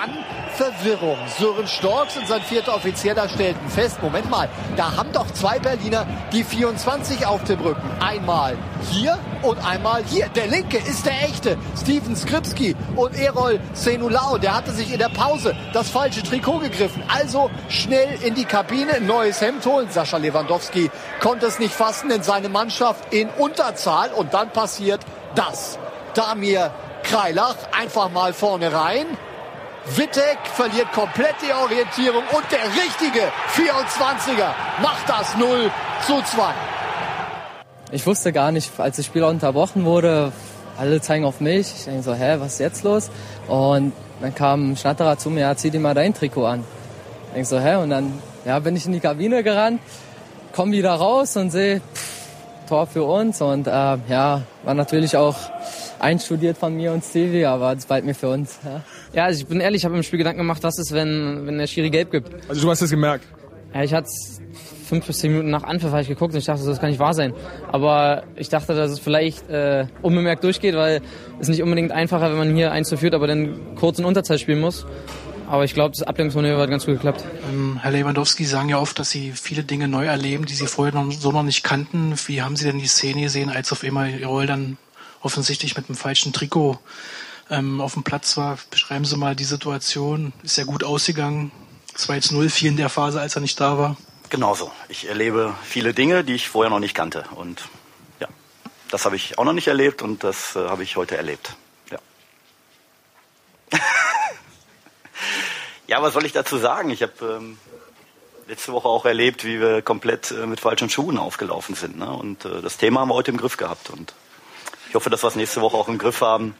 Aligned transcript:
dann 0.00 0.24
Verwirrung. 0.56 1.16
Sören 1.38 1.66
Storks 1.66 2.16
und 2.16 2.26
sein 2.26 2.42
vierter 2.42 2.74
Offizieller 2.74 3.28
stellten 3.28 3.68
fest, 3.68 4.02
Moment 4.02 4.28
mal, 4.30 4.48
da 4.76 4.96
haben 4.96 5.12
doch 5.12 5.30
zwei 5.32 5.58
Berliner 5.58 6.06
die 6.32 6.44
24 6.44 7.26
auf 7.26 7.44
dem 7.44 7.60
Rücken. 7.60 7.88
Einmal 8.00 8.56
hier 8.90 9.18
und 9.42 9.58
einmal 9.64 10.02
hier. 10.04 10.28
Der 10.28 10.46
linke 10.46 10.78
ist 10.78 11.06
der 11.06 11.22
echte. 11.22 11.56
Steven 11.80 12.16
Skripski 12.16 12.76
und 12.96 13.18
Erol 13.18 13.60
Senulao, 13.72 14.38
der 14.38 14.56
hatte 14.56 14.72
sich 14.72 14.92
in 14.92 14.98
der 14.98 15.08
Pause 15.08 15.54
das 15.72 15.88
falsche 15.90 16.22
Trikot 16.22 16.58
gegriffen. 16.58 17.02
Also 17.08 17.50
schnell 17.68 18.18
in 18.22 18.34
die 18.34 18.44
Kabine, 18.44 19.00
neues 19.00 19.40
Hemd 19.40 19.64
holen. 19.66 19.88
Sascha 19.90 20.18
Lewandowski 20.18 20.90
konnte 21.20 21.46
es 21.46 21.58
nicht 21.58 21.74
fassen, 21.74 22.08
denn 22.08 22.22
seine 22.22 22.48
Mannschaft 22.48 23.12
in 23.12 23.28
Unterzahl. 23.30 24.10
Und 24.12 24.34
dann 24.34 24.50
passiert 24.50 25.00
das. 25.34 25.78
Damir 26.14 26.70
Kreilach 27.02 27.56
einfach 27.72 28.10
mal 28.10 28.32
vorne 28.32 28.72
rein. 28.72 29.06
Wittek 29.86 30.38
verliert 30.44 30.92
komplett 30.92 31.36
die 31.42 31.52
Orientierung 31.52 32.22
und 32.32 32.44
der 32.52 32.64
richtige 32.64 33.20
24er 33.54 34.50
macht 34.82 35.08
das 35.08 35.36
0 35.36 35.70
zu 36.06 36.22
2. 36.22 36.52
Ich 37.92 38.06
wusste 38.06 38.32
gar 38.32 38.52
nicht, 38.52 38.70
als 38.78 38.96
das 38.96 39.06
Spiel 39.06 39.24
unterbrochen 39.24 39.84
wurde, 39.84 40.32
alle 40.78 41.00
zeigen 41.00 41.24
auf 41.24 41.40
mich. 41.40 41.72
Ich 41.76 41.84
denke 41.84 42.02
so, 42.02 42.14
hä, 42.14 42.36
was 42.38 42.54
ist 42.54 42.58
jetzt 42.60 42.84
los? 42.84 43.10
Und 43.48 43.92
dann 44.20 44.34
kam 44.34 44.76
Schnatterer 44.76 45.18
zu 45.18 45.30
mir, 45.30 45.40
ja, 45.40 45.56
zieh 45.56 45.70
dir 45.70 45.80
mal 45.80 45.94
dein 45.94 46.14
Trikot 46.14 46.46
an. 46.46 46.64
Ich 47.28 47.32
denke 47.34 47.48
so, 47.48 47.58
hä? 47.58 47.76
Und 47.76 47.90
dann 47.90 48.18
ja, 48.44 48.58
bin 48.58 48.76
ich 48.76 48.86
in 48.86 48.92
die 48.92 49.00
Kabine 49.00 49.42
gerannt, 49.42 49.80
komm 50.52 50.72
wieder 50.72 50.92
raus 50.92 51.36
und 51.36 51.50
sehe, 51.50 51.80
Tor 52.68 52.86
für 52.86 53.04
uns. 53.04 53.42
Und 53.42 53.66
äh, 53.66 53.70
ja, 53.70 54.42
war 54.62 54.74
natürlich 54.74 55.16
auch 55.16 55.36
einstudiert 56.00 56.56
von 56.56 56.74
mir 56.74 56.92
und 56.92 57.04
Stevie, 57.04 57.44
aber 57.44 57.72
es 57.72 57.86
bald 57.86 58.04
mir 58.04 58.14
für 58.14 58.28
uns. 58.28 58.58
Ja, 58.64 58.82
ja 59.12 59.24
also 59.24 59.40
ich 59.40 59.46
bin 59.46 59.60
ehrlich, 59.60 59.82
ich 59.82 59.84
habe 59.84 59.96
mir 59.96 60.02
Spiel 60.02 60.18
Gedanken 60.18 60.38
gemacht, 60.38 60.62
was 60.62 60.78
ist, 60.78 60.92
wenn, 60.92 61.46
wenn 61.46 61.58
der 61.58 61.66
Schiri 61.66 61.90
gelb 61.90 62.10
gibt. 62.10 62.30
Also 62.48 62.62
du 62.62 62.70
hast 62.70 62.82
es 62.82 62.90
gemerkt? 62.90 63.26
Ja, 63.74 63.82
ich 63.82 63.94
hatte 63.94 64.08
fünf 64.90 65.06
bis 65.06 65.18
zehn 65.18 65.30
Minuten 65.30 65.50
nach 65.50 65.62
Anpfiff 65.62 65.90
habe 65.90 66.02
ich 66.02 66.08
geguckt 66.08 66.34
und 66.34 66.40
ich 66.40 66.44
dachte, 66.44 66.64
das 66.64 66.80
kann 66.80 66.90
nicht 66.90 66.98
wahr 66.98 67.14
sein. 67.14 67.32
Aber 67.70 68.24
ich 68.34 68.48
dachte, 68.48 68.74
dass 68.74 68.90
es 68.90 68.98
vielleicht 68.98 69.48
äh, 69.48 69.86
unbemerkt 70.02 70.42
durchgeht, 70.42 70.74
weil 70.74 71.00
es 71.38 71.48
nicht 71.48 71.62
unbedingt 71.62 71.92
einfacher, 71.92 72.30
wenn 72.30 72.38
man 72.38 72.54
hier 72.54 72.72
1 72.72 72.88
zu 72.88 72.96
führt, 72.96 73.14
aber 73.14 73.28
dann 73.28 73.76
kurz 73.76 74.00
in 74.00 74.04
Unterzeit 74.04 74.40
spielen 74.40 74.60
muss. 74.60 74.86
Aber 75.48 75.64
ich 75.64 75.74
glaube, 75.74 75.90
das 75.96 76.06
Ablenkungsmanöver 76.06 76.62
hat 76.62 76.70
ganz 76.70 76.86
gut 76.86 76.94
geklappt. 76.94 77.24
Ähm, 77.50 77.78
Herr 77.82 77.90
Lewandowski 77.90 78.44
sagen 78.44 78.68
ja 78.68 78.78
oft, 78.78 78.98
dass 78.98 79.10
Sie 79.10 79.32
viele 79.32 79.64
Dinge 79.64 79.88
neu 79.88 80.06
erleben, 80.06 80.46
die 80.46 80.54
Sie 80.54 80.66
vorher 80.66 80.94
noch, 80.94 81.10
so 81.10 81.32
noch 81.32 81.42
nicht 81.42 81.64
kannten. 81.64 82.14
Wie 82.26 82.42
haben 82.42 82.54
Sie 82.56 82.64
denn 82.64 82.78
die 82.78 82.86
Szene 82.86 83.22
gesehen, 83.22 83.50
als 83.50 83.72
auf 83.72 83.82
einmal 83.82 84.10
Roll 84.24 84.46
dann 84.46 84.76
offensichtlich 85.20 85.76
mit 85.76 85.88
dem 85.88 85.96
falschen 85.96 86.32
Trikot 86.32 86.78
ähm, 87.48 87.80
auf 87.80 87.94
dem 87.94 88.02
Platz 88.02 88.36
war? 88.36 88.58
Beschreiben 88.70 89.04
Sie 89.04 89.16
mal 89.16 89.36
die 89.36 89.44
Situation. 89.44 90.32
Ist 90.42 90.56
ja 90.56 90.64
gut 90.64 90.84
ausgegangen. 90.84 91.52
2 91.94 92.20
zu 92.20 92.34
0 92.34 92.50
fiel 92.50 92.68
in 92.68 92.76
der 92.76 92.88
Phase, 92.88 93.20
als 93.20 93.34
er 93.34 93.40
nicht 93.40 93.60
da 93.60 93.78
war. 93.78 93.96
Genauso. 94.30 94.70
Ich 94.88 95.08
erlebe 95.08 95.54
viele 95.64 95.92
Dinge, 95.92 96.22
die 96.22 96.34
ich 96.34 96.48
vorher 96.48 96.70
noch 96.70 96.78
nicht 96.78 96.94
kannte. 96.94 97.24
Und 97.34 97.68
ja, 98.20 98.28
das 98.90 99.04
habe 99.04 99.16
ich 99.16 99.38
auch 99.38 99.44
noch 99.44 99.52
nicht 99.52 99.66
erlebt 99.66 100.02
und 100.02 100.22
das 100.22 100.54
äh, 100.54 100.68
habe 100.68 100.84
ich 100.84 100.96
heute 100.96 101.16
erlebt. 101.16 101.56
Ja. 101.90 101.98
ja, 105.88 106.00
was 106.00 106.14
soll 106.14 106.24
ich 106.24 106.32
dazu 106.32 106.58
sagen? 106.58 106.90
Ich 106.90 107.02
habe 107.02 107.38
ähm, 107.40 107.58
letzte 108.46 108.72
Woche 108.72 108.88
auch 108.88 109.04
erlebt, 109.04 109.44
wie 109.44 109.60
wir 109.60 109.82
komplett 109.82 110.30
äh, 110.30 110.46
mit 110.46 110.60
falschen 110.60 110.90
Schuhen 110.90 111.18
aufgelaufen 111.18 111.74
sind. 111.74 111.98
Ne? 111.98 112.10
Und 112.10 112.44
äh, 112.44 112.60
das 112.62 112.76
Thema 112.76 113.00
haben 113.00 113.08
wir 113.08 113.14
heute 113.14 113.32
im 113.32 113.36
Griff 113.36 113.56
gehabt. 113.56 113.90
Und 113.90 114.14
ich 114.90 114.96
hoffe, 114.96 115.08
dass 115.08 115.22
wir 115.22 115.28
es 115.28 115.36
nächste 115.36 115.60
Woche 115.60 115.76
auch 115.76 115.86
im 115.86 115.98
Griff 115.98 116.20
haben, 116.20 116.56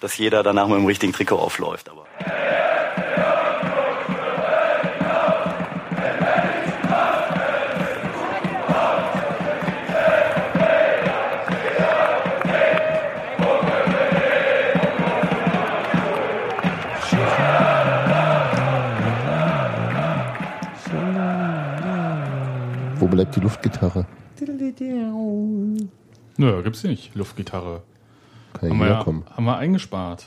dass 0.00 0.18
jeder 0.18 0.42
danach 0.42 0.66
mit 0.66 0.78
dem 0.78 0.86
richtigen 0.86 1.12
Trikot 1.12 1.36
aufläuft. 1.36 1.88
Aber 1.88 2.04
Wo 22.98 23.06
bleibt 23.06 23.36
die 23.36 23.40
Luftgitarre? 23.40 24.06
Nö, 26.40 26.62
gibt's 26.62 26.84
nicht. 26.84 27.14
Luftgitarre. 27.14 27.82
Kann 28.54 28.70
Haben 28.70 28.80
ja 28.80 28.86
wir, 28.86 28.96
herkommen. 28.96 29.24
haben 29.30 29.44
wir 29.44 29.58
eingespart. 29.58 30.24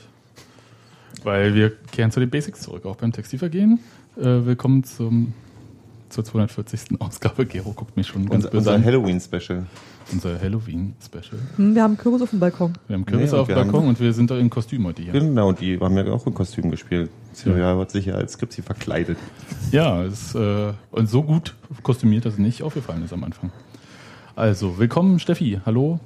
Weil 1.24 1.56
wir 1.56 1.72
kehren 1.90 2.12
zu 2.12 2.20
den 2.20 2.30
Basics 2.30 2.60
zurück, 2.60 2.86
auch 2.86 2.94
beim 2.94 3.10
Textilvergehen. 3.10 3.80
Äh, 4.16 4.22
willkommen 4.46 4.84
zum, 4.84 5.32
zur 6.10 6.24
240. 6.24 7.00
Ausgabe. 7.00 7.46
Gero 7.46 7.72
guckt 7.72 7.96
mich 7.96 8.06
schon 8.06 8.26
ganz 8.28 8.44
Unser, 8.44 8.50
böse 8.50 8.70
unser. 8.74 8.84
Halloween-Special. 8.86 9.66
Unser 10.12 10.40
Halloween-Special. 10.40 11.40
Hm, 11.56 11.74
Wir 11.74 11.82
haben 11.82 11.98
Kürbis 11.98 12.22
auf 12.22 12.30
dem 12.30 12.38
Balkon. 12.38 12.74
Wir 12.86 12.94
haben 12.94 13.06
Kürbisse 13.06 13.34
Nee, 13.34 13.40
auf 13.40 13.48
dem 13.48 13.56
Balkon 13.56 13.88
und 13.88 13.98
wir 13.98 14.12
sind 14.12 14.30
da 14.30 14.38
in 14.38 14.48
Kostüm 14.50 14.86
heute 14.86 15.02
hier. 15.02 15.10
Genau, 15.14 15.50
die 15.50 15.80
haben 15.80 15.96
ja 15.96 16.06
auch 16.12 16.24
in 16.28 16.34
Kostüm 16.34 16.70
gespielt. 16.70 17.10
Silvia 17.32 17.76
hat 17.76 17.90
sich 17.90 18.06
ja 18.06 18.14
als 18.14 18.34
Skripsi 18.34 18.62
verkleidet. 18.62 19.18
Ja, 19.72 20.04
es, 20.04 20.32
äh, 20.36 20.72
und 20.92 21.10
so 21.10 21.24
gut 21.24 21.56
kostümiert, 21.82 22.24
dass 22.24 22.34
es 22.34 22.38
nicht 22.38 22.62
aufgefallen 22.62 23.04
ist 23.04 23.12
am 23.12 23.24
Anfang. 23.24 23.50
Also, 24.36 24.78
willkommen 24.78 25.18
Steffi. 25.18 25.60
Hallo. 25.64 26.00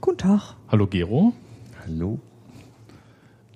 Guten 0.00 0.18
Tag. 0.18 0.54
Hallo 0.70 0.86
Gero. 0.86 1.32
Hallo. 1.86 2.18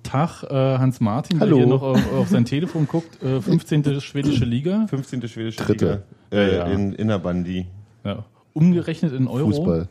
Tag 0.03 0.43
äh, 0.43 0.53
Hans 0.77 0.99
Martin, 1.01 1.39
Hallo. 1.39 1.55
der 1.57 1.65
hier 1.65 1.73
noch 1.73 1.81
auf, 1.81 2.13
auf 2.13 2.27
sein 2.29 2.45
Telefon 2.45 2.87
guckt. 2.87 3.21
Äh, 3.23 3.41
15. 3.41 3.99
schwedische 4.01 4.45
Liga. 4.45 4.85
15. 4.87 5.27
schwedische 5.27 5.57
Dritte. 5.63 6.03
Liga 6.31 6.41
äh, 6.43 6.55
Ja, 6.57 6.65
in 6.67 6.93
Innerbandi. 6.93 7.65
Ja. 8.03 8.25
Umgerechnet 8.53 9.13
in 9.13 9.27
Euro. 9.27 9.47
Fußball. 9.47 9.87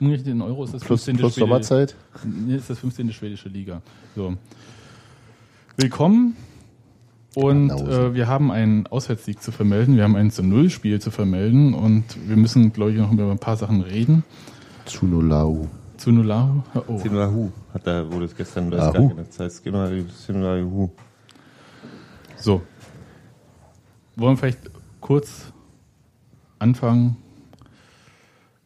Umgerechnet 0.00 0.28
in 0.34 0.42
Euro 0.42 0.64
ist 0.64 0.74
das 0.74 0.82
Plus, 0.82 1.04
15. 1.04 1.16
plus 1.16 1.34
Schwede- 1.34 1.40
Sommerzeit. 1.46 1.96
Nee, 2.24 2.56
ist 2.56 2.68
das 2.68 2.78
15. 2.80 3.12
schwedische 3.12 3.48
Liga. 3.48 3.80
So. 4.14 4.34
Willkommen. 5.76 6.36
Und 7.36 7.70
äh, 7.70 8.14
wir 8.14 8.28
haben 8.28 8.50
einen 8.50 8.86
Auswärtssieg 8.86 9.42
zu 9.42 9.52
vermelden. 9.52 9.94
Wir 9.94 10.04
haben 10.04 10.16
ein 10.16 10.30
zu 10.30 10.42
Null 10.42 10.70
Spiel 10.70 11.02
zu 11.02 11.10
vermelden. 11.10 11.74
Und 11.74 12.04
wir 12.26 12.34
müssen, 12.34 12.72
glaube 12.72 12.92
ich, 12.92 12.96
noch 12.96 13.12
über 13.12 13.30
ein 13.30 13.38
paar 13.38 13.58
Sachen 13.58 13.82
reden. 13.82 14.24
Tsunulau. 14.86 15.68
Zu 15.98 16.12
Nulahu. 16.12 16.62
Oh. 16.88 16.96
Sinulahu 16.96 17.52
hat 17.74 17.86
da, 17.86 18.10
wurde 18.10 18.24
es 18.24 18.34
gestern 18.34 18.70
gesagt. 18.70 18.98
Das 19.18 19.38
heißt, 19.38 19.64
genau, 19.64 19.86
Sinulahu. 20.08 20.88
So. 22.38 22.62
Wollen 24.16 24.32
wir 24.32 24.38
vielleicht 24.38 24.70
kurz 25.02 25.52
anfangen? 26.58 27.18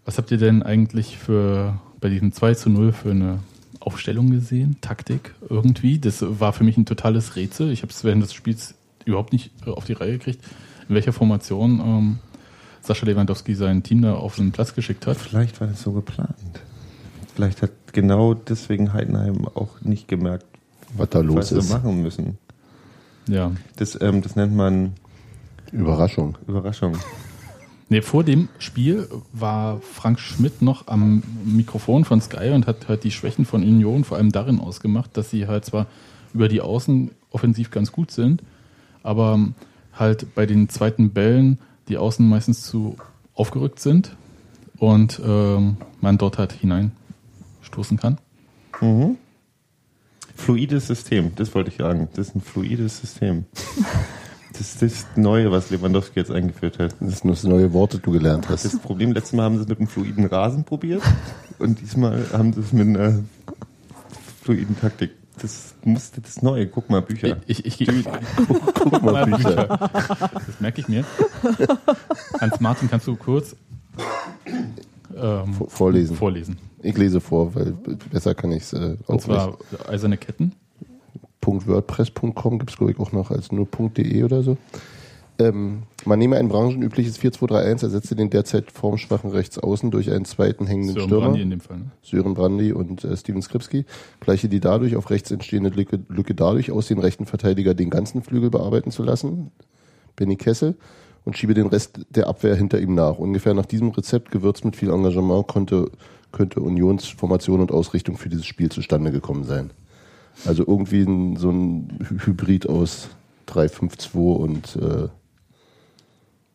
Was 0.05 0.17
habt 0.17 0.31
ihr 0.31 0.39
denn 0.39 0.63
eigentlich 0.63 1.19
für 1.19 1.81
bei 2.01 2.09
diesem 2.09 2.31
2 2.31 2.55
zu 2.55 2.71
0 2.71 2.93
für 2.93 3.11
eine 3.11 3.41
Aufstellung 3.81 4.31
gesehen? 4.31 4.77
Taktik 4.81 5.35
irgendwie? 5.49 5.99
Das 5.99 6.23
war 6.23 6.53
für 6.53 6.65
mich 6.65 6.77
ein 6.77 6.87
totales 6.87 7.37
Rätsel. 7.37 7.71
Ich 7.73 7.83
habe 7.83 7.93
es 7.93 8.05
während 8.05 8.23
des 8.23 8.33
Spiels 8.35 8.75
überhaupt 9.05 9.33
nicht 9.33 9.51
äh, 9.67 9.71
auf 9.71 9.85
die 9.87 9.95
Reihe 9.95 10.13
gekriegt, 10.13 10.45
in 10.89 10.95
welcher 10.95 11.13
Formation 11.13 11.81
ähm, 11.81 12.19
Sascha 12.83 13.07
Lewandowski 13.07 13.55
sein 13.55 13.83
Team 13.83 14.03
da 14.03 14.15
auf 14.15 14.37
den 14.37 14.53
Platz 14.53 14.75
geschickt 14.75 15.07
hat. 15.07 15.17
Vielleicht 15.17 15.61
war 15.61 15.67
das 15.69 15.83
so 15.83 15.93
geplant. 15.93 16.35
Vielleicht 17.35 17.63
hat 17.63 17.71
genau 17.93 18.35
deswegen 18.35 18.93
Heidenheim 18.93 19.47
auch 19.55 19.81
nicht 19.81 20.09
gemerkt, 20.09 20.45
Was 20.97 21.11
da 21.11 21.21
los 21.21 21.37
was 21.37 21.53
ist. 21.53 21.71
machen 21.71 22.03
müssen. 22.03 22.39
Ja. 23.29 23.53
Das, 23.77 23.99
ähm, 24.01 24.23
das 24.23 24.37
nennt 24.37 24.55
man 24.55 24.95
Überraschung. 25.73 26.37
Überraschung. 26.47 26.97
Nee, 27.93 28.03
vor 28.03 28.23
dem 28.23 28.49
Spiel 28.61 29.09
war 29.33 29.81
Frank 29.81 30.21
Schmidt 30.21 30.63
noch 30.63 30.87
am 30.87 31.25
Mikrofon 31.45 32.05
von 32.05 32.21
Sky 32.21 32.51
und 32.51 32.69
hat 32.69 32.89
halt 32.89 33.03
die 33.03 33.11
Schwächen 33.11 33.45
von 33.45 33.65
Union 33.65 34.05
vor 34.05 34.17
allem 34.17 34.31
darin 34.31 34.61
ausgemacht, 34.61 35.17
dass 35.17 35.31
sie 35.31 35.49
halt 35.49 35.65
zwar 35.65 35.89
über 36.33 36.47
die 36.47 36.61
Außen 36.61 37.11
offensiv 37.31 37.73
ganz 37.73 37.91
gut 37.91 38.13
sind, 38.13 38.45
aber 39.03 39.41
halt 39.93 40.37
bei 40.37 40.47
den 40.47 40.69
zweiten 40.69 41.11
Bällen 41.11 41.59
die 41.89 41.99
Außen 41.99 42.27
meistens 42.29 42.63
zu 42.63 42.97
aufgerückt 43.35 43.81
sind 43.81 44.15
und 44.79 45.21
ähm, 45.27 45.77
man 46.01 46.17
dort 46.17 46.39
halt 46.39 46.53
hineinstoßen 46.53 47.97
kann. 47.99 48.19
Mhm. 48.81 49.17
Fluides 50.37 50.87
System, 50.87 51.33
das 51.35 51.57
wollte 51.57 51.71
ich 51.71 51.79
sagen. 51.79 52.09
Das 52.15 52.29
ist 52.29 52.37
ein 52.37 52.41
fluides 52.41 53.01
System. 53.01 53.47
Das 54.53 54.61
ist 54.61 54.83
das 54.83 55.07
Neue, 55.17 55.51
was 55.51 55.71
Lewandowski 55.71 56.19
jetzt 56.21 56.31
eingeführt 56.31 56.79
hat. 56.79 56.95
Das 57.01 57.21
sind 57.21 57.31
das 57.31 57.45
neue 57.45 57.73
Worte, 57.73 57.99
die 57.99 58.03
du 58.03 58.11
gelernt 58.13 58.49
hast. 58.49 58.65
Das 58.65 58.79
Problem, 58.79 59.13
letztes 59.13 59.33
Mal 59.33 59.45
haben 59.45 59.57
sie 59.57 59.63
es 59.63 59.69
mit 59.69 59.79
einem 59.79 59.87
fluiden 59.89 60.27
Rasen 60.27 60.65
probiert 60.65 61.03
und 61.59 61.81
diesmal 61.81 62.25
haben 62.33 62.53
sie 62.53 62.61
es 62.61 62.73
mit 62.73 62.89
einer 62.89 63.21
fluiden 64.43 64.79
Taktik. 64.79 65.13
Das 65.41 65.75
musste 65.85 66.21
das 66.21 66.43
Neue. 66.43 66.67
Guck 66.67 66.91
mal, 66.91 67.01
Bücher. 67.01 67.39
Ich, 67.47 67.65
ich, 67.65 67.81
ich, 67.81 68.05
Guck, 68.37 68.75
guck 68.75 69.03
mal, 69.03 69.25
Bücher. 69.25 69.67
Das 70.35 70.61
merke 70.61 70.81
ich 70.83 70.89
mir. 70.89 71.05
Hans-Martin, 72.41 72.91
kannst 72.91 73.07
du 73.07 73.17
kurz 73.17 73.57
ähm, 75.17 75.55
Vor- 75.55 75.71
Vorlesen. 75.71 76.17
vorlesen? 76.17 76.59
Ich 76.83 76.97
lese 76.97 77.21
vor, 77.21 77.55
weil 77.55 77.73
besser 78.11 78.35
kann 78.35 78.53
ich 78.53 78.65
es 78.65 78.73
äh, 78.75 78.97
Und 79.07 79.17
auch 79.17 79.21
zwar 79.23 79.47
nicht. 79.71 79.89
eiserne 79.89 80.19
Ketten. 80.19 80.53
.wordpress.com 81.45 82.59
gibt 82.59 82.71
es, 82.71 82.77
glaube 82.77 82.93
ich, 82.93 82.99
auch 82.99 83.13
noch 83.13 83.31
als 83.31 83.53
nur 83.53 83.67
.de 83.67 84.23
oder 84.25 84.43
so. 84.43 84.57
Ähm, 85.41 85.85
man 86.05 86.19
nehme 86.19 86.37
ein 86.37 86.49
branchenübliches 86.49 87.19
4-2-3-1, 87.19 87.83
ersetze 87.83 88.15
den 88.15 88.31
derzeit 88.31 88.71
formschwachen 88.71 89.31
Rechtsaußen 89.31 89.91
durch 89.91 90.11
einen 90.11 90.27
zweiten 90.27 90.67
hängenden 90.67 90.95
Sören 90.95 91.09
Stürmer. 91.09 91.27
Brandy 91.27 91.43
in 91.43 91.51
dem 91.51 91.61
Fall. 91.61 91.79
Ne? 91.79 91.91
Sören 92.03 92.35
Brandy 92.35 92.73
und 92.73 93.05
äh, 93.05 93.17
Steven 93.17 93.41
Skripski, 93.41 93.87
gleiche 94.21 94.49
die 94.49 94.61
dadurch 94.61 94.97
auf 94.97 95.09
rechts 95.09 95.31
entstehende 95.31 95.71
Lücke, 95.71 96.01
Lücke 96.09 96.35
dadurch 96.35 96.71
aus, 96.71 96.89
den 96.89 96.99
rechten 96.99 97.25
Verteidiger 97.25 97.75
den 97.75 97.91
ganzen 97.91 98.23
Flügel 98.23 98.51
bearbeiten 98.51 98.91
zu 98.91 99.03
lassen, 99.03 99.51
Benny 100.17 100.37
Kessel, 100.37 100.77
und 101.25 101.37
schiebe 101.37 101.55
den 101.55 101.67
Rest 101.67 102.01
der 102.11 102.29
Abwehr 102.29 102.55
hinter 102.55 102.81
ihm 102.81 102.95
nach. 102.95 103.19
Ungefähr 103.19 103.55
nach 103.55 103.67
diesem 103.67 103.89
Rezept, 103.89 104.31
gewürzt 104.31 104.65
mit 104.65 104.77
viel 104.77 104.91
Engagement, 104.91 105.47
konnte, 105.47 105.91
könnte 106.33 106.61
Unions 106.61 107.07
Formation 107.07 107.61
und 107.61 107.73
Ausrichtung 107.73 108.17
für 108.17 108.29
dieses 108.29 108.47
Spiel 108.47 108.71
zustande 108.71 109.11
gekommen 109.11 109.45
sein. 109.45 109.71
Also 110.47 110.65
irgendwie 110.67 111.03
ein, 111.03 111.37
so 111.37 111.51
ein 111.51 111.99
Hy- 112.01 112.27
Hybrid 112.27 112.69
aus 112.69 113.09
3-5-2 113.49 114.17
und 114.37 114.77
äh, 114.77 115.09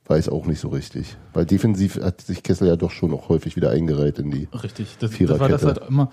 weiß 0.07 0.29
auch 0.29 0.45
nicht 0.45 0.59
so 0.59 0.69
richtig. 0.69 1.17
Weil 1.33 1.45
defensiv 1.45 1.99
hat 2.01 2.21
sich 2.21 2.43
Kessel 2.43 2.67
ja 2.67 2.75
doch 2.75 2.91
schon 2.91 3.13
auch 3.13 3.29
häufig 3.29 3.55
wieder 3.55 3.71
eingereiht 3.71 4.19
in 4.19 4.31
die 4.31 4.47
Richtig. 4.63 4.97
Das, 4.99 5.11
das 5.17 5.39
war 5.39 5.49
das 5.49 5.63
halt 5.63 5.79
immer. 5.89 6.11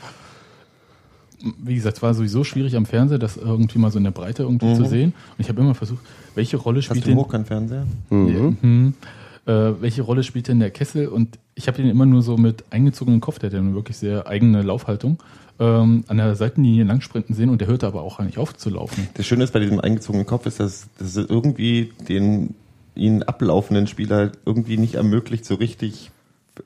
Wie 1.62 1.74
gesagt, 1.74 1.96
es 1.96 2.02
war 2.02 2.14
sowieso 2.14 2.44
schwierig 2.44 2.76
am 2.76 2.86
Fernseher, 2.86 3.18
das 3.18 3.36
irgendwie 3.36 3.78
mal 3.80 3.90
so 3.90 3.98
in 3.98 4.04
der 4.04 4.12
Breite 4.12 4.44
irgendwie 4.44 4.66
Mhm. 4.66 4.74
zu 4.76 4.84
sehen. 4.84 5.12
Und 5.30 5.40
ich 5.40 5.48
habe 5.48 5.60
immer 5.60 5.74
versucht, 5.74 6.00
welche 6.36 6.56
Rolle 6.56 6.78
Hast 6.78 6.84
spielt 6.86 7.04
du 7.04 7.08
einen 7.10 7.16
denn, 7.16 7.24
Hochkantfernseher? 7.24 7.86
Mhm. 8.10 8.56
Mhm. 8.62 8.94
Äh, 9.44 9.80
welche 9.80 10.02
Rolle 10.02 10.22
spielt 10.22 10.48
denn 10.48 10.60
der 10.60 10.70
Kessel? 10.70 11.08
Und 11.08 11.38
ich 11.54 11.68
habe 11.68 11.82
ihn 11.82 11.88
immer 11.88 12.06
nur 12.06 12.22
so 12.22 12.36
mit 12.36 12.64
eingezogenem 12.70 13.20
Kopf, 13.20 13.38
der 13.38 13.48
hat 13.48 13.54
ja 13.54 13.60
eine 13.60 13.74
wirklich 13.74 13.96
sehr 13.96 14.26
eigene 14.26 14.62
Laufhaltung, 14.62 15.18
ähm, 15.58 16.04
an 16.06 16.16
der 16.16 16.34
Seitenlinie 16.36 16.84
lang 16.84 17.00
sprinten 17.00 17.34
sehen 17.34 17.50
und 17.50 17.60
der 17.60 17.68
hörte 17.68 17.86
aber 17.86 18.02
auch 18.02 18.18
gar 18.18 18.24
nicht 18.24 18.38
auf 18.38 18.56
zu 18.56 18.70
laufen. 18.70 19.08
Das 19.14 19.26
Schöne 19.26 19.44
ist 19.44 19.52
bei 19.52 19.60
diesem 19.60 19.80
eingezogenen 19.80 20.26
Kopf 20.26 20.46
ist, 20.46 20.60
dass, 20.60 20.88
dass 20.98 21.16
es 21.16 21.28
irgendwie 21.28 21.92
den 22.08 22.54
ihn 22.94 23.22
ablaufenden 23.22 23.86
Spieler 23.86 24.32
irgendwie 24.44 24.76
nicht 24.76 24.94
ermöglicht, 24.94 25.44
so 25.44 25.54
richtig 25.54 26.10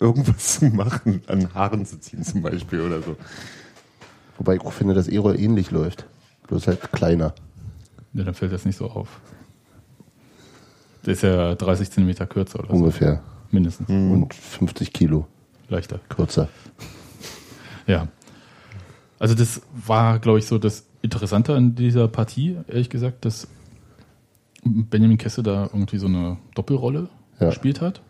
irgendwas 0.01 0.59
zu 0.59 0.67
machen, 0.67 1.23
an 1.29 1.55
Haaren 1.55 1.87
zu 1.87 2.01
ziehen 2.01 2.25
zum 2.25 2.43
Beispiel 2.43 2.81
oder 2.81 3.01
so. 3.03 3.17
Wobei 4.39 4.57
ich 4.57 4.61
auch 4.61 4.73
finde, 4.73 4.95
dass 4.95 5.09
E-Roll 5.09 5.39
ähnlich 5.41 5.71
läuft. 5.71 6.05
Bloß 6.49 6.67
halt 6.67 6.93
kleiner. 6.93 7.35
Ja, 8.13 8.25
dann 8.25 8.35
fällt 8.35 8.53
das 8.53 8.65
nicht 8.65 8.77
so 8.77 8.87
auf. 8.91 9.21
Der 11.07 11.13
ist 11.13 11.23
ja 11.23 11.55
30 11.55 11.91
Zentimeter 11.91 12.27
kürzer 12.27 12.61
oder 12.61 12.71
Ungefähr. 12.71 13.15
so. 13.17 13.21
Mindestens. 13.53 13.89
Und 13.89 14.35
50 14.35 14.93
Kilo 14.93 15.27
Leichter. 15.69 16.01
kürzer. 16.09 16.49
Ja. 17.87 18.09
Also 19.21 19.37
das 19.37 19.63
war, 19.87 20.19
glaube 20.19 20.41
ich, 20.41 20.47
so 20.47 20.59
das 20.59 20.85
Interessante 21.03 21.55
an 21.55 21.77
dieser 21.77 22.09
Partie, 22.09 22.57
ehrlich 22.67 22.91
gesagt, 22.91 23.25
dass 23.25 23.47
Benjamin 24.65 25.19
Kesse 25.19 25.45
da 25.45 25.71
irgendwie 25.73 25.99
so 25.99 26.07
eine 26.09 26.37
Doppelrolle 26.57 27.09
Ja. 27.39 27.47
gespielt 27.51 27.81
hat. 27.81 28.01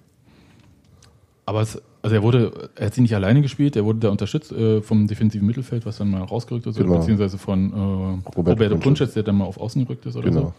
Aber 1.44 1.60
es, 1.60 1.80
also 2.00 2.16
er 2.16 2.22
wurde, 2.22 2.70
er 2.74 2.86
hat 2.86 2.94
sie 2.94 3.02
nicht 3.02 3.14
alleine 3.14 3.42
gespielt, 3.42 3.76
er 3.76 3.84
wurde 3.84 3.98
da 3.98 4.08
unterstützt 4.08 4.50
äh, 4.52 4.80
vom 4.80 5.06
defensiven 5.06 5.46
Mittelfeld, 5.46 5.84
was 5.84 5.98
dann 5.98 6.10
mal 6.10 6.22
rausgerückt 6.22 6.66
ist, 6.66 6.76
Genau. 6.78 6.96
beziehungsweise 6.98 7.36
von 7.36 7.70
äh, 7.72 7.76
Roberto 7.76 8.50
Roberto. 8.52 8.78
Punches, 8.78 9.12
der 9.12 9.22
dann 9.24 9.36
mal 9.36 9.44
auf 9.44 9.58
Außen 9.58 9.84
gerückt 9.84 10.06
ist 10.06 10.16
oder 10.16 10.30
Genau. 10.30 10.40
so. 10.40 10.54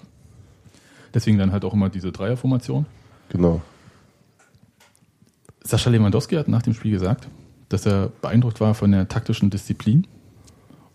Deswegen 1.14 1.38
dann 1.38 1.52
halt 1.52 1.66
auch 1.66 1.74
immer 1.74 1.90
diese 1.90 2.12
Dreierformation. 2.12 2.86
Genau. 3.30 3.62
Sascha 5.64 5.90
Lewandowski 5.90 6.36
hat 6.36 6.48
nach 6.48 6.62
dem 6.62 6.74
Spiel 6.74 6.92
gesagt, 6.92 7.28
dass 7.70 7.86
er 7.86 8.10
beeindruckt 8.22 8.62
war 8.62 8.74
von 8.74 8.92
der 8.92 9.08
taktischen 9.08 9.50
Disziplin. 9.50 10.08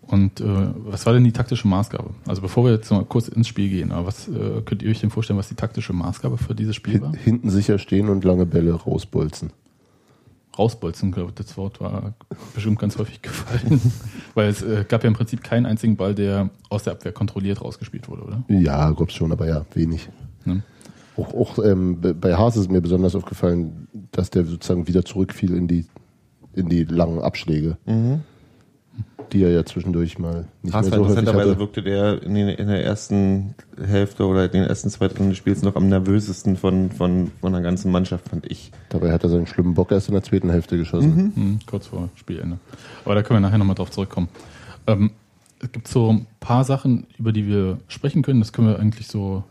Und 0.01 0.41
äh, 0.41 0.45
was 0.85 1.05
war 1.05 1.13
denn 1.13 1.23
die 1.23 1.31
taktische 1.31 1.67
Maßgabe? 1.67 2.09
Also 2.27 2.41
bevor 2.41 2.65
wir 2.65 2.73
jetzt 2.73 2.91
mal 2.91 3.05
kurz 3.05 3.27
ins 3.29 3.47
Spiel 3.47 3.69
gehen, 3.69 3.91
aber 3.91 4.07
was 4.07 4.27
äh, 4.27 4.61
könnt 4.65 4.83
ihr 4.83 4.89
euch 4.91 4.99
denn 4.99 5.09
vorstellen, 5.11 5.39
was 5.39 5.47
die 5.47 5.55
taktische 5.55 5.93
Maßgabe 5.93 6.37
für 6.37 6.53
dieses 6.55 6.75
Spiel 6.75 7.01
war? 7.01 7.11
Hin- 7.11 7.19
Hinten 7.23 7.49
sicher 7.49 7.79
stehen 7.79 8.09
und 8.09 8.23
lange 8.23 8.45
Bälle 8.45 8.73
rausbolzen. 8.73 9.51
Rausbolzen, 10.57 11.11
glaube 11.11 11.29
ich, 11.29 11.35
das 11.35 11.57
Wort 11.57 11.81
war 11.81 12.13
bestimmt 12.53 12.79
ganz 12.79 12.97
häufig 12.97 13.21
gefallen. 13.21 13.79
Weil 14.35 14.49
es 14.49 14.61
äh, 14.61 14.85
gab 14.87 15.03
ja 15.03 15.07
im 15.07 15.15
Prinzip 15.15 15.43
keinen 15.43 15.65
einzigen 15.65 15.95
Ball, 15.95 16.13
der 16.13 16.49
aus 16.69 16.83
der 16.83 16.93
Abwehr 16.93 17.11
kontrolliert 17.11 17.61
rausgespielt 17.61 18.07
wurde, 18.07 18.23
oder? 18.23 18.43
Ja, 18.49 18.91
glaub's 18.91 19.13
schon, 19.13 19.31
aber 19.31 19.47
ja, 19.47 19.65
wenig. 19.73 20.09
Ne? 20.45 20.61
Auch, 21.17 21.33
auch 21.33 21.63
ähm, 21.63 21.99
bei- 22.01 22.13
bei 22.13 22.35
Haas 22.35 22.57
ist 22.57 22.71
mir 22.71 22.81
besonders 22.81 23.15
aufgefallen, 23.15 23.87
dass 24.11 24.29
der 24.29 24.45
sozusagen 24.45 24.87
wieder 24.87 25.03
zurückfiel 25.05 25.55
in 25.55 25.67
die, 25.67 25.85
in 26.53 26.69
die 26.69 26.83
langen 26.83 27.19
Abschläge, 27.19 27.77
die 29.31 29.43
er 29.43 29.51
ja 29.51 29.65
zwischendurch 29.65 30.19
mal 30.19 30.45
nicht 30.61 30.73
Haas 30.73 30.89
mehr 30.89 30.99
so 30.99 31.05
interessanterweise 31.05 31.51
hatte. 31.51 31.59
wirkte 31.59 31.81
der 31.83 32.21
in, 32.21 32.35
den, 32.35 32.49
in 32.49 32.67
der 32.67 32.83
ersten 32.83 33.55
Hälfte 33.83 34.25
oder 34.25 34.45
in 34.45 34.51
den 34.51 34.63
ersten 34.63 34.89
zwei 34.89 35.07
Dritteln 35.07 35.29
des 35.29 35.37
Spiels 35.37 35.63
noch 35.63 35.75
am 35.75 35.89
nervösesten 35.89 36.55
von, 36.55 36.91
von, 36.91 37.31
von 37.41 37.53
der 37.53 37.61
ganzen 37.61 37.91
Mannschaft, 37.91 38.29
fand 38.29 38.49
ich. 38.49 38.71
Dabei 38.89 39.11
hat 39.11 39.23
er 39.23 39.29
seinen 39.29 39.47
schlimmen 39.47 39.73
Bock 39.73 39.91
erst 39.91 40.07
in 40.07 40.13
der 40.13 40.23
zweiten 40.23 40.49
Hälfte 40.49 40.77
geschossen. 40.77 41.33
Hm, 41.35 41.59
kurz 41.65 41.87
vor 41.87 42.09
Spielende. 42.15 42.59
Aber 43.05 43.15
da 43.15 43.23
können 43.23 43.37
wir 43.37 43.47
nachher 43.47 43.57
nochmal 43.57 43.75
drauf 43.75 43.91
zurückkommen. 43.91 44.29
Ähm, 44.87 45.11
es 45.59 45.71
gibt 45.71 45.87
so 45.87 46.11
ein 46.11 46.27
paar 46.39 46.63
Sachen, 46.63 47.07
über 47.17 47.31
die 47.31 47.47
wir 47.47 47.79
sprechen 47.87 48.21
können. 48.21 48.39
Das 48.39 48.53
können 48.53 48.67
wir 48.67 48.79
eigentlich 48.79 49.07
so. 49.07 49.43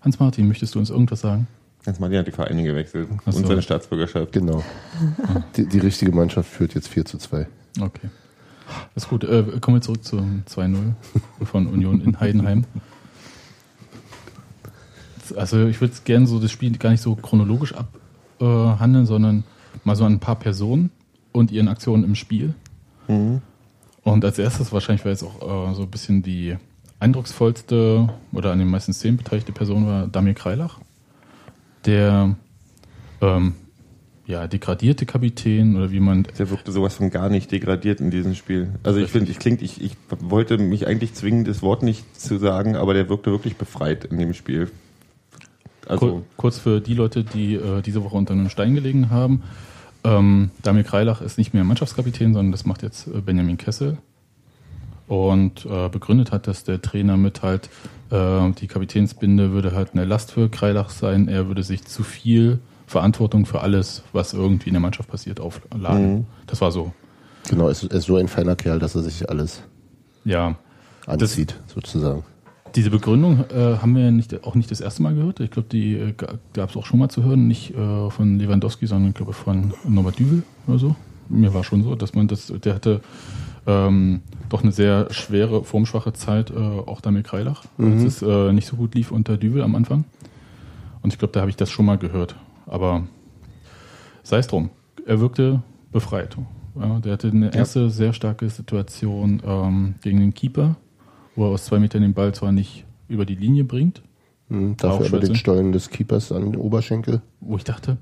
Hans-Martin, 0.00 0.48
möchtest 0.48 0.74
du 0.74 0.78
uns 0.78 0.90
irgendwas 0.90 1.20
sagen? 1.20 1.46
Jetzt 1.86 2.00
mal, 2.00 2.10
die 2.10 2.18
hat 2.18 2.26
die 2.26 2.32
Vereine 2.32 2.64
gewechselt 2.64 3.08
so. 3.26 3.38
und 3.38 3.46
seine 3.46 3.62
Staatsbürgerschaft. 3.62 4.32
Genau. 4.32 4.62
Die, 5.56 5.66
die 5.66 5.78
richtige 5.78 6.12
Mannschaft 6.12 6.50
führt 6.50 6.74
jetzt 6.74 6.88
4 6.88 7.04
zu 7.04 7.18
2. 7.18 7.46
Okay. 7.80 8.10
Das 8.94 9.04
ist 9.04 9.08
gut. 9.08 9.22
Äh, 9.24 9.44
kommen 9.60 9.76
wir 9.76 9.80
zurück 9.80 10.04
zum 10.04 10.42
2-0 10.48 10.92
von 11.44 11.68
Union 11.68 12.00
in 12.00 12.18
Heidenheim. 12.18 12.64
Also 15.36 15.66
ich 15.66 15.80
würde 15.80 15.94
gerne 16.04 16.26
so 16.26 16.40
das 16.40 16.50
Spiel 16.50 16.76
gar 16.76 16.90
nicht 16.90 17.02
so 17.02 17.14
chronologisch 17.14 17.74
abhandeln, 17.74 19.06
sondern 19.06 19.44
mal 19.84 19.96
so 19.96 20.04
an 20.04 20.14
ein 20.14 20.20
paar 20.20 20.36
Personen 20.36 20.90
und 21.32 21.50
ihren 21.50 21.68
Aktionen 21.68 22.04
im 22.04 22.14
Spiel. 22.14 22.54
Und 24.02 24.24
als 24.24 24.38
erstes 24.38 24.72
wahrscheinlich, 24.72 25.04
weil 25.04 25.12
es 25.12 25.22
auch 25.22 25.70
äh, 25.70 25.74
so 25.74 25.82
ein 25.82 25.90
bisschen 25.90 26.22
die 26.22 26.56
eindrucksvollste 26.98 28.08
oder 28.32 28.52
an 28.52 28.58
den 28.58 28.68
meisten 28.68 28.92
Szenen 28.92 29.16
beteiligte 29.16 29.52
Person 29.52 29.86
war, 29.86 30.06
Damir 30.06 30.34
Kreilach, 30.34 30.80
der 31.86 32.36
ähm, 33.20 33.54
ja, 34.26 34.48
degradierte 34.48 35.06
Kapitän 35.06 35.76
oder 35.76 35.92
wie 35.92 36.00
man 36.00 36.26
Der 36.36 36.50
wirkte 36.50 36.72
sowas 36.72 36.94
von 36.94 37.10
gar 37.10 37.28
nicht 37.28 37.52
degradiert 37.52 38.00
in 38.00 38.10
diesem 38.10 38.34
Spiel. 38.34 38.70
Also 38.82 38.98
ich 38.98 39.10
finde, 39.10 39.30
ich 39.30 39.38
klingt, 39.38 39.62
ich, 39.62 39.80
ich 39.80 39.96
wollte 40.18 40.58
mich 40.58 40.86
eigentlich 40.86 41.14
zwingen, 41.14 41.44
das 41.44 41.62
Wort 41.62 41.82
nicht 41.82 42.20
zu 42.20 42.38
sagen, 42.38 42.74
aber 42.74 42.92
der 42.92 43.08
wirkte 43.08 43.30
wirklich 43.30 43.56
befreit 43.56 44.04
in 44.04 44.18
dem 44.18 44.34
Spiel. 44.34 44.68
Also 45.86 46.24
kurz 46.36 46.58
für 46.58 46.80
die 46.80 46.94
Leute, 46.94 47.22
die 47.22 47.54
äh, 47.54 47.80
diese 47.82 48.02
Woche 48.02 48.16
unter 48.16 48.32
einem 48.34 48.48
Stein 48.48 48.74
gelegen 48.74 49.10
haben. 49.10 49.44
Ähm, 50.02 50.50
Damir 50.62 50.82
Kreilach 50.82 51.20
ist 51.20 51.38
nicht 51.38 51.54
mehr 51.54 51.62
Mannschaftskapitän, 51.62 52.34
sondern 52.34 52.50
das 52.50 52.66
macht 52.66 52.82
jetzt 52.82 53.06
äh, 53.06 53.20
Benjamin 53.20 53.56
Kessel. 53.56 53.98
Und 55.08 55.64
äh, 55.66 55.88
begründet 55.88 56.32
hat, 56.32 56.48
dass 56.48 56.64
der 56.64 56.82
Trainer 56.82 57.16
mit 57.16 57.42
halt, 57.42 57.70
äh, 58.10 58.50
die 58.52 58.66
Kapitänsbinde 58.66 59.52
würde 59.52 59.72
halt 59.72 59.90
eine 59.92 60.04
Last 60.04 60.32
für 60.32 60.48
Kreilach 60.48 60.90
sein. 60.90 61.28
Er 61.28 61.46
würde 61.46 61.62
sich 61.62 61.84
zu 61.84 62.02
viel 62.02 62.58
Verantwortung 62.86 63.46
für 63.46 63.60
alles, 63.60 64.02
was 64.12 64.32
irgendwie 64.32 64.68
in 64.68 64.74
der 64.74 64.80
Mannschaft 64.80 65.08
passiert, 65.08 65.40
aufladen. 65.40 66.14
Mhm. 66.14 66.26
Das 66.46 66.60
war 66.60 66.72
so. 66.72 66.92
Genau, 67.48 67.66
er 67.66 67.70
ist, 67.70 67.84
ist 67.84 68.06
so 68.06 68.16
ein 68.16 68.28
feiner 68.28 68.56
Kerl, 68.56 68.78
dass 68.78 68.94
er 68.96 69.02
sich 69.02 69.28
alles 69.30 69.62
Ja, 70.24 70.56
anzieht, 71.06 71.56
sozusagen. 71.72 72.24
Diese 72.74 72.90
Begründung 72.90 73.44
äh, 73.50 73.78
haben 73.78 73.94
wir 73.94 74.10
nicht, 74.10 74.44
auch 74.44 74.54
nicht 74.54 74.70
das 74.70 74.80
erste 74.80 75.02
Mal 75.02 75.14
gehört. 75.14 75.40
Ich 75.40 75.50
glaube, 75.50 75.68
die 75.70 75.94
äh, 75.94 76.12
gab 76.12 76.70
es 76.70 76.76
auch 76.76 76.84
schon 76.84 76.98
mal 76.98 77.08
zu 77.08 77.22
hören, 77.22 77.46
nicht 77.46 77.74
äh, 77.74 78.10
von 78.10 78.38
Lewandowski, 78.38 78.86
sondern 78.86 79.10
ich 79.10 79.14
glaube 79.14 79.32
von 79.32 79.72
Norbert 79.88 80.18
Düvel 80.18 80.42
oder 80.66 80.78
so. 80.78 80.96
Mir 81.28 81.54
war 81.54 81.64
schon 81.64 81.82
so, 81.82 81.94
dass 81.94 82.14
man 82.14 82.28
das, 82.28 82.52
der 82.62 82.74
hatte 82.74 83.00
ähm, 83.66 84.22
doch 84.48 84.62
eine 84.62 84.72
sehr 84.72 85.12
schwere, 85.12 85.64
formschwache 85.64 86.12
Zeit, 86.12 86.50
äh, 86.50 86.54
auch 86.56 87.00
damit 87.00 87.24
Kreilach, 87.26 87.64
als 87.78 88.02
es 88.02 88.22
äh, 88.22 88.52
nicht 88.52 88.66
so 88.68 88.76
gut 88.76 88.94
lief 88.94 89.10
unter 89.10 89.36
Düvel 89.36 89.62
am 89.62 89.74
Anfang. 89.74 90.04
Und 91.02 91.12
ich 91.12 91.18
glaube, 91.18 91.32
da 91.32 91.40
habe 91.40 91.50
ich 91.50 91.56
das 91.56 91.70
schon 91.70 91.86
mal 91.86 91.98
gehört. 91.98 92.36
Aber 92.66 93.04
sei 94.22 94.38
es 94.38 94.46
drum, 94.46 94.70
er 95.06 95.20
wirkte 95.20 95.62
befreit. 95.92 96.36
Ja, 96.80 96.98
der 97.00 97.12
hatte 97.14 97.28
eine 97.28 97.54
erste 97.54 97.90
sehr 97.90 98.12
starke 98.12 98.48
Situation 98.50 99.40
ähm, 99.46 99.94
gegen 100.02 100.20
den 100.20 100.34
Keeper, 100.34 100.76
wo 101.34 101.44
er 101.46 101.50
aus 101.52 101.64
zwei 101.64 101.78
Metern 101.78 102.02
den 102.02 102.12
Ball 102.14 102.34
zwar 102.34 102.52
nicht 102.52 102.84
über 103.08 103.24
die 103.24 103.34
Linie 103.36 103.64
bringt, 103.64 104.02
Mhm, 104.48 104.76
dafür 104.76 105.06
scheiße. 105.06 105.26
den 105.26 105.34
Stollen 105.34 105.72
des 105.72 105.90
Keepers 105.90 106.30
an 106.30 106.42
den 106.52 106.56
Oberschenkel 106.56 107.20
wo 107.40 107.56
ich 107.56 107.64
dachte, 107.64 107.96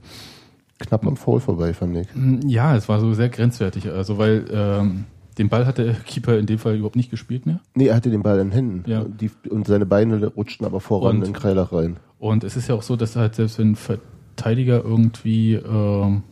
knapp 0.79 1.07
am 1.07 1.17
Foul 1.17 1.41
vorbei, 1.41 1.73
fand 1.73 1.97
ich. 1.97 2.09
mm, 2.15 2.41
ja, 2.49 2.77
es 2.77 2.87
war 2.87 3.01
so 3.01 3.15
sehr 3.15 3.31
grenzwertig. 3.31 3.89
Also 3.91 4.19
weil 4.19 4.45
ähm, 4.53 5.05
den 5.39 5.49
Ball 5.49 5.67
hat 5.67 5.79
der 5.79 5.95
Keeper 6.07 6.39
in 6.39 6.47
dem 6.47 6.59
Fall 6.59 6.75
überhaupt 6.77 6.97
nicht 6.97 7.11
gespielt 7.11 7.47
mehr. 7.47 7.61
Nee, 7.75 7.87
er 7.89 7.97
hatte 7.97 8.11
den 8.11 8.23
Ball 8.23 8.39
in 8.39 8.49
den 8.49 8.53
Händen. 8.53 8.91
Ja. 8.91 9.05
Die, 9.05 9.31
und 9.51 9.67
seine 9.67 9.87
Beine 9.87 10.25
rutschten 10.27 10.67
aber 10.67 10.81
voran 10.81 11.19
Und- 11.19 11.27
in 11.27 11.33
Kreilach 11.33 11.73
rein. 11.73 11.97
Und 12.19 12.43
es 12.45 12.57
ist 12.57 12.69
ja 12.69 12.75
auch 12.75 12.83
so, 12.83 12.97
dass 12.97 13.17
halt 13.17 13.35
selbst 13.35 13.59
wenn 13.59 13.73
ein 13.73 13.77
Verteidiger 13.77 14.83
irgendwie, 14.83 15.55
ähm, 15.55 16.23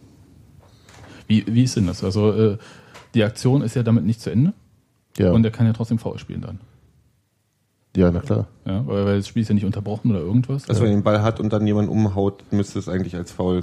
wie, 1.26 1.44
wie 1.46 1.64
ist 1.64 1.76
denn 1.76 1.86
das? 1.86 2.02
Also 2.02 2.32
äh, 2.32 2.58
die 3.14 3.22
Aktion 3.24 3.62
ist 3.62 3.74
ja 3.76 3.82
damit 3.82 4.04
nicht 4.04 4.20
zu 4.20 4.30
Ende. 4.30 4.54
Ja. 5.18 5.32
Und 5.32 5.44
er 5.44 5.50
kann 5.50 5.66
ja 5.66 5.72
trotzdem 5.74 5.98
Foul 5.98 6.18
spielen 6.18 6.40
dann. 6.40 6.60
Ja, 7.94 8.10
na 8.10 8.20
klar. 8.20 8.46
Ja, 8.64 8.86
weil, 8.86 9.04
weil 9.04 9.16
das 9.18 9.28
Spiel 9.28 9.42
ist 9.42 9.48
ja 9.48 9.54
nicht 9.54 9.66
unterbrochen 9.66 10.10
oder 10.12 10.20
irgendwas. 10.20 10.66
Also 10.68 10.80
wenn 10.80 10.88
er 10.90 10.96
den 10.96 11.02
Ball 11.02 11.20
hat 11.22 11.40
und 11.40 11.52
dann 11.52 11.66
jemand 11.66 11.90
umhaut, 11.90 12.42
müsste 12.50 12.78
es 12.78 12.88
eigentlich 12.88 13.14
als 13.16 13.30
Foul. 13.32 13.62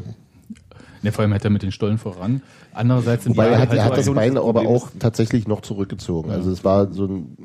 Ne, 1.01 1.12
vor 1.12 1.24
allem 1.24 1.34
hat 1.34 1.44
er 1.44 1.50
mit 1.50 1.63
den 1.63 1.72
Stollen 1.72 1.98
voran. 1.98 2.41
Andererseits 2.74 3.24
sind 3.24 3.38
Wobei 3.38 3.48
die 3.48 3.53
er 3.53 3.60
hat, 3.60 3.70
halt 3.70 3.79
er 3.79 3.86
hat 3.86 3.98
das 3.98 4.12
Bein 4.12 4.38
aber 4.38 4.53
Problem 4.53 4.68
auch 4.68 4.89
tatsächlich 5.00 5.48
noch 5.48 5.62
zurückgezogen. 5.62 6.32
Also 6.32 6.51
es 6.51 6.63
war 6.63 6.91
so 6.91 7.06
ein, 7.06 7.38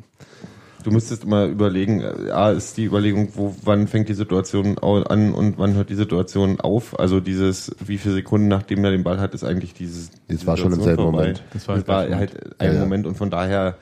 Du 0.85 0.91
müsstest 0.91 1.25
immer 1.25 1.47
überlegen, 1.47 2.03
äh, 2.03 2.31
A 2.31 2.51
ist 2.51 2.77
die 2.77 2.85
Überlegung, 2.85 3.31
wo, 3.35 3.57
wann 3.65 3.89
fängt 3.89 4.11
die 4.11 4.15
Situation 4.15 4.79
an 4.79 5.33
und 5.33 5.57
wann 5.57 5.73
hört 5.75 5.89
die 5.89 5.95
Situation 5.95 6.61
auf. 6.61 6.99
Also 7.01 7.21
dieses, 7.21 7.75
wie 7.85 7.97
viele 7.97 8.15
Sekunden 8.15 8.49
nachdem 8.49 8.85
er 8.85 8.91
den 8.91 9.03
Ball 9.03 9.19
hat, 9.19 9.33
ist 9.33 9.45
eigentlich 9.45 9.73
dieses. 9.73 10.11
Das 10.29 10.47
war 10.47 10.59
schon 10.59 10.75
im 10.75 10.83
selben 10.83 11.03
vorbei. 11.03 11.19
Moment. 11.19 11.43
Das 11.55 11.67
war 11.69 11.77
Das 11.77 11.89
war 11.89 12.07
gleich 12.07 12.19
halt 12.19 12.61
ein 12.61 12.67
Ja, 12.67 12.75
ja. 12.75 12.81
Moment 12.81 13.07
und 13.07 13.17
von 13.17 13.31
daher, 13.31 13.79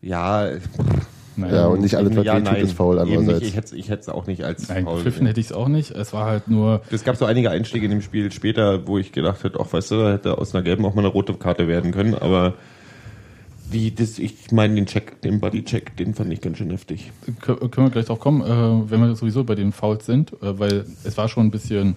ja, 0.00 0.48
Naja, 1.40 1.54
ja, 1.54 1.66
und 1.66 1.80
nicht 1.80 1.94
alles, 1.96 2.16
was 2.16 2.24
ja, 2.24 2.34
tut, 2.36 2.44
nein, 2.44 2.56
ist 2.56 2.72
faul 2.72 2.96
eben 2.98 3.04
nicht. 3.08 3.18
andererseits. 3.18 3.46
Ich 3.48 3.56
hätte 3.56 3.76
ich 3.76 3.88
hätte 3.90 4.00
es 4.02 4.08
auch 4.08 4.26
nicht 4.26 4.44
als 4.44 4.68
Nein, 4.68 4.84
faul. 4.84 4.96
gepfiffen 4.98 5.26
hätte 5.26 5.40
ich 5.40 5.46
es 5.46 5.52
auch 5.52 5.68
nicht. 5.68 5.90
Es 5.92 6.12
war 6.12 6.26
halt 6.26 6.48
nur, 6.48 6.82
Es 6.90 7.04
gab 7.04 7.16
so 7.16 7.24
einige 7.24 7.50
Einstiege 7.50 7.84
in 7.86 7.90
dem 7.90 8.02
Spiel 8.02 8.30
später, 8.32 8.86
wo 8.86 8.98
ich 8.98 9.12
gedacht 9.12 9.42
hätte, 9.44 9.58
ach 9.60 9.72
weißt 9.72 9.90
du, 9.92 9.96
da 9.96 10.12
hätte 10.12 10.38
aus 10.38 10.54
einer 10.54 10.62
gelben 10.62 10.84
auch 10.84 10.94
mal 10.94 11.02
eine 11.02 11.08
rote 11.12 11.34
Karte 11.34 11.68
werden 11.68 11.92
können, 11.92 12.14
aber 12.14 12.54
wie 13.70 13.92
das, 13.92 14.18
ich 14.18 14.50
meine 14.50 14.74
den 14.74 14.86
Check, 14.86 15.22
den 15.22 15.38
Bodycheck, 15.38 15.96
den 15.96 16.12
fand 16.14 16.32
ich 16.32 16.40
ganz 16.40 16.58
schön 16.58 16.70
heftig. 16.70 17.12
kö- 17.40 17.68
können 17.68 17.86
wir 17.86 17.90
gleich 17.90 18.06
drauf 18.06 18.18
kommen, 18.18 18.40
äh, 18.42 18.90
wenn 18.90 19.00
wir 19.00 19.14
sowieso 19.14 19.44
bei 19.44 19.54
den 19.54 19.70
Fouls 19.70 20.06
sind, 20.06 20.32
äh, 20.42 20.58
weil 20.58 20.84
es 21.04 21.16
war 21.16 21.28
schon 21.28 21.46
ein 21.46 21.50
bisschen 21.52 21.94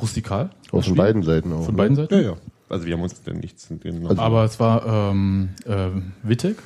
rustikal. 0.00 0.50
Spiel. 0.68 0.82
den 0.82 0.94
beiden 0.94 1.22
Seiten 1.22 1.52
auch. 1.52 1.64
Von 1.64 1.74
ne? 1.74 1.78
beiden 1.78 1.96
Seiten? 1.96 2.14
Ja, 2.14 2.20
ja. 2.20 2.32
Also 2.68 2.86
wir 2.86 2.94
haben 2.94 3.02
uns 3.02 3.20
denn 3.22 3.38
nichts 3.38 3.68
genommen. 3.80 4.06
Also- 4.06 4.22
Aber 4.22 4.44
es 4.44 4.60
war 4.60 5.10
ähm, 5.10 5.48
äh, 5.66 5.88
Wittek, 6.22 6.56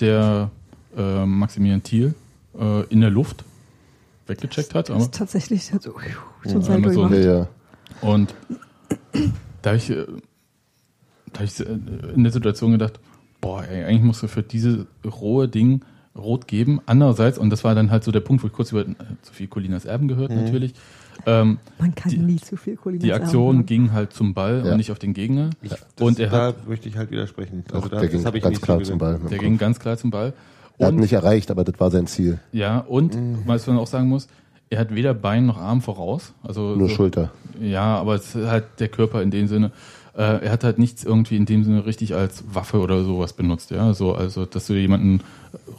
der 0.00 0.50
äh, 0.98 1.24
Maximilian 1.24 1.82
Thiel 1.82 2.14
äh, 2.58 2.82
in 2.88 3.00
der 3.00 3.10
Luft 3.10 3.44
weggecheckt 4.26 4.74
hat. 4.74 4.88
Das 4.88 4.94
Aber, 4.96 5.04
ist 5.04 5.14
tatsächlich 5.14 5.72
hat 5.72 5.82
so, 5.82 5.94
so 6.44 6.54
ein 6.54 6.62
so. 6.62 6.72
gemacht. 6.72 7.14
Ja, 7.14 7.20
ja. 7.38 7.48
und 8.02 8.34
da 9.62 9.70
habe 9.70 9.76
ich, 9.78 9.90
äh, 9.90 10.04
da 11.32 11.40
hab 11.40 11.44
ich 11.46 11.60
äh, 11.60 11.64
in 12.14 12.22
der 12.24 12.32
Situation 12.32 12.72
gedacht, 12.72 13.00
boah, 13.40 13.64
ey, 13.64 13.84
eigentlich 13.84 14.02
musst 14.02 14.22
du 14.22 14.28
für 14.28 14.42
dieses 14.42 14.86
rohe 15.04 15.48
Ding 15.48 15.82
rot 16.16 16.48
geben. 16.48 16.80
Andererseits, 16.86 17.38
und 17.38 17.50
das 17.50 17.62
war 17.64 17.74
dann 17.74 17.90
halt 17.90 18.02
so 18.04 18.10
der 18.10 18.20
Punkt, 18.20 18.42
wo 18.42 18.48
ich 18.48 18.52
kurz 18.52 18.72
über 18.72 18.82
äh, 18.82 18.94
Sophie 19.22 19.46
Colinas 19.46 19.84
Erben 19.84 20.08
gehört 20.08 20.30
natürlich, 20.32 20.74
ähm, 21.26 21.58
Man 21.78 21.94
kann 21.94 22.10
Die- 22.12 22.18
nie 22.18 22.36
zu 22.36 22.56
viel 22.56 22.76
Colinas 22.76 23.02
die 23.04 23.12
Aktion 23.12 23.58
haben. 23.58 23.66
ging 23.66 23.92
halt 23.92 24.12
zum 24.12 24.34
Ball 24.34 24.62
Ja. 24.64 24.70
und 24.72 24.76
nicht 24.78 24.90
auf 24.92 24.98
den 25.00 25.14
Gegner. 25.14 25.50
Das, 25.62 25.84
und 26.00 26.18
er 26.20 26.30
da 26.30 26.46
hat, 26.48 26.68
möchte 26.68 26.88
ich 26.88 26.96
halt 26.96 27.10
widersprechen. 27.10 27.64
Doch, 27.68 27.76
Also 27.76 27.88
da, 27.88 28.00
der 28.00 28.08
ging 28.08 28.18
das 28.18 28.26
habe 28.26 28.36
ich 28.38 28.42
ganz 28.44 28.54
nicht 28.54 28.62
klar 28.64 28.78
so 28.78 28.84
zum. 28.84 28.98
Ball. 28.98 29.18
der 29.30 29.38
ging 29.38 29.58
ganz 29.58 29.78
klar 29.80 29.96
zum 29.96 30.10
Ball. 30.10 30.32
Er 30.78 30.86
hat 30.88 30.94
Und- 30.94 31.00
nicht 31.00 31.12
erreicht, 31.12 31.50
aber 31.50 31.64
das 31.64 31.78
war 31.80 31.90
sein 31.90 32.06
Ziel. 32.06 32.38
Ja, 32.52 32.78
und 32.80 33.14
Mhm. 33.14 33.38
was 33.46 33.66
man 33.66 33.78
auch 33.78 33.86
sagen 33.86 34.08
muss, 34.08 34.28
er 34.70 34.78
hat 34.80 34.94
weder 34.94 35.14
Bein 35.14 35.46
noch 35.46 35.58
Arm 35.58 35.80
voraus. 35.80 36.32
Also 36.42 36.74
Nur 36.76 36.88
so, 36.88 36.94
Schulter. 36.94 37.30
Ja, 37.60 37.96
aber 37.96 38.14
es 38.14 38.34
ist 38.34 38.46
halt 38.46 38.64
der 38.78 38.88
Körper 38.88 39.22
in 39.22 39.30
dem 39.30 39.48
Sinne. 39.48 39.72
Äh, 40.14 40.44
er 40.44 40.50
hat 40.52 40.64
halt 40.64 40.78
nichts 40.78 41.04
irgendwie 41.04 41.36
in 41.36 41.46
dem 41.46 41.64
Sinne 41.64 41.86
richtig 41.86 42.14
als 42.14 42.42
Waffe 42.52 42.80
oder 42.80 43.04
sowas 43.04 43.32
benutzt, 43.32 43.70
ja. 43.70 43.94
So, 43.94 44.14
also, 44.14 44.44
dass 44.46 44.66
du 44.66 44.74
jemanden 44.74 45.20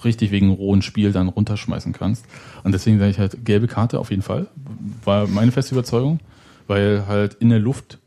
richtig 0.03 0.31
wegen 0.31 0.49
rohen 0.49 0.81
Spiel 0.81 1.11
dann 1.11 1.27
runterschmeißen 1.27 1.91
kannst. 1.93 2.25
Und 2.63 2.71
deswegen 2.73 2.99
sage 2.99 3.11
ich 3.11 3.19
halt, 3.19 3.45
gelbe 3.45 3.67
Karte 3.67 3.99
auf 3.99 4.09
jeden 4.11 4.21
Fall. 4.21 4.47
War 5.05 5.27
meine 5.27 5.51
feste 5.51 5.75
Überzeugung, 5.75 6.19
weil 6.67 7.05
halt 7.07 7.35
in 7.35 7.49
der 7.49 7.59
Luft 7.59 7.99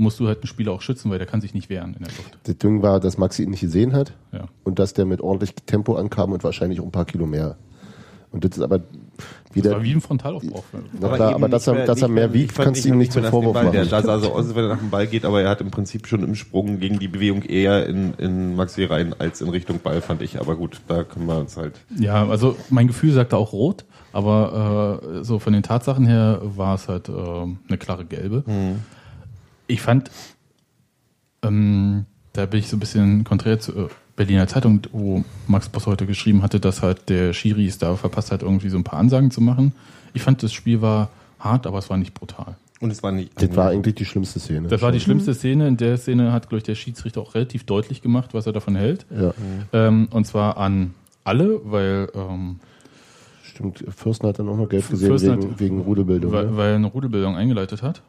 musst 0.00 0.18
du 0.20 0.26
halt 0.26 0.38
einen 0.38 0.46
Spieler 0.48 0.72
auch 0.72 0.82
schützen, 0.82 1.10
weil 1.10 1.18
der 1.18 1.26
kann 1.26 1.40
sich 1.40 1.54
nicht 1.54 1.68
wehren 1.68 1.94
in 1.94 2.04
der 2.04 2.12
Luft. 2.16 2.38
Das 2.44 2.56
Ding 2.58 2.82
war, 2.82 2.98
dass 3.00 3.18
Maxi 3.18 3.44
ihn 3.44 3.50
nicht 3.50 3.60
gesehen 3.60 3.92
hat 3.92 4.12
Ja. 4.32 4.46
und 4.64 4.78
dass 4.78 4.94
der 4.94 5.04
mit 5.04 5.20
ordentlich 5.20 5.54
Tempo 5.66 5.94
ankam 5.94 6.32
und 6.32 6.42
wahrscheinlich 6.44 6.80
auch 6.80 6.84
ein 6.84 6.90
paar 6.92 7.04
Kilo 7.04 7.26
mehr. 7.26 7.56
Und 8.32 8.44
das 8.44 8.56
ist 8.56 8.62
aber 8.62 8.78
Das 8.78 8.86
wieder. 9.54 9.72
war 9.72 9.82
wie 9.82 9.92
ein 9.92 10.00
Frontalaufbau. 10.00 10.62
Na 11.00 11.08
klar, 11.16 11.34
aber 11.34 11.48
dass 11.48 11.66
er, 11.66 11.74
mehr- 11.74 11.86
dass 11.86 12.00
er 12.00 12.06
mehr 12.06 12.32
wiegt, 12.32 12.54
kannst 12.54 12.84
du 12.84 12.88
ihm 12.90 12.98
nicht 12.98 13.12
zum 13.12 13.24
Vorwurf 13.24 13.54
Ball. 13.54 13.64
machen. 13.64 13.72
Der 13.74 13.84
sah 13.86 14.02
so 14.20 14.32
aus, 14.32 14.46
als 14.46 14.54
wenn 14.54 14.64
er 14.64 14.68
nach 14.68 14.78
dem 14.78 14.90
Ball 14.90 15.08
geht, 15.08 15.24
aber 15.24 15.42
er 15.42 15.48
hat 15.50 15.60
im 15.60 15.72
Prinzip 15.72 16.06
schon 16.06 16.22
im 16.22 16.36
Sprung 16.36 16.78
gegen 16.78 17.00
die 17.00 17.08
Bewegung 17.08 17.42
eher 17.42 17.86
in, 17.88 18.14
in 18.18 18.54
Maxi 18.54 18.84
rein 18.84 19.14
als 19.18 19.40
in 19.40 19.48
Richtung 19.48 19.80
Ball, 19.80 20.00
fand 20.00 20.22
ich. 20.22 20.40
Aber 20.40 20.54
gut, 20.54 20.80
da 20.86 21.02
können 21.02 21.26
wir 21.26 21.38
uns 21.38 21.56
halt. 21.56 21.74
Ja, 21.98 22.24
also 22.28 22.56
mein 22.70 22.86
Gefühl 22.86 23.12
sagte 23.12 23.36
auch 23.36 23.52
rot, 23.52 23.84
aber 24.12 25.00
äh, 25.20 25.24
so 25.24 25.40
von 25.40 25.52
den 25.52 25.64
Tatsachen 25.64 26.06
her 26.06 26.40
war 26.44 26.76
es 26.76 26.86
halt 26.86 27.08
äh, 27.08 27.12
eine 27.12 27.78
klare 27.80 28.04
gelbe. 28.04 28.44
Ich 29.70 29.80
fand, 29.80 30.10
ähm, 31.42 32.04
da 32.32 32.46
bin 32.46 32.60
ich 32.60 32.68
so 32.68 32.76
ein 32.76 32.80
bisschen 32.80 33.24
konträr 33.24 33.58
zu 33.60 33.72
äh, 33.72 33.88
Berliner 34.16 34.46
Zeitung, 34.48 34.80
wo 34.92 35.24
Max 35.46 35.68
Boss 35.68 35.86
heute 35.86 36.06
geschrieben 36.06 36.42
hatte, 36.42 36.60
dass 36.60 36.82
halt 36.82 37.08
der 37.08 37.32
Schiri 37.32 37.66
es 37.66 37.78
da 37.78 37.96
verpasst 37.96 38.32
hat, 38.32 38.42
irgendwie 38.42 38.68
so 38.68 38.76
ein 38.76 38.84
paar 38.84 38.98
Ansagen 38.98 39.30
zu 39.30 39.40
machen. 39.40 39.72
Ich 40.12 40.22
fand, 40.22 40.42
das 40.42 40.52
Spiel 40.52 40.82
war 40.82 41.10
hart, 41.38 41.66
aber 41.66 41.78
es 41.78 41.88
war 41.88 41.96
nicht 41.96 42.12
brutal. 42.14 42.56
Und 42.80 42.90
es 42.90 43.02
war 43.02 43.12
nicht. 43.12 43.32
Das 43.40 43.54
war 43.56 43.68
eigentlich 43.70 43.94
die 43.94 44.04
schlimmste 44.04 44.40
Szene. 44.40 44.68
Das 44.68 44.80
war 44.82 44.90
die 44.92 45.00
schlimmste 45.00 45.34
Szene. 45.34 45.68
In 45.68 45.76
der 45.76 45.96
Szene 45.98 46.32
hat, 46.32 46.48
glaube 46.48 46.58
ich, 46.58 46.64
der 46.64 46.74
Schiedsrichter 46.74 47.20
auch 47.20 47.34
relativ 47.34 47.64
deutlich 47.64 48.00
gemacht, 48.02 48.32
was 48.32 48.46
er 48.46 48.52
davon 48.52 48.74
hält. 48.74 49.04
Ja, 49.10 49.32
Ähm, 49.72 50.08
und 50.10 50.26
zwar 50.26 50.56
an 50.56 50.94
alle, 51.24 51.60
weil 51.64 52.08
ähm, 52.14 52.58
stimmt. 53.42 53.84
Fürsten 53.94 54.26
hat 54.28 54.38
dann 54.38 54.48
auch 54.48 54.56
noch 54.56 54.68
gelb 54.68 54.88
gesehen 54.88 55.08
Fürsten 55.08 55.38
wegen, 55.42 55.50
hat- 55.52 55.60
wegen 55.60 55.80
Rudelbildung. 55.80 56.32
weil, 56.32 56.46
ne? 56.46 56.56
weil 56.56 56.68
er 56.70 56.76
eine 56.76 56.86
Rudelbildung 56.86 57.36
eingeleitet 57.36 57.82
hat. 57.82 58.00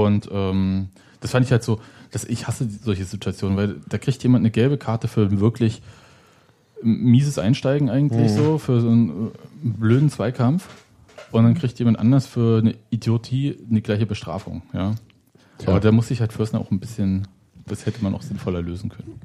Und 0.00 0.28
ähm, 0.32 0.88
das 1.20 1.30
fand 1.30 1.46
ich 1.46 1.52
halt 1.52 1.62
so, 1.62 1.80
dass 2.10 2.24
ich 2.24 2.46
hasse 2.46 2.68
solche 2.82 3.04
Situationen, 3.04 3.56
weil 3.56 3.76
da 3.88 3.98
kriegt 3.98 4.22
jemand 4.22 4.42
eine 4.42 4.50
gelbe 4.50 4.78
Karte 4.78 5.08
für 5.08 5.22
ein 5.22 5.40
wirklich 5.40 5.82
mieses 6.82 7.38
Einsteigen 7.38 7.90
eigentlich 7.90 8.32
so, 8.32 8.58
für 8.58 8.80
so 8.80 8.88
einen 8.88 9.28
äh, 9.28 9.30
blöden 9.62 10.10
Zweikampf. 10.10 10.68
Und 11.30 11.44
dann 11.44 11.54
kriegt 11.54 11.78
jemand 11.78 11.98
anders 11.98 12.26
für 12.26 12.58
eine 12.58 12.74
Idiotie 12.90 13.56
eine 13.70 13.80
gleiche 13.80 14.04
Bestrafung, 14.04 14.62
ja. 14.74 14.94
Tja. 15.58 15.70
Aber 15.70 15.80
da 15.80 15.92
muss 15.92 16.08
sich 16.08 16.20
halt 16.20 16.32
Fürsten 16.32 16.58
auch 16.58 16.70
ein 16.70 16.80
bisschen, 16.80 17.28
das 17.66 17.86
hätte 17.86 18.02
man 18.02 18.14
auch 18.14 18.22
sinnvoller 18.22 18.60
lösen 18.60 18.90
können. 18.90 19.18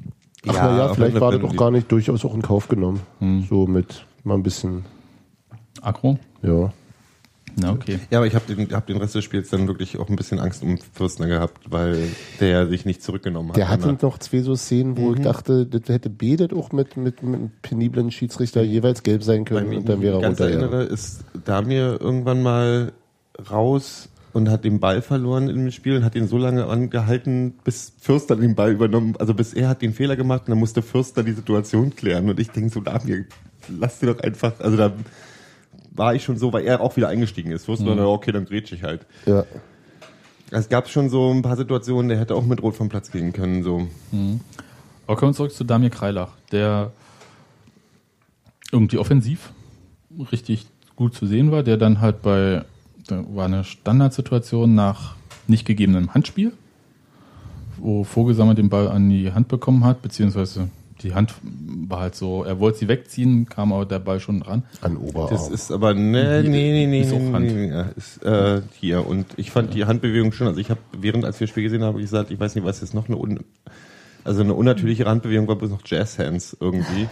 Ach 0.48 0.54
ja, 0.54 0.78
ja, 0.78 0.86
aber 0.86 0.96
vielleicht 0.96 1.20
war 1.20 1.32
das 1.32 1.42
doch 1.42 1.56
gar 1.56 1.72
nicht 1.72 1.92
durchaus 1.92 2.24
auch 2.24 2.34
in 2.34 2.42
Kauf 2.42 2.68
genommen. 2.68 3.02
Hm. 3.20 3.46
So 3.50 3.68
mit 3.68 4.06
mal 4.24 4.36
ein 4.36 4.44
bisschen, 4.44 4.86
Agro? 5.82 6.18
ja. 6.44 6.72
Na, 7.60 7.72
okay. 7.72 8.00
Ja, 8.12 8.20
aber 8.20 8.28
ich 8.28 8.36
habe 8.36 8.54
den, 8.54 8.72
hab 8.72 8.86
den 8.86 8.98
Rest 8.98 9.16
des 9.16 9.24
Spiels 9.24 9.50
dann 9.50 9.68
wirklich 9.68 9.98
auch 9.98 10.10
ein 10.10 10.16
bisschen 10.16 10.40
Angst 10.40 10.62
um 10.62 10.78
Fürstner 10.94 11.26
gehabt, 11.26 11.72
weil 11.72 11.98
der 12.40 12.68
sich 12.68 12.86
nicht 12.86 13.02
zurückgenommen 13.02 13.50
hat. 13.50 13.58
Der 13.58 13.70
hatte 13.70 13.98
noch 14.00 14.20
zwei 14.20 14.42
so 14.42 14.56
Szenen, 14.56 14.96
wo 14.96 15.14
ich 15.16 15.22
dachte, 15.22 15.66
das 15.66 15.90
hätte 15.90 16.12
betet 16.12 16.54
auch 16.54 16.72
mit, 16.72 16.98
mit, 16.98 17.24
mit 17.24 17.36
einem 17.36 17.52
peniblen 17.64 18.12
Schiedsrichter 18.12 18.62
jeweils 18.62 19.02
gelb 19.02 19.24
sein 19.24 19.44
können 19.44 19.70
mich 19.70 19.80
und 19.80 19.90
dann 19.90 20.02
wäre 20.02 20.22
er 20.22 20.28
runter. 20.28 20.48
erinnere, 20.48 20.84
ist 20.84 21.26
Damir 21.46 22.00
irgendwann 22.00 22.44
mal 22.44 22.92
raus 23.50 24.10
und 24.34 24.50
hat 24.50 24.64
den 24.64 24.80
Ball 24.80 25.02
verloren 25.02 25.50
im 25.50 25.72
Spiel 25.72 25.98
und 25.98 26.04
hat 26.04 26.14
ihn 26.14 26.28
so 26.28 26.38
lange 26.38 26.68
angehalten, 26.68 27.56
bis 27.64 27.94
Fürster 28.00 28.36
den 28.36 28.54
Ball 28.54 28.72
übernommen, 28.72 29.16
also 29.18 29.34
bis 29.34 29.56
er 29.56 29.70
hat 29.70 29.82
den 29.82 29.94
Fehler 29.94 30.16
gemacht 30.16 30.44
und 30.46 30.50
dann 30.50 30.60
musste 30.60 30.84
Fürster 30.84 31.24
die 31.24 31.34
Situation 31.34 31.96
klären 31.96 32.30
und 32.30 32.40
ich 32.40 32.52
denke 32.52 32.70
so, 32.70 32.82
Damir, 32.82 33.26
lass 33.68 33.98
dir 33.98 34.14
doch 34.14 34.20
einfach, 34.20 34.60
also 34.60 34.78
da 34.78 34.94
war 35.98 36.16
ich 36.16 36.24
schon 36.24 36.38
so, 36.38 36.54
weil 36.54 36.66
er 36.66 36.82
auch 36.82 36.96
wieder 36.96 37.10
eingestiegen 37.10 37.52
ist. 37.52 37.66
Fürster, 37.66 37.92
Mhm. 37.92 37.98
na, 37.98 38.06
okay, 38.06 38.32
dann 38.32 38.46
dreht 38.46 38.68
sich 38.68 38.84
halt. 38.84 39.06
Ja. 39.26 39.44
Es 40.52 40.70
gab 40.70 40.88
schon 40.88 41.10
so 41.10 41.32
ein 41.34 41.42
paar 41.42 41.58
Situationen, 41.58 42.08
der 42.08 42.20
hätte 42.20 42.34
auch 42.36 42.46
mit 42.46 42.62
Rot 42.64 42.76
vom 42.76 42.88
Platz 42.88 43.12
gehen 43.12 43.34
können, 43.34 43.64
so. 43.64 43.88
Aber 45.06 45.18
kommen 45.18 45.32
wir 45.34 45.36
zurück 45.36 45.52
zu 45.52 45.64
Damir 45.66 45.90
Kreilach, 45.90 46.30
der 46.52 46.92
irgendwie 48.72 48.98
offensiv 48.98 49.52
richtig 50.32 50.68
gut 50.96 51.14
zu 51.16 51.26
sehen 51.28 51.52
war, 51.52 51.64
der 51.64 51.78
dann 51.78 52.00
halt 52.02 52.22
bei, 52.22 52.64
da 53.08 53.24
war 53.34 53.46
eine 53.46 53.64
Standardsituation 53.64 54.74
nach 54.74 55.16
nicht 55.48 55.66
gegebenem 55.66 56.14
Handspiel, 56.14 56.54
wo 57.78 58.04
Vogelsammer 58.04 58.56
den 58.56 58.70
Ball 58.70 58.88
an 58.90 59.10
die 59.10 59.32
Hand 59.34 59.48
bekommen 59.50 59.84
hat, 59.84 60.02
beziehungsweise 60.02 60.70
die 61.04 61.14
Hand 61.14 61.34
war 61.44 62.00
halt 62.02 62.16
so, 62.16 62.44
er 62.44 62.60
wollte 62.60 62.80
sie 62.80 62.88
wegziehen, 62.88 63.48
kam 63.48 63.72
aber 63.72 63.86
der 63.86 64.00
Ball 64.00 64.20
schon 64.20 64.40
dran. 64.40 64.64
An 64.82 64.98
Oberarm. 64.98 65.30
Das 65.30 65.50
ist 65.50 65.72
aber 65.72 65.94
ne, 65.94 66.44
nee, 66.44 66.50
nee, 66.50 66.88
nee, 66.88 67.02
Ist 67.02 67.12
nee, 67.12 67.34
Hand. 67.34 67.46
nee, 67.46 67.68
nee, 67.68 67.84
ist, 67.96 68.24
äh, 68.24 68.62
hier 68.80 69.06
und 69.08 69.26
ich 69.38 69.52
fand 69.52 69.74
die 69.74 69.86
Handbewegung 69.86 70.32
schon, 70.32 70.48
also 70.48 70.60
ich 70.60 70.70
habe 70.70 70.80
während 70.98 71.26
als 71.26 71.40
wir 71.40 71.46
das 71.46 71.52
Spiel 71.52 71.64
gesehen 71.64 71.84
haben, 71.84 71.94
hab 71.94 71.98
ich 71.98 72.06
gesagt, 72.06 72.32
ich 72.32 72.40
weiß 72.40 72.56
nicht, 72.56 72.66
was 72.66 72.82
jetzt 72.82 72.94
noch 72.94 73.08
eine 73.08 73.18
un, 73.18 73.40
also 74.24 74.42
eine 74.42 74.54
unnatürliche 74.54 75.06
Handbewegung 75.06 75.48
war 75.48 75.56
bloß 75.56 75.70
noch 75.70 75.82
Jazz 75.86 76.18
Hands 76.20 76.58
irgendwie. 76.60 77.08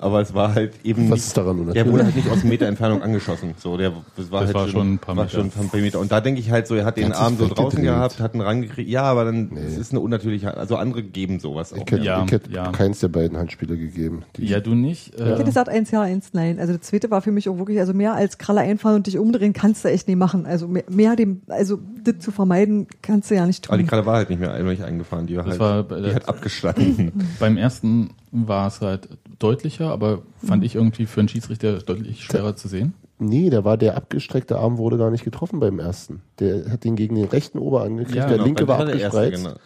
Aber 0.00 0.20
es 0.20 0.34
war 0.34 0.54
halt 0.54 0.72
eben 0.84 1.04
Was 1.10 1.16
nicht, 1.18 1.26
ist 1.28 1.36
daran 1.36 1.56
der 1.56 1.62
unnatürlich? 1.62 1.92
wurde 1.92 2.04
halt 2.04 2.16
nicht 2.16 2.30
aus 2.30 2.44
Meter 2.44 2.66
Entfernung 2.66 3.02
angeschossen. 3.02 3.54
So, 3.58 3.76
der, 3.76 3.92
das 4.16 4.30
war 4.30 4.40
Das 4.40 4.48
halt 4.48 4.54
war 4.56 4.68
schon 4.68 4.94
ein 4.94 4.98
paar 4.98 5.16
war 5.16 5.24
Meter. 5.24 5.36
schon 5.36 5.46
ein 5.46 5.68
paar 5.68 5.80
Meter. 5.80 6.00
Und 6.00 6.10
da 6.12 6.20
denke 6.20 6.40
ich 6.40 6.50
halt 6.50 6.66
so, 6.66 6.74
er 6.74 6.84
hat 6.84 6.96
den 6.96 7.12
Arm 7.12 7.36
so 7.36 7.46
draußen 7.48 7.82
gehabt, 7.82 8.18
hat 8.20 8.32
einen 8.34 8.42
rangekriegt. 8.42 8.88
Ja, 8.90 9.02
aber 9.04 9.24
dann 9.24 9.56
es 9.56 9.76
ist 9.78 9.92
eine 9.92 10.00
unnatürliche, 10.00 10.56
also 10.56 10.76
andere 10.76 11.02
geben 11.02 11.38
sowas 11.40 11.72
auch. 11.72 11.76
Ich 11.78 11.82
hätte, 11.92 12.04
Ja, 12.04 12.24
ich 12.24 12.32
hätte 12.32 12.50
ja. 12.50 12.72
keins 12.72 13.00
der 13.00 13.08
beiden 13.08 13.36
Handspiele 13.38 13.76
gegeben. 13.76 14.22
Die, 14.36 14.46
Ja, 14.46 14.60
du 14.60 14.74
nicht. 14.74 15.14
Ich 15.14 15.20
hätte 15.20 15.42
Äh, 15.42 15.44
gesagt, 15.44 15.68
eins 15.68 15.90
ja, 15.90 16.00
eins 16.02 16.30
nein. 16.32 16.58
Also 16.58 16.72
das 16.72 16.82
zweite 16.82 17.10
war 17.10 17.22
für 17.22 17.32
mich 17.32 17.48
auch 17.48 17.58
wirklich, 17.58 17.78
also 17.80 17.92
mehr 17.94 18.14
als 18.14 18.38
Kralle 18.38 18.60
einfahren 18.60 18.96
und 18.96 19.06
dich 19.06 19.18
umdrehen 19.18 19.52
kannst 19.52 19.84
du 19.84 19.88
echt 19.88 20.08
nicht 20.08 20.16
machen. 20.16 20.46
Also 20.46 20.66
mehr, 20.68 20.84
mehr 20.90 21.16
dem, 21.16 21.42
also 21.48 21.78
das 22.04 22.18
zu 22.20 22.30
vermeiden 22.30 22.86
kannst 23.02 23.30
du 23.30 23.34
ja 23.34 23.46
nicht 23.46 23.68
Aber 23.68 23.76
die 23.76 23.82
tun. 23.84 23.90
Kralle 23.90 24.06
war 24.06 24.16
halt 24.16 24.30
nicht 24.30 24.38
mehr 24.40 24.60
nicht 24.62 24.82
eingefahren, 24.82 25.26
die 25.26 25.36
war 25.36 25.44
Das 25.44 25.58
halt, 25.58 25.90
war 25.90 25.98
die 25.98 26.02
der- 26.04 26.14
hat 26.14 26.28
abgestanden. 26.28 27.12
beim 27.40 27.56
ersten 27.56 28.10
war 28.32 28.68
es 28.68 28.80
halt 28.80 29.08
deutlicher, 29.40 29.90
aber 29.90 30.22
fand 30.44 30.62
ich 30.64 30.76
irgendwie 30.76 31.06
für 31.06 31.20
einen 31.20 31.28
Schiedsrichter 31.28 31.78
deutlich 31.78 32.22
schwerer 32.24 32.54
zu 32.54 32.68
sehen. 32.68 32.94
nee, 33.18 33.50
der 33.50 33.64
war 33.64 33.76
der 33.76 33.96
abgestreckte 33.96 34.58
Arm 34.58 34.78
wurde 34.78 34.96
gar 34.98 35.10
nicht 35.10 35.24
getroffen 35.24 35.58
beim 35.58 35.78
ersten. 35.80 36.22
Der 36.38 36.70
hat 36.70 36.84
ihn 36.84 36.94
gegen 36.96 37.16
den 37.16 37.26
rechten 37.26 37.58
Oberarm 37.58 37.96
gekriegt, 37.96 38.16
Ja, 38.16 38.26
der 38.28 38.36
genau, 38.36 38.44
linke 38.44 38.68
war 38.68 38.84
der 38.84 38.94
erste, 39.00 39.18
abgespreizt 39.18 39.44
genau. 39.44 39.56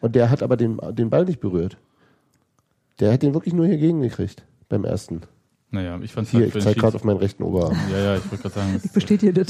und 0.00 0.14
der 0.16 0.30
hat 0.30 0.42
aber 0.42 0.56
den, 0.56 0.78
den 0.92 1.08
Ball 1.10 1.24
nicht 1.24 1.40
berührt. 1.40 1.76
Der 2.98 3.12
hat 3.12 3.22
den 3.22 3.32
wirklich 3.34 3.54
nur 3.54 3.66
hier 3.66 3.78
gegen 3.78 4.00
gekriegt 4.02 4.42
beim 4.68 4.84
ersten. 4.84 5.22
Naja, 5.70 5.98
ich 6.02 6.12
fand 6.12 6.28
Hier, 6.28 6.40
halt 6.40 6.48
ich 6.48 6.52
für 6.52 6.58
den 6.58 6.64
zeige 6.64 6.80
gerade 6.80 6.96
auf 6.96 7.04
meinen 7.04 7.18
rechten 7.18 7.42
Oberarm. 7.44 7.76
Ja, 7.92 7.98
ja, 7.98 8.16
ich 8.16 8.24
wollte 8.30 8.42
gerade 8.42 8.54
sagen, 8.54 8.80
Ich 8.84 8.90
bestätige 8.90 9.32
das. 9.32 9.48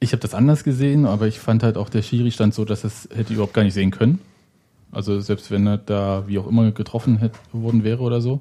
ich 0.00 0.12
habe 0.12 0.20
das 0.20 0.34
anders 0.34 0.64
gesehen, 0.64 1.04
aber 1.06 1.26
ich 1.26 1.38
fand 1.40 1.62
halt 1.62 1.76
auch 1.76 1.88
der 1.88 2.02
Schiri 2.02 2.30
stand 2.30 2.54
so, 2.54 2.64
dass 2.64 2.84
es 2.84 3.08
hätte 3.14 3.32
überhaupt 3.34 3.54
gar 3.54 3.64
nicht 3.64 3.74
sehen 3.74 3.90
können. 3.90 4.20
Also 4.92 5.20
selbst 5.20 5.50
wenn 5.50 5.66
er 5.66 5.78
da 5.78 6.24
wie 6.28 6.38
auch 6.38 6.46
immer 6.46 6.70
getroffen 6.70 7.16
hätte, 7.18 7.38
worden 7.52 7.82
wäre 7.82 8.02
oder 8.02 8.20
so. 8.20 8.40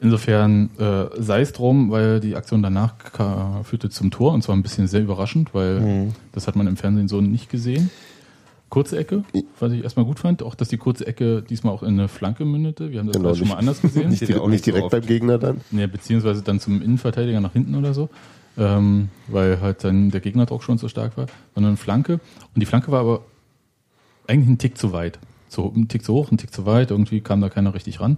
Insofern 0.00 0.70
äh, 0.78 1.04
sei 1.22 1.42
es 1.42 1.52
drum, 1.52 1.90
weil 1.92 2.18
die 2.18 2.34
Aktion 2.34 2.62
danach 2.62 2.94
führte 3.62 3.88
zum 3.88 4.10
Tor 4.10 4.32
und 4.32 4.42
zwar 4.42 4.56
ein 4.56 4.62
bisschen 4.62 4.88
sehr 4.88 5.00
überraschend, 5.02 5.54
weil 5.54 5.80
Mhm. 5.80 6.12
das 6.32 6.48
hat 6.48 6.56
man 6.56 6.66
im 6.66 6.76
Fernsehen 6.76 7.06
so 7.06 7.20
nicht 7.20 7.48
gesehen. 7.50 7.90
Kurze 8.68 8.96
Ecke, 8.98 9.22
was 9.60 9.70
ich 9.72 9.84
erstmal 9.84 10.06
gut 10.06 10.18
fand, 10.18 10.42
auch 10.42 10.54
dass 10.54 10.68
die 10.68 10.78
kurze 10.78 11.06
Ecke 11.06 11.42
diesmal 11.42 11.74
auch 11.74 11.82
in 11.82 11.90
eine 12.00 12.08
Flanke 12.08 12.44
mündete. 12.46 12.90
Wir 12.90 13.00
haben 13.00 13.08
das 13.08 13.16
Genau, 13.16 13.34
schon 13.34 13.48
mal 13.48 13.56
anders 13.56 13.80
gesehen. 13.82 14.08
Nicht, 14.10 14.22
direkt- 14.22 14.40
auch 14.40 14.48
nicht 14.48 14.64
so 14.64 14.70
direkt 14.70 14.86
oft. 14.86 14.92
beim 14.92 15.02
Gegner 15.06 15.38
dann. 15.38 15.60
Ja, 15.70 15.86
beziehungsweise 15.86 16.42
dann 16.42 16.58
zum 16.58 16.80
Innenverteidiger 16.82 17.40
nach 17.42 17.52
hinten 17.52 17.74
oder 17.74 17.92
so, 17.92 18.08
ähm, 18.56 19.10
weil 19.28 19.60
halt 19.60 19.84
dann 19.84 20.10
der 20.10 20.20
Gegnerdruck 20.22 20.62
schon 20.64 20.78
so 20.78 20.88
stark 20.88 21.16
war, 21.18 21.26
sondern 21.54 21.76
Flanke. 21.76 22.14
Und 22.14 22.60
die 22.60 22.66
Flanke 22.66 22.90
war 22.90 23.00
aber 23.00 23.20
eigentlich 24.26 24.48
ein 24.48 24.58
Tick 24.58 24.78
zu 24.78 24.92
weit. 24.92 25.18
So, 25.52 25.70
ein 25.76 25.86
Tick 25.86 26.02
zu 26.02 26.14
hoch, 26.14 26.30
ein 26.30 26.38
Tick 26.38 26.50
zu 26.50 26.64
weit, 26.64 26.90
irgendwie 26.90 27.20
kam 27.20 27.42
da 27.42 27.50
keiner 27.50 27.74
richtig 27.74 28.00
ran. 28.00 28.16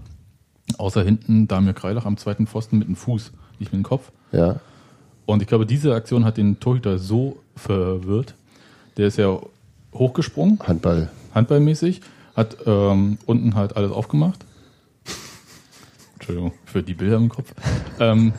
Außer 0.78 1.02
hinten 1.02 1.48
Damir 1.48 1.72
Kreilach 1.72 2.06
am 2.06 2.16
zweiten 2.16 2.46
Pfosten 2.46 2.78
mit 2.78 2.86
dem 2.86 2.94
Fuß, 2.94 3.32
nicht 3.58 3.72
mit 3.72 3.80
dem 3.80 3.82
Kopf. 3.82 4.12
Ja. 4.30 4.60
Und 5.26 5.42
ich 5.42 5.48
glaube, 5.48 5.66
diese 5.66 5.96
Aktion 5.96 6.24
hat 6.24 6.36
den 6.36 6.60
Torhüter 6.60 6.96
so 7.00 7.40
verwirrt. 7.56 8.36
Der 8.96 9.08
ist 9.08 9.18
ja 9.18 9.40
hochgesprungen, 9.92 10.60
Handball. 10.60 11.10
handballmäßig, 11.34 12.02
hat 12.36 12.56
ähm, 12.66 13.18
unten 13.26 13.56
halt 13.56 13.76
alles 13.76 13.90
aufgemacht. 13.90 14.44
Entschuldigung 16.14 16.52
für 16.66 16.84
die 16.84 16.94
Bilder 16.94 17.16
im 17.16 17.30
Kopf. 17.30 17.52
Ähm, 17.98 18.32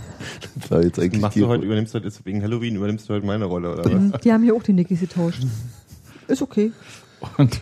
Das 0.55 0.71
war 0.71 0.83
jetzt 0.83 0.99
eigentlich 0.99 1.21
Machst 1.21 1.37
du 1.37 1.47
heute, 1.47 1.65
übernimmst 1.65 1.93
du 1.93 1.97
heute, 1.97 2.07
ist 2.07 2.25
wegen 2.25 2.41
Halloween, 2.41 2.77
übernimmst 2.77 3.09
du 3.09 3.13
heute 3.13 3.25
meine 3.25 3.43
Rolle, 3.43 3.73
oder 3.73 3.83
was? 3.83 4.21
Die 4.21 4.31
haben 4.31 4.43
hier 4.43 4.55
auch 4.55 4.63
die 4.63 4.71
Nickys 4.71 5.01
getauscht. 5.01 5.43
Ist 6.29 6.41
okay. 6.41 6.71
Und 7.37 7.59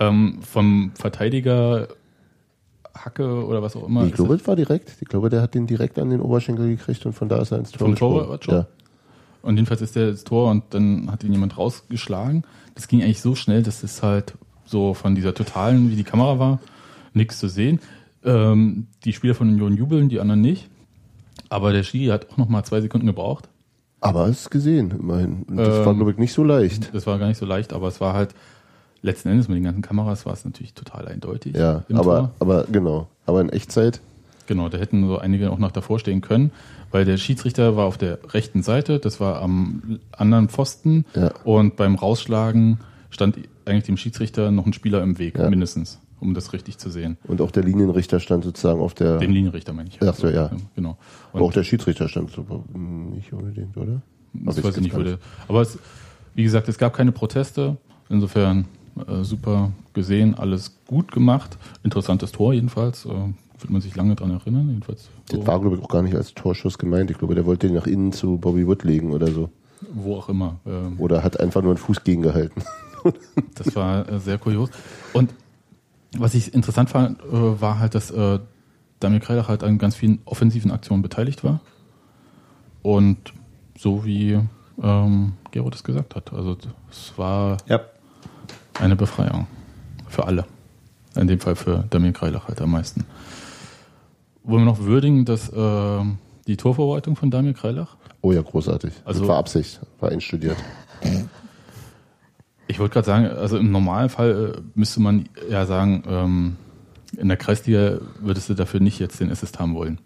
ähm, 0.00 0.38
vom 0.42 0.92
Verteidiger 0.94 1.88
Hacke 2.94 3.44
oder 3.46 3.62
was 3.62 3.76
auch 3.76 3.86
immer. 3.86 4.04
ich 4.06 4.12
glaube, 4.14 4.34
es- 4.34 4.46
war 4.46 4.56
direkt. 4.56 4.92
Ich 5.00 5.08
glaube, 5.08 5.28
der 5.30 5.40
hat 5.42 5.54
den 5.54 5.66
direkt 5.66 5.98
an 5.98 6.10
den 6.10 6.20
Oberschenkel 6.20 6.68
gekriegt 6.68 7.04
und 7.06 7.12
von 7.12 7.28
da 7.28 7.40
ist 7.40 7.52
er 7.52 7.58
ins 7.58 7.70
Tor 7.70 7.86
Vom. 7.88 7.96
Torwart 7.96 8.44
schon? 8.44 8.54
Ja. 8.54 8.66
Und 9.42 9.56
jedenfalls 9.56 9.80
ist 9.82 9.94
der 9.94 10.08
ins 10.10 10.24
Tor 10.24 10.50
und 10.50 10.64
dann 10.70 11.10
hat 11.10 11.22
ihn 11.22 11.32
jemand 11.32 11.56
rausgeschlagen. 11.56 12.42
Das 12.74 12.88
ging 12.88 13.02
eigentlich 13.02 13.20
so 13.20 13.34
schnell, 13.34 13.62
dass 13.62 13.82
es 13.84 14.02
halt 14.02 14.34
so 14.64 14.94
von 14.94 15.14
dieser 15.14 15.32
totalen, 15.32 15.90
wie 15.90 15.96
die 15.96 16.04
Kamera 16.04 16.38
war, 16.38 16.58
nichts 17.14 17.38
zu 17.38 17.48
sehen. 17.48 17.80
Ähm, 18.24 18.88
die 19.04 19.12
Spieler 19.12 19.34
von 19.34 19.48
Union 19.48 19.76
jubeln, 19.76 20.08
die 20.08 20.18
anderen 20.20 20.40
nicht. 20.40 20.68
Aber 21.50 21.72
der 21.72 21.84
Ski 21.84 22.06
hat 22.06 22.30
auch 22.30 22.36
noch 22.36 22.48
mal 22.48 22.64
zwei 22.64 22.80
Sekunden 22.80 23.06
gebraucht. 23.06 23.48
Aber 24.00 24.26
es 24.26 24.40
ist 24.42 24.50
gesehen, 24.50 24.90
immerhin. 24.98 25.44
Und 25.48 25.56
das 25.56 25.78
Ähm, 25.78 25.86
war, 25.86 25.94
glaube 25.94 26.10
ich, 26.10 26.18
nicht 26.18 26.32
so 26.32 26.42
leicht. 26.44 26.92
Das 26.94 27.06
war 27.06 27.18
gar 27.18 27.28
nicht 27.28 27.38
so 27.38 27.46
leicht, 27.46 27.72
aber 27.72 27.88
es 27.88 28.00
war 28.00 28.12
halt 28.14 28.34
letzten 29.02 29.28
Endes 29.28 29.48
mit 29.48 29.56
den 29.56 29.64
ganzen 29.64 29.82
Kameras 29.82 30.26
war 30.26 30.32
es 30.32 30.44
natürlich 30.44 30.74
total 30.74 31.06
eindeutig. 31.08 31.56
Ja, 31.56 31.84
aber, 31.92 32.02
Tor. 32.02 32.30
aber 32.40 32.64
genau. 32.70 33.08
Aber 33.26 33.40
in 33.40 33.48
Echtzeit, 33.50 34.00
Genau, 34.46 34.70
da 34.70 34.78
hätten 34.78 35.06
so 35.06 35.18
einige 35.18 35.50
auch 35.50 35.58
noch 35.58 35.72
davor 35.72 35.98
stehen 35.98 36.22
können, 36.22 36.52
weil 36.90 37.04
der 37.04 37.18
Schiedsrichter 37.18 37.76
war 37.76 37.84
auf 37.84 37.98
der 37.98 38.18
rechten 38.32 38.62
Seite, 38.62 38.98
das 38.98 39.20
war 39.20 39.42
am 39.42 40.00
anderen 40.10 40.48
Pfosten 40.48 41.04
Ja. 41.14 41.32
und 41.44 41.76
beim 41.76 41.96
Rausschlagen 41.96 42.78
stand 43.10 43.36
eigentlich 43.66 43.84
dem 43.84 43.98
Schiedsrichter 43.98 44.50
noch 44.50 44.64
ein 44.64 44.72
Spieler 44.72 45.02
im 45.02 45.18
Weg, 45.18 45.36
Ja. 45.36 45.50
mindestens, 45.50 46.00
um 46.18 46.32
das 46.32 46.54
richtig 46.54 46.78
zu 46.78 46.88
sehen. 46.88 47.18
und 47.24 47.42
auch 47.42 47.50
der 47.50 47.62
Linienrichter 47.62 48.20
stand 48.20 48.42
sozusagen 48.44 48.80
auf 48.80 48.94
der. 48.94 49.18
Dem 49.18 49.32
Linienrichter 49.32 49.74
meine 49.74 49.90
ich. 49.90 49.98
Ach 50.00 50.14
so, 50.14 50.28
ja. 50.30 50.50
Genau. 50.74 50.96
aber 51.34 51.42
auch 51.44 51.52
der 51.52 51.62
Schiedsrichter 51.64 52.08
stand 52.08 52.30
so, 52.30 52.64
nicht 52.74 53.30
unbedingt, 53.34 53.76
oder? 53.76 54.00
Das 54.32 54.64
weiß 54.64 54.78
ich 54.78 54.82
nicht, 54.82 54.96
der, 54.96 55.18
aber 55.46 55.60
es, 55.60 55.78
wie 56.34 56.42
gesagt, 56.42 56.70
es 56.70 56.78
gab 56.78 56.94
keine 56.94 57.12
Proteste. 57.12 57.76
Insofern 58.08 58.64
äh, 59.06 59.24
super 59.24 59.70
gesehen, 59.92 60.34
alles 60.34 60.76
gut 60.86 61.12
gemacht. 61.12 61.58
Interessantes 61.82 62.32
Tor 62.32 62.52
jedenfalls. 62.52 63.04
Äh, 63.06 63.10
wird 63.60 63.70
man 63.70 63.80
sich 63.80 63.96
lange 63.96 64.14
dran 64.14 64.30
erinnern. 64.30 64.68
Jedenfalls 64.68 65.08
Das 65.28 65.44
war, 65.46 65.60
glaube 65.60 65.76
ich, 65.76 65.82
auch 65.82 65.88
gar 65.88 66.02
nicht 66.02 66.14
als 66.14 66.32
Torschuss 66.32 66.78
gemeint. 66.78 67.10
Ich 67.10 67.18
glaube, 67.18 67.34
der 67.34 67.44
wollte 67.44 67.66
den 67.66 67.74
nach 67.74 67.88
innen 67.88 68.12
zu 68.12 68.36
Bobby 68.38 68.64
Wood 68.66 68.84
legen 68.84 69.10
oder 69.10 69.28
so. 69.32 69.50
wo 69.92 70.14
auch 70.16 70.28
immer. 70.28 70.60
Ähm, 70.64 70.94
Oder 70.98 71.24
hat 71.24 71.40
einfach 71.40 71.60
nur 71.62 71.72
einen 71.72 71.78
Fuß 71.78 72.04
gegengehalten. 72.04 72.62
Das 73.54 73.74
war 73.76 74.08
äh, 74.08 74.18
sehr 74.18 74.38
kurios. 74.38 74.70
Und 75.12 75.32
was 76.16 76.34
ich 76.34 76.52
interessant 76.52 76.90
fand, 76.90 77.20
äh, 77.22 77.60
war 77.60 77.78
halt, 77.78 77.94
dass 77.94 78.10
äh, 78.10 78.40
Damir 79.00 79.20
Kreilach 79.20 79.48
halt 79.48 79.62
an 79.62 79.78
ganz 79.78 79.94
vielen 79.94 80.18
offensiven 80.24 80.72
Aktionen 80.72 81.00
beteiligt 81.00 81.44
war. 81.44 81.60
Und 82.82 83.32
so 83.78 84.04
wie 84.04 84.40
ähm, 84.82 85.32
Gero 85.52 85.70
das 85.70 85.84
gesagt 85.84 86.16
hat. 86.16 86.32
Also 86.32 86.56
es 86.90 87.12
war 87.16 87.56
Ja. 87.66 87.80
Eine 88.80 88.96
Befreiung 88.96 89.46
für 90.08 90.26
alle. 90.26 90.44
In 91.16 91.26
dem 91.26 91.40
Fall 91.40 91.56
für 91.56 91.84
Damir 91.90 92.12
Kreilach 92.12 92.48
halt 92.48 92.60
am 92.60 92.70
meisten. 92.70 93.04
Wollen 94.44 94.62
wir 94.62 94.66
noch 94.72 94.80
würdigen, 94.80 95.24
dass 95.24 95.48
äh, 95.48 96.00
die 96.46 96.56
Torvorbereitung 96.56 97.16
von 97.16 97.30
Damir 97.30 97.54
Kreilach 97.54 97.96
Oh 98.20 98.32
ja, 98.32 98.42
großartig. 98.42 98.92
Also- 99.04 99.20
das 99.20 99.28
war 99.28 99.38
Absicht, 99.38 99.80
war 100.00 100.10
einstudiert. 100.10 100.56
Ich 102.66 102.78
wollte 102.78 102.94
gerade 102.94 103.06
sagen, 103.06 103.26
also 103.26 103.56
im 103.56 103.70
Normalfall 103.70 104.54
äh, 104.56 104.60
müsste 104.74 105.00
man 105.00 105.28
ja 105.48 105.64
sagen, 105.66 106.02
ähm, 106.06 106.56
in 107.16 107.28
der 107.28 107.36
Kreisliga 107.36 107.98
würdest 108.20 108.48
du 108.50 108.54
dafür 108.54 108.80
nicht 108.80 108.98
jetzt 108.98 109.20
den 109.20 109.30
Assist 109.30 109.58
haben 109.58 109.74
wollen. 109.74 109.98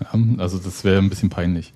Ja, 0.00 0.18
also 0.38 0.58
das 0.58 0.84
wäre 0.84 0.98
ein 0.98 1.08
bisschen 1.10 1.28
peinlich. 1.30 1.72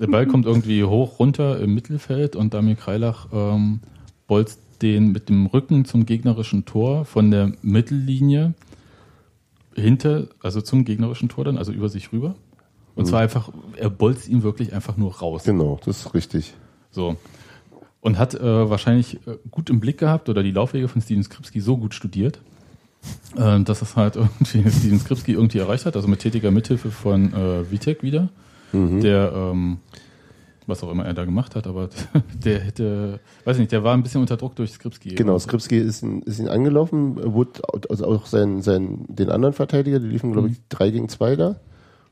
Der 0.00 0.06
Ball 0.06 0.26
kommt 0.26 0.46
irgendwie 0.46 0.84
hoch 0.84 1.18
runter 1.18 1.60
im 1.60 1.74
Mittelfeld 1.74 2.36
und 2.36 2.54
Damir 2.54 2.76
Kreilach 2.76 3.28
ähm, 3.32 3.80
bolzt 4.26 4.60
den 4.82 5.12
mit 5.12 5.28
dem 5.28 5.46
Rücken 5.46 5.84
zum 5.84 6.06
gegnerischen 6.06 6.64
Tor 6.64 7.04
von 7.04 7.30
der 7.30 7.52
Mittellinie 7.62 8.54
hinter, 9.74 10.28
also 10.42 10.60
zum 10.60 10.84
gegnerischen 10.84 11.28
Tor 11.28 11.44
dann, 11.44 11.58
also 11.58 11.72
über 11.72 11.88
sich 11.88 12.12
rüber. 12.12 12.34
Und 12.94 13.06
zwar 13.06 13.20
einfach, 13.20 13.50
er 13.76 13.90
bolzt 13.90 14.28
ihn 14.28 14.42
wirklich 14.42 14.72
einfach 14.72 14.96
nur 14.96 15.16
raus. 15.16 15.44
Genau, 15.44 15.80
das 15.84 16.00
ist 16.00 16.14
richtig. 16.14 16.54
So. 16.90 17.16
Und 18.00 18.18
hat 18.18 18.34
äh, 18.34 18.70
wahrscheinlich 18.70 19.16
äh, 19.26 19.36
gut 19.50 19.68
im 19.68 19.80
Blick 19.80 19.98
gehabt 19.98 20.28
oder 20.28 20.42
die 20.42 20.52
Laufwege 20.52 20.86
von 20.86 21.02
Steven 21.02 21.24
Skripski 21.24 21.60
so 21.60 21.76
gut 21.76 21.94
studiert, 21.94 22.40
äh, 23.36 23.60
dass 23.60 23.82
es 23.82 23.96
halt 23.96 24.16
irgendwie 24.16 24.70
Steven 24.70 25.00
Skripski 25.00 25.32
irgendwie 25.32 25.58
erreicht 25.58 25.86
hat, 25.86 25.96
also 25.96 26.06
mit 26.06 26.20
tätiger 26.20 26.50
Mithilfe 26.50 26.90
von 26.90 27.32
äh, 27.32 27.70
Vitek 27.70 28.02
wieder, 28.02 28.28
der, 29.00 29.32
ähm, 29.34 29.78
was 30.66 30.82
auch 30.82 30.90
immer 30.90 31.04
er 31.04 31.14
da 31.14 31.24
gemacht 31.24 31.54
hat, 31.56 31.66
aber 31.66 31.88
der 32.44 32.60
hätte, 32.60 33.20
weiß 33.44 33.56
ich 33.56 33.60
nicht, 33.60 33.72
der 33.72 33.84
war 33.84 33.94
ein 33.94 34.02
bisschen 34.02 34.20
unter 34.20 34.36
Druck 34.36 34.56
durch 34.56 34.72
Skripski. 34.72 35.14
Genau, 35.14 35.38
Skripski 35.38 35.78
ist, 35.78 36.02
ihn- 36.02 36.22
ist 36.22 36.38
ihn 36.38 36.48
angelaufen, 36.48 37.16
Wood, 37.34 37.60
also 37.90 38.06
auch 38.06 38.26
sein, 38.26 38.62
sein, 38.62 39.04
den 39.08 39.28
anderen 39.30 39.52
Verteidiger, 39.54 39.98
die 40.00 40.06
liefen, 40.08 40.32
glaube 40.32 40.48
ich, 40.48 40.56
drei 40.68 40.90
gegen 40.90 41.08
zwei 41.08 41.36
da. 41.36 41.56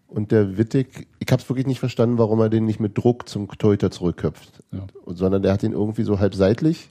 Und 0.06 0.30
der 0.30 0.58
Wittig, 0.58 1.06
ich 1.20 1.32
habe 1.32 1.40
es 1.40 1.48
wirklich 1.48 1.66
nicht 1.66 1.80
verstanden, 1.80 2.18
warum 2.18 2.38
er 2.40 2.50
den 2.50 2.66
nicht 2.66 2.78
mit 2.80 2.98
Druck 2.98 3.26
zum 3.30 3.48
Torhüter 3.48 3.90
zurückköpft, 3.90 4.62
Ja. 4.70 4.80
Sondern 5.06 5.40
der 5.42 5.52
hat 5.54 5.62
ihn 5.62 5.72
irgendwie 5.72 6.02
so 6.02 6.18
halb 6.20 6.34
seitlich 6.34 6.90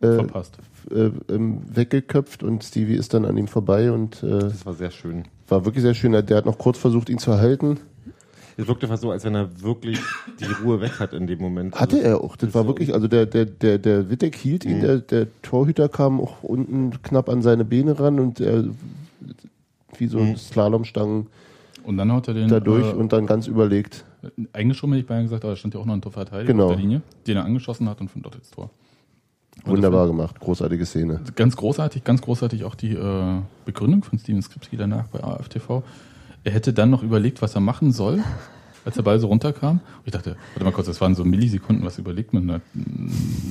äh, 0.00 0.14
verpasst. 0.14 0.56
äh, 0.92 1.10
ähm, 1.28 1.62
weggeköpft 1.74 2.44
und 2.44 2.62
Stevie 2.62 2.94
ist 2.94 3.12
dann 3.14 3.24
an 3.24 3.36
ihm 3.36 3.48
vorbei 3.48 3.90
und 3.90 4.22
äh, 4.22 4.38
Das 4.38 4.64
war 4.64 4.74
sehr 4.74 4.92
schön. 4.92 5.24
war 5.48 5.64
wirklich 5.64 5.82
sehr 5.82 5.94
schön. 5.94 6.12
Der 6.12 6.36
hat 6.36 6.46
noch 6.46 6.56
kurz 6.58 6.78
versucht, 6.78 7.08
ihn 7.10 7.18
zu 7.18 7.36
halten. 7.38 7.80
Es 8.60 8.68
wirkte 8.68 8.86
fast 8.88 9.02
so, 9.02 9.10
als 9.10 9.24
wenn 9.24 9.34
er 9.34 9.62
wirklich 9.62 9.98
die 10.38 10.44
Ruhe 10.64 10.80
weg 10.80 11.00
hat 11.00 11.12
in 11.12 11.26
dem 11.26 11.40
Moment. 11.40 11.74
Hatte 11.74 11.96
Also, 11.96 12.08
er 12.08 12.20
auch. 12.20 12.36
Das 12.36 12.52
war 12.54 12.66
wirklich, 12.66 12.92
also 12.94 13.08
der, 13.08 13.26
der, 13.26 13.46
der, 13.46 13.78
der 13.78 14.10
Wittek 14.10 14.36
hielt 14.36 14.64
ihn, 14.64 14.78
Mhm. 14.78 14.80
der, 14.82 14.98
der 14.98 15.26
Torhüter 15.42 15.88
kam 15.88 16.20
auch 16.20 16.42
unten 16.42 16.90
knapp 17.02 17.28
an 17.28 17.42
seine 17.42 17.64
Beine 17.64 17.98
ran 17.98 18.20
und 18.20 18.40
er 18.40 18.64
wie 19.98 20.06
so 20.06 20.18
ein 20.18 20.30
Mhm. 20.30 20.36
Slalomstangen 20.36 21.26
Und 21.84 21.96
dann 21.96 22.12
hat 22.12 22.28
er 22.28 22.34
den. 22.34 22.48
da 22.48 22.60
durch 22.60 22.86
äh, 22.86 22.94
und 22.94 23.12
dann 23.12 23.26
ganz 23.26 23.46
überlegt. 23.46 24.04
Eingeschoben 24.52 24.92
hätte 24.92 25.02
ich 25.02 25.06
beinahe 25.08 25.22
gesagt, 25.24 25.44
aber 25.44 25.52
da 25.52 25.56
stand 25.56 25.74
ja 25.74 25.80
auch 25.80 25.86
noch 25.86 25.94
ein 25.94 26.02
Torverteidiger 26.02 26.52
Genau. 26.52 26.66
auf 26.66 26.72
der 26.72 26.80
Linie, 26.80 27.02
den 27.26 27.36
er 27.38 27.44
angeschossen 27.44 27.88
hat 27.88 28.00
und 28.00 28.10
von 28.10 28.20
dort 28.22 28.34
ins 28.36 28.50
Tor. 28.50 28.70
Und 29.64 29.72
Wunderbar 29.72 30.06
gemacht, 30.06 30.38
großartige 30.40 30.86
Szene. 30.86 31.20
Ganz 31.36 31.56
großartig, 31.56 32.04
ganz 32.04 32.22
großartig 32.22 32.64
auch 32.64 32.74
die 32.74 32.92
äh, 32.94 33.40
Begründung 33.64 34.02
von 34.04 34.18
Steven 34.18 34.40
Skripski 34.40 34.76
danach 34.76 35.06
bei 35.08 35.22
AFTV. 35.22 35.82
Er 36.44 36.52
hätte 36.52 36.72
dann 36.72 36.90
noch 36.90 37.02
überlegt, 37.02 37.42
was 37.42 37.54
er 37.54 37.60
machen 37.60 37.92
soll, 37.92 38.22
als 38.84 38.94
der 38.94 39.02
Ball 39.02 39.20
so 39.20 39.26
runterkam. 39.28 39.80
Und 39.98 40.06
ich 40.06 40.12
dachte, 40.12 40.36
warte 40.54 40.64
mal 40.64 40.72
kurz, 40.72 40.86
das 40.86 41.00
waren 41.00 41.14
so 41.14 41.24
Millisekunden, 41.24 41.84
was 41.84 41.98
überlegt 41.98 42.32
man 42.32 42.48
da? 42.48 42.60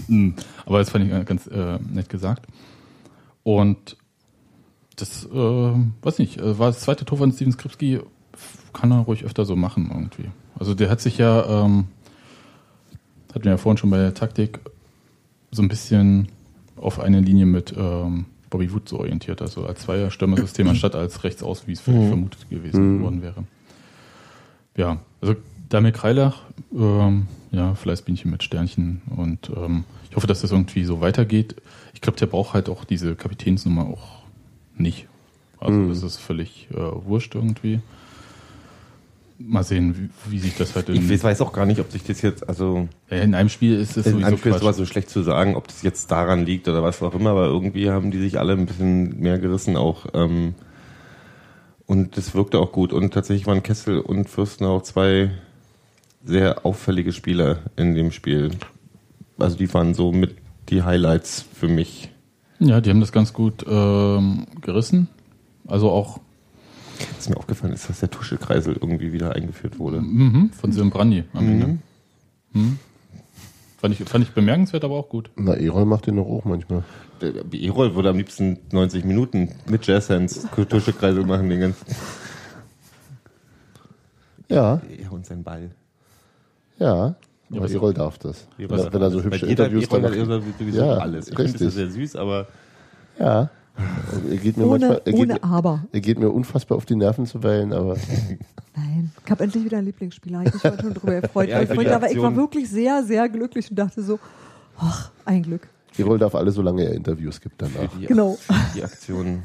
Mm, 0.08 0.34
Aber 0.65 0.80
das 0.80 0.89
fand 0.89 1.06
ich 1.06 1.25
ganz 1.25 1.47
äh, 1.47 1.78
nett 1.91 2.10
gesagt. 2.10 2.47
Und 3.43 3.97
das, 4.95 5.25
äh, 5.25 5.73
weiß 6.02 6.19
nicht, 6.19 6.39
äh, 6.39 6.58
war 6.58 6.67
das 6.67 6.82
zweite 6.82 7.06
Tor 7.06 7.19
von 7.19 7.32
Steven 7.32 7.52
Skripski, 7.52 7.99
kann 8.73 8.91
er 8.91 8.99
ruhig 8.99 9.23
öfter 9.23 9.45
so 9.45 9.56
machen 9.56 9.89
irgendwie. 9.91 10.30
Also 10.58 10.73
der 10.73 10.89
hat 10.89 11.02
sich 11.02 11.17
ja, 11.17 11.65
ähm, 11.65 11.86
hatten 13.34 13.43
wir 13.45 13.52
ja 13.52 13.58
vorhin 13.58 13.78
schon 13.78 13.89
bei 13.89 13.97
der 13.97 14.13
Taktik, 14.13 14.60
so 15.52 15.62
ein 15.62 15.67
bisschen 15.67 16.28
auf 16.75 16.99
eine 16.99 17.19
Linie 17.21 17.45
mit 17.45 17.73
ähm, 17.78 18.25
Bobby 18.49 18.71
Wood 18.73 18.89
so 18.89 18.99
orientiert, 18.99 19.41
also 19.41 19.65
als 19.65 19.81
Zweierstürmersystem 19.81 20.67
anstatt 20.67 20.95
als 20.95 21.23
rechts 21.23 21.43
aus, 21.43 21.67
wie 21.67 21.73
es 21.73 21.79
vielleicht 21.81 22.03
Mhm. 22.05 22.09
vermutet 22.09 22.49
gewesen 22.49 23.01
worden 23.01 23.21
wäre. 23.21 23.43
Ja, 24.75 24.99
also 25.21 25.35
Damir 25.69 25.91
Kreilach, 25.91 26.41
ähm, 26.75 27.27
ja, 27.51 27.75
Fleißbienchen 27.75 28.31
mit 28.31 28.43
Sternchen 28.43 29.01
und 29.15 29.51
ähm, 29.55 29.83
ich 30.09 30.15
hoffe, 30.15 30.25
dass 30.27 30.41
das 30.41 30.51
irgendwie 30.51 30.83
so 30.83 31.01
weitergeht. 31.01 31.55
Ich 31.93 32.01
glaube, 32.01 32.17
der 32.17 32.25
braucht 32.25 32.53
halt 32.53 32.69
auch 32.69 32.85
diese 32.85 33.15
Kapitänsnummer 33.15 33.85
auch 33.85 34.19
nicht. 34.77 35.07
Also 35.59 35.77
Mhm. 35.77 35.89
das 35.89 36.01
ist 36.03 36.17
völlig 36.17 36.67
äh, 36.71 36.77
wurscht 36.77 37.35
irgendwie. 37.35 37.81
Mal 39.41 39.63
sehen, 39.63 40.12
wie, 40.25 40.32
wie 40.34 40.39
sich 40.39 40.58
das 40.58 40.75
halt 40.75 40.89
in, 40.89 40.95
Ich 41.10 41.21
weiß- 41.23 41.41
auch 41.41 41.54
gar 41.54 41.65
nicht, 41.65 41.80
ob 41.80 41.89
sich 41.91 42.04
das 42.04 42.21
jetzt, 42.21 42.47
also 42.49 42.89
in 43.10 43.34
einem 43.34 43.47
Spiel 43.47 43.75
ist 43.80 43.91
es 43.95 44.06
in 44.06 44.12
sowieso 44.13 44.17
Anführungszeichen 44.28 44.52
Quatsch. 44.60 44.63
war 44.65 44.73
so 44.73 44.86
schlecht 44.86 45.10
zu 45.10 45.23
sagen, 45.23 45.56
ob 45.56 45.67
das 45.67 45.82
jetzt 45.82 46.12
daran 46.12 46.45
liegt 46.45 46.67
oder 46.67 46.84
was 46.84 47.02
auch 47.02 47.13
immer, 47.15 47.30
aber 47.30 47.45
irgendwie 47.45 47.89
haben 47.89 48.12
die 48.12 48.19
sich 48.19 48.38
alle 48.38 48.52
ein 48.54 48.65
bisschen 48.65 49.17
mehr 49.21 49.39
gerissen 49.39 49.78
auch. 49.78 50.08
Ähm, 50.13 50.56
und 51.86 52.17
das 52.17 52.36
wirkte 52.36 52.60
auch 52.60 52.71
gut. 52.73 52.91
Und 52.93 53.13
tatsächlich 53.13 53.47
waren 53.47 53.63
Kessel 53.63 53.99
und 53.99 54.30
Fürsten 54.30 54.65
auch 54.65 54.82
zwei 54.84 55.32
sehr 56.23 56.65
auffällige 56.65 57.13
Spieler 57.13 57.60
in 57.78 57.95
dem 57.95 58.12
Spiel. 58.12 58.52
Also 59.38 59.56
die 59.58 59.73
waren 59.73 59.93
so 59.93 60.12
mit 60.12 60.36
die 60.69 60.84
Highlights 60.84 61.45
für 61.54 61.67
mich. 61.69 62.10
Ja, 62.60 62.82
die 62.82 62.89
haben 62.89 62.99
das 62.99 63.13
ganz 63.13 63.32
gut 63.34 63.65
ähm, 63.67 64.45
gerissen. 64.62 65.08
Also 65.65 65.89
auch 65.89 66.19
Was 67.17 67.29
mir 67.29 67.38
aufgefallen 67.38 67.73
ist, 67.73 67.89
dass 67.89 67.99
der 67.99 68.09
Tuschelkreisel 68.09 68.73
irgendwie 68.73 69.12
wieder 69.13 69.33
eingeführt 69.35 69.79
wurde. 69.79 70.01
mhm, 70.01 70.51
von 70.51 70.71
Sim 70.71 70.89
Brandi 70.89 71.23
am 71.33 71.45
Mhm. 71.45 71.51
Ende. 71.62 71.77
Mhm. 72.53 72.79
Fand, 73.77 73.99
ich, 73.99 74.09
fand 74.09 74.25
ich 74.25 74.31
bemerkenswert, 74.31 74.83
aber 74.83 74.95
auch 74.95 75.07
gut. 75.07 75.29
Na, 75.38 75.53
Erol 75.53 75.85
macht 75.85 76.07
den 76.07 76.17
doch 76.17 76.25
auch 76.27 76.43
manchmal. 76.45 76.83
Der 77.21 77.33
E-Roll 77.53 77.95
würde 77.95 78.09
am 78.09 78.17
liebsten 78.17 78.57
90 78.71 79.03
Minuten 79.05 79.49
mit 79.67 79.85
Jazzhands 79.88 80.47
Tuschelkreisel 80.69 81.25
machen, 81.25 81.49
den 81.49 81.59
ganzen. 81.62 81.85
Ja, 84.49 84.81
Er 85.03 85.12
und 85.12 85.25
sein 85.25 85.43
Ball. 85.43 85.71
ja. 86.79 87.15
Ja, 87.51 87.55
Aber 87.57 87.65
was- 87.65 87.71
Erol 87.73 87.93
darf 87.95 88.17
das. 88.19 88.47
Ja, 88.59 88.69
Wenn, 88.69 88.93
wenn 88.93 89.01
er 89.01 89.09
so 89.12 89.23
hübsche 89.23 89.47
Interviews 89.47 89.85
E-Roll 89.85 90.01
dann 90.01 90.12
macht. 90.12 90.29
er 90.29 90.41
sowieso 90.59 90.77
Ja, 90.85 90.97
alles. 90.97 91.29
Ich 91.29 91.35
finde 91.35 91.57
das 91.65 91.73
sehr 91.73 91.89
süß, 91.89 92.15
aber 92.15 92.47
Ja. 93.19 93.49
Er 94.30 94.38
geht 94.38 94.58
mir 94.58 94.65
Ohne, 94.65 94.72
manchmal, 94.88 95.02
er 95.06 95.12
geht, 95.12 95.22
ohne 95.22 95.34
mir- 95.36 95.44
Aber. 95.44 95.86
er 95.92 96.00
geht 96.02 96.20
mir 96.20 96.30
unfassbar 96.30 96.78
auf 96.78 96.86
die 96.86 96.96
Nerven 96.96 97.26
zuweilen, 97.26 97.74
aber 97.74 97.96
Nein, 98.76 99.12
ich 99.26 99.32
habe 99.32 99.44
endlich 99.44 99.63
wieder 99.63 99.78
einen 99.78 99.88
Lieblingsspieler. 99.88 100.44
Ich 100.46 100.63
war 100.63 100.80
schon 100.80 100.94
drüber 100.94 101.22
gefreut. 101.22 101.50
Ja, 101.50 101.62
ich, 101.62 101.70
wollte, 101.76 101.96
aber 101.96 102.12
ich 102.12 102.22
war 102.22 102.36
wirklich 102.36 102.70
sehr, 102.70 103.04
sehr 103.04 103.28
glücklich 103.30 103.70
und 103.70 103.78
dachte 103.78 104.02
so, 104.04 104.20
ach, 104.78 105.12
ein 105.26 105.44
Glück. 105.44 105.68
Erol 105.98 106.18
darf 106.20 106.36
alle, 106.36 106.52
solange 106.52 106.84
er 106.84 106.94
Interviews 106.94 107.42
gibt 107.42 107.62
danach. 107.62 107.89
die, 108.00 108.06
Genau. 108.06 108.38
die 108.76 108.84
Aktion. 108.84 109.44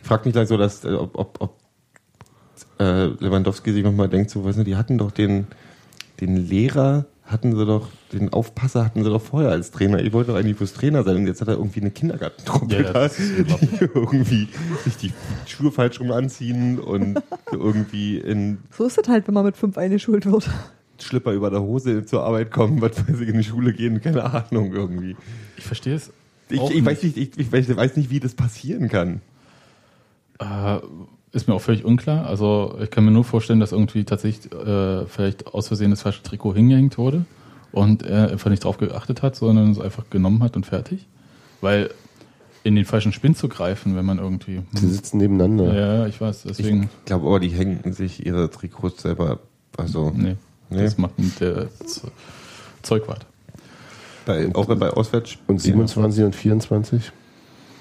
Ich 0.00 0.06
frage 0.08 0.24
mich 0.26 0.32
gleich 0.32 0.48
so, 0.48 0.56
dass, 0.56 0.84
äh, 0.84 0.92
ob, 0.92 1.18
ob, 1.18 1.36
ob 1.40 1.58
äh, 2.78 3.06
Lewandowski 3.06 3.72
sich 3.72 3.82
manchmal 3.84 4.08
denkt, 4.08 4.30
so, 4.30 4.44
weißt 4.44 4.58
du, 4.58 4.64
die 4.64 4.76
hatten 4.76 4.96
doch 4.98 5.10
den, 5.10 5.46
den 6.20 6.36
Lehrer, 6.36 7.06
hatten 7.24 7.56
sie 7.56 7.64
doch, 7.64 7.88
den 8.12 8.32
Aufpasser 8.32 8.84
hatten 8.84 9.04
sie 9.04 9.10
doch 9.10 9.22
vorher 9.22 9.50
als 9.50 9.70
Trainer. 9.70 10.00
Ich 10.02 10.12
wollte 10.12 10.32
doch 10.32 10.38
eigentlich 10.38 10.56
fürs 10.56 10.72
Trainer 10.74 11.02
sein 11.04 11.16
und 11.16 11.26
jetzt 11.26 11.40
hat 11.40 11.48
er 11.48 11.54
irgendwie 11.54 11.80
eine 11.80 11.90
Kindergartentruppe 11.90 12.74
Ja, 12.74 12.82
da, 12.82 12.92
das 12.92 13.16
die 13.16 13.24
irgendwie 13.94 14.48
sich 14.84 14.96
die 14.96 15.12
Schuhe 15.46 15.70
falsch 15.72 16.00
rum 16.00 16.10
anziehen 16.12 16.78
und 16.78 17.22
irgendwie 17.50 18.18
in 18.18 18.58
So 18.76 18.84
ist 18.84 18.98
es 18.98 19.08
halt, 19.08 19.26
wenn 19.28 19.34
man 19.34 19.44
mit 19.44 19.56
fünf 19.56 19.78
eingeschult 19.78 20.26
wird. 20.26 20.50
Schlipper 21.00 21.32
über 21.32 21.50
der 21.50 21.62
Hose 21.62 22.04
zur 22.04 22.22
Arbeit 22.24 22.50
kommen, 22.50 22.80
was 22.80 22.96
weiß 23.08 23.20
ich, 23.20 23.28
in 23.28 23.38
die 23.38 23.44
Schule 23.44 23.72
gehen, 23.72 24.00
keine 24.00 24.24
Ahnung 24.24 24.72
irgendwie. 24.72 25.16
Ich 25.56 25.64
verstehe 25.64 25.94
es. 25.94 26.10
Ich, 26.48 26.60
ich, 26.60 26.84
weiß 26.84 27.02
nicht, 27.02 27.16
ich, 27.16 27.38
ich 27.38 27.48
weiß- 27.48 27.74
weiß 27.74 27.96
nicht, 27.96 28.10
wie 28.10 28.20
das 28.20 28.34
passieren 28.34 28.88
kann. 28.88 29.20
Äh, 30.38 30.78
ist 31.32 31.48
mir 31.48 31.54
auch 31.54 31.60
völlig 31.62 31.84
unklar. 31.84 32.26
Also 32.26 32.76
ich 32.82 32.90
kann 32.90 33.04
mir 33.04 33.10
nur 33.10 33.24
vorstellen, 33.24 33.60
dass 33.60 33.72
irgendwie 33.72 34.04
tatsächlich 34.04 34.52
äh, 34.52 35.06
vielleicht 35.06 35.46
aus 35.48 35.68
Versehen 35.68 35.90
das 35.90 36.02
falsche 36.02 36.22
Trikot 36.22 36.54
hingehängt 36.54 36.98
wurde 36.98 37.24
und 37.72 38.02
er 38.02 38.30
einfach 38.30 38.50
nicht 38.50 38.64
drauf 38.64 38.76
geachtet 38.78 39.22
hat, 39.22 39.34
sondern 39.36 39.70
es 39.70 39.80
einfach 39.80 40.04
genommen 40.10 40.42
hat 40.42 40.56
und 40.56 40.66
fertig. 40.66 41.06
Weil 41.62 41.90
in 42.64 42.76
den 42.76 42.84
falschen 42.84 43.12
Spinn 43.12 43.34
zu 43.34 43.48
greifen, 43.48 43.96
wenn 43.96 44.04
man 44.04 44.18
irgendwie. 44.18 44.62
Sie 44.72 44.82
Hm, 44.82 44.90
sitzen 44.90 45.16
nebeneinander. 45.18 45.74
ja, 45.74 46.06
ich 46.06 46.20
weiß, 46.20 46.42
deswegen. 46.44 46.84
Ich 47.00 47.04
glaube 47.06 47.26
aber, 47.26 47.40
die 47.40 47.48
hängen 47.48 47.92
sich 47.92 48.24
ihre 48.24 48.50
Trikots 48.50 49.02
selber, 49.02 49.40
also 49.76 50.12
Nee, 50.14 50.36
Nee. 50.70 50.82
das 50.84 50.96
macht 50.98 51.12
der 51.40 51.68
Zeugwart. 52.82 53.26
bei, 54.26 54.54
auch 54.54 54.66
bei 54.66 54.90
Auswärts. 54.90 55.36
Und 55.46 55.60
27 55.60 56.24
und 56.24 56.36
24, 56.36 57.10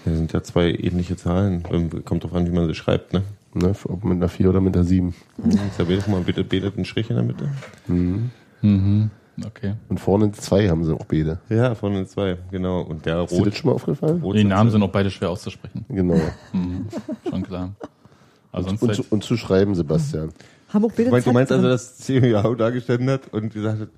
Das 0.06 0.16
sind 0.18 0.34
ja 0.34 0.42
zwei 0.42 0.72
ähnliche 0.72 1.16
Zahlen. 1.16 1.64
Kommt 2.06 2.24
drauf 2.24 2.34
an, 2.34 2.48
wie 2.48 2.52
man 2.52 2.68
sie 2.68 2.74
schreibt, 2.76 3.14
ne? 3.14 3.22
Ne, 3.54 3.74
ob 3.86 4.04
mit 4.04 4.18
einer 4.18 4.30
4 4.30 4.50
oder 4.50 4.62
mit 4.62 4.76
einer 4.76 4.86
7. 4.86 5.14
Ist 5.48 5.80
ja 5.80 5.86
doch 5.86 6.08
mal 6.08 6.22
bitte 6.22 6.44
betet 6.44 6.76
einen 6.76 6.86
Strich 6.86 7.10
in 7.10 7.16
der 7.16 7.26
Mitte. 7.26 7.50
Mhm. 7.88 9.10
Okay. 9.46 9.74
Und 9.90 10.00
vorne 10.00 10.32
zwei 10.34 10.70
haben 10.70 10.84
sie 10.84 10.94
auch 10.94 11.06
beide. 11.06 11.40
Ja, 11.50 11.74
vorne 11.76 12.06
zwei, 12.06 12.38
genau. 12.52 12.82
Und 12.82 13.06
der 13.06 13.24
Ist 13.24 13.32
dir 13.32 13.38
das 13.38 13.46
rot. 13.48 13.56
schon 13.56 13.70
mal 13.70 13.76
aufgefallen? 13.76 14.22
rot 14.22 14.36
Die 14.36 14.44
Namen 14.44 14.70
sind 14.70 14.84
auch 14.84 14.92
beide 14.92 15.10
schwer 15.10 15.30
auszusprechen. 15.30 15.86
Genau. 15.90 16.20
Mhm. 16.54 16.88
Schon 17.30 17.44
klar. 17.44 17.74
Aber 18.52 18.64
sonst 18.64 18.82
Und 18.82 18.90
halt, 18.90 18.98
zu, 18.98 19.06
und 19.10 19.24
zu 19.24 19.38
schreiben, 19.38 19.76
Sebastian. 19.76 20.32
Haben 20.70 20.86
auch 20.86 20.92
beide 20.92 21.06
Du 21.06 21.12
meinst, 21.12 21.28
du 21.28 21.32
meinst 21.32 21.52
also, 21.52 21.64
Zeit 21.64 21.74
dass 21.74 21.98
CMU 21.98 22.56
dargestellt 22.56 23.02
hat 23.08 23.34
und 23.34 23.54
gesagt 23.54 23.82
hat, 23.82 23.90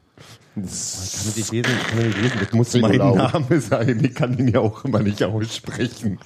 kann 0.55 0.63
ich 0.63 1.35
nicht 1.35 1.51
lesen, 1.51 1.71
kann 1.89 1.99
ich 1.99 2.05
nicht 2.05 2.21
lesen, 2.21 2.37
das 2.39 2.53
muss 2.53 2.77
mein. 2.77 2.97
Name 2.97 3.59
sein, 3.59 4.03
ich 4.03 4.13
kann 4.13 4.37
ihn 4.37 4.47
ja 4.49 4.59
auch 4.59 4.85
immer 4.85 4.99
nicht 4.99 5.23
aussprechen. 5.23 6.19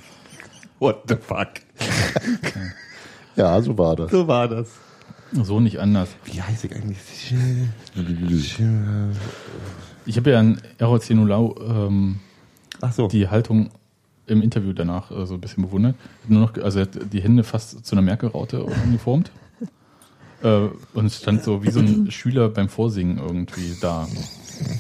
What 0.80 1.04
the 1.08 1.16
fuck? 1.16 1.48
Ja, 3.38 3.62
so 3.62 3.78
war 3.78 3.96
das. 3.96 4.12
So 4.12 4.28
war 4.28 4.48
das. 4.48 4.68
so 5.32 5.60
nicht 5.60 5.80
anders. 5.80 6.10
Wie 6.26 6.42
heißt 6.42 6.66
ich 6.66 6.76
eigentlich? 6.76 6.98
Ich 10.06 10.18
habe 10.18 10.32
ja 10.32 10.40
an 10.40 10.60
Errol 10.80 11.02
Zenulau 11.02 11.56
ähm, 11.62 12.20
Ach 12.82 12.92
so. 12.92 13.08
die 13.08 13.28
Haltung 13.28 13.70
im 14.26 14.42
Interview 14.42 14.74
danach 14.74 15.12
äh, 15.12 15.26
so 15.26 15.36
ein 15.36 15.42
bisschen 15.42 15.64
bewundert. 15.64 15.96
Nur 16.28 16.42
noch, 16.42 16.58
also 16.58 16.80
er 16.80 16.86
hat 16.86 17.14
die 17.14 17.22
Hände 17.22 17.44
fast 17.44 17.86
zu 17.86 17.96
einer 17.96 18.02
Merkel-Raute 18.02 18.64
umgeformt. 18.64 19.32
äh, 20.42 20.70
und 20.94 21.06
es 21.06 21.18
stand 21.18 21.44
so 21.44 21.64
wie 21.64 21.70
so 21.70 21.80
ein 21.80 22.10
Schüler 22.10 22.50
beim 22.50 22.70
Vorsingen 22.70 23.20
irgendwie 23.20 23.78
da. 23.80 24.08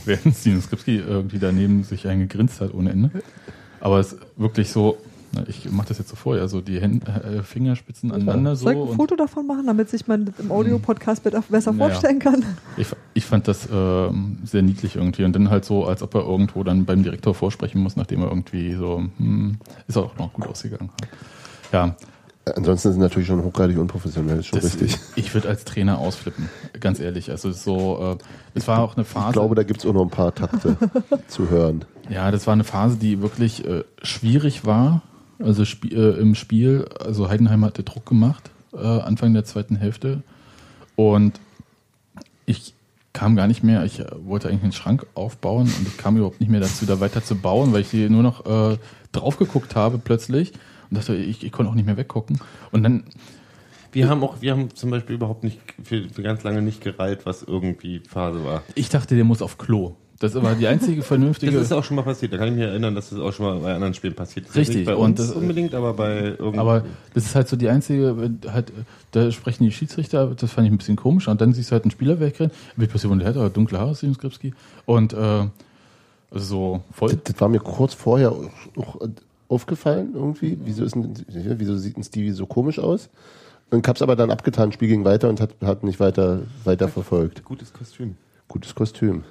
Während 0.06 0.36
Steven 0.36 0.62
Skripski 0.62 0.98
irgendwie 0.98 1.38
daneben 1.38 1.84
sich 1.84 2.08
eingegrinst 2.08 2.60
hat 2.60 2.74
ohne 2.74 2.90
Ende. 2.90 3.12
Aber 3.80 4.00
es 4.00 4.14
ist 4.14 4.22
wirklich 4.36 4.72
so, 4.72 4.98
ich 5.48 5.70
mache 5.72 5.90
das 5.90 5.98
jetzt 6.00 6.10
so 6.10 6.16
vor, 6.16 6.38
ja, 6.38 6.48
so 6.48 6.62
die 6.62 6.80
Hände, 6.82 7.06
äh, 7.08 7.44
Fingerspitzen 7.44 8.12
aneinander 8.12 8.56
so. 8.56 8.66
Soll 8.66 8.74
ich 8.74 8.90
ein 8.92 8.96
Foto 8.96 9.16
davon 9.16 9.48
machen, 9.48 9.68
damit 9.68 9.90
sich 9.90 10.08
man 10.08 10.26
das 10.26 10.40
im 10.40 10.52
Audio-Podcast 10.52 11.24
besser 11.24 11.74
Naja. 11.74 11.90
vorstellen 11.90 12.20
kann? 12.20 12.44
Ich, 12.78 12.88
ich 13.14 13.26
fand 13.26 13.48
das 13.48 13.68
ähm, 13.72 14.40
sehr 14.44 14.62
niedlich 14.62 14.96
irgendwie 14.96 15.24
und 15.24 15.34
dann 15.34 15.50
halt 15.50 15.66
so, 15.66 15.86
als 15.86 16.02
ob 16.02 16.16
er 16.16 16.22
irgendwo 16.22 16.64
dann 16.64 16.86
beim 16.86 17.04
Direktor 17.04 17.34
vorsprechen 17.34 17.82
muss, 17.82 17.96
nachdem 17.96 18.22
er 18.22 18.30
irgendwie 18.30 18.74
so, 18.74 19.04
hm, 19.18 19.58
ist 19.88 19.98
auch 19.98 20.18
noch 20.18 20.34
gut 20.34 20.48
ausgegangen. 20.48 20.90
Ja, 21.72 21.96
Ansonsten 22.56 22.92
sind 22.92 23.02
natürlich 23.02 23.28
schon 23.28 23.44
hochgradig 23.44 23.78
unprofessionell, 23.78 24.40
ist 24.40 24.48
schon 24.48 24.60
das, 24.60 24.74
richtig. 24.80 24.98
ich 25.16 25.34
würde 25.34 25.50
als 25.50 25.66
Trainer 25.66 25.98
ausflippen, 25.98 26.50
ganz 26.80 27.00
ehrlich. 27.00 27.30
Also 27.30 27.52
so, 27.52 28.18
äh, 28.20 28.24
es 28.54 28.68
war 28.68 28.80
auch 28.80 28.96
eine 28.96 29.06
Phase. 29.06 29.28
Ich 29.28 29.34
glaube, 29.34 29.56
da 29.56 29.64
gibt's 29.64 29.86
auch 29.86 29.94
noch 29.94 30.04
ein 30.04 30.10
paar 30.10 30.34
Takte 30.34 30.78
zu 31.28 31.50
hören. 31.50 31.86
Ja, 32.10 32.32
das 32.32 32.48
war 32.48 32.54
eine 32.54 32.64
Phase, 32.64 32.98
die 32.98 33.22
wirklich 33.22 33.66
äh, 33.66 33.84
schwierig 34.02 34.66
war. 34.66 35.02
Also 35.40 35.64
sp 35.64 35.90
äh, 35.92 36.20
im 36.20 36.36
Spiel, 36.36 36.88
also 37.00 37.30
Heidenheim 37.30 37.64
hatte 37.64 37.84
Druck 37.84 38.06
gemacht, 38.06 38.50
äh, 38.74 38.78
Anfang 38.80 39.34
der 39.34 39.46
zweiten 39.46 39.76
Hälfte. 39.76 40.24
Und 40.96 41.40
ich 42.46 42.74
kam 43.14 43.36
gar 43.36 43.48
nicht 43.48 43.64
mehr, 43.64 43.84
ich 43.84 44.00
äh, 44.00 44.06
wollte 44.26 44.48
eigentlich 44.50 44.64
einen 44.64 44.72
Schrank 44.72 45.06
aufbauen 45.14 45.72
und 45.78 45.88
ich 45.88 45.98
kam 45.98 46.18
überhaupt 46.18 46.40
nicht 46.40 46.50
mehr 46.50 46.62
dazu, 46.62 46.86
da 46.86 47.00
weiter 47.00 47.24
zu 47.24 47.36
bauen, 47.36 47.74
weil 47.74 47.82
ich 47.82 47.90
hier 47.92 48.10
nur 48.10 48.24
noch 48.24 48.46
äh, 48.46 48.78
drauf 49.12 49.38
geguckt 49.38 49.76
habe 49.76 49.98
plötzlich 49.98 50.54
und 50.90 50.98
dachte, 50.98 51.16
ich, 51.16 51.44
ich 51.44 51.52
konnte 51.52 51.72
auch 51.72 51.76
nicht 51.76 51.86
mehr 51.86 51.98
weggucken. 51.98 52.40
Und 52.72 52.84
dann 52.84 53.04
Wir 53.92 54.10
haben 54.10 54.24
auch, 54.24 54.42
wir 54.42 54.52
haben 54.52 54.74
zum 54.76 54.90
Beispiel 54.90 55.16
überhaupt 55.16 55.44
nicht 55.44 55.60
für, 55.84 56.08
für 56.10 56.22
ganz 56.22 56.44
lange 56.44 56.62
nicht 56.62 56.82
gereilt, 56.82 57.26
was 57.26 57.42
irgendwie 57.44 58.00
Phase 58.00 58.44
war. 58.44 58.64
Ich 58.76 58.90
dachte, 58.90 59.16
der 59.16 59.24
muss 59.24 59.42
auf 59.42 59.58
Klo. 59.58 59.96
Das 60.20 60.34
war 60.34 60.56
die 60.56 60.66
einzige 60.68 61.04
vernünftige. 61.04 61.52
Das 61.52 61.62
ist 61.64 61.72
auch 61.72 61.84
schon 61.84 61.96
mal 61.96 62.02
passiert. 62.02 62.34
Da 62.34 62.38
kann 62.38 62.48
ich 62.48 62.56
mich 62.56 62.64
erinnern, 62.64 62.96
dass 62.96 63.12
das 63.12 63.20
auch 63.20 63.32
schon 63.34 63.46
mal 63.46 63.60
bei 63.60 63.76
anderen 63.76 63.94
Spielen 63.94 64.16
passiert 64.16 64.48
ist. 64.48 64.56
Richtig, 64.56 64.78
Nicht 64.78 64.86
bei 64.88 64.96
und 64.96 65.12
uns 65.20 65.28
das- 65.28 65.32
unbedingt, 65.36 65.76
aber 65.76 65.94
bei 65.94 66.16
irgendeinem. 66.30 66.60
Aber 66.60 66.84
das 67.14 67.26
ist 67.26 67.36
halt 67.36 67.48
so 67.48 67.56
die 67.56 67.70
einzige, 67.70 68.16
halt, 68.52 68.74
da 69.12 69.32
sprechen 69.32 69.64
die 69.66 69.72
Schiedsrichter, 69.72 70.28
das 70.36 70.52
fand 70.52 70.66
ich 70.68 70.74
ein 70.74 70.78
bisschen 70.78 70.96
komisch. 70.96 71.28
Und 71.28 71.40
dann 71.40 71.54
siehst 71.54 71.70
du 71.70 71.74
halt 71.74 71.84
einen 71.84 71.92
Spieler 71.92 72.20
wegrennen, 72.20 72.52
wie 72.78 72.88
passiert, 72.88 73.12
und 73.14 73.20
der 73.20 73.28
hat 73.30 73.38
aber 73.38 73.50
dunkle 73.52 73.80
Haare, 73.80 73.96
Steven 73.96 74.16
Skripski. 74.16 74.54
Und 74.88 75.14
äh, 75.14 75.18
also 75.18 75.52
so 76.32 76.84
voll. 76.92 77.10
Das, 77.12 77.24
das 77.34 77.40
war 77.42 77.50
mir 77.50 77.60
kurz 77.60 77.94
vorher 77.94 78.32
auch 78.32 79.00
aufgefallen 79.50 80.10
irgendwie. 80.16 80.58
Wieso, 80.66 80.84
ist 80.84 80.96
denn, 80.96 81.14
ja, 81.30 81.58
wieso 81.60 81.78
sieht 81.78 81.96
ein 81.98 82.04
Stevie 82.04 82.32
so 82.32 82.46
komisch 82.48 82.80
aus? 82.80 83.10
Und 83.70 83.88
hab's 83.88 84.02
aber 84.02 84.16
dann 84.16 84.32
abgetan, 84.32 84.72
Spiel 84.72 84.88
ging 84.88 85.06
weiter 85.06 85.30
und 85.30 85.40
hat, 85.42 85.52
hat 85.64 85.84
nicht 85.84 86.00
weiter, 86.00 86.40
weiter 86.64 86.88
verfolgt. 86.88 87.44
Gutes 87.44 87.72
Kostüm. 87.72 88.16
Gutes 88.48 88.74
Kostüm. 88.74 89.24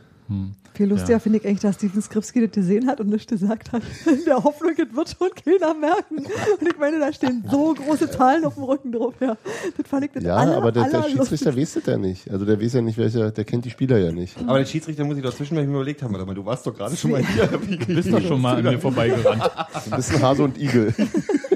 Viel 0.75 0.89
lustiger 0.89 1.21
finde 1.21 1.39
ich 1.39 1.47
eigentlich, 1.47 1.61
dass 1.61 1.77
Steven 1.77 2.03
Skripski 2.03 2.41
das 2.43 2.51
gesehen 2.51 2.87
hat 2.87 3.01
und 3.01 3.09
nichts 3.09 3.27
gesagt 3.27 3.73
hat. 3.73 3.83
In 4.07 4.25
der 4.27 4.43
Hoffnung, 4.43 4.73
es 4.73 4.95
wird 4.95 5.17
schon 5.19 5.29
keiner 5.45 5.73
merken. 5.73 6.19
Und 6.61 6.69
ich 6.69 6.79
meine, 6.79 6.99
da 6.99 7.13
stehen 7.13 7.45
so 7.51 7.73
große 7.75 8.11
Zahlen 8.11 8.45
auf 8.45 8.55
dem 8.55 8.65
Rücken 8.65 8.93
drauf. 8.93 9.15
Ja, 9.21 9.37
das 9.77 9.89
fand 9.89 10.05
ich 10.05 10.11
das 10.13 10.23
Ja, 10.23 10.37
aller, 10.37 10.57
aber 10.57 10.73
der, 10.73 10.91
der. 10.91 11.05
Schiedsrichter 11.05 11.57
weiß 11.57 11.75
das 11.75 11.87
ja 11.87 11.97
nicht. 11.97 12.31
Also 12.31 12.45
der 12.45 12.61
weiß 12.61 12.75
ja 12.75 12.83
nicht, 12.83 12.99
welcher, 12.99 13.31
der 13.31 13.45
kennt 13.45 13.65
die 13.65 13.71
Spieler 13.71 13.99
ja 13.99 14.13
nicht. 14.13 14.37
Aber 14.47 14.59
der 14.59 14.67
Schiedsrichter 14.67 15.05
muss 15.05 15.17
ich 15.17 15.23
dazwischen 15.23 15.55
mal 15.55 15.65
überlegt 15.65 16.03
haben, 16.03 16.13
warte 16.13 16.27
mal, 16.27 16.35
du 16.35 16.45
warst 16.45 16.67
doch 16.67 16.75
gerade 16.77 16.95
schon 16.97 17.13
mal 17.13 17.25
hier. 17.25 17.49
Wie 17.67 17.77
Du 17.77 17.87
bist 17.95 18.13
doch 18.13 18.21
schon 18.21 18.41
mal 18.41 18.57
an 18.57 18.65
mir 18.65 18.79
vorbeigerannt. 18.79 19.43
Du 19.89 19.97
bist 19.97 20.15
ein 20.15 20.23
Hase 20.23 20.43
und 20.43 20.59
Igel. 20.59 20.93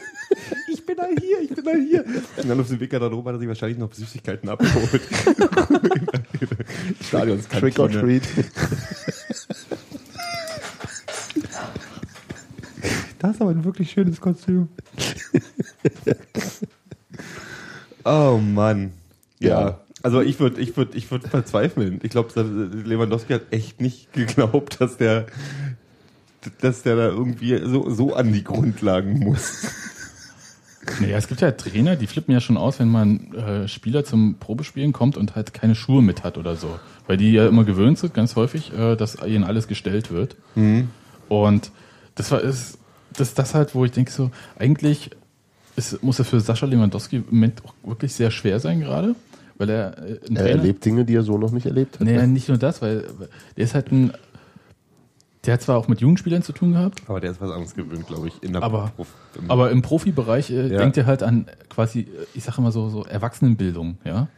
Ich 1.11 1.17
bin 1.17 1.17
da 1.17 1.21
hier, 1.21 1.41
ich 1.43 1.55
bin 1.55 1.65
da 1.65 1.73
hier. 1.73 2.05
Und 2.37 2.49
dann 2.49 2.61
auf 2.61 2.69
dem 2.69 2.81
Weg 2.81 2.91
da 2.91 3.11
oben 3.11 3.29
hat 3.29 3.35
er 3.35 3.39
sich 3.39 3.49
wahrscheinlich 3.49 3.79
noch 3.79 3.93
Süßigkeiten 3.93 4.49
abgeholt. 4.49 5.03
Stadionskantine. 7.03 7.61
Trick 7.61 7.79
or 7.79 7.91
treat. 7.91 8.23
Das 13.19 13.33
ist 13.33 13.43
aber 13.43 13.51
ein 13.51 13.65
wirklich 13.65 13.91
schönes 13.91 14.21
Kostüm. 14.21 14.69
oh 18.05 18.39
Mann. 18.43 18.93
Ja. 19.39 19.61
Ja. 19.61 19.81
Also 20.03 20.23
ich 20.23 20.41
würde 20.41 20.61
ich 20.61 20.77
würd, 20.77 20.95
ich 20.95 21.11
würd 21.11 21.29
verzweifeln. 21.29 22.01
Ich 22.03 22.11
glaube, 22.11 22.41
Lewandowski 22.41 23.35
hat 23.35 23.53
echt 23.53 23.81
nicht 23.83 24.13
geglaubt, 24.15 24.81
dass 24.81 24.97
der, 24.97 25.27
dass 26.61 26.83
der 26.83 26.97
da 26.97 27.09
irgendwie 27.09 27.61
so, 27.63 27.91
so 27.91 28.15
an 28.15 28.33
die 28.33 28.43
Grundlagen 28.43 29.19
muss. 29.19 29.67
Naja, 31.01 31.19
es 31.19 31.29
gibt 31.29 31.43
ja 31.43 31.51
Trainer, 31.53 31.97
die 31.97 32.07
flippen 32.07 32.33
ja 32.33 32.41
schon 32.41 32.57
aus, 32.57 32.79
wenn 32.79 32.89
man 32.89 33.33
äh, 33.35 33.69
Spieler 33.69 34.05
zum 34.05 34.37
Probespielen 34.37 34.93
kommt 34.93 35.17
und 35.17 35.37
halt 35.37 35.53
keine 35.53 35.75
Schuhe 35.75 36.03
mit 36.03 36.25
hat 36.25 36.39
oder 36.39 36.57
so. 36.57 36.79
Weil 37.07 37.19
die 37.19 37.33
ja 37.33 37.47
immer 37.47 37.65
gewöhnt 37.65 37.99
sind, 37.99 38.15
ganz 38.15 38.35
häufig, 38.35 38.73
äh, 38.73 38.97
dass 38.97 39.17
ihnen 39.23 39.45
alles 39.45 39.69
gestellt 39.69 40.11
wird. 40.11 40.37
Und 41.29 41.71
das 42.15 42.31
war 42.31 42.41
ist, 42.41 42.79
das, 43.13 43.35
das 43.35 43.55
halt, 43.55 43.75
wo 43.75 43.85
ich 43.85 43.93
denke 43.93 44.11
so, 44.11 44.31
eigentlich 44.59 45.11
ist, 45.77 46.03
muss 46.03 46.19
es 46.19 46.29
für 46.29 46.41
Sascha 46.41 46.67
Lewandowski 46.67 47.17
im 47.17 47.25
Moment 47.31 47.63
auch 47.65 47.75
wirklich 47.87 48.15
sehr 48.15 48.31
schwer 48.31 48.59
sein 48.59 48.81
gerade, 48.81 49.15
weil 49.59 49.69
er 49.71 49.99
äh, 49.99 50.19
Er 50.35 50.51
erlebt 50.51 50.85
Dinge, 50.85 51.05
die 51.05 51.15
er 51.15 51.23
so 51.23 51.37
noch 51.37 51.53
nicht 51.53 51.67
erlebt 51.67 52.01
hat. 52.01 52.07
Nee, 52.07 52.27
nicht 52.27 52.49
nur 52.49 52.59
das, 52.59 52.81
weil 52.81 53.05
der 53.57 53.65
ist 53.65 53.75
halt 53.75 53.93
ein, 53.93 54.13
der 55.47 55.55
hat 55.55 55.63
zwar 55.63 55.79
auch 55.79 55.89
mit 55.89 56.01
Jugendspielern 56.01 56.43
zu 56.43 56.53
tun 56.53 56.73
gehabt, 56.73 57.03
Aber 57.07 57.21
der 57.21 57.31
ist 57.31 57.41
was 57.41 57.51
anderes 57.51 57.75
gewöhnt, 57.75 58.07
glaube 58.07 58.29
ich. 58.29 58.43
In 58.43 58.53
der 58.53 58.63
aber, 58.63 58.93
Prof- 58.97 59.15
im- 59.41 59.51
aber 59.51 59.71
im 59.71 59.81
Profibereich 59.83 60.51
äh, 60.51 60.69
Ja. 60.73 60.79
denkt 60.79 60.97
er 60.99 61.07
halt 61.07 61.23
an 61.23 61.47
quasi, 61.69 62.01
äh, 62.01 62.07
ich 62.35 62.45
sage 62.45 62.59
immer 62.59 62.73
so, 62.73 62.89
so 62.91 63.05
Erwachsenenbildung, 63.05 63.97
ja. 64.05 64.29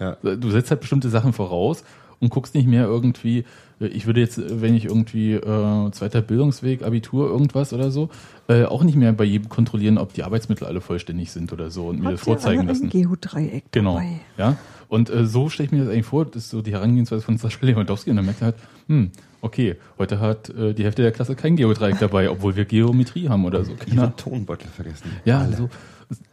ja. 0.00 0.16
Du 0.36 0.50
setzt 0.50 0.70
halt 0.70 0.80
bestimmte 0.80 1.08
Sachen 1.08 1.32
voraus 1.32 1.82
und 2.18 2.28
guckst 2.28 2.54
nicht 2.54 2.68
mehr 2.68 2.84
irgendwie, 2.84 3.44
äh, 3.80 3.86
ich 3.86 4.04
würde 4.06 4.20
jetzt, 4.20 4.36
äh, 4.36 4.60
wenn 4.60 4.74
ich 4.74 4.84
irgendwie 4.84 5.32
äh, 5.32 5.90
zweiter 5.92 6.20
Bildungsweg, 6.20 6.82
Abitur, 6.82 7.30
irgendwas 7.30 7.72
oder 7.72 7.90
so, 7.90 8.10
äh, 8.48 8.64
auch 8.64 8.84
nicht 8.84 8.96
mehr 8.96 9.12
bei 9.14 9.24
jedem 9.24 9.48
kontrollieren, 9.48 9.96
ob 9.96 10.12
die 10.12 10.24
Arbeitsmittel 10.24 10.66
alle 10.66 10.82
vollständig 10.82 11.30
sind 11.32 11.54
oder 11.54 11.70
so 11.70 11.86
und 11.88 12.00
mir 12.00 12.10
das 12.10 12.20
Habt 12.20 12.24
vorzeigen 12.24 12.60
alle 12.60 12.68
lassen. 12.68 12.84
ein 12.84 12.90
Geodreieck 12.90 13.64
Genau. 13.72 13.94
dabei? 13.94 14.20
Ja. 14.36 14.56
Und 14.88 15.08
äh, 15.08 15.24
so 15.24 15.48
stelle 15.48 15.68
ich 15.68 15.72
mir 15.72 15.78
das 15.84 15.88
eigentlich 15.88 16.04
vor, 16.04 16.26
das 16.26 16.36
ist 16.44 16.50
so 16.50 16.60
die 16.60 16.72
Herangehensweise 16.72 17.22
von 17.22 17.38
Sascha 17.38 17.64
Lewandowski 17.64 18.10
und 18.10 18.16
dann 18.16 18.24
merkt 18.26 18.42
er 18.42 18.46
halt, 18.46 18.56
hm, 18.88 19.10
okay, 19.40 19.76
heute 19.98 20.20
hat 20.20 20.48
äh, 20.50 20.74
die 20.74 20.84
Hälfte 20.84 21.02
der 21.02 21.12
Klasse 21.12 21.34
kein 21.36 21.56
Geodreieck 21.56 21.98
dabei, 21.98 22.30
obwohl 22.30 22.56
wir 22.56 22.64
Geometrie 22.64 23.28
haben 23.28 23.44
oder 23.44 23.64
so. 23.64 23.74
Keine 23.74 23.94
Ihren 24.02 24.16
Tonbeutel 24.16 24.68
vergessen. 24.68 25.10
ja, 25.24 25.46
so. 25.52 25.68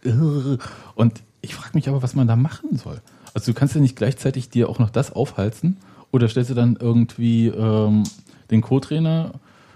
äh, 0.04 0.58
Und 0.96 1.22
ich 1.42 1.56
frage 1.56 1.72
mich 1.74 1.88
aber, 1.90 2.02
was 2.04 2.16
man 2.16 2.28
da 2.28 2.36
machen 2.36 2.78
soll. 2.78 3.02
Also 3.34 3.52
du 3.52 3.58
kannst 3.58 3.76
ja 3.76 3.82
nicht 3.82 3.96
gleichzeitig 3.96 4.50
dir 4.50 4.70
auch 4.70 4.80
noch 4.80 4.90
das 4.90 5.12
aufhalsen 5.12 5.78
oder 6.12 6.28
stellst 6.28 6.50
du 6.50 6.56
dann 6.56 6.78
irgendwie 6.80 7.48
ähm, 7.48 8.04
den 8.50 8.62
Co-Trainer, 8.62 9.34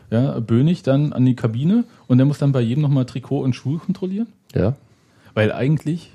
ja, 0.10 0.40
Bönig, 0.40 0.84
dann 0.84 1.14
an 1.14 1.26
die 1.26 1.36
Kabine 1.36 1.84
und 2.08 2.18
der 2.18 2.26
muss 2.26 2.38
dann 2.40 2.52
bei 2.52 2.62
jedem 2.62 2.82
nochmal 2.82 3.06
Trikot 3.06 3.42
und 3.42 3.56
Schuhe 3.56 3.78
kontrollieren? 3.78 4.28
Ja. 4.54 4.76
Weil 5.34 5.52
eigentlich, 5.54 6.12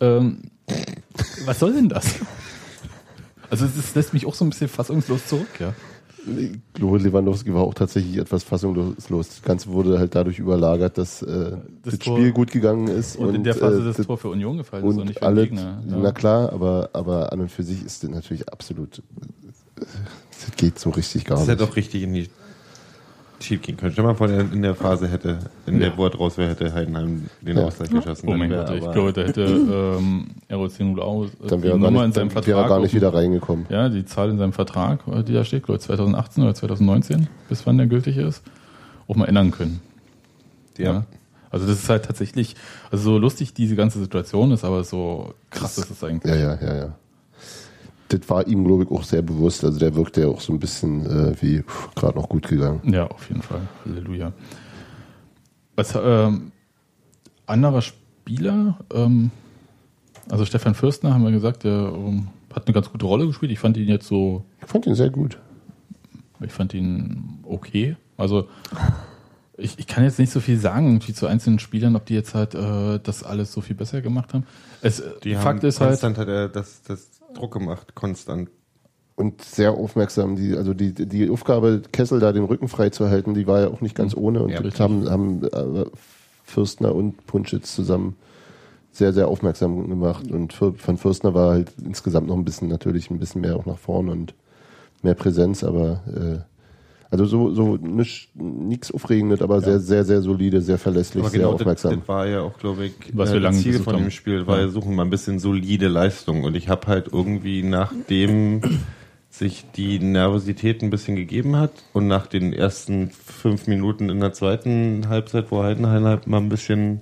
ähm, 0.00 0.50
was 1.44 1.58
soll 1.60 1.74
denn 1.74 1.88
das? 1.88 2.16
Also 3.50 3.66
das 3.66 3.94
lässt 3.94 4.14
mich 4.14 4.26
auch 4.26 4.34
so 4.34 4.44
ein 4.44 4.50
bisschen 4.50 4.68
fassungslos 4.68 5.26
zurück, 5.26 5.60
ja. 5.60 5.74
Ich 6.26 6.52
glaube, 6.72 6.98
Lewandowski 6.98 7.52
war 7.52 7.62
auch 7.62 7.74
tatsächlich 7.74 8.16
etwas 8.16 8.44
fassungslos. 8.44 9.28
Das 9.28 9.42
Ganze 9.42 9.68
wurde 9.68 9.98
halt 9.98 10.14
dadurch 10.14 10.38
überlagert, 10.38 10.96
dass 10.96 11.20
äh, 11.22 11.56
das, 11.82 11.98
Tor- 11.98 12.16
Spiel 12.16 12.32
gut 12.32 12.50
gegangen 12.50 12.88
ist. 12.88 13.16
Und, 13.16 13.34
in 13.34 13.44
der 13.44 13.54
Phase 13.54 13.82
äh, 13.82 13.84
das 13.84 13.96
das- 13.98 14.06
Tor 14.06 14.16
für 14.16 14.28
Union 14.28 14.56
gefallen 14.56 14.84
ist 14.86 14.94
und 14.94 15.00
und 15.00 15.06
nicht 15.08 15.18
für 15.18 15.24
den 15.24 15.26
alle, 15.26 15.42
Gegner. 15.44 15.82
Ja. 15.88 15.96
na 16.02 16.12
klar, 16.12 16.52
aber, 16.52 16.88
aber 16.94 17.32
an 17.32 17.40
und 17.40 17.50
für 17.50 17.62
sich 17.62 17.84
ist 17.84 18.02
das 18.04 18.10
natürlich 18.10 18.48
absolut, 18.48 19.02
das 19.76 20.56
geht 20.56 20.78
so 20.78 20.90
richtig 20.90 21.24
gar 21.24 21.36
Das 21.38 21.46
nicht. 21.46 21.60
hätte 21.60 21.70
auch 21.70 21.76
richtig 21.76 22.02
in 22.02 22.14
die 22.14 22.28
schief 23.44 23.62
gehen 23.62 23.76
können. 23.76 23.92
Stell 23.92 24.04
mal 24.04 24.14
vor, 24.14 24.26
der 24.28 24.40
in 24.40 24.62
der 24.62 24.74
Phase 24.74 25.06
hätte, 25.08 25.38
in 25.66 25.78
der 25.78 25.88
Ja. 25.90 25.96
wo 25.96 26.06
er 26.06 26.14
raus 26.14 26.36
wäre, 26.38 26.50
hätte 26.50 26.72
Heidenheim 26.72 27.26
den 27.40 27.56
Ja. 27.56 27.64
Ausgleich 27.64 27.90
geschossen. 27.90 28.28
Oh 28.28 28.36
mein 28.36 28.50
Gott, 28.50 28.70
ich 28.70 28.90
glaube, 28.90 29.12
da 29.12 29.22
hätte 29.22 29.42
ähm, 29.98 30.26
ROC 30.50 30.80
Nulau 30.80 31.26
dann 31.48 31.58
die 31.60 31.62
wäre 31.64 31.74
er 31.74 31.78
gar 31.78 31.90
Nummer 31.90 32.00
in 32.02 32.06
nicht, 32.08 32.14
seinem 32.14 32.28
dann 32.28 32.30
Vertrag. 32.30 32.46
wäre 32.48 32.60
er 32.62 32.68
gar 32.68 32.80
nicht 32.80 32.94
wieder 32.94 33.14
reingekommen. 33.14 33.66
Ja, 33.68 33.88
die 33.88 34.04
Zahl 34.04 34.30
in 34.30 34.38
seinem 34.38 34.52
Vertrag, 34.52 35.00
äh, 35.08 35.22
die 35.22 35.32
da 35.32 35.44
steht, 35.44 35.64
glaube 35.64 35.76
ich 35.78 35.82
2018 35.84 36.42
oder 36.42 36.54
2019, 36.54 37.28
bis 37.48 37.66
wann 37.66 37.76
der 37.78 37.86
gültig 37.86 38.16
ist, 38.16 38.42
auch 39.08 39.16
mal 39.16 39.26
ändern 39.26 39.50
können. 39.50 39.80
Ja. 40.78 41.04
Also 41.50 41.66
das 41.68 41.78
ist 41.78 41.88
halt 41.88 42.04
tatsächlich, 42.04 42.56
also 42.90 43.04
so 43.04 43.18
lustig 43.18 43.54
diese 43.54 43.76
ganze 43.76 44.00
Situation 44.00 44.50
ist, 44.50 44.64
aber 44.64 44.82
so 44.82 45.34
krass 45.50 45.78
ist 45.78 45.88
es 45.90 46.02
eigentlich. 46.02 46.34
Ja, 46.34 46.40
ja, 46.40 46.58
ja, 46.60 46.74
ja. 46.76 46.92
Das 48.18 48.28
war 48.30 48.46
ihm, 48.46 48.64
glaube 48.64 48.84
ich, 48.84 48.90
auch 48.90 49.02
sehr 49.02 49.22
bewusst. 49.22 49.64
Also 49.64 49.78
der 49.78 49.94
wirkte 49.94 50.22
ja 50.22 50.28
auch 50.28 50.40
so 50.40 50.52
ein 50.52 50.58
bisschen 50.58 51.04
äh, 51.06 51.34
wie 51.42 51.64
gerade 51.94 52.16
noch 52.18 52.28
gut 52.28 52.48
gegangen. 52.48 52.80
Ja, 52.92 53.06
auf 53.06 53.28
jeden 53.28 53.42
Fall. 53.42 53.62
Halleluja. 53.84 54.32
Was, 55.76 55.94
ähm, 56.00 56.52
anderer 57.46 57.82
Spieler, 57.82 58.78
ähm, 58.92 59.30
also 60.30 60.44
Stefan 60.44 60.74
Fürstner, 60.74 61.12
haben 61.14 61.24
wir 61.24 61.32
gesagt, 61.32 61.64
der 61.64 61.92
ähm, 61.94 62.28
hat 62.54 62.66
eine 62.66 62.74
ganz 62.74 62.90
gute 62.90 63.06
Rolle 63.06 63.26
gespielt. 63.26 63.50
Ich 63.52 63.58
fand 63.58 63.76
ihn 63.76 63.88
jetzt 63.88 64.06
so, 64.06 64.44
Ich 64.62 64.68
fand 64.68 64.86
ihn 64.86 64.94
sehr 64.94 65.10
gut. 65.10 65.38
ich 66.40 66.52
fand 66.52 66.72
ihn 66.74 67.40
okay. 67.42 67.96
Also 68.16 68.46
ich, 69.56 69.78
ich 69.78 69.86
kann 69.86 70.04
jetzt 70.04 70.18
nicht 70.18 70.30
so 70.32 70.40
viel 70.40 70.58
sagen 70.58 70.86
irgendwie 70.86 71.12
zu 71.12 71.26
einzelnen 71.26 71.58
Spielern, 71.58 71.96
ob 71.96 72.06
die 72.06 72.14
jetzt 72.14 72.34
halt 72.34 72.54
äh, 72.54 72.98
das 73.02 73.22
alles 73.24 73.52
so 73.52 73.60
viel 73.60 73.76
besser 73.76 74.00
gemacht 74.00 74.34
haben. 74.34 74.44
Es, 74.82 75.02
Die 75.22 75.34
Fakt 75.34 75.62
haben 75.62 75.68
ist 75.68 75.80
halt, 75.80 76.02
hat 76.02 76.28
er 76.28 76.48
das, 76.48 76.82
das 76.82 77.08
Druck 77.34 77.52
gemacht, 77.52 77.94
konstant. 77.94 78.50
Und 79.16 79.42
sehr 79.42 79.72
aufmerksam. 79.72 80.34
Die, 80.34 80.56
also 80.56 80.74
die, 80.74 80.92
die 80.92 81.30
Aufgabe, 81.30 81.82
Kessel 81.92 82.18
da 82.18 82.32
den 82.32 82.44
Rücken 82.44 82.66
frei 82.68 82.90
zu 82.90 83.08
halten, 83.08 83.34
die 83.34 83.46
war 83.46 83.60
ja 83.60 83.68
auch 83.68 83.80
nicht 83.80 83.94
ganz 83.94 84.16
ohne. 84.16 84.42
Und 84.42 84.50
Ja, 84.50 84.60
das 84.60 84.80
haben, 84.80 85.08
haben 85.08 85.44
äh, 85.44 85.84
Fürstner 86.44 86.94
und 86.94 87.24
Punschitz 87.26 87.74
zusammen 87.74 88.16
sehr, 88.90 89.12
sehr 89.12 89.28
aufmerksam 89.28 89.88
gemacht. 89.88 90.30
Und 90.30 90.52
für, 90.52 90.72
von 90.74 90.98
Fürstner 90.98 91.34
war 91.34 91.52
halt 91.52 91.72
insgesamt 91.84 92.28
noch 92.28 92.36
ein 92.36 92.44
bisschen, 92.44 92.68
natürlich 92.68 93.10
ein 93.10 93.18
bisschen 93.18 93.40
mehr 93.40 93.56
auch 93.56 93.66
nach 93.66 93.78
vorne 93.78 94.10
und 94.10 94.34
mehr 95.02 95.14
Präsenz, 95.14 95.62
aber 95.62 96.00
äh, 96.08 96.53
also 97.14 97.26
so, 97.26 97.54
so 97.54 97.78
nichts 98.34 98.92
Aufregendes, 98.92 99.40
aber 99.42 99.60
sehr, 99.60 99.78
sehr, 99.80 100.04
sehr 100.04 100.20
solide, 100.20 100.60
sehr 100.60 100.78
verlässlich, 100.78 101.22
Aber 101.22 101.30
sehr 101.30 101.40
genau, 101.40 101.52
das, 101.52 101.60
aufmerksam. 101.62 101.98
das 102.00 102.08
war 102.08 102.26
ja 102.26 102.40
auch, 102.42 102.58
glaube 102.58 102.86
ich, 102.86 102.92
Was 103.12 103.30
äh, 103.30 103.34
wir 103.34 103.40
lange 103.40 103.56
das 103.56 103.62
Ziel 103.62 103.78
von 103.80 103.94
haben. 103.94 104.02
dem 104.04 104.10
Spiel, 104.10 104.46
war 104.46 104.58
Ja. 104.58 104.64
ja 104.64 104.68
suchen 104.68 104.94
mal 104.94 105.02
ein 105.04 105.10
bisschen 105.10 105.38
solide 105.38 105.88
Leistung. 105.88 106.44
Und 106.44 106.54
ich 106.56 106.68
habe 106.68 106.86
halt 106.86 107.08
irgendwie, 107.12 107.62
nachdem 107.62 108.60
sich 109.30 109.64
die 109.76 109.98
Nervosität 109.98 110.82
ein 110.82 110.90
bisschen 110.90 111.16
gegeben 111.16 111.56
hat 111.56 111.72
und 111.92 112.06
nach 112.06 112.26
den 112.26 112.52
ersten 112.52 113.10
fünf 113.10 113.66
Minuten 113.66 114.08
in 114.08 114.20
der 114.20 114.32
zweiten 114.32 115.08
Halbzeit, 115.08 115.46
wo 115.50 115.62
Heidenheim 115.62 116.04
halt 116.04 116.26
mal 116.26 116.38
ein 116.38 116.48
bisschen 116.48 117.00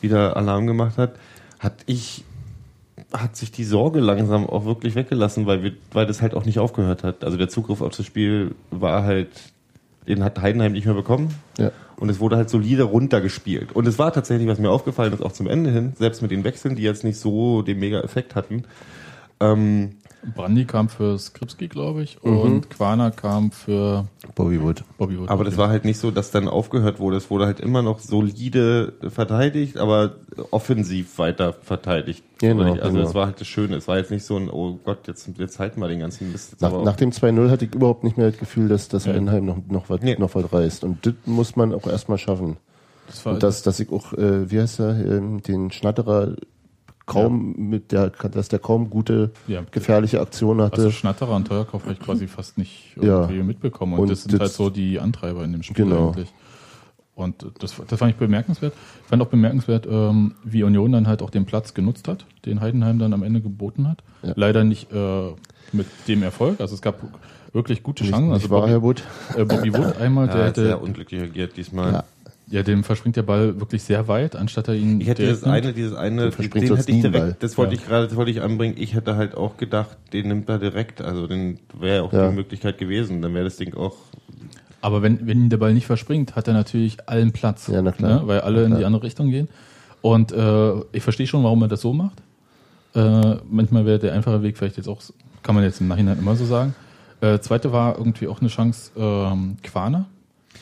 wieder 0.00 0.36
Alarm 0.36 0.66
gemacht 0.66 0.98
hat, 0.98 1.14
hatte 1.58 1.82
ich 1.86 2.24
hat 3.12 3.36
sich 3.36 3.52
die 3.52 3.64
Sorge 3.64 4.00
langsam 4.00 4.46
auch 4.46 4.64
wirklich 4.64 4.94
weggelassen, 4.94 5.46
weil 5.46 5.62
wir, 5.62 5.72
weil 5.92 6.06
das 6.06 6.22
halt 6.22 6.34
auch 6.34 6.44
nicht 6.44 6.58
aufgehört 6.58 7.04
hat. 7.04 7.24
Also 7.24 7.36
der 7.36 7.48
Zugriff 7.48 7.80
auf 7.80 7.96
das 7.96 8.06
Spiel 8.06 8.54
war 8.70 9.04
halt, 9.04 9.28
den 10.08 10.24
hat 10.24 10.40
Heidenheim 10.40 10.72
nicht 10.72 10.86
mehr 10.86 10.94
bekommen. 10.94 11.34
Ja. 11.58 11.70
Und 11.96 12.08
es 12.08 12.18
wurde 12.20 12.36
halt 12.36 12.50
solide 12.50 12.84
runtergespielt. 12.84 13.72
Und 13.72 13.86
es 13.86 13.98
war 13.98 14.12
tatsächlich, 14.12 14.48
was 14.48 14.58
mir 14.58 14.70
aufgefallen 14.70 15.12
ist, 15.12 15.22
auch 15.22 15.32
zum 15.32 15.46
Ende 15.46 15.70
hin, 15.70 15.92
selbst 15.96 16.22
mit 16.22 16.30
den 16.30 16.42
Wechseln, 16.42 16.74
die 16.74 16.82
jetzt 16.82 17.04
nicht 17.04 17.18
so 17.18 17.62
den 17.62 17.78
Mega-Effekt 17.78 18.34
hatten, 18.34 18.64
ähm, 19.40 19.96
Brandy 20.34 20.64
kam 20.64 20.88
für 20.88 21.18
Skripski, 21.18 21.68
glaube 21.68 22.02
ich, 22.02 22.22
und 22.22 22.70
Quana 22.70 23.10
kam 23.10 23.50
für 23.50 24.06
Bobby 24.34 24.62
Wood. 24.62 24.84
Bobby 24.96 25.18
Wood. 25.18 25.28
Aber 25.28 25.42
das 25.44 25.56
war 25.56 25.68
halt 25.68 25.84
nicht 25.84 25.98
so, 25.98 26.10
dass 26.10 26.30
dann 26.30 26.46
aufgehört 26.48 27.00
wurde. 27.00 27.16
Es 27.16 27.28
wurde 27.30 27.46
halt 27.46 27.58
immer 27.60 27.82
noch 27.82 27.98
solide 27.98 28.92
verteidigt, 29.08 29.76
aber 29.78 30.16
offensiv 30.50 31.18
weiter 31.18 31.52
verteidigt. 31.52 32.22
Genau, 32.38 32.62
also 32.72 32.88
genau. 32.90 33.00
das 33.02 33.14
war 33.14 33.26
halt 33.26 33.40
das 33.40 33.48
Schöne. 33.48 33.76
Es 33.76 33.88
war 33.88 33.98
jetzt 33.98 34.10
nicht 34.10 34.24
so 34.24 34.36
ein, 34.36 34.48
oh 34.50 34.78
Gott, 34.84 35.06
jetzt, 35.08 35.28
jetzt 35.38 35.58
halten 35.58 35.80
wir 35.80 35.88
den 35.88 36.00
ganzen 36.00 36.30
Mist. 36.32 36.52
Jetzt 36.52 36.60
Nach, 36.62 36.82
nach 36.82 36.96
dem 36.96 37.10
2-0 37.10 37.50
hatte 37.50 37.64
ich 37.64 37.74
überhaupt 37.74 38.04
nicht 38.04 38.16
mehr 38.16 38.30
das 38.30 38.38
Gefühl, 38.38 38.68
dass 38.68 38.88
das 38.88 39.04
Ja. 39.06 39.12
Heidenheim 39.12 39.44
noch, 39.44 39.58
noch, 39.68 39.90
was, 39.90 40.00
Nee. 40.02 40.16
noch 40.18 40.34
was 40.34 40.52
reißt. 40.52 40.84
Und 40.84 41.04
das 41.06 41.14
muss 41.26 41.56
man 41.56 41.74
auch 41.74 41.86
erstmal 41.86 42.18
schaffen. 42.18 42.56
das 43.08 43.24
war 43.26 43.34
Und 43.34 43.42
dass, 43.42 43.62
dass 43.62 43.78
ich 43.80 43.90
auch, 43.90 44.12
äh, 44.14 44.50
wie 44.50 44.60
heißt 44.60 44.80
er, 44.80 45.04
ähm, 45.04 45.42
den 45.42 45.70
Schnatterer 45.72 46.36
kaum 47.06 47.54
mit 47.56 47.92
der, 47.92 48.10
dass 48.10 48.48
der 48.48 48.58
kaum 48.58 48.90
gute, 48.90 49.30
Ja. 49.48 49.62
gefährliche 49.70 50.20
Aktionen 50.20 50.62
hatte. 50.62 50.76
also 50.76 50.90
Schnatterer 50.90 51.34
und 51.36 51.46
Teuerkauf 51.48 51.82
habe 51.84 51.92
ich 51.94 52.00
quasi 52.00 52.26
fast 52.28 52.58
nicht 52.58 52.96
Ja. 53.00 53.22
irgendwie 53.22 53.42
mitbekommen. 53.42 53.94
Und, 53.94 54.00
Und 54.00 54.10
das 54.10 54.22
sind 54.22 54.32
das- 54.34 54.40
halt 54.40 54.52
so 54.52 54.70
die 54.70 54.98
Antreiber 55.00 55.44
in 55.44 55.52
dem 55.52 55.62
Spiel 55.62 55.84
Genau. 55.84 56.08
eigentlich. 56.08 56.32
Und 57.14 57.44
das, 57.58 57.74
das 57.88 57.98
fand 57.98 58.12
ich 58.12 58.16
bemerkenswert. 58.16 58.72
Ich 59.02 59.08
fand 59.08 59.20
auch 59.22 59.26
bemerkenswert, 59.26 59.86
ähm, 59.90 60.34
wie 60.44 60.62
Union 60.62 60.92
dann 60.92 61.06
halt 61.06 61.20
auch 61.22 61.28
den 61.30 61.44
Platz 61.44 61.74
genutzt 61.74 62.08
hat, 62.08 62.24
den 62.46 62.60
Heidenheim 62.60 62.98
dann 62.98 63.12
am 63.12 63.22
Ende 63.22 63.40
geboten 63.42 63.86
hat. 63.86 64.02
Ja. 64.22 64.32
Leider 64.34 64.64
nicht 64.64 64.90
äh, 64.92 65.30
mit 65.72 65.86
dem 66.08 66.22
Erfolg. 66.22 66.60
Also 66.60 66.74
es 66.74 66.80
gab 66.80 66.96
wirklich 67.52 67.82
gute 67.82 68.02
nicht, 68.04 68.12
Chancen. 68.12 68.28
nicht 68.30 68.44
Also 68.44 68.50
wahr, 68.50 68.60
Bobby, 68.62 68.70
Herr 68.70 68.82
Wood? 68.82 69.02
äh, 69.36 69.44
Bobby 69.44 69.74
Wood 69.74 69.96
einmal, 70.00 70.26
ja, 70.28 70.34
der 70.34 70.44
hat 70.46 70.54
sehr 70.54 70.64
hätte, 70.68 70.78
unglücklich 70.78 71.20
reagiert 71.20 71.56
diesmal. 71.56 71.92
Ja. 71.92 72.04
Ja, 72.48 72.62
dem 72.62 72.84
verspringt 72.84 73.16
der 73.16 73.22
Ball 73.22 73.58
wirklich 73.60 73.82
sehr 73.82 74.08
weit, 74.08 74.36
anstatt 74.36 74.68
er 74.68 74.74
ihn 74.74 75.00
Ich 75.00 75.08
hätte 75.08 75.22
direkt 75.22 75.38
dieses 75.38 75.46
nimmt. 75.46 75.54
eine, 75.64 75.72
dieses 75.72 75.94
eine, 75.94 76.22
Den 76.22 76.32
verspringt 76.32 76.68
den 76.68 76.76
hätte 76.76 76.90
ich 76.90 76.94
einen 77.04 77.12
Ball. 77.12 77.20
direkt, 77.22 77.42
das 77.42 77.56
wollte 77.56 77.74
Ja. 77.74 77.80
ich 77.80 77.86
gerade, 77.86 78.06
das 78.08 78.16
wollte 78.16 78.30
ich 78.30 78.42
anbringen. 78.42 78.74
Ich 78.78 78.94
hätte 78.94 79.16
halt 79.16 79.34
auch 79.36 79.56
gedacht, 79.56 79.96
den 80.12 80.28
nimmt 80.28 80.48
er 80.48 80.58
direkt. 80.58 81.00
Also 81.00 81.26
den 81.26 81.58
wäre 81.78 82.02
auch 82.02 82.12
Ja. 82.12 82.28
die 82.28 82.34
Möglichkeit 82.34 82.78
gewesen. 82.78 83.22
Dann 83.22 83.32
wäre 83.34 83.44
das 83.44 83.56
Ding 83.56 83.74
auch 83.74 83.96
Aber 84.82 85.00
wenn, 85.02 85.26
wenn 85.26 85.42
ihm 85.42 85.48
der 85.48 85.58
Ball 85.58 85.72
nicht 85.74 85.86
verspringt, 85.86 86.34
hat 86.34 86.48
er 86.48 86.54
natürlich 86.54 87.08
allen 87.08 87.30
Platz. 87.32 87.68
Ja, 87.68 87.80
na 87.82 87.92
klar. 87.92 88.20
Ne? 88.22 88.26
Weil 88.26 88.40
alle 88.40 88.56
Na 88.58 88.62
in 88.62 88.66
klar. 88.68 88.78
die 88.80 88.84
andere 88.86 89.02
Richtung 89.04 89.30
gehen. 89.30 89.48
Und 90.00 90.32
äh, 90.32 90.72
ich 90.92 91.04
verstehe 91.04 91.28
schon, 91.28 91.44
warum 91.44 91.62
er 91.62 91.68
das 91.68 91.80
so 91.80 91.92
macht. 91.92 92.20
Äh, 92.94 93.36
manchmal 93.48 93.86
wäre 93.86 93.98
der 94.00 94.12
einfache 94.12 94.42
Weg 94.42 94.58
vielleicht 94.58 94.76
jetzt 94.76 94.88
auch, 94.88 95.00
kann 95.44 95.54
man 95.54 95.62
jetzt 95.64 95.80
im 95.80 95.86
Nachhinein 95.88 96.18
immer 96.18 96.34
so 96.36 96.44
sagen. 96.44 96.74
Äh, 97.20 97.38
zweite 97.38 97.72
war 97.72 97.96
irgendwie 97.96 98.26
auch 98.26 98.40
eine 98.40 98.48
Chance, 98.50 98.90
ähm, 98.96 99.56
Quaner. 99.62 100.06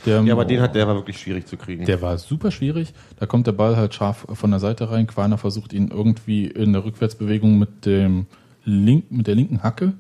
Der, 0.07 0.23
Ja, 0.23 0.33
aber 0.33 0.45
den 0.45 0.61
hat, 0.61 0.75
der 0.75 0.87
war 0.87 0.95
wirklich 0.95 1.19
schwierig 1.19 1.47
zu 1.47 1.57
kriegen. 1.57 1.85
der 1.85 2.01
war 2.01 2.17
super 2.19 2.51
schwierig. 2.51 2.93
Da 3.19 3.27
kommt 3.27 3.47
der 3.47 3.53
Ball 3.53 3.77
halt 3.77 3.95
scharf 3.95 4.27
von 4.33 4.51
der 4.51 4.61
Seite 4.61 4.91
rein. 4.91 5.07
Quaner 5.07 5.39
versucht 5.39 5.73
ihn 5.73 5.89
irgendwie 5.89 6.47
in 6.47 6.73
der 6.73 6.85
Rückwärtsbewegung 6.85 7.59
mit 7.59 7.85
dem 7.87 8.27
link, 8.65 9.11
mit 9.11 9.27
der 9.27 9.35
linken 9.35 9.63
Hacke 9.63 9.93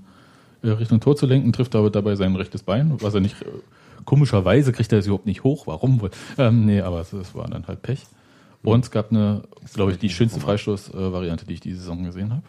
äh, 0.62 0.68
Richtung 0.70 1.00
Tor 1.00 1.16
zu 1.16 1.26
lenken, 1.26 1.52
trifft 1.52 1.74
aber 1.74 1.90
dabei 1.90 2.16
sein 2.16 2.34
rechtes 2.36 2.62
Bein, 2.62 2.94
was 3.00 3.14
er 3.14 3.20
nicht, 3.20 3.40
äh, 3.42 3.46
komischerweise 4.04 4.72
kriegt 4.72 4.92
er 4.92 4.98
es 4.98 5.06
überhaupt 5.06 5.26
nicht 5.26 5.44
hoch. 5.44 5.66
Warum 5.66 6.00
wohl? 6.00 6.10
Ähm, 6.38 6.66
nee, 6.66 6.80
aber 6.80 7.00
es, 7.00 7.12
es 7.12 7.34
war 7.34 7.48
dann 7.48 7.66
halt 7.66 7.82
Pech. 7.82 8.02
Und 8.62 8.84
es 8.84 8.90
gab 8.90 9.10
eine, 9.10 9.42
glaube 9.72 9.92
ich, 9.92 9.98
die 9.98 10.10
schönste 10.10 10.38
Freistoß-Variante, 10.38 11.46
die 11.46 11.54
ich 11.54 11.60
diese 11.60 11.78
Saison 11.78 12.04
gesehen 12.04 12.30
habe. 12.30 12.42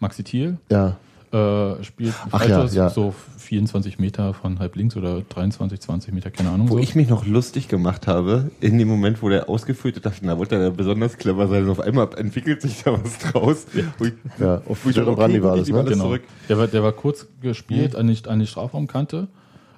Maxi 0.00 0.24
Thiel 0.24 0.56
Ja. 0.70 0.96
Äh, 1.36 1.84
spielt 1.84 2.14
Ach 2.30 2.48
ja, 2.48 2.64
ja. 2.64 2.88
so 2.88 3.14
24 3.38 3.98
Meter 3.98 4.32
von 4.32 4.58
halb 4.58 4.76
links 4.76 4.96
oder 4.96 5.22
23, 5.28 5.80
20 5.80 6.14
Meter, 6.14 6.30
keine 6.30 6.50
Ahnung. 6.50 6.70
Wo 6.70 6.74
so. 6.74 6.78
ich 6.78 6.94
mich 6.94 7.08
noch 7.08 7.26
lustig 7.26 7.68
gemacht 7.68 8.06
habe, 8.06 8.50
in 8.60 8.78
dem 8.78 8.88
Moment, 8.88 9.22
wo 9.22 9.28
der 9.28 9.48
ausgeführt 9.48 9.96
hat, 9.96 10.06
dachte 10.06 10.16
ich, 10.16 10.22
na, 10.22 10.38
wollte 10.38 10.56
er 10.56 10.70
besonders 10.70 11.18
clever 11.18 11.48
sein. 11.48 11.64
Und 11.64 11.70
auf 11.70 11.80
einmal 11.80 12.08
entwickelt 12.16 12.62
sich 12.62 12.82
da 12.82 12.92
was 12.92 13.18
draus. 13.18 13.66
Wo 13.98 14.06
ich, 14.06 14.14
Ja, 14.38 14.62
auf 14.66 14.84
wo 14.84 14.88
ich 14.88 14.96
dachte, 14.96 15.16
war 15.16 15.56
das, 15.56 15.68
ne? 15.68 15.84
Genau. 15.84 16.04
zurück. 16.04 16.22
Der 16.48 16.58
war, 16.58 16.66
der 16.66 16.82
war 16.82 16.92
kurz 16.92 17.26
gespielt 17.40 17.94
an, 17.96 18.06
die, 18.08 18.28
an 18.28 18.38
die 18.38 18.46
Strafraumkante 18.46 19.28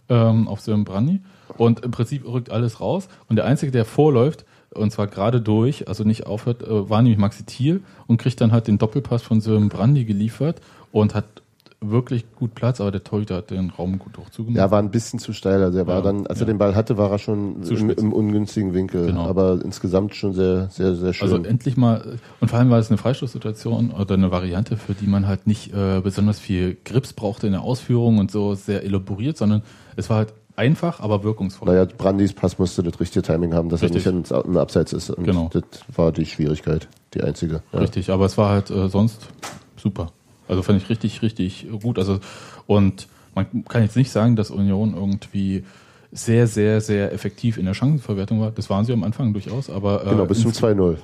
ähm, 0.08 0.48
auf 0.48 0.60
Sören 0.60 0.84
Brandy 0.84 1.20
und 1.56 1.80
im 1.80 1.90
Prinzip 1.90 2.26
rückt 2.26 2.50
alles 2.50 2.80
raus 2.80 3.08
und 3.28 3.36
der 3.36 3.46
Einzige, 3.46 3.72
der 3.72 3.84
vorläuft 3.84 4.44
und 4.70 4.92
zwar 4.92 5.06
gerade 5.06 5.40
durch, 5.40 5.88
also 5.88 6.04
nicht 6.04 6.26
aufhört, 6.26 6.62
äh, 6.62 6.88
war 6.88 7.02
nämlich 7.02 7.18
Maxi 7.18 7.44
Thiel 7.44 7.82
und 8.06 8.18
kriegt 8.18 8.40
dann 8.40 8.52
halt 8.52 8.68
den 8.68 8.78
Doppelpass 8.78 9.22
von 9.22 9.40
Sören 9.40 9.68
Brandy 9.68 10.04
geliefert 10.04 10.60
und 10.92 11.14
hat 11.14 11.42
wirklich 11.80 12.24
gut 12.34 12.54
Platz, 12.54 12.80
aber 12.80 12.90
der 12.90 13.04
Torhüter 13.04 13.36
hat 13.36 13.50
den 13.50 13.70
Raum 13.70 13.98
gut 14.00 14.18
auch 14.18 14.30
zugemacht. 14.30 14.58
Ja, 14.58 14.70
war 14.70 14.80
ein 14.80 14.90
bisschen 14.90 15.20
zu 15.20 15.32
steil. 15.32 15.62
Also 15.62 15.78
er 15.78 15.86
war 15.86 15.96
Ja, 15.96 16.02
dann, 16.02 16.26
als 16.26 16.40
ja. 16.40 16.44
er 16.44 16.46
den 16.52 16.58
Ball 16.58 16.74
hatte, 16.74 16.96
war 16.98 17.10
er 17.10 17.18
schon 17.18 17.62
im, 17.62 17.90
im 17.90 18.12
ungünstigen 18.12 18.74
Winkel. 18.74 19.06
Genau. 19.06 19.26
Aber 19.26 19.60
insgesamt 19.64 20.14
schon 20.16 20.32
sehr, 20.32 20.70
sehr, 20.70 20.96
sehr 20.96 21.12
schön. 21.12 21.30
Also 21.30 21.42
endlich 21.44 21.76
mal, 21.76 22.18
und 22.40 22.48
vor 22.48 22.58
allem 22.58 22.70
war 22.70 22.78
es 22.80 22.90
eine 22.90 22.98
Freistoßsituation 22.98 23.92
oder 23.92 24.14
eine 24.14 24.30
Variante, 24.32 24.76
für 24.76 24.94
die 24.94 25.06
man 25.06 25.28
halt 25.28 25.46
nicht 25.46 25.72
äh, 25.72 26.00
besonders 26.02 26.40
viel 26.40 26.76
Grips 26.84 27.12
brauchte 27.12 27.46
in 27.46 27.52
der 27.52 27.62
Ausführung 27.62 28.18
und 28.18 28.30
so 28.32 28.54
sehr 28.54 28.82
elaboriert, 28.82 29.36
sondern 29.36 29.62
es 29.94 30.10
war 30.10 30.16
halt 30.18 30.34
einfach, 30.56 30.98
aber 30.98 31.22
wirkungsvoll. 31.22 31.68
naja, 31.68 31.84
Brandys 31.96 32.32
Pass 32.32 32.58
musste 32.58 32.82
das 32.82 32.98
richtige 32.98 33.22
Timing 33.22 33.54
haben, 33.54 33.68
dass 33.68 33.82
Richtig. 33.82 34.04
er 34.04 34.12
nicht 34.12 34.32
im 34.32 34.56
Abseits 34.56 34.92
ist. 34.92 35.10
Und 35.10 35.22
Genau. 35.24 35.48
das 35.52 35.62
war 35.94 36.10
die 36.10 36.26
Schwierigkeit, 36.26 36.88
die 37.14 37.22
einzige. 37.22 37.62
Ja. 37.72 37.78
Richtig, 37.78 38.10
aber 38.10 38.24
es 38.26 38.36
war 38.36 38.50
halt 38.50 38.68
äh, 38.70 38.88
sonst 38.88 39.28
super. 39.76 40.10
Also 40.48 40.62
fand 40.62 40.82
ich 40.82 40.88
richtig, 40.88 41.22
richtig 41.22 41.66
gut. 41.82 41.98
Also 41.98 42.20
und 42.66 43.06
man 43.34 43.64
kann 43.68 43.82
jetzt 43.82 43.96
nicht 43.96 44.10
sagen, 44.10 44.34
dass 44.36 44.50
Union 44.50 44.94
irgendwie 44.94 45.64
sehr, 46.10 46.46
sehr, 46.46 46.80
sehr 46.80 47.12
effektiv 47.12 47.58
in 47.58 47.66
der 47.66 47.74
Chancenverwertung 47.74 48.40
war. 48.40 48.50
Das 48.50 48.70
waren 48.70 48.84
sie 48.86 48.92
am 48.94 49.04
Anfang 49.04 49.34
durchaus, 49.34 49.68
aber 49.68 50.06
äh, 50.06 50.10
Genau, 50.10 50.24
bis 50.24 50.40
zum 50.40 50.48
ins- 50.50 50.62
2-0. 50.62 50.96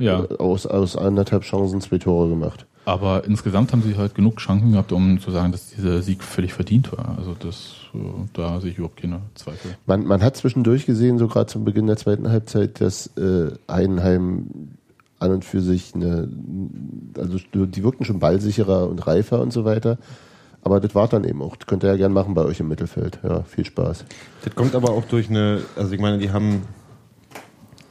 Ja. 0.00 0.24
Aus, 0.38 0.66
aus 0.66 0.96
anderthalb 0.96 1.44
Chancen 1.44 1.80
zwei 1.80 1.98
Tore 1.98 2.28
gemacht. 2.28 2.66
Aber 2.84 3.24
insgesamt 3.24 3.70
haben 3.72 3.82
sie 3.82 3.96
halt 3.96 4.14
genug 4.16 4.38
Chancen 4.38 4.72
gehabt, 4.72 4.90
um 4.92 5.20
zu 5.20 5.30
sagen, 5.30 5.52
dass 5.52 5.70
dieser 5.70 6.02
Sieg 6.02 6.24
völlig 6.24 6.54
verdient 6.54 6.90
war. 6.90 7.16
Also 7.18 7.36
das, 7.38 7.74
äh, 7.94 7.98
da 8.32 8.60
sehe 8.60 8.70
ich 8.72 8.78
überhaupt 8.78 9.00
keine 9.00 9.20
Zweifel. 9.34 9.76
Man, 9.86 10.04
man 10.06 10.22
hat 10.22 10.36
zwischendurch 10.36 10.86
gesehen, 10.86 11.18
so 11.18 11.28
gerade 11.28 11.46
zum 11.46 11.64
Beginn 11.64 11.86
der 11.86 11.96
zweiten 11.96 12.28
Halbzeit, 12.28 12.80
dass 12.80 13.06
äh, 13.16 13.52
Heidenheim 13.70 14.46
an 15.18 15.32
und 15.32 15.44
für 15.44 15.60
sich 15.60 15.94
eine, 15.94 16.28
also 17.16 17.38
die 17.52 17.82
wirkten 17.82 18.04
schon 18.04 18.20
ballsicherer 18.20 18.88
und 18.88 19.06
reifer 19.06 19.40
und 19.40 19.52
so 19.52 19.64
weiter. 19.64 19.98
Aber 20.62 20.80
das 20.80 20.94
war 20.94 21.08
dann 21.08 21.24
eben 21.24 21.40
auch. 21.42 21.56
Das 21.56 21.66
könnt 21.66 21.84
ihr 21.84 21.90
ja 21.90 21.96
gern 21.96 22.12
machen 22.12 22.34
bei 22.34 22.44
euch 22.44 22.60
im 22.60 22.68
Mittelfeld. 22.68 23.20
Ja, 23.22 23.42
viel 23.42 23.64
Spaß. 23.64 24.04
Das 24.44 24.54
kommt 24.54 24.74
aber 24.74 24.90
auch 24.90 25.04
durch 25.04 25.30
eine, 25.30 25.62
also 25.76 25.92
ich 25.92 26.00
meine, 26.00 26.18
die 26.18 26.30
haben 26.30 26.62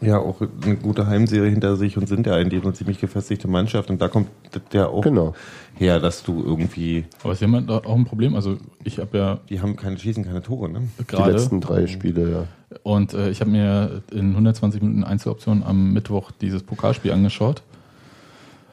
ja 0.01 0.19
auch 0.19 0.41
eine 0.63 0.75
gute 0.75 1.07
Heimserie 1.07 1.49
hinter 1.49 1.75
sich 1.75 1.97
und 1.97 2.07
sind 2.07 2.27
ja 2.27 2.33
eigentlich 2.33 2.63
eine 2.63 2.73
ziemlich 2.73 2.99
gefestigte 2.99 3.47
Mannschaft 3.47 3.89
und 3.89 3.99
da 4.01 4.07
kommt 4.09 4.29
das 4.51 4.61
ja 4.73 4.87
auch 4.87 5.01
Genau. 5.01 5.33
Her, 5.79 5.99
dass 5.99 6.23
du 6.23 6.43
irgendwie, 6.43 7.05
Aber 7.23 7.35
sie 7.35 7.45
haben 7.45 7.55
halt 7.55 7.69
auch 7.69 7.95
ein 7.95 8.05
Problem. 8.05 8.35
Also 8.35 8.57
ich 8.83 8.99
habe 8.99 9.17
ja 9.17 9.39
die 9.49 9.61
haben 9.61 9.75
keine, 9.75 9.97
schießen 9.97 10.25
keine 10.25 10.41
Tore, 10.41 10.69
ne? 10.69 10.87
Die 10.99 11.05
gerade 11.05 11.31
letzten 11.31 11.61
drei 11.61 11.87
Spiele, 11.87 12.31
ja. 12.31 12.77
und 12.83 13.13
äh, 13.13 13.29
ich 13.29 13.41
habe 13.41 13.51
mir 13.51 14.01
in 14.11 14.31
120 14.31 14.81
Minuten 14.81 15.03
Einzeloption 15.03 15.63
am 15.63 15.93
Mittwoch 15.93 16.31
dieses 16.31 16.63
Pokalspiel 16.63 17.11
angeschaut. 17.11 17.61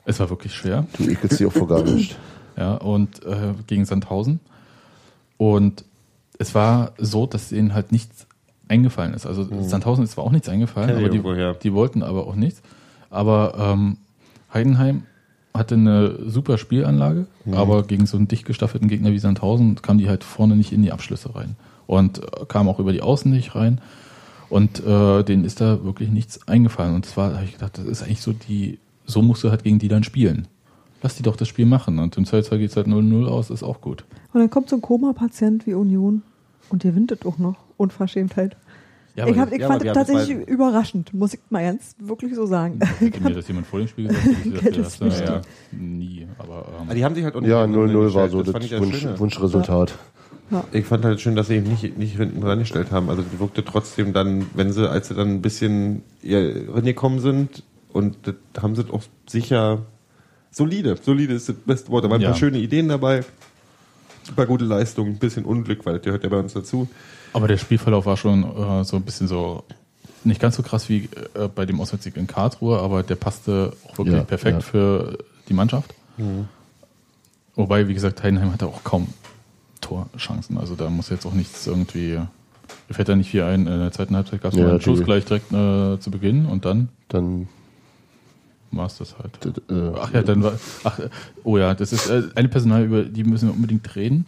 Es 0.05 0.21
war 0.21 0.31
wirklich 0.31 0.55
schwer. 0.55 0.87
Du 0.99 1.05
ekelst 1.05 1.41
dich 1.41 1.47
auch 1.47 1.53
vor 1.53 1.69
gar 1.69 1.83
nicht. 1.85 2.17
ja, 2.57 2.75
und 2.75 3.25
äh, 3.25 3.55
gegen 3.67 3.85
Sandhausen. 3.85 4.41
Und 5.37 5.85
es 6.39 6.55
war 6.55 6.93
so, 6.99 7.27
dass 7.27 7.49
denen 7.49 7.75
halt 7.75 7.93
nichts 7.93 8.27
eingefallen 8.69 9.15
ist. 9.15 9.27
Also 9.27 9.47
Sandhausen 9.63 10.05
ist 10.05 10.13
zwar 10.13 10.25
auch 10.25 10.31
nichts 10.33 10.49
eingefallen, 10.49 10.91
aber 10.97 11.09
die, 11.09 11.23
die 11.63 11.73
wollten 11.73 12.03
aber 12.03 12.27
auch 12.27 12.35
nichts. 12.35 12.63
Aber 13.11 13.55
ähm, 13.59 13.99
Heidenheim 14.53 15.05
hatte 15.57 15.77
eine 15.77 16.19
super 16.27 16.59
Spielanlage, 16.59 17.27
aber 17.53 17.85
gegen 17.85 18.07
so 18.07 18.17
einen 18.17 18.27
dicht 18.27 18.45
gestaffelten 18.45 18.89
Gegner 18.89 19.13
wie 19.13 19.21
Sandhausen 19.21 19.81
kamen 19.81 20.01
die 20.01 20.09
halt 20.09 20.25
vorne 20.25 20.57
nicht 20.57 20.73
in 20.73 20.83
die 20.83 20.91
Abschlüsse 20.91 21.35
rein. 21.35 21.55
Und 21.87 22.19
äh, 22.19 22.45
kamen 22.47 22.69
auch 22.69 22.81
über 22.81 22.93
die 22.93 23.03
Außen 23.03 23.31
nicht 23.31 23.55
rein. 23.55 23.81
Und 24.51 24.85
äh, 24.85 25.23
denen 25.23 25.45
ist 25.45 25.61
da 25.61 25.85
wirklich 25.85 26.11
nichts 26.11 26.49
eingefallen. 26.49 26.95
Und 26.95 27.07
das 27.07 27.17
war, 27.17 27.35
habe 27.35 27.45
ich 27.45 27.53
gedacht, 27.53 27.79
das 27.79 27.85
ist 27.85 28.03
eigentlich 28.03 28.21
so 28.21 28.33
die, 28.33 28.79
so 29.07 29.23
musst 29.23 29.45
du 29.45 29.51
halt 29.51 29.63
gegen 29.63 29.79
die 29.79 29.89
dann 29.89 30.03
spielen. 30.03 30.49
Lass 31.03 31.17
die 31.17 31.23
doch 31.23 31.37
das 31.37 31.49
Spiel 31.49 31.67
machen. 31.67 31.99
Und 31.99 32.17
im 32.17 32.25
Zweifelsfall 32.25 32.59
geht 32.59 32.71
es 32.71 32.77
halt 32.77 32.89
0-0 32.89 33.27
aus, 33.27 33.51
ist 33.51 33.63
auch 33.63 33.81
gut. 33.81 34.05
Und 34.33 34.41
dann 34.41 34.51
kommt 34.51 34.71
so 34.71 34.77
ein 34.77 34.83
Koma-Patient 34.83 35.67
wie 35.67 35.75
Union 35.75 36.23
und 36.71 36.85
ihr 36.85 36.95
windet 36.95 37.27
auch 37.27 37.39
noch. 37.39 37.57
Unverschämtheit. 37.77 38.57
Ja, 39.17 39.29
ich 39.29 39.39
hab, 39.39 39.53
ich 39.53 39.61
ja, 39.61 39.69
fand 39.69 39.85
es 39.85 39.93
tatsächlich 39.93 40.49
überraschend, 40.49 41.15
muss 41.15 41.35
ich 41.35 41.41
mal 41.49 41.63
ganz 41.63 41.95
wirklich 41.99 42.35
so 42.35 42.47
sagen. 42.47 42.81
Hätte 42.99 43.23
mir 43.23 43.33
das 43.35 43.47
jemand 43.47 43.67
vor 43.67 43.79
dem 43.79 43.87
Spiel 43.87 44.09
gesagt, 44.09 44.27
hätte 44.27 44.51
Geld 44.51 44.77
ist 44.77 45.01
ja, 45.01 45.07
ja, 45.09 45.43
nie. 45.71 46.27
Aber 46.39 46.67
Aber 46.67 46.91
ähm, 46.91 46.97
die 46.97 47.05
haben 47.05 47.15
sich 47.15 47.23
halt 47.25 47.35
Ja, 47.43 47.63
hinten 47.63 47.79
0-0 47.79 48.15
war 48.15 48.29
so 48.29 48.43
das, 48.43 48.51
fand 48.53 48.65
ich 48.65 48.71
das 48.71 48.81
Wunsch. 48.81 49.07
Wunschresultat. 49.19 49.95
Ich 50.73 50.85
fand 50.85 51.05
halt 51.05 51.21
schön, 51.21 51.37
dass 51.37 51.49
sie 51.49 51.57
ihn 51.57 51.65
nicht, 51.65 51.97
nicht 51.97 52.17
hinten 52.17 52.41
dran 52.41 52.59
gestellt 52.59 52.91
haben. 52.91 53.09
Also 53.09 53.23
die 53.23 53.39
wirkte 53.41 53.65
trotzdem 53.65 54.13
dann, 54.13 54.47
wenn 54.55 54.73
sie, 54.73 54.89
als 54.89 55.09
sie 55.09 55.15
dann 55.15 55.29
ein 55.31 55.43
bisschen 55.43 56.03
ja, 56.23 56.39
reingekommen 56.73 57.19
sind 57.21 57.63
und 57.93 58.17
das 58.23 58.35
haben 58.63 58.75
sie 58.77 58.85
auch 58.91 59.03
sicher 59.27 59.87
solide. 60.51 60.97
Solide 61.01 61.35
ist 61.35 61.49
das 61.49 61.57
beste 61.57 61.91
Wort. 61.91 62.05
Da 62.05 62.11
waren 62.11 62.19
ein 62.19 62.23
Ja. 62.23 62.29
paar 62.31 62.37
schöne 62.39 62.59
Ideen 62.59 62.89
dabei. 62.89 63.25
Paar 64.37 64.47
gute 64.47 64.65
Leistungen, 64.65 65.13
ein 65.13 65.19
bisschen 65.19 65.45
Unglück, 65.45 65.85
weil 65.87 65.95
das 65.95 66.03
gehört 66.03 66.23
ja 66.25 66.29
bei 66.31 66.39
uns 66.39 66.53
dazu. 66.55 66.89
Aber 67.33 67.49
der 67.49 67.57
Spielverlauf 67.59 68.07
war 68.07 68.17
schon 68.17 68.45
äh, 68.45 68.85
so 68.85 68.97
ein 68.97 69.03
bisschen 69.03 69.29
so, 69.29 69.65
nicht 70.25 70.41
ganz 70.41 70.57
so 70.57 70.63
krass 70.63 70.89
wie 70.89 71.09
äh, 71.35 71.49
bei 71.55 71.67
dem 71.67 71.81
Auswärtssieg 71.81 72.17
in 72.17 72.27
Karlsruhe, 72.27 72.79
aber 72.79 73.03
der 73.03 73.17
passte 73.17 73.73
auch 73.89 73.99
wirklich 73.99 74.17
Ja, 74.17 74.25
perfekt 74.25 74.55
ja. 74.55 74.61
für 74.61 75.19
die 75.49 75.53
Mannschaft. 75.55 75.95
Wobei, 77.57 77.87
wie 77.89 77.95
gesagt, 77.95 78.23
Heidenheim 78.23 78.53
hatte 78.53 78.67
auch 78.67 78.83
kaum 78.85 79.09
Torchancen. 79.81 80.59
Also 80.59 80.75
da 80.75 80.89
muss 80.91 81.11
jetzt 81.11 81.27
auch 81.27 81.35
nichts 81.35 81.67
irgendwie. 81.67 82.19
Mir 82.89 82.95
fällt 82.95 83.09
da 83.09 83.17
nicht 83.17 83.31
viel 83.31 83.43
ein. 83.43 83.67
In 83.67 83.79
der 83.81 83.93
zweiten 83.93 84.17
Halbzeit 84.17 84.43
gab 84.43 84.53
es 84.53 84.59
Ja, 84.59 84.69
einen 84.69 84.81
Schuss 84.81 85.03
gleich 85.03 85.25
direkt 85.25 85.53
äh, 85.53 85.99
zu 86.01 86.11
Beginn 86.11 86.47
und 86.47 86.65
dann 86.65 86.89
Dann, 87.09 87.49
war 88.77 88.87
es 88.87 88.99
das 88.99 89.17
halt. 89.19 89.33
d- 89.45 89.75
äh, 89.75 89.93
Ach 90.01 90.13
ja, 90.13 90.23
dann 90.23 90.43
war. 90.43 90.53
Ach, 90.85 90.99
oh 91.45 91.59
ja, 91.59 91.75
das 91.75 91.93
ist 91.93 92.09
äh, 92.11 92.23
eine 92.35 92.49
Personal, 92.49 92.85
über 92.85 93.03
die 93.05 93.25
müssen 93.25 93.49
wir 93.49 93.55
unbedingt 93.55 93.95
reden. 93.97 94.27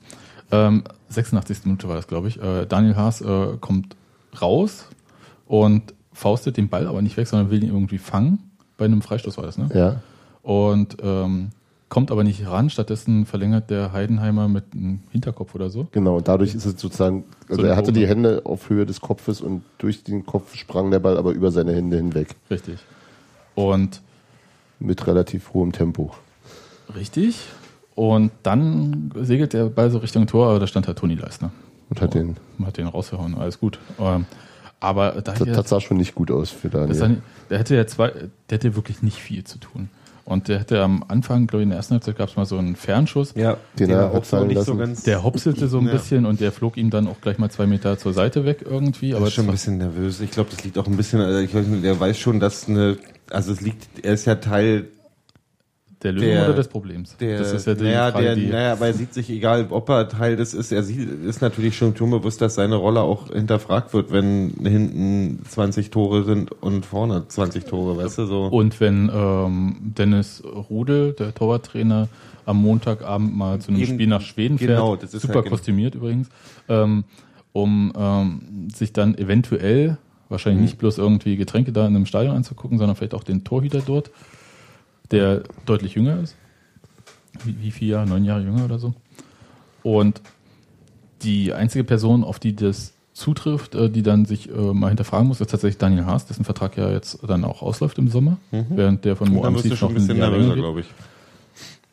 Ähm, 0.53 0.85
86. 1.09 1.65
Minute 1.65 1.89
war 1.89 1.97
das, 1.97 2.07
glaube 2.07 2.29
ich. 2.29 2.41
Äh, 2.41 2.67
Daniel 2.67 2.97
Haas 2.97 3.21
äh, 3.21 3.57
kommt 3.61 3.97
raus 4.41 4.87
und 5.47 5.95
faustet 6.13 6.57
den 6.57 6.69
Ball 6.69 6.87
aber 6.87 7.03
nicht 7.03 7.17
weg, 7.17 7.27
sondern 7.27 7.51
will 7.51 7.63
ihn 7.63 7.71
irgendwie 7.71 7.99
fangen. 7.99 8.39
Bei 8.77 8.85
einem 8.85 9.03
Freistoß 9.03 9.37
war 9.39 9.45
das, 9.45 9.59
ne? 9.59 9.69
ja. 9.75 10.01
Und 10.43 10.97
ähm, 11.03 11.49
kommt 11.89 12.11
aber 12.13 12.23
nicht 12.25 12.47
ran. 12.47 12.71
Stattdessen 12.71 13.27
verlängert 13.27 13.71
der 13.71 13.93
Heidenheimer 13.93 14.47
mit 14.49 14.65
einem 14.75 15.01
Hinterkopf 15.11 15.55
oder 15.55 15.71
so. 15.71 15.89
Genau, 15.93 16.17
und 16.19 16.29
dadurch 16.29 16.55
ist 16.55 16.65
es 16.65 16.81
sozusagen, 16.81 17.25
also 17.49 17.63
So 17.63 17.67
er 17.69 17.77
hatte 17.77 17.93
die 17.93 18.07
Hände 18.07 18.43
auf 18.45 18.69
Höhe 18.71 18.87
des 18.87 19.01
Kopfes 19.01 19.41
und 19.41 19.63
durch 19.79 20.05
den 20.05 20.25
Kopf 20.27 20.55
sprang 20.55 20.91
der 20.91 21.01
Ball 21.01 21.17
aber 21.17 21.33
über 21.33 21.51
seine 21.51 21.73
Hände 21.75 21.97
hinweg. 21.97 22.29
Richtig. 22.51 22.79
Und 23.57 24.03
Mit 24.79 25.07
relativ 25.07 25.53
hohem 25.55 25.73
Tempo. 25.73 26.13
richtig. 26.95 27.39
Und 27.95 28.31
dann 28.43 29.11
segelt 29.23 29.55
der 29.55 29.65
Ball 29.67 29.91
so 29.91 29.99
Richtung 29.99 30.27
Tor, 30.27 30.49
aber 30.49 30.61
da 30.61 30.67
stand 30.67 30.87
halt 30.87 30.99
Toni 30.99 31.15
Leisner. 31.15 31.51
Und 31.89 32.01
hat 32.03 32.13
den, 32.13 32.37
hat 32.63 32.77
den 32.77 32.87
rausgehauen, 32.87 33.35
alles 33.35 33.59
gut. 33.59 33.79
Ähm, 33.99 34.27
aber 34.81 35.13
da 35.23 35.33
das, 35.33 35.39
das 35.39 35.69
sah 35.71 35.81
schon 35.81 35.97
nicht 35.97 36.15
gut 36.15 36.31
aus 36.31 36.51
für 36.51 36.69
Daniel. 36.69 37.09
nicht, 37.09 37.23
der 37.49 37.59
hätte 37.59 37.75
ja 37.75 37.87
zwei, 37.87 38.11
der 38.11 38.59
hätte 38.59 38.77
wirklich 38.77 39.03
nicht 39.03 39.17
viel 39.17 39.45
zu 39.45 39.59
tun. 39.59 39.89
Und 40.27 40.49
der 40.49 40.59
hätte 40.59 40.83
am 40.83 41.05
Anfang, 41.07 41.47
glaube 41.47 41.63
ich, 41.63 41.65
in 41.67 41.69
der 41.71 41.77
ersten 41.79 41.95
Halbzeit 41.95 42.19
gab 42.19 42.29
es 42.29 42.37
mal 42.37 42.45
so 42.45 42.59
einen 42.59 42.75
Fernschuss. 42.75 43.33
Ja, 43.37 43.57
Den 43.79 43.91
er 43.91 44.11
auch 44.13 44.25
fallen 44.25 44.49
nicht 44.49 44.61
so 44.65 44.73
lassen. 44.73 44.79
ganz. 44.81 45.03
Der 45.05 45.23
hopselte 45.23 45.69
so 45.69 45.79
ein 45.79 45.87
Ja. 45.87 45.93
bisschen 45.93 46.27
und 46.27 46.41
der 46.41 46.51
flog 46.51 46.77
ihm 46.77 46.91
dann 46.91 47.07
auch 47.07 47.21
gleich 47.21 47.39
mal 47.39 47.49
zwei 47.49 47.67
Meter 47.67 47.97
zur 47.97 48.13
Seite 48.13 48.45
weg 48.45 48.65
irgendwie. 48.69 49.15
aber 49.15 49.29
ist 49.29 49.35
schon 49.35 49.45
ein 49.47 49.53
bisschen 49.53 49.79
nervös. 49.79 50.21
Ich 50.21 50.33
glaube, 50.33 50.51
das 50.51 50.65
liegt 50.65 50.79
auch 50.79 50.89
ein 50.89 50.97
bisschen, 50.97 51.21
also 51.21 51.39
ich 51.39 51.55
weiß 51.55 51.67
nicht, 51.69 51.85
der 51.85 51.99
weiß 52.01 52.19
schon, 52.19 52.41
dass 52.41 52.69
eine, 52.69 52.99
also 53.31 53.53
es 53.53 53.61
liegt, 53.61 54.05
er 54.05 54.15
ist 54.15 54.25
ja 54.27 54.35
Teil 54.35 54.89
der 56.03 56.13
Lösung 56.13 56.29
der- 56.29 56.45
oder 56.45 56.55
des 56.55 56.69
Problems? 56.69 57.17
der, 57.17 57.39
das 57.39 57.53
ist 57.53 57.67
ja 57.67 57.75
die 57.75 57.85
naja, 57.85 58.11
Frage, 58.13 58.25
der, 58.25 58.35
die, 58.37 58.47
naja, 58.47 58.73
aber 58.73 58.87
er 58.87 58.95
sieht 58.95 59.15
sich, 59.15 59.31
egal 59.31 59.67
ob 59.71 59.89
er 59.89 60.09
Teil 60.09 60.37
des 60.37 60.55
ist, 60.55 60.73
er 60.73 60.83
sieht, 60.83 61.09
ist 61.25 61.41
natürlich 61.41 61.77
schon 61.77 61.97
schon 61.97 62.11
bewusst, 62.11 62.41
dass 62.41 62.55
seine 62.57 62.77
Rolle 62.77 63.01
auch 63.01 63.33
hinterfragt 63.33 63.95
wird, 63.95 64.13
wenn 64.13 64.53
hinten 64.63 65.41
20 65.49 65.91
Tore 65.91 66.25
sind 66.25 66.53
und 66.63 66.85
vorne 66.87 67.27
20 67.27 67.65
Tore, 67.65 67.97
weißt 67.97 68.19
du, 68.19 68.27
so. 68.27 68.45
Und 68.47 68.79
wenn 68.81 69.11
ähm, 69.13 69.77
Dennis 69.97 70.43
Rudel, 70.71 71.13
der 71.15 71.35
Torwarttrainer, 71.35 72.09
am 72.45 72.63
Montagabend 72.63 73.37
mal 73.37 73.59
zu 73.61 73.73
einem 73.73 73.81
Eben- 73.81 73.95
Spiel 73.95 74.07
nach 74.07 74.21
Schweden 74.21 74.59
fährt, 74.59 74.71
genau, 74.71 74.95
das 74.97 75.15
ist 75.15 75.23
super 75.23 75.35
halt 75.37 75.45
genau- 75.47 75.57
kostümiert 75.57 75.95
übrigens, 75.97 76.29
ähm, 76.69 77.05
um 77.53 77.93
ähm, 77.99 78.69
sich 78.73 78.93
dann 78.93 79.17
eventuell, 79.19 79.97
wahrscheinlich 80.29 80.59
Mhm. 80.61 80.65
nicht 80.67 80.79
bloß 80.79 80.99
irgendwie 80.99 81.37
Getränke 81.37 81.73
da 81.73 81.87
in 81.87 81.97
einem 81.97 82.07
Stadion 82.07 82.37
anzugucken, 82.37 82.79
sondern 82.79 82.95
vielleicht 82.97 83.15
auch 83.15 83.25
den 83.25 83.43
Torhüter 83.45 83.81
dort, 83.85 84.11
der 85.11 85.43
deutlich 85.65 85.95
jünger 85.95 86.21
ist. 86.21 86.37
Wie, 87.45 87.57
wie 87.61 87.71
vier 87.71 87.89
Jahre, 87.89 88.07
neun 88.07 88.25
Jahre 88.25 88.43
jünger 88.43 88.65
oder 88.65 88.79
so. 88.79 88.95
Und 89.83 90.21
die 91.23 91.53
einzige 91.53 91.85
Person, 91.85 92.25
auf 92.25 92.39
die 92.39 92.57
das 92.57 92.93
zutrifft, 93.13 93.75
äh, 93.75 93.89
die 93.89 94.03
dann 94.03 94.27
sich 94.27 94.51
äh, 94.51 94.53
mal 94.53 94.89
hinterfragen 94.89 95.29
muss, 95.29 95.41
ist 95.41 95.51
tatsächlich 95.51 95.79
Daniel 95.79 96.05
Haas, 96.07 96.27
dessen 96.27 96.45
Vertrag 96.45 96.77
ja 96.77 96.91
jetzt 96.91 97.19
dann 97.27 97.45
auch 97.45 97.63
ausläuft 97.63 97.99
im 97.99 98.09
Sommer, 98.09 98.37
während 98.51 99.05
der 99.05 99.17
von 99.17 99.33
Mhm. 99.33 99.59
Sieg 99.59 99.77
schon 99.77 99.89
noch 99.89 99.95
ein 99.95 99.95
bisschen 99.95 100.19
nervöser, 100.19 100.55
glaube 100.55 100.81
ich. 100.81 100.87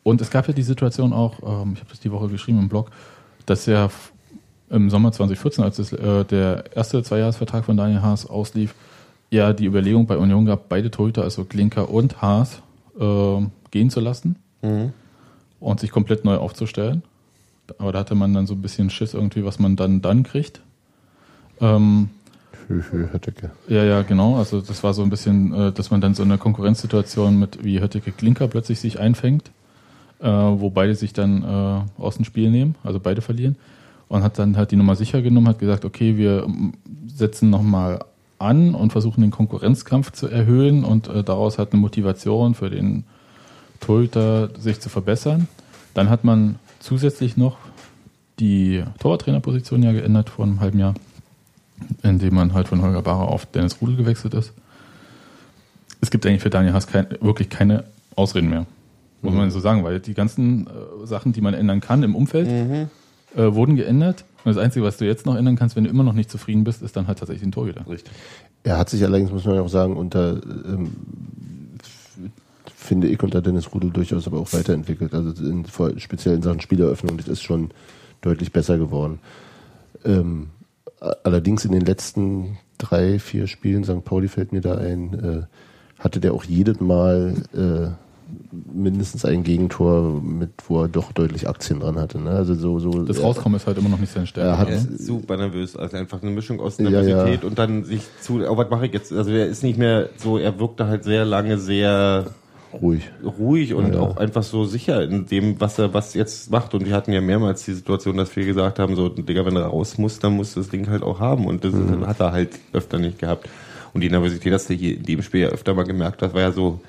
Und 0.02 0.20
es 0.20 0.30
gab 0.30 0.46
ja 0.46 0.52
die 0.52 0.62
Situation 0.62 1.12
auch, 1.12 1.38
ähm, 1.42 1.72
ich 1.74 1.80
habe 1.80 1.90
das 1.90 2.00
die 2.00 2.10
Woche 2.12 2.28
geschrieben 2.28 2.58
im 2.58 2.68
Blog, 2.68 2.90
dass 3.46 3.64
ja 3.66 3.88
im 4.70 4.90
Sommer 4.90 5.12
2014, 5.12 5.64
als 5.64 5.78
es, 5.78 5.92
äh, 5.92 6.24
der 6.24 6.64
erste 6.76 7.02
Zweijahresvertrag 7.02 7.64
von 7.64 7.76
Daniel 7.76 8.02
Haas 8.02 8.26
auslief, 8.26 8.74
ja 9.30 9.52
die 9.52 9.64
Überlegung 9.64 10.06
bei 10.06 10.18
Union 10.18 10.44
gab, 10.44 10.68
beide 10.68 10.90
Torhüter, 10.90 11.22
also 11.22 11.44
Klinker 11.44 11.88
und 11.90 12.20
Haas, 12.20 12.60
äh, 12.98 13.46
gehen 13.70 13.90
zu 13.90 14.00
lassen 14.00 14.36
und 15.60 15.80
sich 15.80 15.90
komplett 15.90 16.24
neu 16.24 16.36
aufzustellen. 16.36 17.02
Aber 17.78 17.92
da 17.92 18.00
hatte 18.00 18.14
man 18.14 18.32
dann 18.34 18.46
so 18.46 18.54
ein 18.54 18.62
bisschen 18.62 18.90
Schiss 18.90 19.14
irgendwie, 19.14 19.44
was 19.44 19.58
man 19.58 19.76
dann 19.76 20.00
dann 20.02 20.22
kriegt. 20.22 20.60
Ähm, 21.60 22.10
Hö, 22.68 22.82
hö, 22.90 23.08
Hötteke. 23.12 23.50
ja, 23.68 23.84
ja, 23.84 24.02
genau. 24.02 24.36
Also 24.36 24.60
das 24.62 24.82
war 24.82 24.94
so 24.94 25.02
ein 25.02 25.10
bisschen, 25.10 25.52
äh, 25.52 25.72
dass 25.72 25.90
man 25.90 26.00
dann 26.00 26.14
so 26.14 26.22
eine 26.22 26.38
Konkurrenzsituation 26.38 27.38
mit 27.38 27.62
wie 27.62 27.80
Hötteke 27.80 28.10
Klinker 28.10 28.48
plötzlich 28.48 28.80
sich 28.80 28.98
einfängt, 29.00 29.50
äh, 30.20 30.28
wo 30.28 30.70
beide 30.70 30.94
sich 30.94 31.12
dann 31.12 31.42
äh, 31.42 32.00
aus 32.00 32.16
dem 32.16 32.24
Spiel 32.24 32.50
nehmen, 32.50 32.74
also 32.82 33.00
beide 33.00 33.20
verlieren. 33.20 33.56
Und 34.08 34.22
hat 34.22 34.38
dann 34.38 34.56
halt 34.56 34.70
die 34.70 34.76
Nummer 34.76 34.96
sicher 34.96 35.20
genommen, 35.20 35.48
hat 35.48 35.58
gesagt, 35.58 35.84
okay, 35.84 36.16
wir 36.16 36.44
ähm, 36.44 36.72
setzen 37.06 37.50
nochmal 37.50 38.00
an 38.44 38.74
und 38.74 38.92
versuchen 38.92 39.22
den 39.22 39.30
Konkurrenzkampf 39.30 40.12
zu 40.12 40.28
erhöhen 40.28 40.84
und 40.84 41.08
äh, 41.08 41.24
daraus 41.24 41.58
hat 41.58 41.72
eine 41.72 41.80
Motivation 41.80 42.54
für 42.54 42.70
den 42.70 43.04
Torhüter 43.80 44.50
sich 44.58 44.80
zu 44.80 44.88
verbessern. 44.88 45.48
Dann 45.94 46.10
hat 46.10 46.24
man 46.24 46.56
zusätzlich 46.80 47.36
noch 47.36 47.58
die 48.38 48.82
Torwarttrainerposition 48.98 49.82
ja 49.82 49.92
geändert 49.92 50.30
vor 50.30 50.44
einem 50.44 50.60
halben 50.60 50.78
Jahr 50.78 50.94
indem 52.02 52.34
man 52.34 52.54
halt 52.54 52.68
von 52.68 52.82
Holger 52.82 53.02
Barrer 53.02 53.28
auf 53.28 53.46
Dennis 53.46 53.80
Rudel 53.80 53.96
gewechselt 53.96 54.34
ist. 54.34 54.52
Es 56.00 56.10
gibt 56.10 56.26
eigentlich 56.26 56.42
für 56.42 56.50
Daniel 56.50 56.74
Haas 56.74 56.86
kein, 56.86 57.06
wirklich 57.20 57.48
keine 57.48 57.84
Ausreden 58.14 58.50
mehr, 58.50 58.66
muss 59.22 59.34
man 59.34 59.50
so 59.50 59.60
sagen, 59.60 59.84
weil 59.84 60.00
die 60.00 60.14
ganzen 60.14 60.66
äh, 60.66 61.06
Sachen, 61.06 61.32
die 61.32 61.40
man 61.40 61.54
ändern 61.54 61.80
kann 61.80 62.02
im 62.02 62.14
Umfeld, 62.14 62.46
äh, 63.36 63.54
wurden 63.54 63.76
geändert. 63.76 64.24
Und 64.44 64.54
das 64.54 64.62
Einzige, 64.62 64.84
was 64.84 64.98
du 64.98 65.06
jetzt 65.06 65.26
noch 65.26 65.36
ändern 65.36 65.56
kannst, 65.56 65.76
wenn 65.76 65.84
du 65.84 65.90
immer 65.90 66.04
noch 66.04 66.12
nicht 66.12 66.30
zufrieden 66.30 66.64
bist, 66.64 66.82
ist 66.82 66.96
dann 66.96 67.06
halt 67.06 67.18
tatsächlich 67.18 67.42
den 67.42 67.52
Torhüter. 67.52 67.86
Richtig. 67.88 68.12
Er 68.62 68.78
hat 68.78 68.90
sich 68.90 69.02
allerdings, 69.04 69.30
muss 69.30 69.44
man 69.44 69.54
ja 69.54 69.62
auch 69.62 69.68
sagen, 69.68 69.96
unter, 69.96 70.40
ähm, 70.66 70.92
finde 72.76 73.08
ich, 73.08 73.22
unter 73.22 73.40
Dennis 73.40 73.74
Rudel 73.74 73.90
durchaus 73.90 74.26
aber 74.26 74.38
auch 74.38 74.52
weiterentwickelt. 74.52 75.14
Also 75.14 75.44
in, 75.44 75.64
vor, 75.64 75.92
speziell 75.98 76.34
in 76.34 76.42
Sachen 76.42 76.60
Spieleröffnung, 76.60 77.16
das 77.16 77.28
ist 77.28 77.42
schon 77.42 77.70
deutlich 78.20 78.52
besser 78.52 78.78
geworden. 78.78 79.18
Ähm, 80.04 80.50
allerdings 81.22 81.64
in 81.64 81.72
den 81.72 81.84
letzten 81.84 82.58
drei, 82.78 83.18
vier 83.18 83.46
Spielen, 83.46 83.84
St. 83.84 84.04
Pauli 84.04 84.28
fällt 84.28 84.52
mir 84.52 84.60
da 84.60 84.76
ein, 84.76 85.14
äh, 85.14 86.02
hatte 86.02 86.20
der 86.20 86.34
auch 86.34 86.44
jedes 86.44 86.80
Mal 86.80 87.34
äh, 87.54 88.03
mindestens 88.72 89.24
ein 89.24 89.42
Gegentor, 89.44 90.20
mit, 90.22 90.50
wo 90.68 90.82
er 90.82 90.88
doch 90.88 91.12
deutlich 91.12 91.48
Aktien 91.48 91.80
dran 91.80 91.96
hatte. 91.98 92.18
Ne? 92.18 92.30
Also 92.30 92.54
so, 92.54 92.78
so, 92.78 93.04
Das 93.04 93.18
er- 93.18 93.24
Rauskommen 93.24 93.56
ist 93.56 93.66
halt 93.66 93.78
immer 93.78 93.88
noch 93.88 93.98
nicht 93.98 94.12
seine 94.12 94.26
Stärke. 94.26 94.48
Er 94.50 94.58
hat- 94.58 94.68
Er 94.70 94.76
ist 94.76 95.06
super 95.06 95.36
nervös, 95.36 95.76
also 95.76 95.96
einfach 95.96 96.22
eine 96.22 96.30
Mischung 96.30 96.60
aus 96.60 96.78
Ja, 96.78 96.90
Nervosität 96.90 97.42
ja. 97.42 97.48
und 97.48 97.58
dann 97.58 97.84
sich 97.84 98.02
zu, 98.20 98.40
oh, 98.48 98.56
was 98.56 98.70
mache 98.70 98.86
ich 98.86 98.92
jetzt? 98.92 99.12
Also 99.12 99.30
er 99.30 99.46
ist 99.46 99.62
nicht 99.62 99.78
mehr 99.78 100.08
so, 100.16 100.38
er 100.38 100.58
wirkte 100.58 100.86
halt 100.86 101.04
sehr 101.04 101.24
lange 101.24 101.58
sehr 101.58 102.26
ruhig. 102.72 103.02
ruhig 103.38 103.74
und 103.74 103.94
Ja. 103.94 104.00
auch 104.00 104.16
einfach 104.16 104.42
so 104.42 104.64
sicher 104.64 105.02
in 105.04 105.26
dem, 105.26 105.60
was 105.60 105.78
er 105.78 105.94
was 105.94 106.14
jetzt 106.14 106.50
macht. 106.50 106.74
Und 106.74 106.86
wir 106.86 106.94
hatten 106.94 107.12
ja 107.12 107.20
mehrmals 107.20 107.64
die 107.64 107.72
Situation, 107.74 108.16
dass 108.16 108.34
wir 108.34 108.44
gesagt 108.46 108.78
haben, 108.78 108.96
so, 108.96 109.08
Digga, 109.08 109.44
wenn 109.46 109.56
er 109.56 109.66
raus 109.66 109.96
muss, 109.98 110.18
dann 110.18 110.34
muss 110.34 110.54
das 110.54 110.68
Ding 110.70 110.88
halt 110.88 111.02
auch 111.02 111.20
haben. 111.20 111.46
Und 111.46 111.64
das 111.64 111.72
Mhm. 111.72 112.06
hat 112.06 112.20
er 112.20 112.32
halt 112.32 112.50
öfter 112.72 112.98
nicht 112.98 113.18
gehabt. 113.20 113.48
Und 113.92 114.00
die 114.00 114.10
Nervosität, 114.10 114.52
dass 114.52 114.66
du 114.66 114.74
hier 114.74 114.96
in 114.96 115.04
dem 115.04 115.22
Spiel 115.22 115.42
ja 115.42 115.48
öfter 115.48 115.72
mal 115.74 115.84
gemerkt 115.84 116.20
hast, 116.22 116.34
war 116.34 116.40
ja 116.40 116.50
so 116.50 116.80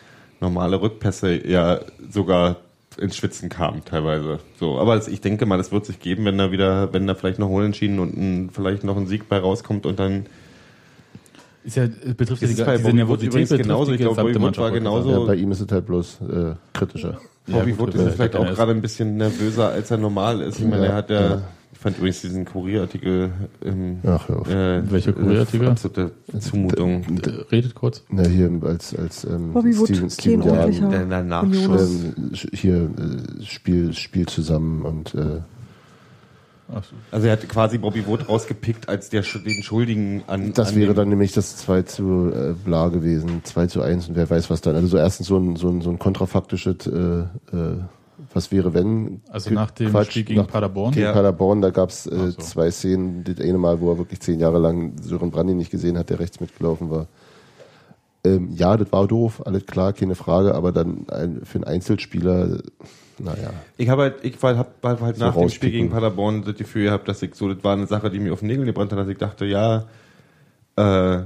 normale 0.42 0.82
Rückpässe 0.82 1.48
ja 1.48 1.80
sogar 2.10 2.58
ins 2.98 3.18
Schwitzen 3.18 3.50
kamen 3.50 3.84
teilweise. 3.84 4.40
So, 4.60 4.78
aber 4.80 4.96
das, 4.96 5.08
ich 5.08 5.20
denke 5.22 5.46
mal, 5.46 5.58
das 5.58 5.72
wird 5.72 5.86
sich 5.86 6.00
geben, 6.00 6.26
wenn 6.26 6.38
da 6.38 6.52
wieder, 6.52 6.94
wenn 6.94 7.08
da 7.08 7.16
vielleicht 7.16 7.40
noch 7.40 7.50
Unentschieden 7.50 8.00
und 8.00 8.16
ein, 8.16 8.50
vielleicht 8.54 8.84
noch 8.84 8.96
ein 8.96 9.08
Sieg 9.08 9.28
bei 9.28 9.38
rauskommt 9.38 9.86
und 9.86 10.00
dann 10.00 10.28
Ist 11.66 11.76
ja, 11.76 11.84
äh, 11.84 12.14
betrifft 12.16 12.42
ja 12.42 12.48
ist 12.48 12.58
die, 12.58 12.62
es 12.62 12.66
bei 12.66 12.78
diese 12.78 12.90
Bobby 12.90 13.08
Wood 13.08 13.22
Nervosität 13.22 13.62
genauso. 13.62 13.92
die 13.92 13.96
Ich 13.96 14.02
glaube, 14.02 14.22
Bobby 14.22 14.42
Wood 14.42 14.58
war 14.58 14.72
genauso-. 14.72 15.12
Ja, 15.12 15.20
bei 15.20 15.36
ihm 15.36 15.52
ist 15.52 15.60
es 15.62 15.72
halt 15.72 15.86
bloß 15.88 16.20
äh, 16.22 16.54
kritischer. 16.74 17.20
Ja, 17.48 17.58
Bobby 17.58 17.72
gut, 17.72 17.80
Wood 17.80 17.96
ist 17.96 18.02
ist 18.02 18.16
vielleicht 18.16 18.36
auch 18.36 18.46
gerade 18.46 18.72
ein 18.72 18.82
bisschen 18.82 19.18
nervöser, 19.18 19.70
als 19.70 19.92
er 19.92 19.98
normal 19.98 20.42
ist. 20.42 20.60
Ich 20.60 20.66
meine, 20.66 20.86
Ja, 20.86 20.92
er 20.92 20.96
hat 20.96 21.10
ja, 21.10 21.22
ja. 21.22 21.42
Fand 21.86 21.98
übrigens 22.00 22.22
diesen 22.22 22.46
Kurierartikel, 22.46 23.32
ähm, 23.64 24.00
Ach, 24.08 24.28
hör 24.28 24.40
auf. 24.40 24.50
äh, 24.50 24.92
Welcher 24.92 25.14
Kurierartikel? 25.14 25.68
äh, 25.68 25.72
Absolute 25.72 26.12
Zumutung. 26.40 27.04
Äh, 27.24 27.30
Redet 27.52 27.76
kurz. 27.76 28.04
Na, 28.10 28.24
hier 28.24 28.50
als, 28.64 28.96
als 28.96 29.24
ähm, 29.24 29.54
Bobby 29.54 29.78
Wood, 29.78 29.90
Steven, 29.90 30.10
Steven 30.10 30.40
kein 30.40 30.48
Jahren, 30.50 30.60
ordentlicher 30.60 30.90
Der 30.90 31.06
danach 31.06 31.44
Union. 31.44 31.64
Schuss. 31.64 32.04
ähm, 32.04 32.32
hier 32.54 32.76
äh, 32.76 33.44
Spiel, 33.46 33.94
Spiel 33.94 34.26
zusammen 34.26 34.82
und 34.82 35.14
äh, 35.14 35.42
Ach 36.74 36.84
so. 36.84 36.96
Also 37.12 37.28
er 37.28 37.34
hat 37.34 37.48
quasi 37.48 37.78
Bobby 37.78 38.08
Wood 38.08 38.28
rausgepickt 38.28 38.90
als 38.90 39.10
der, 39.10 39.22
den 39.22 39.62
Schuldigen 39.62 40.24
an. 40.26 40.52
Das 40.54 40.70
an 40.70 40.76
wäre 40.78 40.96
dann 40.96 41.10
nämlich 41.10 41.32
das 41.34 41.58
2 41.58 41.84
zu 41.84 42.32
äh, 42.34 42.54
bla 42.54 42.88
gewesen, 42.88 43.42
2 43.44 43.68
zu 43.68 43.84
1 43.84 44.10
und 44.10 44.16
wer 44.16 44.28
weiß 44.28 44.50
was 44.50 44.62
dann. 44.62 44.74
Also 44.76 44.88
so 44.88 44.98
erstens 44.98 45.28
so 45.28 45.38
ein, 45.38 45.56
so 45.58 45.70
ein, 45.70 45.82
so 45.82 45.92
ein 45.92 46.00
kontrafaktisches, 46.00 46.88
äh, 46.88 47.20
äh, 47.56 47.78
was 48.34 48.52
wäre 48.52 48.74
wenn? 48.74 49.22
Also 49.30 49.54
nach 49.54 49.72
dem 49.72 49.92
Spiel 50.04 50.24
gegen 50.24 50.46
Paderborn? 50.46 50.92
Gegen 50.94 51.06
Ja. 51.06 51.14
Paderborn, 51.14 51.62
da 51.62 51.70
gab 51.70 51.90
es 51.90 52.06
äh, 52.06 52.32
so. 52.32 52.32
zwei 52.42 52.72
Szenen. 52.72 53.24
Das 53.24 53.40
eine 53.40 53.58
Mal, 53.58 53.80
wo 53.80 53.92
er 53.92 53.98
wirklich 53.98 54.20
zehn 54.20 54.40
Jahre 54.40 54.60
lang 54.60 54.94
Sören 55.02 55.32
Brandy 55.32 55.54
nicht 55.54 55.72
gesehen 55.72 55.98
hat, 55.98 56.10
der 56.10 56.20
rechts 56.20 56.40
mitgelaufen 56.40 56.90
war. 56.90 57.08
Ähm, 58.24 58.50
ja, 58.52 58.76
das 58.76 58.92
war 58.92 59.08
doof, 59.08 59.46
alles 59.46 59.66
klar, 59.66 59.94
keine 59.94 60.16
Frage, 60.16 60.56
aber 60.56 60.72
dann 60.72 61.08
ein, 61.10 61.42
für 61.46 61.60
einen 61.60 61.66
Einzelspieler, 61.66 62.60
naja. 63.20 63.54
Ich 63.78 63.90
habe 63.90 64.02
halt, 64.04 64.16
ich 64.24 64.42
war, 64.42 64.58
hab, 64.58 64.84
war 64.84 65.00
halt 65.00 65.18
So 65.18 65.26
nach 65.26 65.36
dem 65.36 65.50
Spiel 65.50 65.72
gegen 65.72 65.90
Paderborn 65.90 66.44
das 66.44 66.56
Gefühl 66.56 66.86
gehabt, 66.86 67.08
dass 67.08 67.22
ich 67.22 67.36
so, 67.36 67.54
das 67.54 67.64
war 67.64 67.74
eine 67.74 67.86
Sache, 67.86 68.10
die 68.10 68.20
mir 68.20 68.34
auf 68.34 68.40
den 68.40 68.48
Nägeln 68.48 68.66
gebrannt 68.66 68.92
hat, 68.92 69.00
dass 69.00 69.08
ich 69.08 69.18
dachte, 69.18 69.46
ja, 69.46 69.86
äh, 70.76 71.24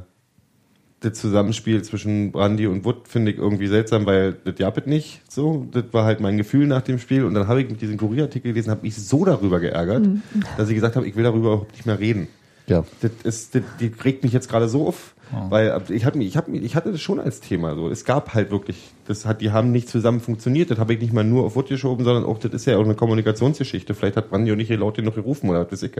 das 1.01 1.13
Zusammenspiel 1.13 1.81
zwischen 1.83 2.31
Brandy 2.31 2.67
und 2.67 2.83
Wood 2.83 3.07
finde 3.07 3.31
ich 3.31 3.37
irgendwie 3.37 3.67
seltsam, 3.67 4.05
weil 4.05 4.33
das 4.33 4.55
japet 4.59 4.87
nicht 4.87 5.21
so. 5.29 5.65
Das 5.71 5.85
war 5.91 6.03
halt 6.03 6.19
mein 6.19 6.37
Gefühl 6.37 6.67
nach 6.67 6.81
dem 6.81 6.99
Spiel. 6.99 7.23
Und 7.23 7.33
dann 7.35 7.47
habe 7.47 7.61
ich 7.61 7.69
mit 7.69 7.81
diesem 7.81 7.97
Kurierartikel 7.97 8.51
gelesen, 8.51 8.69
habe 8.71 8.81
mich 8.81 8.95
so 8.95 9.23
darüber 9.23 9.59
geärgert, 9.59 10.05
Mhm. 10.05 10.21
dass 10.57 10.67
ich 10.69 10.75
gesagt 10.75 10.95
habe, 10.97 11.07
ich 11.07 11.15
will 11.15 11.23
darüber 11.23 11.47
überhaupt 11.47 11.71
nicht 11.73 11.85
mehr 11.85 11.99
reden. 11.99 12.27
Ja. 12.67 12.83
Das 13.01 13.11
ist, 13.23 13.55
das, 13.55 13.63
die 13.79 13.91
regt 14.03 14.23
mich 14.23 14.33
jetzt 14.33 14.49
gerade 14.49 14.67
so 14.67 14.87
auf, 14.87 15.15
weil 15.49 15.81
ich 15.89 16.05
hatte, 16.05 16.19
ich, 16.19 16.37
hab, 16.37 16.49
ich 16.49 16.75
hatte 16.75 16.91
das 16.91 17.01
schon 17.01 17.19
als 17.19 17.39
Thema. 17.39 17.73
So, 17.75 17.89
es 17.89 18.03
gab 18.05 18.33
halt 18.33 18.51
wirklich, 18.51 18.91
das 19.07 19.25
hat, 19.25 19.41
die 19.41 19.51
haben 19.51 19.71
nicht 19.71 19.89
zusammen 19.89 20.19
funktioniert. 20.19 20.69
Das 20.69 20.77
habe 20.79 20.93
ich 20.93 20.99
nicht 20.99 21.13
mal 21.13 21.23
nur 21.23 21.45
auf 21.45 21.55
Wood 21.55 21.69
geschoben, 21.69 22.03
sondern 22.03 22.25
auch, 22.25 22.37
das 22.39 22.51
ist 22.53 22.65
ja 22.65 22.77
auch 22.77 22.83
eine 22.83 22.93
Kommunikationsgeschichte. 22.95 23.93
Vielleicht 23.95 24.17
hat 24.17 24.29
Brandy 24.29 24.51
auch 24.51 24.55
nicht 24.55 24.69
laut 24.69 24.97
genug 24.97 25.15
gerufen 25.15 25.49
oder 25.49 25.63
was 25.65 25.71
weiß 25.71 25.83
ich. 25.83 25.93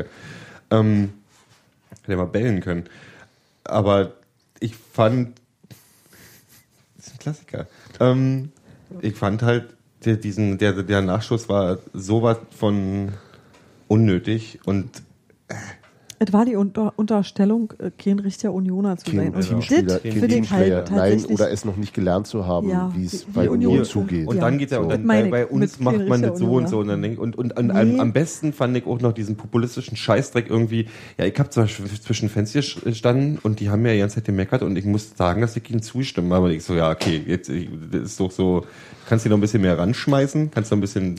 Ähm, 0.72 1.10
hätte 2.02 2.12
er 2.12 2.18
mal 2.18 2.26
bellen 2.26 2.62
können. 2.62 2.84
Aber 3.64 4.14
ich 4.60 4.76
fand, 4.76 5.40
das 6.98 7.08
ist 7.08 7.14
ein 7.14 7.20
Klassiker. 7.20 7.68
Ähm, 8.00 8.52
ich 9.02 9.16
fand 9.16 9.42
halt, 9.42 9.76
der, 10.06 10.16
diesen, 10.16 10.58
der, 10.58 10.84
der 10.84 11.02
Nachschuss 11.02 11.50
war 11.50 11.80
sowas 11.94 12.38
von 12.58 13.14
unnötig 13.88 14.60
und 14.66 15.04
Es 16.22 16.34
war 16.34 16.44
die 16.44 16.58
Unter 16.58 16.92
Unterstellung, 16.98 17.74
äh, 17.80 17.92
kein 17.98 18.20
richtiger 18.20 18.52
Unioner 18.52 18.98
zu 18.98 19.10
sein. 19.16 19.34
Und 19.34 19.42
Teamspieler, 19.42 19.84
das 19.84 20.04
kein 20.04 20.28
Teamplayer, 20.28 20.76
halt 20.80 20.92
nein, 20.92 21.26
oder 21.28 21.50
es 21.50 21.64
noch 21.64 21.78
nicht 21.78 21.94
gelernt 21.94 22.28
zu 22.28 22.46
haben, 22.46 22.70
Ja, 22.70 22.92
wie 22.94 23.06
es 23.06 23.24
bei 23.24 23.50
Union 23.50 23.72
Union- 23.72 23.86
zugeht. 23.86 24.28
Und 24.28 24.42
dann 24.42 24.58
geht's 24.58 24.74
ja, 24.74 24.80
und 24.80 24.90
Das 24.90 24.98
dann 24.98 25.08
bei, 25.30 25.48
uns 25.48 25.80
macht 25.80 26.06
man 26.10 26.22
das 26.22 26.38
so 26.40 26.52
und 26.56 26.68
so. 26.68 26.80
Und, 26.80 26.90
dann 26.90 27.02
denk, 27.02 27.20
und, 27.20 27.38
und 27.38 27.56
an, 27.58 27.68
Nee. 27.68 27.74
am, 27.94 28.00
am 28.02 28.14
besten 28.14 28.52
fand 28.52 28.76
ich 28.76 28.86
auch 28.86 29.00
noch 29.00 29.14
diesen 29.14 29.38
populistischen 29.38 29.96
Scheißdreck 29.96 30.50
irgendwie. 30.50 30.88
Ja, 31.18 31.24
ich 31.24 31.40
habe 31.40 31.50
zum 31.52 31.64
Beispiel 31.64 31.86
zwischen 31.88 32.28
Fenster 32.28 32.60
gestanden 32.84 33.40
und 33.42 33.62
die 33.62 33.70
haben 33.70 33.82
mir 33.82 33.94
die 33.94 34.00
ganze 34.00 34.16
Zeit 34.16 34.26
gemeckert 34.26 34.62
und 34.62 34.76
ich 34.78 34.84
muss 34.84 35.16
sagen, 35.16 35.40
dass 35.40 35.56
ich 35.56 35.70
ihnen 35.70 35.82
zustimmen. 35.82 36.34
Aber 36.34 36.50
ich 36.52 36.66
so, 36.66 36.76
ja, 36.76 36.92
okay, 36.92 37.24
jetzt 37.26 37.48
ich, 37.48 37.70
das 37.92 38.02
ist 38.02 38.20
doch 38.20 38.32
so, 38.32 38.66
kannst 39.08 39.24
du 39.26 39.30
noch 39.30 39.38
ein 39.38 39.42
bisschen 39.42 39.62
mehr 39.62 39.78
ranschmeißen, 39.78 40.52
kannst 40.52 40.70
du 40.70 40.76
ein 40.76 40.82
bisschen, 40.82 41.06
ein 41.14 41.18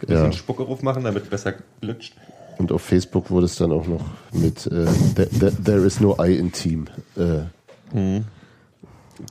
bisschen 0.00 0.24
Ja. 0.24 0.32
Spucke 0.32 0.64
drauf 0.64 0.82
machen, 0.82 1.04
damit 1.04 1.24
es 1.24 1.28
besser 1.28 1.52
lutscht. 1.82 2.14
Und 2.58 2.72
auf 2.72 2.82
Facebook 2.82 3.30
wurde 3.30 3.46
es 3.46 3.56
dann 3.56 3.72
auch 3.72 3.86
noch 3.86 4.04
mit 4.32 4.66
äh, 4.66 4.86
there, 5.14 5.28
there, 5.28 5.52
there 5.64 5.86
is 5.86 6.00
no 6.00 6.16
I 6.22 6.36
in 6.36 6.52
Team 6.52 6.86
äh, 7.16 8.20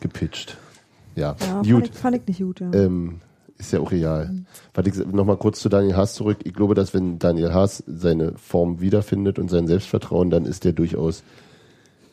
gepitcht. 0.02 0.58
Ja, 1.16 1.22
ja, 1.28 1.34
fand 1.34 1.70
gut. 1.70 1.86
ich, 1.86 1.92
fand 1.94 2.16
ich 2.18 2.28
nicht 2.28 2.40
gut, 2.42 2.60
ja. 2.60 2.74
Ähm, 2.74 3.22
ist 3.58 3.72
ja 3.72 3.80
auch 3.80 3.92
real. 3.92 4.34
Warte, 4.74 4.90
ich 4.90 5.06
nochmal 5.06 5.38
kurz 5.38 5.60
zu 5.60 5.70
Daniel 5.70 5.96
Haas 5.96 6.16
zurück. 6.16 6.40
Ich 6.44 6.54
glaube, 6.54 6.76
dass 6.76 6.94
wenn 6.94 7.20
Daniel 7.20 7.54
Haas 7.54 7.84
seine 7.88 8.34
Form 8.38 8.82
wiederfindet 8.82 9.40
und 9.40 9.50
sein 9.50 9.68
Selbstvertrauen, 9.68 10.30
dann 10.30 10.46
ist 10.46 10.66
der 10.66 10.74
durchaus 10.74 11.24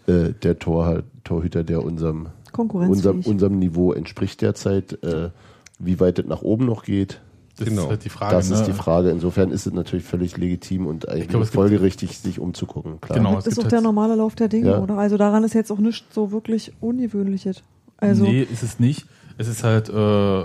äh, 0.06 0.32
der 0.42 0.58
Tor, 0.58 1.02
Torhüter, 1.24 1.64
der 1.64 1.82
unserem, 1.82 2.28
unserem, 2.56 3.20
unserem 3.20 3.58
Niveau 3.58 3.92
entspricht 3.92 4.42
derzeit. 4.42 5.02
Äh, 5.02 5.30
wie 5.78 5.98
weit 5.98 6.18
es 6.18 6.26
nach 6.26 6.42
oben 6.42 6.66
noch 6.66 6.84
geht, 6.84 7.20
Das 7.60 7.68
Genau. 7.68 7.82
ist 7.84 7.88
halt 7.90 8.04
die 8.04 8.08
Frage. 8.08 8.34
das 8.36 8.50
ist 8.50 8.60
ne? 8.60 8.66
die 8.66 8.72
Frage. 8.72 9.10
Insofern 9.10 9.50
ist 9.52 9.66
es 9.66 9.72
natürlich 9.72 10.04
völlig 10.04 10.36
legitim 10.36 10.86
und 10.86 11.08
eigentlich 11.08 11.28
gibt- 11.28 11.46
folgerichtig, 11.46 12.18
sich 12.18 12.38
umzugucken. 12.40 13.00
Klar. 13.00 13.18
Genau. 13.18 13.34
das 13.36 13.46
ist 13.46 13.58
auch 13.58 13.68
der 13.68 13.80
normale 13.80 14.14
Lauf 14.16 14.34
der 14.34 14.48
Dinge, 14.48 14.70
Ja. 14.70 14.78
oder? 14.80 14.98
Also 14.98 15.16
daran 15.16 15.44
ist 15.44 15.54
jetzt 15.54 15.70
auch 15.70 15.78
nichts 15.78 16.14
so 16.14 16.32
wirklich 16.32 16.72
Ungewöhnliches. 16.80 17.62
Also, 17.98 18.24
nee, 18.24 18.42
ist 18.42 18.62
es 18.62 18.80
nicht. 18.80 19.06
Es 19.38 19.46
ist 19.46 19.62
halt 19.62 19.88
äh, 19.88 20.44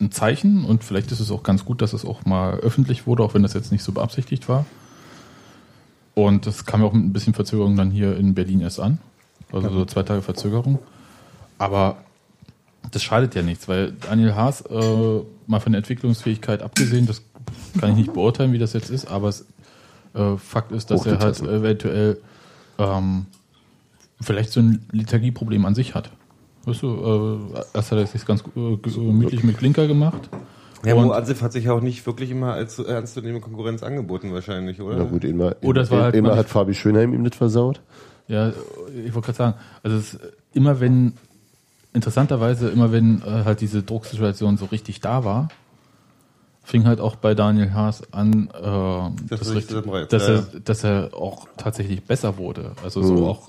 ein 0.00 0.10
Zeichen 0.10 0.64
und 0.64 0.82
vielleicht 0.84 1.12
ist 1.12 1.20
es 1.20 1.30
auch 1.30 1.42
ganz 1.42 1.64
gut, 1.64 1.80
dass 1.82 1.92
es 1.92 2.04
auch 2.04 2.24
mal 2.24 2.54
öffentlich 2.58 3.06
wurde, 3.06 3.22
auch 3.22 3.34
wenn 3.34 3.42
das 3.42 3.52
jetzt 3.54 3.70
nicht 3.72 3.82
so 3.84 3.92
beabsichtigt 3.92 4.48
war. 4.48 4.64
Und 6.14 6.46
das 6.46 6.64
kam 6.64 6.80
ja 6.80 6.86
auch 6.86 6.92
mit 6.92 7.04
ein 7.04 7.12
bisschen 7.12 7.34
Verzögerung 7.34 7.76
dann 7.76 7.90
hier 7.90 8.16
in 8.16 8.34
Berlin 8.34 8.60
erst 8.60 8.80
an. 8.80 8.98
Also 9.52 9.68
so 9.70 9.84
zwei 9.84 10.02
Tage 10.02 10.22
Verzögerung. 10.22 10.78
Aber 11.58 11.98
das 12.90 13.02
schadet 13.02 13.34
ja 13.34 13.42
nichts, 13.42 13.68
weil 13.68 13.92
Daniel 13.92 14.34
Haas, 14.34 14.62
äh, 14.62 15.20
mal 15.46 15.60
von 15.60 15.72
der 15.72 15.78
Entwicklungsfähigkeit 15.78 16.62
abgesehen, 16.62 17.06
das 17.06 17.22
kann 17.80 17.90
ich 17.90 17.96
nicht 17.96 18.12
beurteilen, 18.12 18.52
wie 18.52 18.58
das 18.58 18.72
jetzt 18.72 18.90
ist, 18.90 19.06
aber 19.06 19.28
es, 19.28 19.46
äh, 20.14 20.36
Fakt 20.36 20.72
ist, 20.72 20.90
dass 20.90 21.06
er 21.06 21.18
halt 21.18 21.40
eventuell 21.40 22.18
ähm, 22.78 23.26
vielleicht 24.20 24.50
so 24.50 24.60
ein 24.60 24.86
Liturgieproblem 24.92 25.64
an 25.64 25.74
sich 25.74 25.94
hat. 25.94 26.10
Weißt 26.64 26.82
du, 26.82 27.48
äh, 27.54 27.58
erst 27.74 27.92
hat 27.92 27.98
er 27.98 28.06
sich 28.06 28.24
ganz 28.24 28.42
äh, 28.56 28.76
gemütlich 28.76 29.44
mit 29.44 29.58
Klinker 29.58 29.86
gemacht. 29.86 30.28
Ja, 30.84 30.94
Mo 30.94 31.10
Ansif 31.10 31.42
hat 31.42 31.52
sich 31.52 31.64
ja 31.64 31.72
auch 31.72 31.80
nicht 31.80 32.06
wirklich 32.06 32.30
immer 32.30 32.52
als 32.52 32.78
ernstzunehmende 32.78 33.40
Konkurrenz 33.40 33.82
angeboten 33.82 34.32
wahrscheinlich, 34.32 34.80
oder? 34.80 34.98
Na 34.98 35.04
gut, 35.04 35.24
immer, 35.24 35.56
Oder 35.62 35.82
es 35.82 35.90
war 35.90 36.04
halt 36.04 36.14
immer 36.14 36.36
hat 36.36 36.48
Fabi 36.48 36.74
Schönheim 36.74 37.14
ihm 37.14 37.22
nicht 37.22 37.34
versaut. 37.34 37.80
Ja, 38.28 38.52
ich 39.04 39.14
wollte 39.14 39.26
gerade 39.26 39.36
sagen, 39.36 39.54
also 39.82 39.96
es, 39.96 40.18
immer 40.52 40.80
wenn, 40.80 41.14
interessanterweise, 41.96 42.68
immer 42.68 42.92
wenn 42.92 43.20
äh, 43.22 43.44
halt 43.44 43.60
diese 43.60 43.82
Drucksituation 43.82 44.56
so 44.56 44.66
richtig 44.66 45.00
da 45.00 45.24
war, 45.24 45.48
fing 46.62 46.86
halt 46.86 47.00
auch 47.00 47.16
bei 47.16 47.34
Daniel 47.34 47.72
Haas 47.74 48.02
an, 48.12 48.48
äh, 48.54 48.60
Das 49.28 49.40
das 49.40 49.48
ist 49.48 49.54
richtig, 49.54 50.08
dass, 50.08 50.28
er, 50.28 50.42
dass 50.64 50.84
er 50.84 51.10
auch 51.14 51.48
tatsächlich 51.56 52.04
besser 52.04 52.38
wurde. 52.38 52.72
Also 52.84 53.00
Mhm. 53.00 53.06
so 53.06 53.26
auch, 53.26 53.48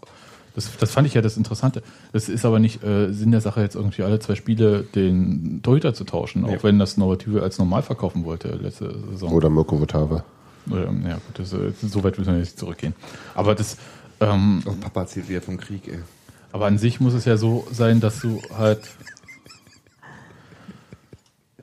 das, 0.55 0.75
das 0.79 0.91
fand 0.91 1.07
ich 1.07 1.13
ja 1.13 1.21
das 1.21 1.37
Interessante. 1.37 1.83
Das 2.13 2.29
ist 2.29 2.45
aber 2.45 2.59
nicht 2.59 2.83
äh, 2.83 3.11
Sinn 3.13 3.31
der 3.31 3.41
Sache, 3.41 3.61
jetzt 3.61 3.75
irgendwie 3.75 4.01
alle 4.03 4.19
zwei 4.19 4.35
Spiele 4.35 4.83
den 4.83 5.61
Torhüter 5.63 5.93
zu 5.93 6.03
tauschen, 6.03 6.45
auch 6.45 6.63
wenn 6.63 6.79
das 6.79 6.97
Normative 6.97 7.43
als 7.43 7.57
normal 7.59 7.81
verkaufen 7.83 8.23
wollte 8.25 8.49
letzte 8.49 8.95
Saison. 9.11 9.33
Oder 9.33 9.49
Mirko 9.49 9.79
Votava. 9.79 10.23
Ähm, 10.69 11.03
ja 11.07 11.13
gut, 11.15 11.39
das, 11.39 11.53
äh, 11.53 11.71
so 11.81 12.03
weit 12.03 12.17
müssen 12.17 12.33
wir 12.33 12.39
nicht 12.39 12.57
zurückgehen. 12.59 12.93
Aber 13.35 13.55
das, 13.55 13.77
ähm, 14.19 14.61
Oh, 14.65 14.73
Papa 14.81 15.01
erzählt 15.01 15.29
wieder 15.29 15.41
vom 15.41 15.57
Krieg, 15.57 15.87
ey. 15.87 15.99
Aber 16.57 16.65
an 16.65 16.79
sich 16.79 16.99
muss 16.99 17.13
es 17.13 17.25
ja 17.25 17.37
so 17.37 17.67
sein, 17.71 17.99
dass 17.99 18.19
du 18.19 18.41
halt 18.57 18.79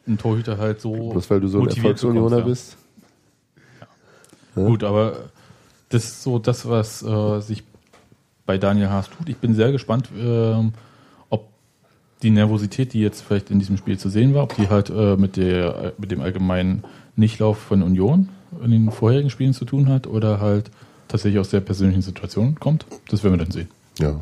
ein 0.07 0.19
Torhüter 0.19 0.57
halt 0.57 0.81
so. 0.81 1.11
Bloß 1.11 1.29
weil 1.31 1.41
du 1.41 1.49
so 1.49 1.59
ein 1.59 1.65
motiviert 1.65 1.97
Erfolgsunioner 1.97 2.37
bekommst, 2.37 2.77
bist. 3.57 3.87
ja. 4.55 4.67
Gut, 4.67 4.85
aber 4.85 5.17
das 5.89 6.05
ist 6.05 6.23
so 6.23 6.39
das, 6.39 6.69
was 6.69 7.03
äh, 7.03 7.41
sich 7.41 7.65
bei 8.47 8.57
Daniel 8.57 8.89
Haas 8.91 9.11
tut. 9.11 9.29
Ich 9.29 9.39
bin 9.39 9.57
sehr 9.57 9.73
gespannt, 9.73 10.11
ähm, 10.17 10.75
ob 11.29 11.49
die 12.23 12.31
Nervosität, 12.31 12.93
die 12.93 13.01
jetzt 13.01 13.23
vielleicht 13.23 13.51
in 13.51 13.59
diesem 13.59 13.77
Spiel 13.77 13.99
zu 13.99 14.09
sehen 14.09 14.33
war, 14.33 14.45
ob 14.45 14.55
die 14.55 14.69
halt 14.69 14.91
äh, 14.91 15.17
mit, 15.17 15.37
der, 15.37 15.95
mit 15.99 16.13
dem 16.13 16.21
allgemeinen 16.21 16.85
Nichtlauf 17.17 17.59
von 17.59 17.83
Union 17.83 18.29
in 18.63 18.71
den 18.71 18.93
vorherigen 18.93 19.31
Spielen 19.31 19.55
zu 19.55 19.65
tun 19.65 19.89
hat 19.89 20.07
oder 20.07 20.39
halt 20.39 20.71
tatsächlich 21.09 21.41
aus 21.41 21.49
der 21.49 21.63
persönlichen 21.63 22.03
Situation 22.03 22.61
kommt. 22.61 22.87
Das 23.09 23.25
werden 23.25 23.35
wir 23.35 23.45
dann 23.45 23.51
sehen. 23.51 23.69
Ja. 23.99 24.21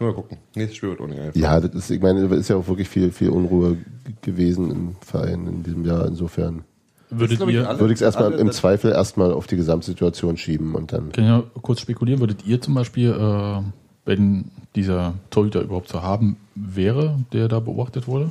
Mal 0.00 0.12
gucken. 0.14 0.38
Nächstes 0.54 0.76
Spiel 0.76 0.90
wird 0.90 1.00
auch 1.00 1.06
nicht 1.06 1.20
einfach. 1.20 1.40
Ja, 1.40 1.60
das 1.60 1.74
ist, 1.74 1.90
ich 1.90 2.00
meine, 2.00 2.20
es 2.26 2.32
ist 2.32 2.48
ja 2.48 2.56
auch 2.56 2.68
wirklich 2.68 2.88
viel, 2.88 3.10
viel 3.10 3.30
Unruhe 3.30 3.76
gewesen 4.22 4.70
im 4.70 4.96
Verein 5.00 5.46
in 5.46 5.62
diesem 5.64 5.84
Jahr. 5.84 6.06
Insofern 6.06 6.62
Würdet 7.10 7.40
ich, 7.40 7.48
ihr, 7.48 7.68
alle- 7.68 7.80
würde 7.80 7.92
ich 7.94 7.98
es 7.98 8.02
erstmal 8.02 8.32
im 8.34 8.52
Zweifel 8.52 8.92
erstmal 8.92 9.32
auf 9.32 9.46
die 9.46 9.56
Gesamtsituation 9.56 10.36
schieben 10.36 10.74
und 10.74 10.92
dann. 10.92 11.10
kann 11.12 11.24
ja 11.24 11.42
kurz 11.62 11.80
spekulieren, 11.80 12.20
würdet 12.20 12.44
ihr 12.46 12.60
zum 12.60 12.74
Beispiel, 12.74 13.10
äh, 13.10 13.62
wenn 14.04 14.46
dieser 14.76 15.14
Torhüter 15.30 15.62
überhaupt 15.62 15.88
zu 15.88 16.02
haben 16.02 16.36
wäre, 16.54 17.18
der 17.32 17.48
da 17.48 17.60
beobachtet 17.60 18.06
wurde, 18.06 18.30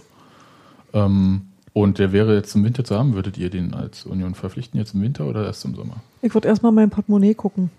ähm, 0.93 1.41
und 1.74 1.99
der 1.99 2.11
wäre 2.11 2.34
jetzt 2.36 2.55
im 2.55 2.63
Winter 2.63 2.84
zu 2.84 2.97
haben, 2.97 3.13
würdet 3.13 3.38
ihr 3.38 3.49
den 3.51 3.74
als 3.74 4.05
Union 4.05 4.34
verpflichten, 4.36 4.80
jetzt 4.80 4.93
im 4.95 5.01
Winter 5.01 5.26
oder 5.26 5.45
erst 5.45 5.63
im 5.65 5.76
Sommer? 5.76 5.97
ich 6.22 6.34
würde 6.34 6.47
erstmal 6.47 6.72
mein 6.72 6.89
Portemonnaie 6.89 7.34
gucken. 7.36 7.70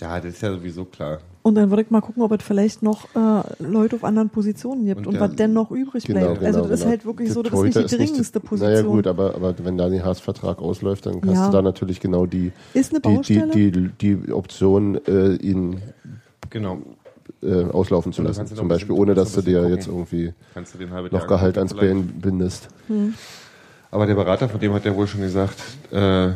Ja, 0.00 0.20
das 0.20 0.34
ist 0.34 0.42
ja 0.42 0.52
sowieso 0.52 0.84
klar. 0.84 1.18
Und 1.46 1.54
dann 1.54 1.70
würde 1.70 1.82
ich 1.84 1.90
mal 1.90 2.00
gucken, 2.00 2.24
ob 2.24 2.32
es 2.32 2.42
vielleicht 2.42 2.82
noch 2.82 3.04
äh, 3.14 3.42
Leute 3.62 3.94
auf 3.94 4.02
anderen 4.02 4.30
Positionen 4.30 4.84
gibt 4.84 4.98
Und 5.02 5.06
und, 5.06 5.12
der- 5.14 5.20
was 5.20 5.36
denn 5.36 5.52
noch 5.52 5.70
übrig 5.70 6.04
bleibt. 6.04 6.42
also 6.42 6.62
das 6.66 6.80
ist 6.80 6.86
halt 6.86 7.06
wirklich 7.06 7.28
Der 7.28 7.34
so, 7.34 7.42
das 7.44 7.52
ist 7.52 7.62
nicht 7.76 7.92
die 7.92 7.96
dringendste 7.98 8.40
die- 8.40 8.46
Position. 8.48 8.72
Naja 8.72 8.82
gut, 8.84 9.06
aber, 9.06 9.36
aber 9.36 9.54
wenn 9.62 9.78
Daniel 9.78 10.02
Haas 10.02 10.18
Vertrag 10.18 10.58
ausläuft, 10.60 11.06
dann 11.06 11.20
hast 11.24 11.34
Ja. 11.34 11.46
du 11.46 11.52
da 11.52 11.62
natürlich 11.62 12.00
genau 12.00 12.26
die, 12.26 12.50
Ist 12.74 12.90
eine 12.92 13.00
die, 13.00 13.42
die, 13.52 13.88
die, 14.00 14.16
die 14.16 14.32
Option, 14.32 14.98
äh, 15.06 15.34
ihn 15.36 15.80
Genau. 16.50 16.78
äh, 17.44 17.62
auslaufen 17.66 18.12
zu 18.12 18.22
da 18.22 18.28
lassen. 18.28 18.38
kannst 18.40 18.56
Zum 18.56 18.66
Beispiel, 18.66 18.96
ohne 18.96 19.14
kannst 19.14 19.36
dass 19.36 19.44
du 19.44 19.48
dir 19.48 19.60
bisschen 19.60 19.74
jetzt 19.76 19.84
gucken. 19.86 20.00
irgendwie 20.00 20.34
Kannst 20.52 20.74
du 20.74 20.78
den 20.78 20.90
halbe 20.90 21.14
noch 21.16 21.28
Gehalt 21.28 21.58
ans. 21.58 21.74
Bein 21.74 22.08
bindest. 22.20 22.70
Aber 23.92 24.06
der 24.06 24.16
Berater 24.16 24.48
von 24.48 24.58
dem 24.58 24.72
hat 24.74 24.84
ja 24.84 24.92
wohl 24.96 25.06
schon 25.06 25.20
gesagt, 25.20 25.62
äh, 25.92 26.30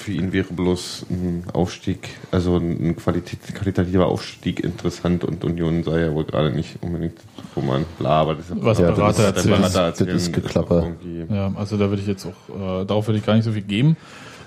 für 0.00 0.12
ihn 0.12 0.32
wäre 0.32 0.52
bloß 0.52 1.06
ein 1.10 1.44
Aufstieg, 1.52 2.08
also 2.30 2.56
ein 2.56 2.96
qualitativer 2.96 4.06
Aufstieg 4.06 4.60
interessant 4.60 5.24
und 5.24 5.44
Union 5.44 5.82
sei 5.84 6.00
ja 6.00 6.14
wohl 6.14 6.24
gerade 6.24 6.50
nicht 6.52 6.78
unbedingt, 6.82 7.18
wo 7.54 7.60
man 7.60 7.84
bla, 7.98 8.22
aber 8.22 8.34
das 8.34 8.50
ist 8.50 8.56
Was 8.64 8.78
Ja, 8.78 8.90
Berater 8.90 9.32
das 9.32 9.44
ist- 9.44 9.50
erzählt. 9.50 9.62
das 9.62 9.68
ist- 9.68 10.00
das 10.00 10.22
ist 10.22 10.28
auch 10.28 10.32
Geklapper. 10.32 10.92
Ja, 11.30 11.52
also 11.54 11.76
da 11.76 11.88
würde 11.90 12.00
ich 12.02 12.08
jetzt 12.08 12.26
auch, 12.26 12.80
äh, 12.82 12.84
darauf 12.86 13.06
würde 13.08 13.18
ich 13.18 13.26
gar 13.26 13.34
nicht 13.34 13.44
so 13.44 13.52
viel 13.52 13.62
geben. 13.62 13.96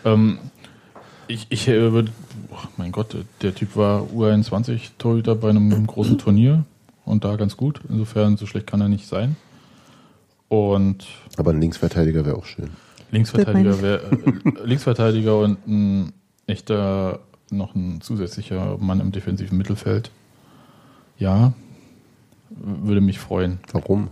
Ähm, 0.05 0.39
ich 1.27 1.45
ich 1.49 1.67
äh, 1.67 1.91
würde, 1.91 2.11
oh 2.51 2.57
mein 2.77 2.91
Gott, 2.91 3.15
der 3.41 3.53
Typ 3.55 3.75
war 3.75 4.01
U21-Torhüter 4.13 5.35
bei 5.35 5.49
einem 5.49 5.85
großen 5.87 6.17
Turnier 6.17 6.65
und 7.05 7.23
da 7.25 7.35
ganz 7.35 7.55
gut. 7.57 7.79
Insofern, 7.89 8.37
so 8.37 8.45
schlecht 8.47 8.67
kann 8.67 8.81
er 8.81 8.89
nicht 8.89 9.07
sein. 9.07 9.35
Und 10.49 11.05
Aber 11.37 11.51
ein 11.51 11.61
Linksverteidiger 11.61 12.25
wäre 12.25 12.35
auch 12.37 12.45
schön. 12.45 12.71
Linksverteidiger, 13.13 13.81
wär, 13.81 14.03
äh, 14.03 14.65
Linksverteidiger 14.65 15.39
und 15.39 15.67
ein 15.67 16.13
echter, 16.47 17.19
noch 17.51 17.75
ein 17.75 18.01
zusätzlicher 18.01 18.77
Mann 18.79 18.99
im 18.99 19.11
defensiven 19.11 19.57
Mittelfeld. 19.57 20.11
Ja, 21.17 21.53
würde 22.49 23.01
mich 23.01 23.19
freuen. 23.19 23.59
Warum? 23.71 24.09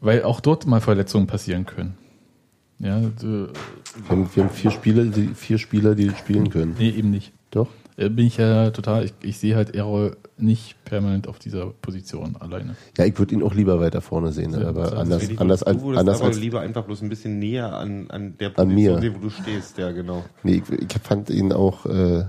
Weil 0.00 0.22
auch 0.24 0.40
dort 0.40 0.66
mal 0.66 0.80
Verletzungen 0.80 1.26
passieren 1.26 1.66
können. 1.66 1.94
Ja, 2.78 3.00
Wir 3.00 3.48
haben, 4.08 4.28
wir 4.34 4.42
haben 4.44 4.50
vier, 4.50 4.70
Spieler, 4.72 5.04
die, 5.04 5.28
vier 5.34 5.58
Spieler, 5.58 5.94
die 5.94 6.10
spielen 6.10 6.50
können. 6.50 6.74
nee, 6.78 6.90
eben 6.90 7.10
nicht. 7.10 7.32
Doch? 7.52 7.68
Äh, 7.96 8.08
Bin 8.08 8.26
ich 8.26 8.36
ja 8.38 8.70
total, 8.70 9.04
ich, 9.04 9.12
ich 9.22 9.38
sehe 9.38 9.54
halt 9.56 9.74
Errol 9.74 10.16
nicht 10.38 10.82
permanent 10.84 11.28
auf 11.28 11.38
dieser 11.38 11.66
Position 11.66 12.36
alleine. 12.36 12.74
Ja, 12.96 13.04
ich 13.04 13.18
würde 13.18 13.34
ihn 13.34 13.42
auch 13.42 13.54
lieber 13.54 13.78
weiter 13.80 14.00
vorne 14.00 14.32
sehen, 14.32 14.52
Ja, 14.52 14.68
aber 14.68 14.96
anders, 14.98 15.28
anders, 15.38 15.60
du 15.60 15.90
anders 15.96 16.18
aber 16.20 16.28
als. 16.28 16.38
lieber 16.40 16.60
einfach 16.60 16.84
bloß 16.84 17.02
ein 17.02 17.08
bisschen 17.08 17.38
näher 17.38 17.72
an, 17.76 18.10
an 18.10 18.36
der 18.38 18.58
An 18.58 18.68
mir. 18.74 18.98
sehen, 19.00 19.14
wo 19.16 19.20
du 19.20 19.30
stehst, 19.30 19.78
ja 19.78 19.90
genau. 19.92 20.24
Nee, 20.42 20.62
ich, 20.68 20.78
ich 20.82 21.02
fand 21.02 21.30
ihn 21.30 21.52
auch 21.52 21.86
äh, 21.86 22.24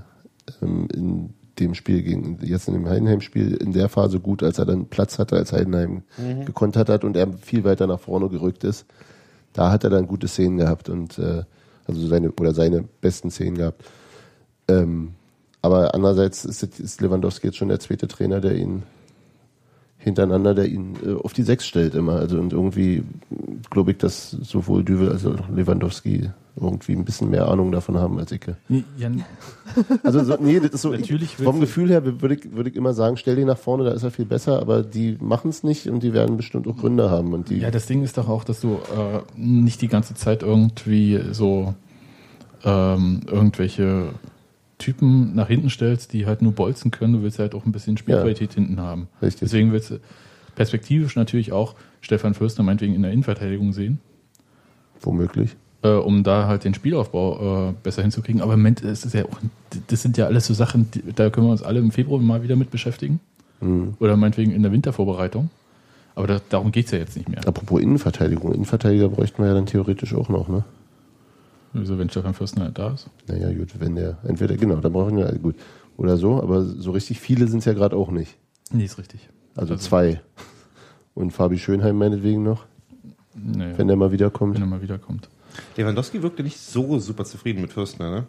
ähm, 0.61 0.88
in 0.93 1.30
dem 1.59 1.76
Spiel 1.76 2.01
gegen, 2.03 2.39
jetzt 2.41 2.68
in 2.68 2.74
dem 2.74 2.88
Heidenheim-Spiel 2.89 3.53
in 3.55 3.74
der 3.74 3.88
Phase 3.88 4.20
gut, 4.20 4.41
als 4.43 4.57
er 4.57 4.66
dann 4.66 4.88
Platz 4.88 5.20
hatte, 5.20 5.36
als 5.36 5.53
Heidenheim 5.53 6.01
gekontert 6.45 6.89
hat 6.89 7.03
und 7.03 7.16
er 7.16 7.32
viel 7.32 7.64
weiter 7.64 7.86
nach 7.88 7.99
vorne 7.99 8.28
gerückt 8.30 8.64
ist. 8.64 8.86
Da 9.53 9.72
hat 9.72 9.84
er 9.84 9.91
dann 9.91 10.07
gute 10.07 10.28
Szenen 10.28 10.57
gehabt 10.57 10.89
und 10.89 11.20
äh, 11.20 11.43
also 11.86 12.07
seine 12.07 12.32
oder 12.32 12.53
seine 12.55 12.84
besten 13.01 13.30
Szenen 13.30 13.55
gehabt. 13.57 13.84
Ähm, 14.68 15.11
aber 15.64 15.95
andererseits 15.95 16.45
ist, 16.45 17.01
Lewandowski 17.01 17.47
jetzt 17.47 17.57
schon 17.57 17.70
der 17.70 17.80
zweite 17.80 18.07
Trainer, 18.07 18.41
der 18.41 18.55
ihn 18.55 18.84
hintereinander, 19.97 20.53
der 20.53 20.68
ihn 20.68 20.97
äh, 21.03 21.14
auf 21.14 21.32
die 21.32 21.43
Sechs 21.43 21.66
stellt 21.66 21.95
immer. 21.95 22.18
Also 22.18 22.38
und 22.38 22.51
irgendwie 22.51 23.03
glaube 23.70 23.91
ich, 23.91 23.97
dass 23.97 24.32
sowohl 24.32 24.84
Düvel 24.84 25.09
als 25.09 25.26
auch 25.26 25.49
Lewandowski 25.49 26.30
irgendwie 26.57 26.91
ein 26.91 27.05
bisschen 27.05 27.30
mehr 27.30 27.47
Ahnung 27.47 27.72
davon 27.72 27.97
haben 27.97 28.20
als 28.20 28.34
ich. 28.34 28.41
Ja, 28.97 29.09
Also 30.03 30.24
so, 30.24 30.36
nee, 30.39 30.59
das 30.59 30.72
ist 30.72 30.82
so. 30.82 30.91
Natürlich 30.91 31.36
ich, 31.39 31.43
vom 31.43 31.61
Gefühl 31.61 31.89
her 31.89 32.03
würde 32.05 32.36
ich, 32.36 32.53
würde 32.53 32.70
ich 32.70 32.76
immer 32.76 32.93
sagen, 32.93 33.16
stell 33.16 33.38
den 33.38 33.47
nach 33.47 33.57
vorne, 33.57 33.86
da 33.86 33.91
ist 33.91 34.03
er 34.03 34.11
viel 34.11 34.26
besser, 34.26 34.59
aber 34.59 34.84
die 34.84 35.18
machen 35.22 35.49
es 35.49 35.64
nicht 35.64 35.88
und 35.88 36.03
die 36.03 36.14
werden 36.14 36.36
bestimmt 36.36 36.68
auch 36.68 36.76
Gründe 36.76 37.09
haben. 37.09 37.34
Und 37.34 37.49
die 37.49 37.59
ja, 37.59 37.72
das 37.72 37.86
Ding 37.86 38.03
ist 38.03 38.18
doch 38.18 38.28
auch, 38.28 38.43
dass 38.43 38.59
du 38.59 38.74
äh, 38.74 39.22
nicht 39.36 39.82
die 39.82 39.88
ganze 39.88 40.14
Zeit 40.14 40.43
irgendwie 40.43 41.22
so 41.32 41.74
ähm, 42.66 43.22
irgendwelche 43.26 44.09
Typen 44.78 45.36
nach 45.36 45.48
hinten 45.48 45.70
stellst, 45.70 46.14
die 46.14 46.26
halt 46.26 46.42
nur 46.42 46.52
bolzen 46.52 46.92
können. 46.92 47.14
Du 47.14 47.22
willst 47.24 47.40
halt 47.40 47.56
auch 47.56 47.66
ein 47.66 47.72
bisschen 47.72 47.98
Spielqualität 47.98 48.54
hinten 48.54 48.80
haben. 48.80 49.08
Richtig. 49.22 49.42
Deswegen 49.42 49.72
willst 49.72 49.92
du 49.92 50.00
perspektivisch 50.56 51.16
natürlich 51.16 51.52
auch 51.52 51.76
Stefan 52.02 52.34
Fürster 52.34 52.64
meinetwegen 52.64 52.94
in 52.96 53.02
der 53.02 53.12
Innenverteidigung 53.12 53.74
sehen. 53.74 54.00
womöglich. 55.02 55.56
äh, 55.84 55.90
um 55.90 56.24
da 56.24 56.48
halt 56.48 56.64
den 56.64 56.74
Spielaufbau 56.74 57.70
äh, 57.70 57.74
besser 57.84 58.02
hinzukriegen. 58.02 58.42
Aber 58.42 58.54
im 58.54 58.60
Moment 58.60 58.82
ist 58.82 59.06
es 59.06 59.14
ja 59.14 59.26
auch, 59.26 59.40
das 59.88 60.02
sind 60.02 60.18
ja 60.18 60.26
alles 60.26 60.46
so 60.46 60.54
Sachen, 60.54 60.90
die, 60.92 61.04
da 61.14 61.30
können 61.30 61.48
wir 61.48 61.52
uns 61.52 61.64
alle 61.64 61.80
im 61.80 61.92
Februar 61.92 62.22
mal 62.22 62.44
wieder 62.44 62.56
mit 62.56 62.72
beschäftigen. 62.72 63.20
Mhm. 63.62 63.96
Oder 64.00 64.18
meinetwegen 64.18 64.52
in 64.52 64.64
der 64.64 64.72
Wintervorbereitung. 64.72 65.50
Aber 66.16 66.28
da, 66.28 66.40
darum 66.50 66.72
geht's 66.72 66.92
ja 66.92 67.00
jetzt 67.00 67.18
nicht 67.18 67.28
mehr. 67.28 67.46
Apropos 67.48 67.82
Innenverteidigung, 67.82 68.54
Innenverteidiger 68.54 69.10
bräuchten 69.10 69.42
wir 69.42 69.48
ja 69.50 69.54
dann 69.56 69.66
theoretisch 69.66 70.14
auch 70.14 70.30
noch, 70.30 70.48
ne? 70.48 70.64
Also 71.74 71.98
wenn 71.98 72.10
Stefan 72.10 72.34
Fürstner 72.34 72.70
da 72.72 72.94
ist. 72.94 73.10
Naja, 73.28 73.52
gut, 73.54 73.80
wenn 73.80 73.96
der, 73.96 74.18
entweder, 74.24 74.56
genau, 74.56 74.76
dann 74.76 74.94
brauchen 74.94 75.18
wir, 75.18 75.32
gut, 75.40 75.56
oder 75.98 76.18
so, 76.18 76.42
aber 76.42 76.64
so 76.64 76.92
richtig 76.92 77.20
viele 77.20 77.48
sind 77.48 77.60
es 77.60 77.66
ja 77.66 77.74
gerade 77.74 77.96
auch 77.96 78.12
nicht. 78.12 78.36
Nee, 78.72 78.86
ist 78.86 78.98
richtig. 78.98 79.30
Also 79.56 79.76
zwei. 79.76 80.22
Und 81.14 81.32
Fabi 81.32 81.58
Schönheim 81.58 81.98
meinetwegen 81.98 82.44
noch, 82.44 82.66
Nee, 83.36 83.74
wenn 83.78 83.88
der 83.88 83.98
mal 83.98 84.12
wiederkommt. 84.12 84.56
wenn 84.56 84.62
er 84.64 84.68
mal 84.68 84.82
wiederkommt. 84.82 85.30
Lewandowski 85.78 86.22
wirkte 86.24 86.44
nicht 86.44 86.58
so 86.60 87.00
super 87.00 87.26
zufrieden 87.26 87.62
mit 87.62 87.72
Fürstner, 87.74 88.10
ne? 88.10 88.28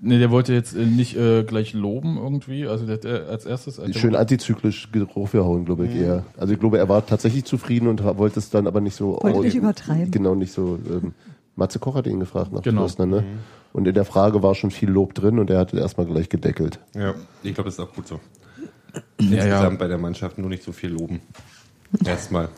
Nee, 0.00 0.18
der 0.20 0.30
wollte 0.30 0.52
jetzt 0.52 0.76
äh, 0.76 0.84
nicht 0.86 1.16
äh, 1.16 1.42
gleich 1.42 1.72
loben 1.72 2.18
irgendwie. 2.18 2.68
Also 2.68 2.86
der 2.86 2.94
hat 2.96 3.04
äh, 3.04 3.30
als 3.30 3.46
erstes. 3.46 3.80
als 3.80 3.96
Schön 3.96 4.14
antizyklisch 4.14 4.88
draufgehauen, 4.92 5.64
glaube 5.64 5.86
ich, 5.86 5.96
eher. 5.96 6.24
Also 6.36 6.52
ich 6.52 6.60
glaube, 6.60 6.78
er 6.78 6.88
war 6.88 7.04
tatsächlich 7.04 7.44
zufrieden 7.44 7.88
und 7.88 8.04
wollte 8.04 8.38
es 8.38 8.50
dann 8.50 8.68
aber 8.68 8.80
nicht 8.80 8.94
so... 8.94 9.18
Wollte 9.20 9.40
nicht 9.40 9.56
übertreiben. 9.56 10.10
Genau, 10.12 10.36
nicht 10.36 10.52
so... 10.52 10.78
Ähm, 10.88 11.14
Matze 11.58 11.78
Koch 11.78 11.94
hat 11.96 12.06
ihn 12.06 12.20
gefragt 12.20 12.52
nach 12.52 12.62
Genau. 12.62 12.82
Fürstner, 12.82 13.06
ne? 13.06 13.24
Und 13.72 13.86
in 13.86 13.94
der 13.94 14.04
Frage 14.04 14.42
war 14.42 14.54
schon 14.54 14.70
viel 14.70 14.88
Lob 14.88 15.12
drin 15.14 15.38
und 15.38 15.50
er 15.50 15.58
hat 15.58 15.74
erstmal 15.74 16.06
gleich 16.06 16.28
gedeckelt. 16.30 16.78
Ja, 16.94 17.14
ich 17.42 17.54
glaube, 17.54 17.68
das 17.68 17.74
ist 17.74 17.80
auch 17.80 17.92
gut 17.92 18.08
so. 18.08 18.20
Ja, 18.94 19.00
Insgesamt 19.18 19.72
ja. 19.72 19.78
bei 19.78 19.88
der 19.88 19.98
Mannschaft 19.98 20.38
nur 20.38 20.48
nicht 20.48 20.62
so 20.62 20.72
viel 20.72 20.90
loben. 20.90 21.20
Erstmal. 22.04 22.48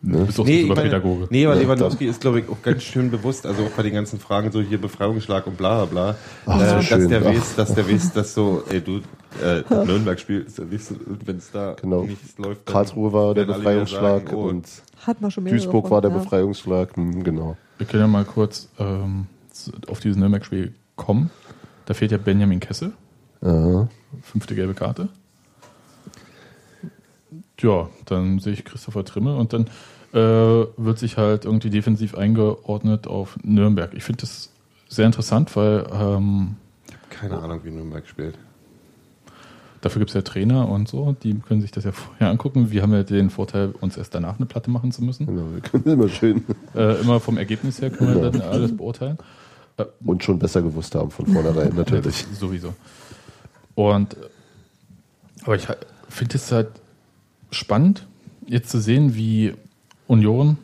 Du 0.00 0.24
bist 0.26 0.38
auch 0.38 0.44
Nee, 0.44 0.62
super 0.62 0.76
meine, 0.76 0.88
Pädagoge. 0.90 1.26
nee, 1.30 1.44
aber 1.44 1.56
Ja, 1.56 1.62
Lewandowski 1.62 2.06
ist, 2.06 2.20
glaube 2.20 2.38
ich, 2.40 2.48
auch 2.48 2.62
ganz 2.62 2.84
schön 2.84 3.10
bewusst, 3.10 3.44
also 3.44 3.64
auch 3.64 3.70
bei 3.70 3.82
den 3.82 3.94
ganzen 3.94 4.20
Fragen, 4.20 4.52
so 4.52 4.60
hier 4.60 4.80
Befreiungsschlag 4.80 5.46
und 5.48 5.56
bla 5.56 5.84
bla 5.84 6.12
bla, 6.12 6.16
Ach, 6.46 6.58
so 6.60 6.64
äh, 6.64 6.68
dass 6.76 6.84
schön, 6.86 7.08
der 7.08 7.24
weiß, 7.24 7.56
dass 7.56 7.74
der 7.74 7.88
weiß, 7.90 8.12
dass 8.12 8.32
so, 8.32 8.62
ey 8.70 8.80
du, 8.80 8.98
äh, 9.42 9.62
Nürnberg-Spiel 9.68 10.42
ist 10.42 10.58
ja 10.58 10.64
nicht 10.64 10.84
so, 10.84 10.94
wenn 11.24 11.38
es 11.38 11.50
da 11.50 11.74
Genau. 11.80 12.02
nichts 12.04 12.38
läuft. 12.38 12.66
dann 12.68 12.72
Karlsruhe 12.72 13.12
war 13.12 13.34
der 13.34 13.44
Befreiungsschlag 13.46 14.28
sagen, 14.28 14.36
oh, 14.36 14.48
und 14.48 14.68
Hat 15.04 15.20
man 15.20 15.30
schon 15.32 15.44
Duisburg 15.44 15.86
von, 15.88 15.90
war 15.90 16.00
der 16.00 16.12
ja. 16.12 16.18
Befreiungsschlag, 16.18 16.96
hm, 16.96 17.24
genau. 17.24 17.56
Wir 17.78 17.86
können 17.86 18.02
ja 18.02 18.06
mal 18.08 18.24
kurz 18.24 18.68
ähm, 18.78 19.26
auf 19.88 19.98
dieses 19.98 20.16
Nürnberg-Spiel 20.16 20.74
kommen. 20.94 21.30
Da 21.86 21.94
fehlt 21.94 22.12
ja 22.12 22.18
Benjamin 22.18 22.60
Kessel. 22.60 22.92
Aha. 23.40 23.88
Fünfte 24.22 24.54
gelbe 24.54 24.74
Karte. 24.74 25.08
Ja, 27.60 27.88
dann 28.06 28.38
sehe 28.38 28.52
ich 28.52 28.64
Christopher 28.64 29.04
Trimme 29.04 29.36
und 29.36 29.52
dann 29.52 29.66
äh, 30.12 30.66
wird 30.76 30.98
sich 30.98 31.16
halt 31.16 31.44
irgendwie 31.44 31.70
defensiv 31.70 32.14
eingeordnet 32.16 33.06
auf 33.06 33.36
Nürnberg. 33.42 33.92
Ich 33.94 34.04
finde 34.04 34.20
das 34.22 34.50
sehr 34.88 35.06
interessant, 35.06 35.54
weil 35.56 35.86
ähm, 35.92 36.56
Keine 37.10 37.38
Ahnung, 37.38 37.60
wie 37.64 37.70
Nürnberg 37.70 38.06
spielt. 38.06 38.38
dafür 39.80 40.00
gibt 40.00 40.10
es 40.10 40.14
ja 40.14 40.22
Trainer 40.22 40.68
und 40.68 40.88
so, 40.88 41.14
die 41.22 41.34
können 41.34 41.60
sich 41.60 41.70
das 41.72 41.84
ja 41.84 41.92
vorher 41.92 42.30
angucken. 42.30 42.70
Wir 42.70 42.82
haben 42.82 42.92
ja 42.92 43.02
den 43.02 43.28
Vorteil, 43.30 43.74
uns 43.80 43.96
erst 43.96 44.14
danach 44.14 44.36
eine 44.36 44.46
Platte 44.46 44.70
machen 44.70 44.92
zu 44.92 45.02
müssen. 45.04 45.26
Genau, 45.26 45.42
wir 45.52 45.60
können 45.60 45.84
immer 45.84 46.08
schön 46.08 46.44
Äh, 46.74 47.00
immer 47.00 47.18
vom 47.20 47.36
Ergebnis 47.38 47.80
her 47.82 47.90
können 47.90 48.14
wir 48.22 48.30
dann 48.30 48.40
alles 48.40 48.76
beurteilen. 48.76 49.18
und 50.04 50.22
schon 50.24 50.38
besser 50.38 50.62
gewusst 50.62 50.94
haben 50.94 51.10
von 51.10 51.26
vornherein, 51.26 51.74
natürlich. 51.74 52.22
Ja, 52.22 52.26
sowieso. 52.34 52.72
Und 53.74 54.14
äh, 54.14 54.16
aber 55.44 55.56
ich 55.56 55.66
finde 56.08 56.36
es 56.36 56.50
halt 56.52 56.68
spannend, 57.50 58.06
jetzt 58.46 58.70
zu 58.70 58.80
sehen, 58.80 59.14
wie 59.14 59.54
Union 60.06 60.58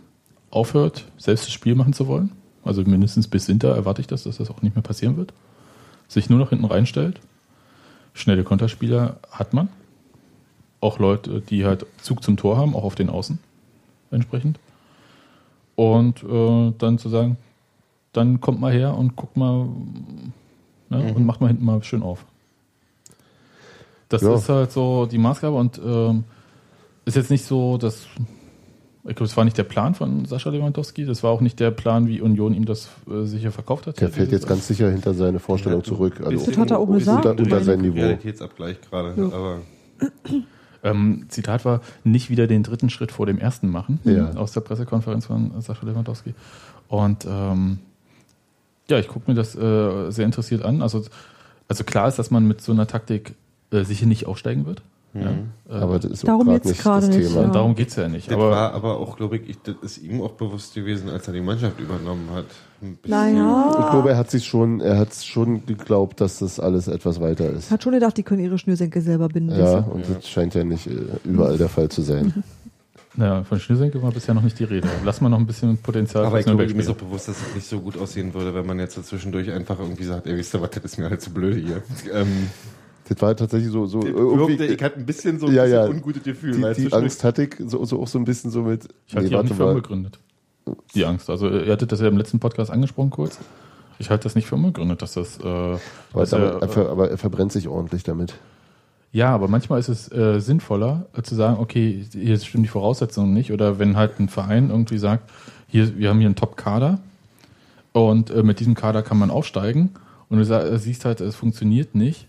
aufhört, 0.50 1.04
selbst 1.18 1.46
das 1.46 1.52
Spiel 1.52 1.74
machen 1.74 1.92
zu 1.92 2.06
wollen. 2.06 2.32
Also 2.64 2.82
mindestens 2.82 3.28
bis 3.28 3.48
Winter 3.48 3.74
erwarte 3.74 4.00
ich 4.00 4.06
das, 4.06 4.24
dass 4.24 4.38
das 4.38 4.50
auch 4.50 4.62
nicht 4.62 4.74
mehr 4.74 4.82
passieren 4.82 5.16
wird. 5.16 5.32
Sich 6.08 6.30
nur 6.30 6.38
noch 6.38 6.50
hinten 6.50 6.64
reinstellt. 6.64 7.20
Schnelle 8.14 8.44
Konterspieler 8.44 9.16
hat 9.30 9.52
man. 9.52 9.68
Auch 10.80 10.98
Leute, 10.98 11.40
die 11.40 11.64
halt 11.64 11.86
Zug 12.00 12.22
zum 12.22 12.36
Tor 12.36 12.56
haben, 12.56 12.74
auch 12.74 12.84
auf 12.84 12.94
den 12.94 13.10
Außen 13.10 13.38
entsprechend. 14.10 14.58
Und 15.76 16.22
äh, 16.22 16.72
dann 16.78 16.98
zu 16.98 17.08
sagen, 17.08 17.36
dann 18.12 18.40
kommt 18.40 18.60
mal 18.60 18.72
her 18.72 18.96
und 18.96 19.16
guckt 19.16 19.36
mal 19.36 19.66
ne, 20.88 21.12
und 21.14 21.26
macht 21.26 21.40
mal 21.40 21.48
hinten 21.48 21.64
mal 21.64 21.82
schön 21.82 22.02
auf. 22.02 22.24
Das 24.08 24.22
Ja. 24.22 24.34
ist 24.34 24.48
halt 24.48 24.70
so 24.70 25.06
die 25.06 25.18
Maßgabe 25.18 25.56
und 25.56 25.80
ähm, 25.84 26.24
ist 27.04 27.16
jetzt 27.16 27.30
nicht 27.30 27.44
so, 27.44 27.78
dass 27.78 28.06
ich 29.06 29.16
glaube, 29.16 29.24
es 29.24 29.36
war 29.36 29.44
nicht 29.44 29.58
der 29.58 29.64
Plan 29.64 29.94
von 29.94 30.24
Sascha 30.24 30.48
Lewandowski, 30.48 31.04
das 31.04 31.22
war 31.22 31.30
auch 31.30 31.42
nicht 31.42 31.60
der 31.60 31.70
Plan, 31.70 32.08
wie 32.08 32.22
Union 32.22 32.54
ihm 32.54 32.64
das 32.64 32.88
äh, 33.10 33.24
sicher 33.24 33.52
verkauft 33.52 33.86
hat. 33.86 34.00
Der 34.00 34.08
fällt 34.08 34.32
jetzt 34.32 34.46
ganz 34.48 34.66
sicher 34.66 34.90
hinter 34.90 35.12
seine 35.12 35.40
Vorstellung 35.40 35.80
Ja, 35.80 35.84
zurück. 35.84 36.22
Also 36.24 36.46
Das 36.46 36.56
hat 36.56 36.70
er 36.70 36.78
auch 36.78 36.86
gesagt. 36.86 37.26
unter, 37.26 37.42
unter 37.42 37.62
sein 37.62 37.80
Niveau. 37.82 37.96
Realitätsabgleich 37.98 38.80
gerade, 38.80 39.12
Ja. 39.20 39.26
aber 39.26 39.58
Ähm, 40.82 41.24
Zitat 41.28 41.64
war, 41.64 41.80
nicht 42.04 42.28
wieder 42.28 42.46
den 42.46 42.62
dritten 42.62 42.90
Schritt 42.90 43.10
vor 43.12 43.24
dem 43.26 43.38
ersten 43.38 43.68
machen, 43.68 44.00
Ja. 44.04 44.32
aus 44.36 44.52
der 44.52 44.60
Pressekonferenz 44.60 45.26
von 45.26 45.58
Sascha 45.60 45.84
Lewandowski. 45.86 46.34
Und 46.88 47.26
ähm, 47.26 47.78
ja, 48.90 48.98
ich 48.98 49.08
gucke 49.08 49.30
mir 49.30 49.34
das 49.34 49.54
äh, 49.54 50.10
sehr 50.10 50.26
interessiert 50.26 50.62
an. 50.62 50.82
Also, 50.82 51.02
also 51.68 51.84
klar 51.84 52.06
ist, 52.08 52.18
dass 52.18 52.30
man 52.30 52.46
mit 52.46 52.60
so 52.60 52.72
einer 52.72 52.86
Taktik 52.86 53.34
äh, 53.70 53.82
sicher 53.84 54.04
nicht 54.06 54.26
aufsteigen 54.26 54.66
wird. 54.66 54.82
Ja? 55.14 55.30
Äh, 55.70 55.80
Aber 55.80 55.98
das 55.98 56.10
ist 56.10 56.24
auch 56.24 56.28
Darum 56.28 56.48
nicht 56.48 56.64
gerade 56.82 57.06
das 57.06 57.16
nicht, 57.16 57.28
Thema. 57.28 57.42
ja. 57.42 57.48
Darum 57.50 57.74
geht 57.74 57.88
es 57.88 57.96
ja 57.96 58.08
nicht. 58.08 58.28
Das 58.28 58.34
Aber 58.34 58.50
war 58.50 58.72
aber 58.72 58.98
auch, 58.98 59.16
glaube 59.16 59.36
ich, 59.36 59.56
das 59.62 59.76
ist 59.82 59.98
ihm 60.02 60.20
auch 60.20 60.32
bewusst 60.32 60.74
gewesen, 60.74 61.08
als 61.08 61.26
er 61.28 61.34
die 61.34 61.40
Mannschaft 61.40 61.78
übernommen 61.78 62.28
hat. 62.34 62.46
Bisschen- 62.80 62.98
Naja. 63.10 63.76
Ich 63.80 63.90
glaube, 63.90 64.10
er 64.10 64.16
hat 64.16 64.30
sich 64.30 64.44
schon, 64.44 64.80
er 64.80 64.98
hat 64.98 65.14
schon 65.14 65.64
geglaubt, 65.66 66.20
dass 66.20 66.40
das 66.40 66.58
alles 66.58 66.88
etwas 66.88 67.20
weiter 67.20 67.48
ist. 67.50 67.70
Hat 67.70 67.82
schon 67.82 67.92
gedacht, 67.92 68.16
die 68.16 68.22
können 68.24 68.42
ihre 68.44 68.58
Schnürsenkel 68.58 69.00
selber 69.02 69.28
binden. 69.28 69.56
Ja, 69.58 69.80
du? 69.80 69.90
und 69.92 70.04
das 70.08 70.28
scheint 70.28 70.54
ja 70.54 70.64
nicht 70.64 70.86
äh, 70.88 70.92
überall 71.24 71.56
der 71.56 71.68
Fall 71.68 71.88
zu 71.88 72.02
sein. 72.02 72.34
ja, 73.16 73.44
von 73.44 73.60
Schnürsenkel 73.60 74.02
war 74.02 74.10
bisher 74.10 74.34
noch 74.34 74.42
nicht 74.42 74.58
die 74.58 74.64
Rede. 74.64 74.88
Lass 75.04 75.20
mal 75.20 75.28
noch 75.28 75.38
ein 75.38 75.46
bisschen 75.46 75.78
Potenzial 75.78 76.24
Aber 76.26 76.40
ich 76.40 76.44
glaube, 76.44 76.64
ihm 76.66 76.78
ist 76.80 76.90
auch 76.90 76.96
bewusst, 76.96 77.28
dass 77.28 77.36
es 77.40 77.54
nicht 77.54 77.66
so 77.68 77.78
gut 77.80 77.96
aussehen 77.96 78.34
würde, 78.34 78.52
wenn 78.52 78.66
man 78.66 78.80
jetzt 78.80 78.96
so 78.96 79.02
zwischendurch 79.02 79.50
einfach 79.52 79.78
irgendwie 79.78 80.04
sagt, 80.04 80.26
ey, 80.26 80.36
wisst 80.36 80.52
ihr 80.54 80.60
was, 80.60 80.70
das 80.70 80.84
ist 80.84 80.98
mir 80.98 81.08
halt 81.08 81.22
zu 81.22 81.30
blöd 81.30 81.64
hier. 81.64 81.82
Ähm, 82.12 82.48
Das 83.08 83.20
war 83.20 83.36
tatsächlich 83.36 83.70
so, 83.70 83.86
so 83.86 84.02
irgendwie, 84.02 84.64
ich 84.64 84.82
hatte 84.82 84.98
ein 84.98 85.04
bisschen 85.06 85.38
so 85.38 85.46
ein 85.46 85.54
Ja, 85.54 85.64
bisschen 85.64 85.78
ja. 85.78 85.88
ungutes 85.88 86.22
Gefühl. 86.22 86.52
die, 86.74 86.86
die 86.86 86.92
Angst 86.92 87.22
hatte 87.22 87.42
ich 87.44 87.56
so, 87.66 87.84
so 87.84 88.00
auch 88.00 88.08
so 88.08 88.18
ein 88.18 88.24
bisschen 88.24 88.50
so 88.50 88.62
mit. 88.62 88.88
Ich 89.06 89.14
halte 89.14 89.28
die 89.28 89.36
auch 89.36 89.42
nicht 89.42 89.54
für 89.54 89.66
unbegründet. 89.66 90.18
Die 90.94 91.04
Angst. 91.04 91.28
Also 91.28 91.50
ihr 91.50 91.70
hattet 91.70 91.92
das 91.92 92.00
ja 92.00 92.08
im 92.08 92.16
letzten 92.16 92.38
Podcast 92.40 92.70
angesprochen 92.70 93.10
kurz. 93.10 93.38
Ich 93.98 94.08
halte 94.08 94.24
das 94.24 94.34
nicht 94.34 94.46
für 94.46 94.54
unbegründet, 94.54 95.02
dass 95.02 95.12
das... 95.12 95.38
Äh, 95.38 95.42
Aber, 95.44 95.80
dass 96.14 96.32
aber, 96.32 96.44
er, 96.54 96.62
er, 96.62 96.68
ver- 96.68 96.88
aber 96.88 97.10
er 97.10 97.18
verbrennt 97.18 97.52
sich 97.52 97.68
ordentlich 97.68 98.02
damit. 98.02 98.34
Ja, 99.12 99.28
aber 99.34 99.46
manchmal 99.46 99.78
ist 99.78 99.88
es 99.88 100.10
äh, 100.10 100.40
sinnvoller 100.40 101.06
äh, 101.16 101.22
zu 101.22 101.34
sagen, 101.34 101.58
okay, 101.60 102.04
hier 102.12 102.38
stimmen 102.38 102.64
die 102.64 102.68
Voraussetzungen 102.70 103.34
nicht. 103.34 103.52
Oder 103.52 103.78
wenn 103.78 103.96
halt 103.96 104.18
ein 104.18 104.28
Verein 104.30 104.70
irgendwie 104.70 104.98
sagt, 104.98 105.30
hier, 105.68 105.96
wir 105.98 106.08
haben 106.08 106.18
hier 106.18 106.26
einen 106.28 106.34
Top-Kader 106.36 106.98
und 107.92 108.30
äh, 108.30 108.42
mit 108.42 108.58
diesem 108.60 108.74
Kader 108.74 109.02
kann 109.02 109.18
man 109.18 109.30
aufsteigen 109.30 109.90
und 110.30 110.38
du 110.38 110.78
siehst 110.78 111.04
halt, 111.04 111.20
es 111.20 111.36
funktioniert 111.36 111.94
nicht. 111.94 112.26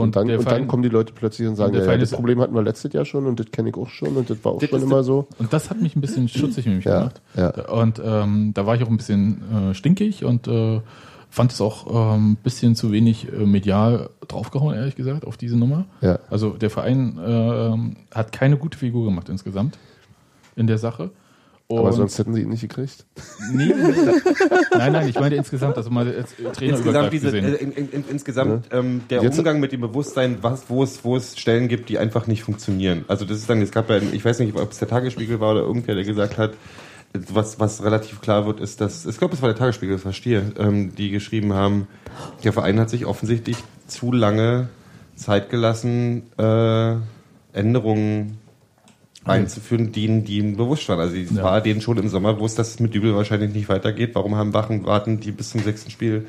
Und, 0.00 0.16
dann, 0.16 0.26
der 0.26 0.40
und 0.40 0.50
dann 0.50 0.66
kommen 0.66 0.82
die 0.82 0.88
Leute 0.88 1.12
plötzlich 1.12 1.46
und 1.46 1.54
sagen, 1.54 1.72
der 1.72 1.84
ja, 1.84 1.92
ja, 1.92 1.98
das 1.98 2.10
Problem 2.10 2.40
hatten 2.40 2.54
wir 2.54 2.62
letztes 2.62 2.92
Jahr 2.92 3.04
schon 3.04 3.26
und 3.26 3.38
das 3.38 3.52
kenne 3.52 3.68
ich 3.68 3.76
auch 3.76 3.88
schon 3.88 4.16
und 4.16 4.28
das 4.28 4.44
war 4.44 4.52
auch 4.52 4.58
Das 4.58 4.68
schon 4.68 4.82
immer 4.82 5.04
so. 5.04 5.28
Und 5.38 5.52
das 5.52 5.70
hat 5.70 5.80
mich 5.80 5.94
ein 5.94 6.00
bisschen 6.00 6.26
schutzig 6.28 6.66
nämlich 6.66 6.84
Ja, 6.84 7.10
gemacht. 7.34 7.68
Und 7.70 8.02
ähm, 8.04 8.52
da 8.54 8.66
war 8.66 8.74
ich 8.74 8.82
auch 8.82 8.88
ein 8.88 8.96
bisschen 8.96 9.70
äh, 9.70 9.74
stinkig 9.74 10.24
und 10.24 10.48
äh, 10.48 10.80
fand 11.30 11.52
es 11.52 11.60
auch 11.60 12.14
ähm, 12.16 12.32
ein 12.32 12.36
bisschen 12.36 12.74
zu 12.74 12.90
wenig 12.90 13.32
äh, 13.32 13.46
medial 13.46 14.10
draufgehauen, 14.26 14.74
ehrlich 14.74 14.96
gesagt, 14.96 15.24
auf 15.24 15.36
diese 15.36 15.56
Nummer. 15.56 15.84
Also 16.28 16.50
der 16.50 16.70
Verein 16.70 17.18
ähm, 17.24 17.96
hat 18.12 18.32
keine 18.32 18.56
gute 18.56 18.76
Figur 18.76 19.04
gemacht 19.04 19.28
insgesamt 19.28 19.78
in 20.56 20.66
der 20.66 20.78
Sache. 20.78 21.10
Aber 21.70 21.84
Und- 21.84 21.92
sonst 21.94 22.18
hätten 22.18 22.34
sie 22.34 22.42
ihn 22.42 22.50
nicht 22.50 22.60
gekriegt. 22.60 23.06
Nee, 23.52 23.72
nein, 24.76 24.92
nein, 24.92 25.08
ich 25.08 25.18
meine 25.18 25.34
insgesamt, 25.36 25.76
also 25.78 25.88
mal 25.90 26.06
als 26.06 26.32
äh, 26.38 26.44
Trainer 26.52 26.76
Insgesamt, 26.76 27.12
diese, 27.12 27.26
gesehen. 27.32 27.44
äh, 27.54 27.56
in, 27.56 27.72
in, 27.72 27.88
in, 27.90 28.04
insgesamt 28.10 28.66
ähm, 28.70 29.00
der 29.08 29.22
Jetzt- 29.22 29.38
Umgang 29.38 29.60
mit 29.60 29.72
dem 29.72 29.80
Bewusstsein, 29.80 30.38
was, 30.42 30.64
wo, 30.68 30.82
es, 30.82 31.04
wo 31.04 31.16
es 31.16 31.38
Stellen 31.38 31.68
gibt, 31.68 31.88
die 31.88 31.98
einfach 31.98 32.26
nicht 32.26 32.42
funktionieren. 32.44 33.04
Also 33.08 33.24
das 33.24 33.38
ist 33.38 33.48
dann, 33.48 33.62
es 33.62 33.70
gab 33.70 33.88
ja, 33.88 33.96
ich 33.98 34.24
weiß 34.24 34.40
nicht, 34.40 34.54
ob 34.56 34.70
es 34.72 34.78
der 34.78 34.88
Tagesspiegel 34.88 35.40
war 35.40 35.52
oder 35.52 35.62
irgendwer, 35.62 35.94
der 35.94 36.04
gesagt 36.04 36.36
hat, 36.36 36.52
was, 37.32 37.58
was 37.60 37.82
relativ 37.82 38.20
klar 38.20 38.44
wird, 38.44 38.60
ist, 38.60 38.80
dass, 38.80 39.06
ich 39.06 39.16
glaube, 39.16 39.34
es 39.34 39.40
war 39.40 39.48
der 39.48 39.56
Tagesspiegel, 39.56 39.94
das 39.94 40.02
verstehe, 40.02 40.52
ähm, 40.58 40.94
die 40.96 41.10
geschrieben 41.10 41.54
haben, 41.54 41.86
der 42.42 42.52
Verein 42.52 42.78
hat 42.78 42.90
sich 42.90 43.06
offensichtlich 43.06 43.56
zu 43.86 44.12
lange 44.12 44.68
Zeit 45.16 45.48
gelassen, 45.48 46.24
äh, 46.38 46.96
Änderungen 47.52 48.38
einzuführen, 49.24 49.92
die, 49.92 50.22
die 50.22 50.38
ihnen 50.38 50.56
bewusst 50.56 50.88
waren. 50.88 51.00
Also 51.00 51.16
es 51.16 51.30
Ja. 51.32 51.42
war 51.42 51.60
denen 51.60 51.80
schon 51.80 51.96
im 51.98 52.08
Sommer 52.08 52.34
bewusst, 52.34 52.58
dass 52.58 52.70
es 52.70 52.80
mit 52.80 52.94
Dübel 52.94 53.14
wahrscheinlich 53.14 53.52
nicht 53.54 53.68
weitergeht. 53.68 54.14
Warum 54.14 54.36
haben 54.36 54.52
Wachen 54.54 54.84
warten 54.86 55.20
die 55.20 55.32
bis 55.32 55.50
zum 55.50 55.62
sechsten 55.62 55.90
Spiel 55.90 56.26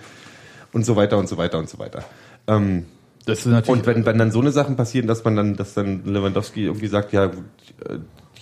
und 0.74 0.86
so 0.86 0.96
weiter 0.96 1.18
und 1.18 1.28
so 1.28 1.38
weiter 1.38 1.58
und 1.60 1.70
so 1.70 1.80
weiter. 1.80 2.06
Ähm, 2.48 2.86
und 3.68 3.86
wenn, 3.88 4.06
wenn 4.06 4.18
dann 4.20 4.32
so 4.32 4.40
eine 4.40 4.52
Sachen 4.52 4.76
passieren, 4.76 5.08
dass 5.08 5.24
man 5.24 5.36
dann, 5.36 5.56
dass 5.56 5.74
dann 5.74 6.06
Lewandowski 6.06 6.66
irgendwie 6.66 6.88
sagt, 6.88 7.12
ja, 7.12 7.26
äh, 7.26 7.32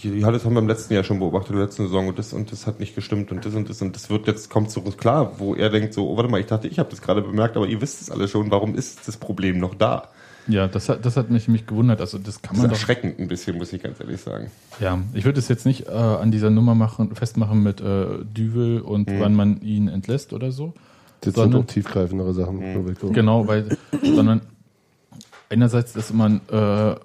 ja, 0.04 0.30
das 0.32 0.44
haben 0.44 0.54
wir 0.54 0.60
im 0.60 0.68
letzten 0.68 0.94
Jahr 0.94 1.06
schon 1.06 1.20
beobachtet, 1.20 1.52
in 1.52 1.56
der 1.56 1.66
letzten 1.66 1.84
Saison 1.84 2.10
und 2.10 2.20
das 2.20 2.34
und 2.34 2.52
das 2.52 2.68
hat 2.68 2.82
nicht 2.82 2.94
gestimmt 2.94 3.32
und 3.32 3.46
das 3.46 3.54
und 3.56 3.70
das 3.70 3.82
und 3.82 3.96
das 3.96 4.10
wird 4.10 4.28
jetzt 4.28 4.50
kommt 4.50 4.70
so 4.70 4.82
klar, 4.82 5.40
wo 5.40 5.56
er 5.56 5.70
denkt 5.70 5.94
so, 5.94 6.10
oh, 6.10 6.18
warte 6.18 6.30
mal, 6.30 6.42
ich 6.42 6.48
dachte, 6.48 6.68
ich 6.68 6.78
habe 6.80 6.90
das 6.90 7.02
gerade 7.02 7.22
bemerkt, 7.22 7.56
aber 7.56 7.68
ihr 7.68 7.80
wisst 7.80 8.02
es 8.02 8.12
alle 8.12 8.28
schon, 8.28 8.52
warum 8.52 8.76
ist 8.76 9.08
das 9.08 9.16
Problem 9.16 9.60
noch 9.60 9.76
da? 9.76 10.10
Ja, 10.48 10.68
das 10.68 10.90
hat, 10.90 11.06
das 11.06 11.16
hat 11.18 11.30
mich, 11.30 11.48
mich 11.48 11.66
gewundert. 11.68 12.02
Also 12.02 12.18
das 12.18 12.42
kann 12.42 12.52
Das 12.52 12.58
ist 12.58 12.62
man 12.62 12.70
doch. 12.72 12.78
erschreckend 12.78 13.20
ein 13.20 13.28
bisschen, 13.28 13.58
muss 13.58 13.72
ich 13.74 13.82
ganz 13.82 14.00
ehrlich 14.00 14.20
sagen. 14.22 14.52
Ja, 14.80 15.00
ich 15.14 15.26
würde 15.26 15.40
es 15.40 15.48
jetzt 15.48 15.66
nicht 15.66 15.88
äh, 15.88 15.92
an 15.92 16.32
dieser 16.32 16.50
Nummer 16.50 16.76
machen, 16.76 17.16
festmachen 17.16 17.64
mit 17.64 17.82
äh, 17.82 18.06
Düvel 18.26 18.82
und 18.82 19.10
Mhm. 19.10 19.20
wann 19.20 19.36
man 19.36 19.62
ihn 19.62 19.88
entlässt 19.88 20.34
oder 20.34 20.52
so. 20.52 20.74
Das 21.22 21.34
Sondern- 21.36 21.52
sind 21.52 21.62
auch 21.62 21.74
tiefgreifendere 21.74 22.34
Sachen. 22.34 22.62
ich. 22.92 23.14
Genau, 23.14 23.48
weil, 23.48 23.78
sondern 24.04 24.42
einerseits, 25.50 25.94
dass 25.94 26.12
man 26.14 26.42
äh, 26.52 26.96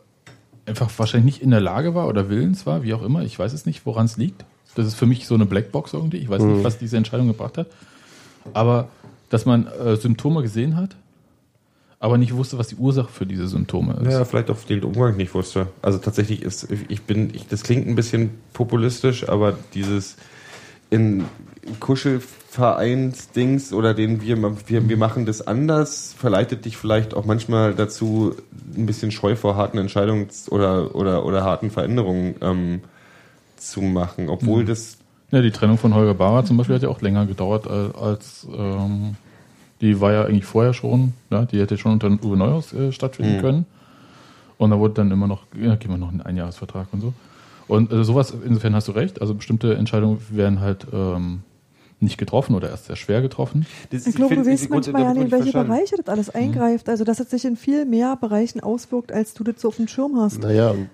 einfach 0.67 0.91
wahrscheinlich 0.99 1.35
nicht 1.37 1.43
in 1.43 1.51
der 1.51 1.61
Lage 1.61 1.95
war 1.95 2.09
oder 2.09 2.29
willens 2.29 2.67
war, 2.67 2.83
wie 2.83 2.95
auch 2.95 3.03
immer, 3.03 3.23
ich 3.23 3.39
weiß 3.39 3.53
es 3.53 3.67
nicht, 3.67 3.87
woran 3.87 4.07
es 4.07 4.17
liegt. 4.17 4.45
Das 4.75 4.87
ist 4.87 4.95
für 4.95 5.07
mich 5.07 5.27
so 5.27 5.35
eine 5.35 5.47
Blackbox 5.47 5.93
irgendwie. 5.93 6.19
Ich 6.19 6.29
weiß 6.29 6.43
Mhm. 6.43 6.55
nicht, 6.55 6.65
was 6.65 6.79
diese 6.79 6.97
Entscheidung 6.97 7.27
gebracht 7.29 7.59
hat. 7.59 7.67
Aber 8.55 8.89
dass 9.31 9.45
man 9.47 9.67
äh, 9.67 9.97
Symptome 9.97 10.43
gesehen 10.43 10.77
hat, 10.77 10.97
aber 12.01 12.17
nicht 12.19 12.35
wusste, 12.35 12.59
was 12.59 12.69
die 12.69 12.77
Ursache 12.77 13.09
für 13.09 13.27
diese 13.27 13.49
Symptome 13.49 13.95
ist. 13.95 14.13
Ja, 14.13 14.25
vielleicht 14.25 14.51
auch 14.51 14.59
den 14.59 14.85
Umgang 14.85 15.17
nicht 15.17 15.35
wusste. 15.35 15.67
Also 15.83 15.99
tatsächlich 15.99 16.43
ist, 16.43 16.69
ich 16.89 17.03
bin, 17.03 17.31
ich, 17.35 17.49
das 17.49 17.63
klingt 17.65 17.89
ein 17.89 17.97
bisschen 17.97 18.31
populistisch, 18.53 19.29
aber 19.29 19.55
dieses 19.75 20.17
in 20.91 21.25
Kuschelvereins-Dings 21.81 23.73
oder 23.73 23.95
den 23.95 24.23
wir, 24.23 24.37
wir, 24.69 24.89
wir 24.89 24.97
machen 24.97 25.27
das 25.27 25.47
anders, 25.47 26.15
verleitet 26.17 26.65
dich 26.65 26.77
vielleicht 26.77 27.15
auch 27.15 27.25
manchmal 27.25 27.75
dazu, 27.75 28.35
ein 28.77 28.87
bisschen 28.87 29.11
scheu 29.11 29.37
vor 29.37 29.57
harten 29.57 29.79
Entscheidungen 29.79 30.29
oder, 30.51 30.95
oder, 30.95 31.27
oder 31.27 31.43
harten 31.45 31.71
Veränderungen 31.71 32.37
ähm, 32.41 32.81
zu 33.57 33.83
machen. 33.83 34.29
Obwohl 34.29 34.65
das 34.65 34.99
Ja, 35.31 35.43
die 35.43 35.51
Trennung 35.51 35.79
von 35.79 35.95
Holger 35.95 36.15
Barra 36.15 36.45
zum 36.45 36.57
Beispiel 36.57 36.77
hat 36.77 36.83
ja 36.83 36.89
auch 36.89 37.03
länger 37.03 37.27
gedauert 37.27 37.67
als, 37.67 37.95
als 37.97 38.47
ähm, 38.57 39.17
die 39.81 40.01
war 40.01 40.13
ja 40.13 40.25
eigentlich 40.25 40.45
vorher 40.45 40.75
schon, 40.75 41.13
ja, 41.31 41.45
die 41.45 41.61
hätte 41.61 41.79
schon 41.79 41.93
unter 41.93 42.09
Uwe 42.11 42.37
Neuhaus 42.37 42.73
äh, 42.73 42.93
stattfinden 42.93 43.37
Mhm. 43.37 43.41
können. 43.41 43.67
Und 44.59 44.71
da 44.71 44.79
wurde 44.79 44.95
dann 44.95 45.11
immer 45.13 45.27
noch, 45.29 45.43
ja, 45.61 45.77
gehen 45.77 45.91
wir 45.91 45.99
noch 45.99 46.11
einen 46.11 46.21
Einjahresvertrag 46.21 46.89
und 46.93 47.01
so. 47.01 47.13
Und 47.69 47.93
äh, 47.93 48.03
sowas, 48.03 48.35
insofern 48.45 48.75
hast 48.75 48.89
du 48.89 48.93
recht, 48.93 49.21
also 49.21 49.35
bestimmte 49.35 49.75
Entscheidungen 49.77 50.19
werden 50.31 50.61
halt 50.61 50.87
ähm, 50.93 51.43
nicht 52.01 52.17
getroffen 52.19 52.55
oder 52.55 52.71
erst 52.71 52.87
sehr 52.87 52.97
schwer 52.97 53.23
getroffen. 53.23 53.67
Das, 53.91 54.07
Ich 54.07 54.15
glaube, 54.17 54.35
du 54.37 54.47
weißt 54.47 54.65
die 54.65 54.69
manchmal 54.69 55.03
ja 55.03 55.15
nicht, 55.15 55.31
welche 55.31 55.45
verstanden. 55.53 55.69
Bereiche 55.73 55.97
das 55.97 56.07
alles 56.09 56.31
eingreift. 56.31 56.89
Also, 56.89 57.05
dass 57.05 57.21
es 57.21 57.31
sich 57.31 57.45
in 57.45 57.57
viel 57.57 57.85
mehr 57.85 58.17
Bereichen 58.17 58.61
auswirkt, 58.61 59.13
als 59.13 59.35
du 59.35 59.45
das 59.45 59.61
so 59.61 59.69
auf 59.69 59.77
dem 59.77 59.87
Schirm 59.89 60.17
hast. 60.17 60.41
Naja, 60.43 60.71
und 60.71 60.89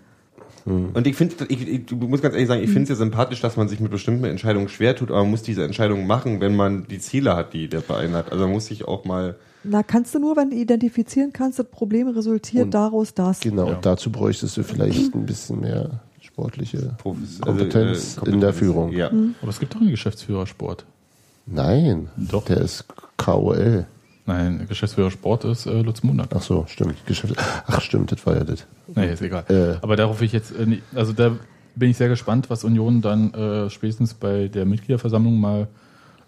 Und 0.66 1.06
ich 1.06 1.14
finde, 1.16 1.34
ich, 1.48 1.68
ich, 1.68 1.86
du 1.86 1.96
musst 1.96 2.22
ganz 2.22 2.34
ehrlich 2.34 2.48
sagen, 2.48 2.62
ich 2.62 2.70
finde 2.70 2.84
es 2.84 2.88
ja 2.88 2.94
sympathisch, 2.94 3.40
dass 3.42 3.56
man 3.58 3.68
sich 3.68 3.80
mit 3.80 3.90
bestimmten 3.90 4.24
Entscheidungen 4.24 4.68
schwer 4.70 4.96
tut, 4.96 5.10
aber 5.10 5.20
man 5.20 5.30
muss 5.30 5.42
diese 5.42 5.62
Entscheidungen 5.62 6.06
machen, 6.06 6.40
wenn 6.40 6.56
man 6.56 6.86
die 6.88 6.98
Ziele 6.98 7.36
hat, 7.36 7.52
die 7.52 7.68
der 7.68 7.82
Verein 7.82 8.14
hat. 8.14 8.32
Also 8.32 8.44
man 8.44 8.52
muss 8.54 8.66
sich 8.66 8.88
auch 8.88 9.04
mal. 9.04 9.36
Na, 9.62 9.82
kannst 9.82 10.14
du 10.14 10.18
nur, 10.18 10.36
wenn 10.36 10.48
du 10.50 10.56
identifizieren 10.56 11.32
kannst, 11.34 11.58
das 11.58 11.66
Problem 11.66 12.08
resultiert 12.08 12.64
Und- 12.66 12.74
daraus 12.74 13.12
das. 13.12 13.40
genau, 13.40 13.66
Ja. 13.68 13.74
und 13.76 13.84
dazu 13.86 14.10
bräuchtest 14.10 14.56
du 14.56 14.62
vielleicht 14.62 15.14
ein 15.14 15.26
bisschen 15.26 15.60
mehr 15.60 16.00
sportliche 16.22 16.94
Profis- 17.02 17.40
Kompetenz 17.42 18.18
also, 18.18 18.30
äh, 18.30 18.34
in 18.34 18.40
der 18.40 18.50
Kompetenz, 18.50 18.56
Führung. 18.58 18.92
Ja. 18.92 19.10
Aber 19.42 19.50
es 19.50 19.60
gibt 19.60 19.74
doch 19.74 19.80
einen 19.82 19.90
Geschäftsführer 19.90 20.46
Sport. 20.46 20.86
Nein, 21.46 22.08
Doch. 22.16 22.44
der 22.46 22.58
ist 22.62 22.86
KOL. 23.18 23.86
Nein, 24.26 24.64
Geschäftsführer 24.68 25.10
Sport 25.10 25.44
ist 25.44 25.66
äh, 25.66 25.82
Lutz 25.82 26.02
Mundak. 26.02 26.28
Ach 26.34 26.40
so, 26.40 26.64
stimmt. 26.66 27.04
Geschäft 27.06 27.34
Ach 27.66 27.80
stimmt, 27.80 28.10
das 28.10 28.24
war 28.26 28.36
ja 28.36 28.44
das. 28.44 28.66
Nee, 28.94 29.12
ist 29.12 29.22
egal. 29.22 29.44
Äh. 29.48 29.76
Aber 29.82 29.96
darauf 29.96 30.20
will 30.20 30.26
ich 30.26 30.32
jetzt, 30.32 30.56
äh, 30.56 30.64
nicht, 30.64 30.82
also 30.94 31.12
da 31.12 31.32
bin 31.74 31.90
ich 31.90 31.96
sehr 31.98 32.08
gespannt, 32.08 32.48
was 32.48 32.64
Union 32.64 33.02
dann 33.02 33.34
äh, 33.34 33.68
spätestens 33.68 34.14
bei 34.14 34.48
der 34.48 34.64
Mitgliederversammlung 34.64 35.38
mal 35.38 35.68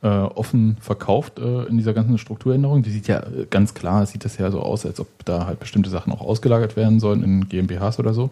äh, 0.03 0.09
offen 0.09 0.77
verkauft 0.81 1.39
äh, 1.39 1.65
in 1.65 1.79
dieser 1.79 1.95
ganzen 1.95 2.19
Strukturänderung. 2.19 2.83
Die 2.83 2.91
sieht 2.91 3.09
ja 3.09 3.23
ganz 3.49 3.73
klar, 3.73 4.05
sieht 4.05 4.27
das 4.27 4.37
ja 4.37 4.51
so 4.51 4.61
aus, 4.61 4.85
als 4.85 5.01
ob 5.01 5.09
da 5.25 5.47
halt 5.47 5.59
bestimmte 5.59 5.89
Sachen 5.89 6.13
auch 6.13 6.21
ausgelagert 6.21 6.77
werden 6.77 7.01
sollen 7.01 7.23
in 7.23 7.49
GmbHs 7.49 7.99
oder 7.99 8.13
so. 8.13 8.31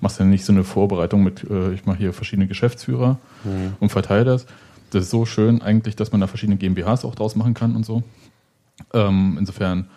Machst 0.00 0.18
ja 0.18 0.24
nicht 0.24 0.44
so 0.44 0.52
eine 0.52 0.64
Vorbereitung 0.64 1.22
mit, 1.22 1.44
äh, 1.48 1.72
ich 1.72 1.86
mache 1.86 1.98
hier 1.98 2.12
verschiedene 2.12 2.48
Geschäftsführer 2.48 3.18
und 3.78 3.92
verteile 3.92 4.24
das. 4.24 4.46
Das 4.90 5.04
ist 5.04 5.10
so 5.10 5.26
schön 5.26 5.60
eigentlich, 5.62 5.96
dass 5.96 6.12
man 6.12 6.20
da 6.20 6.26
verschiedene 6.26 6.56
GmbHs 6.56 7.04
auch 7.04 7.14
draus 7.14 7.36
machen 7.36 7.54
kann 7.54 7.76
und 7.76 7.84
so. 7.86 8.02
Ähm, 8.92 9.36
insofern 9.38 9.88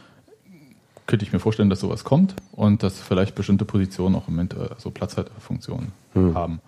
könnte 1.06 1.26
ich 1.26 1.34
mir 1.34 1.40
vorstellen, 1.40 1.70
dass 1.70 1.80
sowas 1.80 2.04
kommt 2.04 2.36
und 2.52 2.84
dass 2.84 3.00
vielleicht 3.00 3.36
bestimmte 3.36 3.66
Positionen 3.66 4.16
auch 4.16 4.28
im 4.28 4.36
Moment 4.36 4.54
äh, 4.54 4.70
so 4.78 4.92
Platzhalterfunktionen 4.92 5.92
haben. 6.16 6.60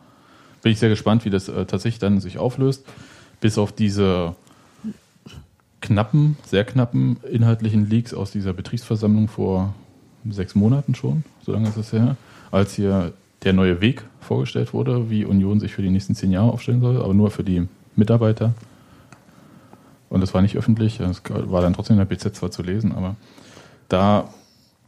Bin 0.62 0.72
ich 0.72 0.80
sehr 0.80 0.90
gespannt, 0.90 1.26
wie 1.26 1.30
das 1.30 1.50
äh, 1.50 1.66
tatsächlich 1.66 2.00
dann 2.00 2.20
sich 2.20 2.38
auflöst. 2.38 2.86
Bis 3.42 3.58
auf 3.58 3.72
diese 3.72 4.36
knappen, 5.82 6.38
sehr 6.46 6.66
knappen 6.66 7.18
inhaltlichen 7.30 7.90
Leaks 7.90 8.14
aus 8.14 8.32
dieser 8.32 8.54
Betriebsversammlung 8.54 9.28
vor 9.28 9.74
sechs 10.30 10.56
Monaten 10.56 10.96
schon, 10.96 11.24
so 11.46 11.52
lange 11.54 11.70
ist 11.70 11.78
es 11.78 11.94
her, 11.94 12.18
als 12.52 12.74
hier 12.74 13.14
der 13.44 13.54
neue 13.54 13.80
Weg 13.80 14.04
vorgestellt 14.20 14.74
wurde, 14.74 15.10
wie 15.10 15.24
Union 15.24 15.60
sich 15.60 15.74
für 15.74 15.82
die 15.82 15.90
nächsten 15.90 16.16
zehn 16.16 16.32
Jahre 16.32 16.52
aufstellen 16.52 16.82
soll, 16.82 17.02
aber 17.02 17.14
nur 17.14 17.32
für 17.32 17.44
die 17.44 17.68
Mitarbeiter. 17.96 18.54
Und 20.10 20.22
das 20.22 20.34
war 20.34 20.42
nicht 20.42 20.58
öffentlich, 20.58 20.98
das 20.98 21.22
war 21.28 21.62
dann 21.62 21.74
trotzdem 21.74 21.96
in 21.96 22.00
der 22.00 22.06
BZ 22.06 22.36
zwar 22.36 22.52
zu 22.52 22.64
lesen, 22.64 22.92
aber 22.92 23.16
da 23.90 24.30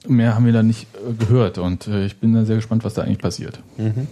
mehr 0.07 0.35
haben 0.35 0.45
wir 0.45 0.53
da 0.53 0.63
nicht 0.63 0.87
äh, 0.95 1.13
gehört 1.13 1.57
und 1.57 1.87
äh, 1.87 2.05
ich 2.05 2.19
bin 2.19 2.33
da 2.33 2.45
sehr 2.45 2.55
gespannt, 2.55 2.83
was 2.83 2.95
da 2.95 3.03
eigentlich 3.03 3.19
passiert. 3.19 3.59
Mhm. 3.77 4.07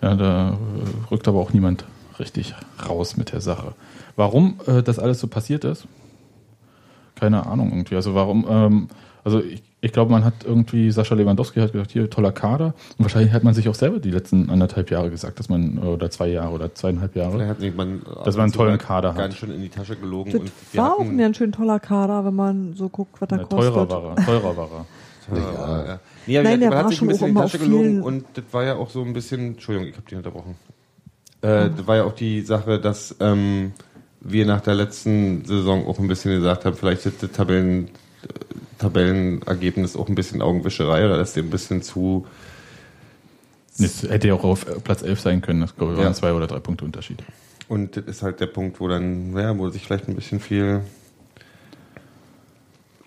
Ja, 0.00 0.14
da 0.14 0.50
äh, 0.50 1.10
rückt 1.10 1.26
aber 1.26 1.40
auch 1.40 1.52
niemand 1.52 1.84
richtig 2.18 2.54
raus 2.88 3.16
mit 3.16 3.32
der 3.32 3.40
Sache. 3.40 3.74
Warum 4.14 4.58
das 4.84 4.98
alles 4.98 5.20
so 5.20 5.26
passiert 5.26 5.64
ist? 5.64 5.86
Keine 7.14 7.44
Ahnung 7.44 7.70
irgendwie. 7.70 7.96
Also 7.96 8.14
warum, 8.14 8.46
ähm, 8.48 8.88
also 9.22 9.42
ich, 9.42 9.62
ich 9.86 9.92
glaube, 9.92 10.12
man 10.12 10.24
hat 10.24 10.34
irgendwie, 10.44 10.90
Sascha 10.90 11.14
Lewandowski 11.14 11.60
hat 11.60 11.72
gesagt, 11.72 11.92
hier 11.92 12.10
toller 12.10 12.32
Kader. 12.32 12.74
Und 12.98 13.04
wahrscheinlich 13.04 13.32
hat 13.32 13.42
man 13.44 13.54
sich 13.54 13.68
auch 13.68 13.74
selber 13.74 13.98
die 13.98 14.10
letzten 14.10 14.50
anderthalb 14.50 14.90
Jahre 14.90 15.08
gesagt, 15.10 15.38
dass 15.38 15.48
man, 15.48 15.78
oder 15.78 16.10
zwei 16.10 16.28
Jahre 16.28 16.52
oder 16.52 16.74
zweieinhalb 16.74 17.16
Jahre, 17.16 17.46
hat 17.46 17.60
sich 17.60 17.74
man 17.74 18.02
dass 18.24 18.36
man 18.36 18.44
einen 18.44 18.52
tollen 18.52 18.78
Kader 18.78 19.14
ganz 19.14 19.34
hat. 19.34 19.40
schön 19.40 19.50
in 19.52 19.62
die 19.62 19.68
Tasche 19.70 19.96
gelogen. 19.96 20.32
Das 20.32 20.40
und 20.42 20.50
war 20.74 20.94
auch 20.94 21.00
hatten- 21.00 21.10
ein 21.12 21.18
ganz 21.18 21.36
schön 21.38 21.52
toller 21.52 21.80
Kader, 21.80 22.24
wenn 22.24 22.34
man 22.34 22.74
so 22.74 22.88
guckt, 22.88 23.20
was 23.20 23.28
da 23.28 23.38
kostet. 23.38 23.58
teurer 23.58 23.88
war 23.88 24.16
er, 24.18 24.24
teurer 24.26 24.56
war 24.56 24.68
er. 24.70 24.86
Ja, 25.36 25.86
ja. 25.86 26.00
Nee, 26.26 26.38
aber 26.38 26.48
Nein, 26.50 26.60
der 26.60 26.68
man 26.70 26.78
hat 26.78 26.88
sich 26.90 26.98
schon 26.98 27.08
ein 27.08 27.12
bisschen 27.12 27.28
in 27.28 27.34
die 27.34 27.40
Tasche 27.40 27.58
gelogen 27.58 28.02
und 28.02 28.24
das 28.34 28.44
war 28.52 28.64
ja 28.64 28.76
auch 28.76 28.90
so 28.90 29.02
ein 29.02 29.12
bisschen, 29.12 29.40
Entschuldigung, 29.54 29.88
ich 29.88 29.96
habe 29.96 30.06
dich 30.08 30.16
unterbrochen. 30.16 30.54
Äh, 31.42 31.70
das 31.76 31.86
war 31.86 31.96
ja 31.96 32.04
auch 32.04 32.12
die 32.14 32.42
Sache, 32.42 32.78
dass 32.78 33.16
ähm, 33.20 33.72
wir 34.20 34.46
nach 34.46 34.60
der 34.60 34.74
letzten 34.74 35.44
Saison 35.44 35.86
auch 35.86 35.98
ein 35.98 36.08
bisschen 36.08 36.32
gesagt 36.32 36.64
haben, 36.64 36.76
vielleicht 36.76 37.06
ist 37.06 37.22
das 37.22 37.32
Tabellen, 37.32 37.88
Tabellenergebnis 38.78 39.96
auch 39.96 40.08
ein 40.08 40.14
bisschen 40.14 40.42
Augenwischerei 40.42 41.04
oder 41.06 41.16
dass 41.18 41.32
der 41.34 41.42
ein 41.42 41.50
bisschen 41.50 41.82
zu 41.82 42.26
Es 43.78 44.02
hätte 44.02 44.28
ja 44.28 44.34
auch 44.34 44.44
auf 44.44 44.66
Platz 44.84 45.02
11 45.02 45.20
sein 45.20 45.40
können, 45.42 45.60
das 45.60 45.76
glaube 45.76 45.92
ich 45.92 45.98
waren 45.98 46.06
Ja. 46.08 46.14
zwei 46.14 46.32
oder 46.32 46.46
drei 46.46 46.60
Punkte 46.60 46.84
Unterschied. 46.84 47.22
und 47.68 47.96
das 47.96 48.04
ist 48.04 48.22
halt 48.22 48.40
der 48.40 48.46
Punkt, 48.46 48.80
wo 48.80 48.88
dann, 48.88 49.32
naja, 49.32 49.56
wo 49.58 49.68
sich 49.70 49.82
vielleicht 49.86 50.08
ein 50.08 50.14
bisschen 50.14 50.40
viel 50.40 50.80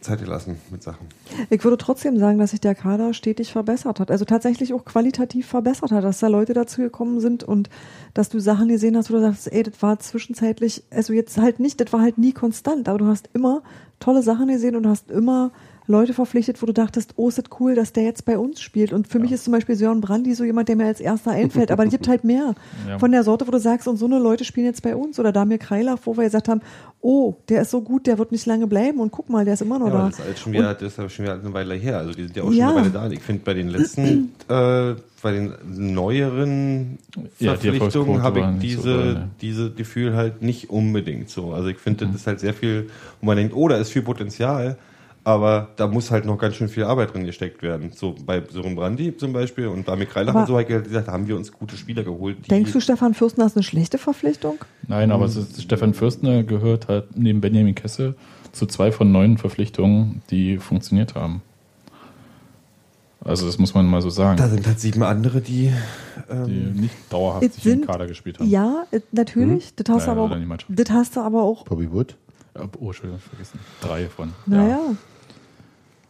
Zeit 0.01 0.19
gelassen 0.19 0.59
mit 0.71 0.81
Sachen. 0.81 1.07
Ich 1.49 1.63
würde 1.63 1.77
trotzdem 1.77 2.17
sagen, 2.17 2.39
dass 2.39 2.51
sich 2.51 2.61
der 2.61 2.75
Kader 2.75 3.13
stetig 3.13 3.51
verbessert 3.51 3.99
hat. 3.99 4.11
Also 4.11 4.25
tatsächlich 4.25 4.73
auch 4.73 4.85
qualitativ 4.85 5.47
verbessert 5.47 5.91
hat, 5.91 6.03
dass 6.03 6.19
da 6.19 6.27
Leute 6.27 6.53
dazu 6.53 6.81
gekommen 6.81 7.19
sind 7.19 7.43
und 7.43 7.69
dass 8.13 8.29
du 8.29 8.39
Sachen 8.39 8.69
gesehen 8.69 8.95
hast, 8.95 9.09
wo 9.09 9.15
du 9.15 9.21
sagst, 9.21 9.51
ey, 9.51 9.63
das 9.63 9.81
war 9.81 9.99
zwischenzeitlich, 9.99 10.83
also 10.89 11.13
jetzt 11.13 11.37
halt 11.37 11.59
nicht, 11.59 11.81
das 11.81 11.91
war 11.91 12.01
halt 12.01 12.17
nie 12.17 12.31
konstant, 12.31 12.87
aber 12.87 12.97
du 12.97 13.07
hast 13.07 13.29
immer 13.33 13.61
tolle 13.99 14.23
Sachen 14.23 14.47
gesehen 14.47 14.75
und 14.75 14.87
hast 14.87 15.11
immer 15.11 15.51
Leute 15.89 16.13
verpflichtet, 16.13 16.61
wo 16.61 16.67
du 16.67 16.71
dachtest, 16.73 17.13
oh, 17.17 17.27
ist 17.29 17.39
das 17.39 17.45
cool, 17.59 17.73
dass 17.75 17.91
der 17.93 18.03
jetzt 18.03 18.23
bei 18.23 18.37
uns 18.37 18.61
spielt. 18.61 18.93
Und 18.93 19.07
für 19.07 19.17
mich 19.19 19.31
ist 19.31 19.43
zum 19.43 19.53
Beispiel 19.53 19.75
Sören 19.75 20.01
Brandi 20.01 20.35
so 20.35 20.43
jemand, 20.43 20.69
der 20.69 20.75
mir 20.75 20.85
als 20.85 20.99
erster 21.01 21.31
einfällt. 21.31 21.71
Aber 21.71 21.83
es 21.83 21.89
gibt 21.89 22.07
halt 22.07 22.23
mehr 22.23 22.53
Ja. 22.87 22.99
von 22.99 23.11
der 23.11 23.23
Sorte, 23.23 23.47
wo 23.47 23.51
du 23.51 23.59
sagst, 23.59 23.87
und 23.87 23.97
so 23.97 24.05
eine 24.05 24.19
Leute 24.19 24.43
spielen 24.45 24.67
jetzt 24.67 24.83
bei 24.83 24.95
uns. 24.95 25.19
Oder 25.19 25.31
Damir 25.31 25.57
Kreilach, 25.57 25.97
wo 26.05 26.15
wir 26.15 26.23
gesagt 26.25 26.47
haben, 26.47 26.61
oh, 27.01 27.35
der 27.49 27.63
ist 27.63 27.71
so 27.71 27.81
gut, 27.81 28.05
der 28.07 28.17
wird 28.19 28.31
nicht 28.31 28.45
lange 28.45 28.67
bleiben. 28.67 28.99
Und 28.99 29.11
guck 29.11 29.29
mal, 29.29 29.43
der 29.45 29.55
ist 29.55 29.61
immer 29.63 29.79
noch 29.79 29.87
Ja, 29.87 29.93
da. 29.93 30.05
das 30.09 30.19
ist 30.19 30.25
halt 30.25 30.39
schon 30.39 30.53
wieder, 30.53 30.73
das 30.75 30.93
ist 30.93 30.99
aber 30.99 31.09
schon 31.09 31.25
wieder 31.25 31.33
eine 31.39 31.53
Weile 31.53 31.73
her. 31.75 31.97
Also 31.97 32.13
die 32.13 32.23
sind 32.23 32.35
ja 32.35 32.43
auch 32.43 32.47
schon 32.47 32.55
Ja. 32.55 32.67
eine 32.69 32.81
Weile 32.81 32.89
da. 32.91 33.05
Und 33.05 33.11
Ich 33.13 33.21
finde 33.21 33.41
bei 33.43 33.53
den 33.55 33.69
letzten, 33.69 34.33
äh, 34.47 34.93
bei 35.21 35.31
den 35.31 35.53
neueren 36.03 36.97
Ja, 37.39 37.55
Verpflichtungen 37.55 38.21
habe 38.21 38.39
ich 38.39 38.45
diese, 38.61 38.81
so 38.81 38.89
ne. 38.89 39.29
diese 39.41 39.71
Gefühl 39.71 40.15
halt 40.15 40.41
nicht 40.41 40.69
unbedingt 40.69 41.29
so. 41.29 41.51
Also 41.53 41.67
ich 41.69 41.77
finde, 41.77 42.05
Mhm. 42.05 42.11
das 42.11 42.21
ist 42.21 42.27
halt 42.27 42.39
sehr 42.39 42.53
viel, 42.53 42.89
wo 43.21 43.25
man 43.25 43.37
denkt, 43.37 43.53
oh, 43.55 43.67
da 43.67 43.77
ist 43.77 43.91
viel 43.91 44.01
Potenzial. 44.01 44.77
Aber 45.23 45.69
da 45.75 45.87
muss 45.87 46.11
halt 46.11 46.25
noch 46.25 46.37
ganz 46.37 46.55
schön 46.55 46.69
viel 46.69 46.85
Arbeit 46.85 47.13
drin 47.13 47.25
gesteckt 47.25 47.61
werden. 47.61 47.91
So 47.93 48.15
bei 48.25 48.41
Sören 48.49 48.75
Brandi 48.75 49.15
zum 49.17 49.33
Beispiel 49.33 49.67
und 49.67 49.85
bei 49.85 50.05
Kreilach 50.05 50.33
und 50.33 50.47
so 50.47 50.55
halt 50.55 50.67
gesagt, 50.67 51.07
da 51.07 51.11
haben 51.11 51.27
wir 51.27 51.35
uns 51.35 51.51
gute 51.51 51.75
Spieler 51.77 52.03
geholt. 52.03 52.37
Die, 52.45 52.49
Denkst 52.49 52.71
du, 52.71 52.79
Stefan 52.79 53.13
Fürstner 53.13 53.45
ist 53.45 53.55
eine 53.55 53.63
schlechte 53.63 53.97
Verpflichtung? 53.97 54.57
Nein, 54.87 55.11
aber 55.11 55.25
ist, 55.25 55.61
Stefan 55.61 55.93
Fürstner 55.93 56.43
gehört 56.43 56.87
halt 56.87 57.17
neben 57.17 57.41
Benjamin 57.41 57.75
Kessel 57.75 58.15
zu 58.53 58.65
zwei 58.65 58.91
von 58.91 59.11
neun 59.11 59.37
Verpflichtungen, 59.37 60.21
die 60.31 60.57
funktioniert 60.57 61.15
haben. 61.15 61.41
Also 63.23 63.45
das 63.45 63.59
muss 63.59 63.73
man 63.73 63.85
mal 63.85 64.01
so 64.01 64.09
sagen, 64.09 64.37
da 64.37 64.47
sind 64.47 64.65
halt 64.65 64.79
sieben 64.79 65.03
andere, 65.03 65.41
die, 65.41 65.73
die 66.29 66.33
ähm, 66.33 66.73
nicht 66.75 66.95
dauerhaft 67.11 67.53
sich 67.53 67.65
im 67.65 67.71
sind- 67.71 67.85
Kader 67.87 68.07
gespielt 68.07 68.39
haben. 68.39 68.49
Ja, 68.49 68.85
äh, 68.91 69.01
natürlich. 69.11 69.75
Das 69.75 69.89
hast 69.89 70.07
du 70.07 70.11
Naja, 70.11 70.23
aber 70.23 70.35
die 70.39 70.45
auch, 70.51 70.57
das 70.69 70.89
hast 70.89 71.15
du 71.17 71.19
aber 71.19 71.43
auch, 71.43 71.65
Bobby 71.65 71.91
Wood. 71.91 72.15
Oh, 72.79 72.87
Entschuldigung, 72.87 73.19
vergessen. 73.19 73.59
Drei 73.81 74.07
von. 74.07 74.33
naja. 74.45 74.79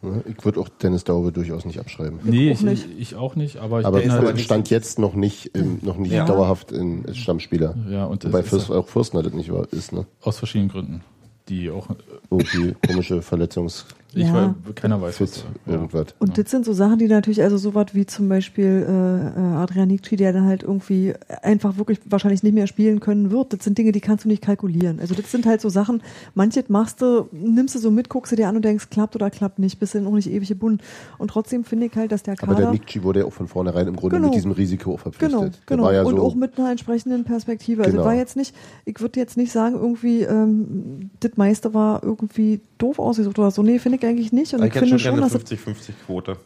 Ja, 0.02 0.08
Ich 0.26 0.42
würde 0.44 0.60
auch 0.60 0.68
Dennis 0.68 1.04
Daube 1.04 1.30
durchaus 1.30 1.66
nicht 1.66 1.78
abschreiben. 1.78 2.20
Nee, 2.22 2.50
ich, 2.52 2.62
nicht. 2.62 2.86
ich 2.98 3.16
auch 3.16 3.36
nicht, 3.36 3.58
aber 3.58 3.80
ich 3.80 3.86
Aber 3.86 4.00
bin 4.00 4.08
er 4.08 4.18
halt, 4.22 4.34
nicht- 4.36 4.44
stand 4.46 4.70
jetzt 4.70 4.98
noch 4.98 5.12
nicht, 5.14 5.54
im, 5.54 5.78
noch 5.82 5.98
nicht 5.98 6.12
Ja. 6.12 6.24
dauerhaft 6.24 6.72
in, 6.72 7.04
als 7.06 7.18
Stammspieler. 7.18 7.74
ja, 7.88 8.04
und 8.06 8.24
Wobei 8.24 8.42
Fürst, 8.42 8.70
auch 8.70 8.88
Fürstner 8.88 9.22
das 9.22 9.34
nicht 9.34 9.52
war, 9.52 9.70
ist, 9.72 9.92
ne? 9.92 10.06
aus 10.22 10.38
verschiedenen 10.38 10.70
Gründen, 10.70 11.02
die 11.50 11.70
auch, 11.70 11.88
Irgendwie 12.30 12.74
komische 12.86 13.22
Verletzungsfit, 13.22 13.96
ich 14.14 14.24
Ja. 14.26 14.54
weiß, 14.64 14.74
keiner 14.76 15.00
weiß, 15.02 15.20
was, 15.20 15.44
ja. 15.66 15.72
irgendwas. 15.72 16.06
Und 16.18 16.36
das 16.38 16.50
sind 16.50 16.64
so 16.64 16.72
Sachen, 16.72 16.98
die 16.98 17.06
natürlich, 17.08 17.42
also 17.42 17.58
sowas 17.58 17.86
wie 17.92 18.06
zum 18.06 18.28
Beispiel 18.28 18.86
äh, 18.88 19.40
äh, 19.40 19.54
Adrian 19.56 19.88
Nikci, 19.88 20.16
der 20.16 20.32
dann 20.32 20.46
halt 20.46 20.62
irgendwie 20.62 21.14
einfach 21.42 21.76
wirklich 21.76 22.00
wahrscheinlich 22.06 22.42
nicht 22.42 22.52
mehr 22.54 22.66
spielen 22.66 22.98
können 23.00 23.30
wird. 23.30 23.52
Das 23.52 23.64
sind 23.64 23.78
Dinge, 23.78 23.90
die 23.92 24.00
kannst 24.00 24.24
du 24.24 24.28
nicht 24.28 24.42
kalkulieren. 24.42 24.98
Also 25.00 25.14
das 25.14 25.30
sind 25.30 25.44
halt 25.46 25.60
so 25.60 25.68
Sachen, 25.68 26.02
manches 26.34 26.68
machst 26.68 27.02
du, 27.02 27.28
nimmst 27.32 27.74
du 27.74 27.78
so 27.80 27.90
mit, 27.90 28.08
guckst 28.08 28.32
du 28.32 28.36
dir 28.36 28.48
an 28.48 28.56
und 28.56 28.64
denkst, 28.64 28.90
klappt 28.90 29.14
oder 29.16 29.30
klappt 29.30 29.58
nicht, 29.58 29.78
bist 29.80 29.94
dann 29.94 30.06
auch 30.06 30.12
nicht 30.14 30.30
ewig 30.30 30.48
gebunden. 30.48 30.80
Und 31.18 31.28
trotzdem 31.28 31.64
finde 31.64 31.86
ich 31.86 31.96
halt, 31.96 32.10
dass 32.12 32.22
der 32.22 32.36
Kader... 32.36 32.52
Aber 32.52 32.60
der 32.60 32.70
Nikci 32.72 33.02
wurde 33.02 33.20
ja 33.20 33.26
auch 33.26 33.32
von 33.32 33.48
vornherein 33.48 33.86
im 33.88 33.96
Grunde 33.96 34.16
Genau. 34.16 34.28
mit 34.28 34.36
diesem 34.36 34.52
Risiko 34.52 34.96
verpflichtet. 34.96 35.30
Genau, 35.38 35.42
Der 35.50 35.52
genau. 35.66 35.82
war 35.84 35.92
ja 35.94 36.02
und 36.02 36.16
so, 36.16 36.22
auch 36.22 36.34
mit 36.34 36.58
einer 36.58 36.70
entsprechenden 36.70 37.24
Perspektive. 37.24 37.82
Also 37.82 37.96
Genau. 37.96 38.04
war 38.06 38.14
jetzt 38.14 38.36
nicht, 38.36 38.54
ich 38.84 39.00
würde 39.00 39.18
jetzt 39.20 39.36
nicht 39.36 39.50
sagen, 39.52 39.74
irgendwie, 39.76 40.22
ähm, 40.22 41.10
das 41.20 41.36
meiste 41.40 41.74
war 41.74 42.02
irgendwie 42.04 42.60
doof 42.78 42.98
ausgesucht 42.98 43.38
oder 43.38 43.50
so. 43.50 43.62
Nee, 43.62 43.78
finde 43.78 43.98
ich 43.98 44.06
eigentlich 44.06 44.32
nicht. 44.32 44.52
Und 44.54 44.60
ich, 44.60 44.66
ich 44.68 44.74
hätte 44.74 44.86
finde 44.86 44.98
schon 45.00 45.14
gerne 45.16 45.26
es 45.26 45.34
50-50-Quote. 45.34 46.36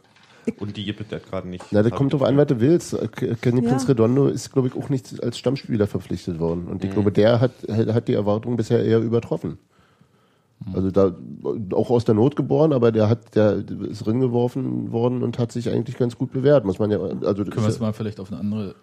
Ich- 0.47 0.61
Und 0.61 0.77
die 0.77 0.85
gibt 0.85 1.01
es 1.01 1.11
halt 1.11 1.29
gerade 1.29 1.49
nicht. 1.49 1.65
na, 1.71 1.83
das 1.83 1.93
kommt 1.93 2.13
drauf 2.13 2.23
an, 2.23 2.37
was 2.37 2.47
du 2.47 2.61
willst. 2.61 2.97
Kenny 3.41 3.63
Ja. 3.63 3.71
Prince 3.71 3.89
Redondo 3.89 4.27
ist, 4.29 4.53
glaube 4.53 4.69
ich, 4.69 4.75
auch 4.77 4.89
nicht 4.91 5.23
als 5.23 5.39
Stammspieler 5.39 5.87
verpflichtet 5.87 6.39
worden. 6.39 6.67
Und 6.69 6.85
ich 6.85 6.91
Mhm. 6.91 6.95
glaube, 6.95 7.13
der 7.13 7.41
hat, 7.41 7.53
hat 7.69 8.09
die 8.09 8.13
Erwartungen 8.15 8.57
bisher 8.57 8.85
eher 8.85 9.01
übertroffen. 9.01 9.59
Also 10.73 10.91
da 10.91 11.15
auch 11.73 11.91
aus 11.91 12.05
der 12.05 12.15
Not 12.15 12.37
geboren, 12.37 12.73
aber 12.73 12.93
der 12.93 13.09
hat, 13.09 13.35
der 13.35 13.65
ist 13.91 14.07
drin 14.07 14.21
geworfen 14.21 14.93
worden 14.93 15.23
und 15.23 15.39
hat 15.39 15.51
sich 15.53 15.69
eigentlich 15.69 15.99
ganz 15.99 16.17
gut 16.17 16.33
bewährt, 16.33 16.65
muss 16.65 16.79
man 16.79 16.91
ja. 16.91 16.99
Also 17.01 17.45
Können 17.45 17.57
wir 17.57 17.69
es 17.69 17.81
mal 17.81 17.93
vielleicht 17.93 18.21
auf 18.21 18.31
eine 18.31 18.41
andere 18.41 18.75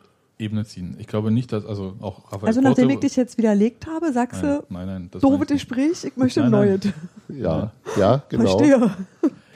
Ebene 0.41 0.65
ziehen? 0.65 0.95
Ich 0.99 1.07
glaube 1.07 1.31
nicht, 1.31 1.51
dass, 1.53 1.65
also 1.65 1.95
auch 2.01 2.31
Raphael 2.31 2.47
Also 2.47 2.61
nachdem 2.61 2.89
ich 2.89 2.95
Korte- 2.95 3.07
dich 3.07 3.15
jetzt 3.15 3.37
widerlegt 3.37 3.87
habe, 3.87 4.11
sagst 4.11 4.41
Nein, 4.43 4.59
du, 4.67 4.73
nein, 4.73 4.87
nein. 4.87 5.07
das 5.11 5.23
ich 5.23 5.29
nicht. 5.29 5.47
Gespräch, 5.47 6.03
ich 6.03 6.17
möchte 6.17 6.41
Nein, 6.41 6.53
ein 6.53 6.59
nein. 6.69 6.93
neues. 7.29 7.41
ja, 7.41 7.71
ja, 7.97 8.23
genau. 8.29 8.57
Verstehe. 8.57 8.91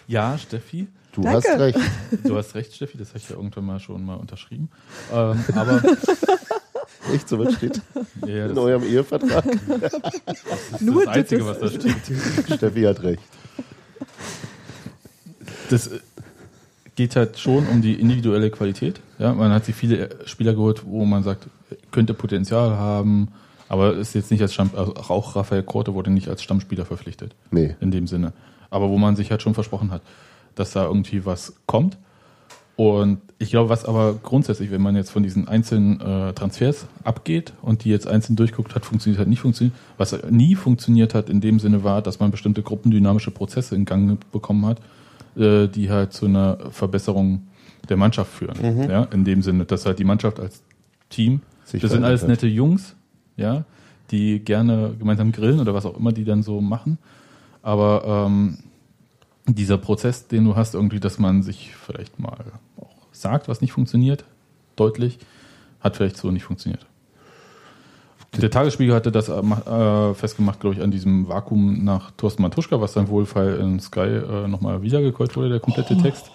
Ja, 0.08 0.38
Steffi, 0.38 0.88
Du 1.12 1.22
Danke. 1.22 1.38
hast 1.50 1.60
recht. 1.60 1.80
du 2.26 2.36
hast 2.38 2.56
recht, 2.56 2.74
Steffi, 2.74 2.98
das 2.98 3.10
habe 3.10 3.20
ich 3.20 3.30
ja 3.30 3.36
irgendwann 3.38 3.66
mal 3.66 3.80
schon 3.80 4.04
mal 4.06 4.16
unterschrieben. 4.16 4.70
Ähm, 5.14 5.44
aber 5.56 5.82
Echt, 7.14 7.30
so 7.30 7.40
was 7.40 7.54
steht 7.54 7.82
ja, 8.26 8.48
in 8.48 8.58
eurem 8.58 8.84
Ehevertrag. 8.84 9.46
das 9.46 9.94
ist 10.74 10.82
Nur 10.82 11.06
das 11.06 11.14
Einzige, 11.16 11.44
das 11.46 11.62
was 11.62 11.74
da 11.74 11.80
steht. 11.80 12.58
Steffi 12.58 12.82
hat 12.82 13.02
recht. 13.04 13.22
Das 15.70 15.88
äh, 15.88 16.00
geht 16.96 17.16
halt 17.16 17.38
schon 17.40 17.66
um 17.68 17.82
die 17.82 17.94
individuelle 18.00 18.50
Qualität. 18.52 19.00
Ja, 19.18 19.34
man 19.34 19.52
hat 19.52 19.66
sich 19.66 19.76
viele 19.76 20.10
Spieler 20.26 20.54
geholt, 20.54 20.84
wo 20.86 21.06
man 21.06 21.24
sagt, 21.24 21.48
könnte 21.92 22.14
Potenzial 22.14 22.78
haben, 22.78 23.30
aber 23.70 23.94
ist 23.96 24.14
jetzt 24.14 24.32
nicht 24.32 24.42
als 24.42 24.54
Stamm, 24.54 24.72
also 24.76 24.96
auch 24.96 25.36
Raphael 25.36 25.64
Korte 25.64 25.94
wurde 25.94 26.12
nicht 26.12 26.28
als 26.28 26.44
Stammspieler 26.44 26.86
verpflichtet. 26.86 27.36
Nee. 27.52 27.76
in 27.80 27.92
dem 27.92 28.08
Sinne. 28.08 28.34
Aber 28.70 28.90
wo 28.90 28.98
man 28.98 29.16
sich 29.16 29.32
halt 29.32 29.42
schon 29.42 29.54
versprochen 29.54 29.92
hat, 29.92 30.02
dass 30.56 30.72
da 30.72 30.86
irgendwie 30.86 31.26
was 31.26 31.56
kommt. 31.66 31.98
Und 32.76 33.20
ich 33.40 33.52
glaube, 33.52 33.70
was 33.70 33.86
aber 33.86 34.16
grundsätzlich, 34.22 34.70
wenn 34.70 34.82
man 34.82 34.98
jetzt 34.98 35.12
von 35.12 35.24
diesen 35.24 35.48
einzelnen 35.48 36.02
äh, 36.02 36.34
Transfers 36.34 36.88
abgeht 37.06 37.54
und 37.62 37.86
die 37.86 37.90
jetzt 37.90 38.08
einzeln 38.08 38.36
durchguckt, 38.36 38.76
hat 38.76 38.86
funktioniert, 38.86 39.22
hat 39.22 39.30
nicht 39.30 39.40
funktioniert. 39.40 39.76
Was 39.98 40.16
nie 40.30 40.56
funktioniert 40.56 41.14
hat 41.14 41.30
in 41.30 41.40
dem 41.40 41.60
Sinne 41.60 41.86
war, 41.86 42.02
dass 42.02 42.20
man 42.20 42.32
bestimmte 42.32 42.64
gruppendynamische 42.64 43.32
Prozesse 43.32 43.76
in 43.76 43.86
Gang 43.86 44.20
bekommen 44.32 44.66
hat, 44.66 44.80
äh, 45.38 45.68
die 45.68 45.90
halt 45.90 46.12
zu 46.12 46.26
einer 46.26 46.58
Verbesserung 46.72 47.48
der 47.90 47.98
Mannschaft 47.98 48.32
führen. 48.32 48.90
Ja, 48.90 49.04
in 49.06 49.26
dem 49.26 49.42
Sinne, 49.42 49.66
dass 49.66 49.86
halt 49.86 50.00
die 50.00 50.04
Mannschaft 50.04 50.40
als 50.40 50.64
Team, 51.10 51.42
Sich 51.64 51.82
das 51.82 51.92
sind 51.92 52.04
alles 52.04 52.24
nette 52.24 52.48
Jungs, 52.48 52.96
ja, 53.38 53.66
die 54.12 54.40
gerne 54.40 54.94
gemeinsam 54.98 55.32
grillen 55.32 55.60
oder 55.60 55.74
was 55.74 55.86
auch 55.86 55.98
immer 55.98 56.12
die 56.12 56.26
dann 56.26 56.44
so 56.44 56.62
machen. 56.62 56.98
Aber 57.62 58.28
ähm, 58.28 58.60
dieser 59.48 59.78
Prozess, 59.78 60.28
den 60.28 60.46
du 60.46 60.56
hast, 60.56 60.76
irgendwie, 60.76 61.00
dass 61.00 61.20
man 61.20 61.44
sich 61.44 61.76
vielleicht 61.76 62.20
mal 62.20 62.46
auch 62.78 63.08
sagt, 63.12 63.48
was 63.48 63.62
nicht 63.62 63.72
funktioniert, 63.72 64.26
deutlich, 64.76 65.20
hat 65.80 65.96
vielleicht 65.96 66.18
so 66.18 66.32
nicht 66.32 66.44
funktioniert. 66.44 66.86
Der 68.42 68.52
Tagesspiegel 68.52 68.94
hatte 68.94 69.12
das 69.12 69.30
äh, 69.30 69.40
äh, 69.40 70.14
festgemacht, 70.14 70.60
glaube 70.60 70.76
ich, 70.76 70.82
an 70.82 70.92
diesem 70.92 71.28
Vakuum 71.28 71.84
nach 71.84 72.12
Thorsten 72.12 72.42
Matuschka, 72.42 72.82
was 72.82 72.94
dann 72.94 73.08
wohlfeil 73.08 73.56
in 73.56 73.80
Sky 73.80 74.00
äh, 74.00 74.48
nochmal 74.48 74.82
wiedergekäut 74.82 75.36
wurde, 75.38 75.50
der 75.50 75.60
komplette 75.60 75.98
Text. 75.98 76.32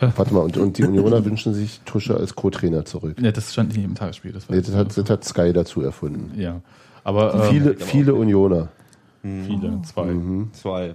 Warte 0.16 0.32
mal, 0.34 0.40
und, 0.40 0.56
und 0.56 0.78
die 0.78 0.84
Unioner 0.84 1.24
wünschen 1.24 1.52
sich 1.54 1.80
Tusche 1.84 2.16
als 2.16 2.34
Co-Trainer 2.34 2.84
zurück. 2.84 3.16
Ja, 3.20 3.32
das 3.32 3.52
stand 3.52 3.74
nicht 3.76 3.84
im 3.84 3.94
Tagesspiegel. 3.94 4.34
Das, 4.34 4.48
war 4.48 4.56
Nee, 4.56 4.62
das, 4.62 4.74
hat, 4.74 4.96
das 4.96 5.10
hat 5.10 5.24
Sky 5.24 5.52
dazu 5.52 5.82
erfunden. 5.82 6.32
ja. 6.38 6.60
Aber 7.02 7.34
ähm, 7.34 7.42
Viele, 7.50 7.76
viele 7.78 8.14
Unioner. 8.14 8.68
viele, 9.22 9.80
zwei. 9.82 10.04
Mhm. 10.06 10.50
Zwei. 10.52 10.92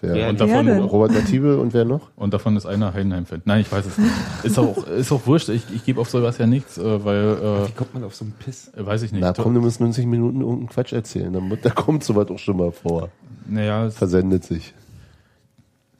Wer? 0.00 0.28
Und 0.28 0.38
davon, 0.40 0.66
Wer? 0.66 0.80
Robert 0.82 1.10
Native 1.10 1.58
und 1.58 1.74
wer 1.74 1.84
noch? 1.84 2.10
und 2.14 2.32
davon 2.32 2.56
ist 2.56 2.66
einer 2.66 2.94
Heidenheim-Fan. 2.94 3.42
Nein, 3.44 3.62
ich 3.62 3.72
weiß 3.72 3.84
es 3.84 3.98
nicht. 3.98 4.12
Ist 4.44 4.56
auch, 4.56 4.86
ist 4.86 5.10
auch 5.10 5.26
wurscht. 5.26 5.48
Ich, 5.48 5.64
ich 5.74 5.84
gebe 5.84 6.00
auf 6.00 6.08
sowas 6.08 6.38
ja 6.38 6.46
nichts, 6.46 6.78
äh, 6.78 7.04
weil, 7.04 7.66
Wie 7.66 7.72
kommt 7.72 7.94
man 7.94 8.04
auf 8.04 8.14
so 8.14 8.24
einen 8.24 8.34
Piss? 8.38 8.70
äh, 8.76 8.86
weiß 8.86 9.02
ich 9.02 9.10
nicht. 9.10 9.20
Na 9.22 9.32
komm, 9.32 9.54
du 9.54 9.60
musst 9.60 9.80
90 9.80 10.06
Minuten 10.06 10.40
irgendeinen 10.40 10.68
Quatsch 10.68 10.92
erzählen. 10.92 11.32
Da, 11.32 11.40
da 11.60 11.70
kommt 11.70 12.04
sowas 12.04 12.28
auch 12.30 12.38
schon 12.38 12.56
mal 12.58 12.70
vor. 12.70 13.08
naja, 13.48 13.86
es, 13.86 13.96
Versendet 13.98 14.44
sich. 14.44 14.72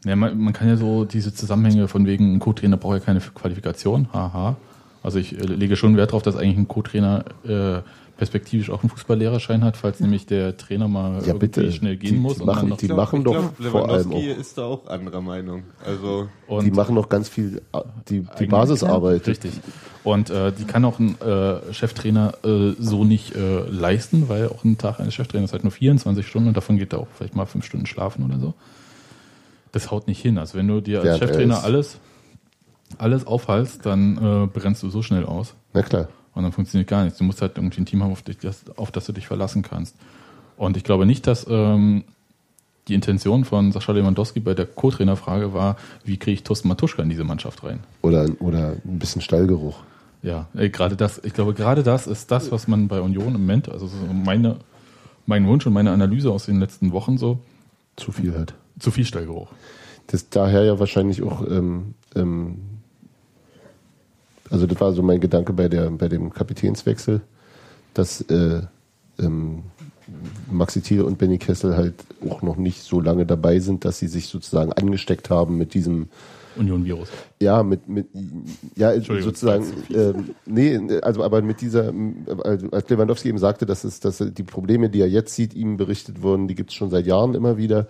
Ja, 0.05 0.15
man, 0.17 0.39
man 0.39 0.53
kann 0.53 0.69
ja 0.69 0.77
so 0.77 1.05
diese 1.05 1.35
Zusammenhänge 1.35 1.89
von 1.89 2.07
wegen, 2.07 2.35
ein 2.35 2.39
Co-Trainer 2.39 2.77
braucht 2.77 2.95
ja 2.95 3.01
keine 3.05 3.21
Qualifikation, 3.21 4.09
haha. 4.13 4.57
Also 5.03 5.19
ich 5.19 5.37
äh, 5.39 5.43
lege 5.45 5.77
schon 5.77 5.97
Wert 5.97 6.11
darauf, 6.11 6.23
dass 6.23 6.37
eigentlich 6.37 6.57
ein 6.59 6.69
Co-Trainer 6.69 7.25
äh, 7.45 7.81
perspektivisch 8.17 8.71
auch 8.71 8.83
einen 8.83 8.91
Fußballlehrerschein 8.91 9.63
hat, 9.63 9.77
falls 9.77 10.01
nämlich 10.01 10.27
der 10.27 10.57
Trainer 10.57 10.89
mal 10.89 11.23
Ja, 11.25 11.35
bitte. 11.35 11.71
schnell 11.71 11.97
gehen 11.97 12.15
Die- 12.15 12.21
muss. 12.21 12.35
die 12.35 12.41
und 12.43 12.47
dann 12.49 12.69
machen- 12.69 12.77
die 12.81 12.89
machen 12.89 13.23
doch 13.25 13.35
vor 13.35 13.89
allem 13.89 14.11
Lewandowski 14.11 14.33
auch. 14.35 14.39
ist 14.41 14.59
da 14.59 14.65
auch 14.65 14.87
anderer 14.89 15.21
Meinung. 15.21 15.63
Also 15.85 16.29
und, 16.49 16.65
die 16.65 16.71
machen 16.73 16.95
noch 16.97 17.09
ganz 17.09 17.29
viel 17.29 17.63
äh, 17.73 17.79
die, 18.09 18.27
die 18.41 18.47
Basisarbeit. 18.47 19.27
Richtig. 19.29 19.53
Und 20.05 20.31
äh, 20.31 20.53
die 20.53 20.65
kann 20.65 20.85
auch 20.85 20.99
ein 20.99 21.17
äh, 21.21 21.73
Cheftrainer 21.73 22.35
äh, 22.45 22.73
so 22.81 23.05
nicht 23.05 23.37
äh, 23.37 23.61
leisten, 23.69 24.29
weil 24.29 24.49
auch 24.49 24.65
ein 24.65 24.79
Tag 24.79 24.99
eines 25.01 25.15
Cheftrainers 25.15 25.53
halt 25.53 25.63
nur 25.63 25.71
24 25.73 26.27
Stunden 26.27 26.49
und 26.49 26.57
davon 26.57 26.77
geht 26.77 26.93
er 26.93 27.01
auch 27.01 27.09
vielleicht 27.17 27.37
mal 27.37 27.47
fünf 27.47 27.65
Stunden 27.67 27.87
schlafen 27.87 28.25
oder 28.25 28.39
so. 28.41 28.55
Das 29.73 29.91
haut 29.91 30.07
nicht 30.09 30.21
hin. 30.21 30.39
Also 30.39 30.57
wenn 30.59 30.69
du 30.69 30.81
dir 30.81 30.99
als 30.99 31.07
Während 31.07 31.23
er 31.23 31.29
Cheftrainer 31.29 31.65
alles, 31.65 31.99
alles 32.99 33.27
aufhalst, 33.27 33.85
dann 33.85 34.17
äh, 34.17 34.47
brennst 34.47 34.83
du 34.83 34.91
so 34.91 35.03
schnell 35.03 35.25
aus. 35.25 35.55
Na 35.75 35.83
klar. 35.83 36.09
Und 36.35 36.45
dann 36.45 36.53
funktioniert 36.53 36.89
gar 36.89 37.05
nichts. 37.05 37.19
Du 37.19 37.25
musst 37.25 37.43
halt 37.43 37.57
irgendwie 37.57 37.81
ein 37.81 37.87
Team 37.87 38.03
haben, 38.03 38.13
auf, 38.13 38.23
dich, 38.23 38.39
das, 38.39 38.65
auf 38.77 38.91
das 38.91 39.07
du 39.07 39.13
dich 39.13 39.27
verlassen 39.27 39.63
kannst. 39.63 39.97
Und 40.57 40.77
ich 40.77 40.85
glaube 40.85 41.05
nicht, 41.05 41.27
dass 41.27 41.47
ähm, 41.49 42.05
die 42.89 42.95
Intention 42.95 43.45
von 43.45 43.73
Sascha 43.73 43.93
Lewandowski 43.93 44.41
bei 44.41 44.55
der 44.55 44.67
Co-Trainer-Frage 44.67 45.53
war, 45.53 45.77
wie 46.05 46.17
kriege 46.17 46.35
ich 46.35 46.43
Thorsten 46.43 46.69
Matuschka 46.69 47.03
in 47.03 47.09
diese 47.09 47.25
Mannschaft 47.25 47.63
rein? 47.65 47.81
Oder, 48.03 48.29
oder 48.41 48.77
ein 48.85 48.99
bisschen 48.99 49.21
Stallgeruch. 49.21 49.79
Ja, 50.23 50.49
äh, 50.57 50.69
gerade 50.69 50.97
das, 50.97 51.21
ich 51.25 51.33
glaube, 51.33 51.55
gerade 51.55 51.83
das 51.83 52.07
ist 52.07 52.31
das, 52.31 52.51
was 52.51 52.67
man 52.67 52.89
bei 52.89 53.01
Union 53.01 53.35
im 53.35 53.43
Moment, 53.43 53.69
also 53.69 53.87
so 53.87 53.97
meine, 54.13 54.57
mein 55.27 55.47
Wunsch 55.47 55.67
und 55.67 55.73
meine 55.73 55.93
Analyse 55.93 56.31
aus 56.31 56.47
den 56.47 56.59
letzten 56.59 56.93
Wochen 56.93 57.19
so, 57.19 57.39
Zu 57.97 58.13
viel 58.13 58.35
halt. 58.35 58.55
Zu 58.79 58.91
viel 58.91 59.05
Stallgeruch. 59.05 59.49
Das 60.07 60.29
daher 60.31 60.65
ja 60.65 60.79
wahrscheinlich 60.79 61.23
auch, 61.23 61.47
ähm, 61.47 61.95
ähm, 62.15 62.59
also 64.51 64.67
das 64.67 64.81
war 64.81 64.93
so 64.93 65.03
mein 65.03 65.21
Gedanke 65.21 65.53
bei, 65.53 65.69
der, 65.69 65.91
bei 65.91 66.09
dem 66.09 66.33
Kapitänswechsel, 66.33 67.21
dass 67.95 68.23
äh, 68.23 68.63
ähm, 69.19 69.65
Maxi 70.51 70.81
Thiel 70.81 71.03
und 71.03 71.19
Benny 71.19 71.39
Kessel 71.39 71.77
halt 71.77 71.95
auch 72.29 72.43
noch 72.43 72.57
nicht 72.57 72.83
so 72.83 73.01
lange 73.01 73.27
dabei 73.27 73.59
sind, 73.59 73.85
dass 73.85 73.99
sie 73.99 74.09
sich 74.09 74.29
sozusagen 74.29 74.73
angesteckt 74.73 75.29
haben 75.29 75.59
mit 75.59 75.75
diesem 75.75 76.09
Union-Virus. 76.57 77.09
Ja, 77.41 77.63
mit, 77.63 77.89
mit 77.89 78.09
ja, 78.75 78.93
Entschuldigung, 78.93 79.31
sozusagen, 79.31 79.67
ähm, 79.95 80.31
nee, 80.47 80.79
also 81.03 81.23
aber 81.23 81.43
mit 81.43 81.61
dieser, 81.61 81.93
also 82.43 82.71
als 82.71 82.89
Lewandowski 82.89 83.29
eben 83.29 83.39
sagte, 83.39 83.65
dass 83.65 83.85
es, 83.85 84.01
dass 84.01 84.19
die 84.19 84.43
Probleme, 84.43 84.91
die 84.91 85.01
er 85.01 85.09
jetzt 85.09 85.35
sieht, 85.35 85.55
ihm 85.55 85.77
berichtet 85.77 86.23
wurden, 86.23 86.49
die 86.49 86.55
gibt 86.55 86.71
es 86.71 86.77
schon 86.77 86.91
seit 86.91 87.07
Jahren 87.07 87.35
immer 87.35 87.57
wieder. 87.57 87.87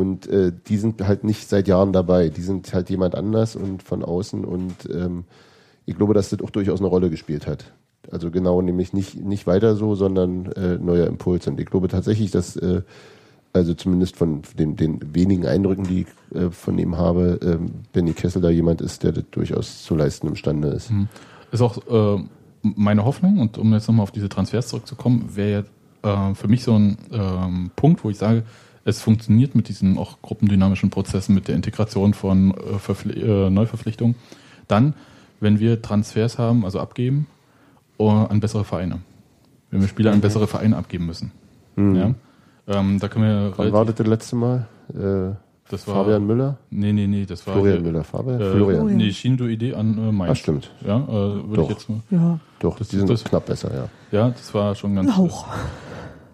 Und 0.00 0.26
äh, 0.28 0.50
die 0.66 0.78
sind 0.78 1.06
halt 1.06 1.24
nicht 1.24 1.46
seit 1.46 1.68
Jahren 1.68 1.92
dabei. 1.92 2.30
Die 2.30 2.40
sind 2.40 2.72
halt 2.72 2.88
jemand 2.88 3.14
anders 3.14 3.54
und 3.54 3.82
von 3.82 4.02
außen. 4.02 4.46
Und 4.46 4.88
ähm, 4.90 5.24
ich 5.84 5.94
glaube, 5.94 6.14
dass 6.14 6.30
das 6.30 6.40
auch 6.40 6.48
durchaus 6.48 6.80
eine 6.80 6.88
Rolle 6.88 7.10
gespielt 7.10 7.46
hat. 7.46 7.72
Also 8.10 8.30
genau, 8.30 8.62
nämlich 8.62 8.94
nicht, 8.94 9.22
nicht 9.22 9.46
weiter 9.46 9.76
so, 9.76 9.94
sondern 9.94 10.46
äh, 10.52 10.78
neuer 10.78 11.06
Impuls. 11.06 11.46
Und 11.46 11.60
ich 11.60 11.66
glaube 11.66 11.88
tatsächlich, 11.88 12.30
dass 12.30 12.56
äh, 12.56 12.80
also 13.52 13.74
zumindest 13.74 14.16
von 14.16 14.40
den, 14.58 14.76
den 14.76 15.14
wenigen 15.14 15.44
Eindrücken, 15.44 15.84
die 15.84 16.06
ich 16.06 16.36
äh, 16.36 16.50
von 16.50 16.78
ihm 16.78 16.96
habe, 16.96 17.38
ähm, 17.42 17.70
Benny 17.92 18.14
Kessel 18.14 18.40
da 18.40 18.48
jemand 18.48 18.80
ist, 18.80 19.02
der 19.02 19.12
das 19.12 19.24
durchaus 19.30 19.82
zu 19.84 19.96
leisten 19.96 20.28
imstande 20.28 20.68
ist. 20.68 20.90
Ist 21.52 21.60
auch 21.60 21.76
äh, 21.88 22.24
meine 22.62 23.04
Hoffnung, 23.04 23.38
und 23.38 23.58
um 23.58 23.70
jetzt 23.74 23.86
nochmal 23.86 24.04
auf 24.04 24.12
diese 24.12 24.30
Transfers 24.30 24.68
zurückzukommen, 24.68 25.28
wäre 25.34 25.66
ja 26.02 26.30
äh, 26.30 26.34
für 26.34 26.48
mich 26.48 26.62
so 26.62 26.74
ein 26.74 26.96
ähm, 27.12 27.70
Punkt, 27.76 28.02
wo 28.02 28.08
ich 28.08 28.16
sage, 28.16 28.44
es 28.84 29.00
funktioniert 29.02 29.54
mit 29.54 29.68
diesen 29.68 29.98
auch 29.98 30.22
gruppendynamischen 30.22 30.90
Prozessen, 30.90 31.34
mit 31.34 31.48
der 31.48 31.54
Integration 31.56 32.14
von 32.14 32.52
äh, 32.52 32.78
Verpfli 32.78 33.20
äh, 33.20 33.50
Neuverpflichtungen. 33.50 34.14
Dann, 34.68 34.94
wenn 35.40 35.58
wir 35.58 35.82
Transfers 35.82 36.38
haben, 36.38 36.64
also 36.64 36.80
abgeben, 36.80 37.26
äh, 37.98 38.04
an 38.08 38.40
bessere 38.40 38.64
Vereine. 38.64 39.00
Wenn 39.70 39.80
wir 39.82 39.88
Spieler 39.88 40.12
an 40.12 40.20
bessere 40.20 40.46
Vereine 40.46 40.76
abgeben 40.76 41.06
müssen. 41.06 41.30
Ja? 41.76 42.14
Ähm, 42.66 42.98
da 42.98 43.08
können 43.08 43.24
wir 43.24 43.52
Wann 43.56 43.72
war 43.72 43.84
das 43.84 43.94
das 43.96 44.06
letzte 44.06 44.36
Mal? 44.36 44.66
Äh, 44.92 45.34
Das 45.70 45.86
war- 45.86 45.94
Fabian 45.94 46.26
Müller? 46.26 46.56
Nee, 46.70 46.92
nee, 46.92 47.06
nee, 47.06 47.24
das 47.24 47.46
war 47.46 47.54
Florian 47.54 47.76
hier, 47.76 47.84
Müller, 47.92 48.04
Fabian? 48.04 48.40
Äh, 48.40 48.50
Florian. 48.52 48.96
Nee, 48.96 49.12
Shindo 49.12 49.46
Idee 49.46 49.74
an 49.74 49.96
äh, 49.96 50.12
Mainz. 50.12 50.32
Ah, 50.32 50.34
stimmt. 50.34 50.70
Ja, 50.84 50.96
äh, 50.96 51.08
würde 51.08 51.54
Doch. 51.54 51.62
ich 51.64 51.70
jetzt 51.70 51.88
mal. 51.88 52.00
Ja, 52.10 52.38
Doch, 52.58 52.76
Das- 52.78 52.88
die 52.88 52.96
sind 52.96 53.08
das- 53.08 53.22
knapp 53.24 53.46
besser, 53.46 53.72
ja. 53.74 53.88
Ja, 54.10 54.28
das 54.30 54.52
war 54.52 54.74
schon 54.74 54.94
ganz. 54.96 55.08
ein 55.08 55.16
Hauch. 55.16 55.46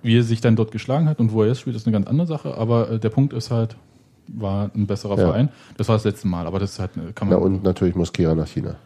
Wie 0.07 0.17
er 0.17 0.23
sich 0.23 0.41
dann 0.41 0.55
dort 0.55 0.71
geschlagen 0.71 1.09
hat 1.09 1.19
und 1.19 1.33
wo 1.33 1.43
er 1.43 1.49
jetzt 1.49 1.61
spielt, 1.61 1.75
ist 1.75 1.87
eine 1.87 1.93
ganz 1.93 2.07
andere 2.07 2.27
Sache. 2.29 2.57
Aber 2.57 2.91
äh, 2.93 2.99
der 3.01 3.11
Punkt 3.11 3.33
ist 3.33 3.51
halt, 3.51 3.77
war 4.29 4.71
ein 4.75 4.87
besserer 4.87 5.19
Ja. 5.19 5.27
Verein. 5.27 5.49
Das 5.77 5.89
war 5.89 5.97
das 5.97 6.05
letzte 6.05 6.29
Mal, 6.29 6.47
aber 6.47 6.59
das 6.61 6.73
ist 6.73 6.79
halt, 6.79 6.97
äh, 6.97 7.13
kann 7.13 7.29
man. 7.29 7.39
und 7.39 7.63
natürlich 7.65 7.95
Mosquera 7.97 8.35
nach 8.35 8.47
China. 8.47 8.77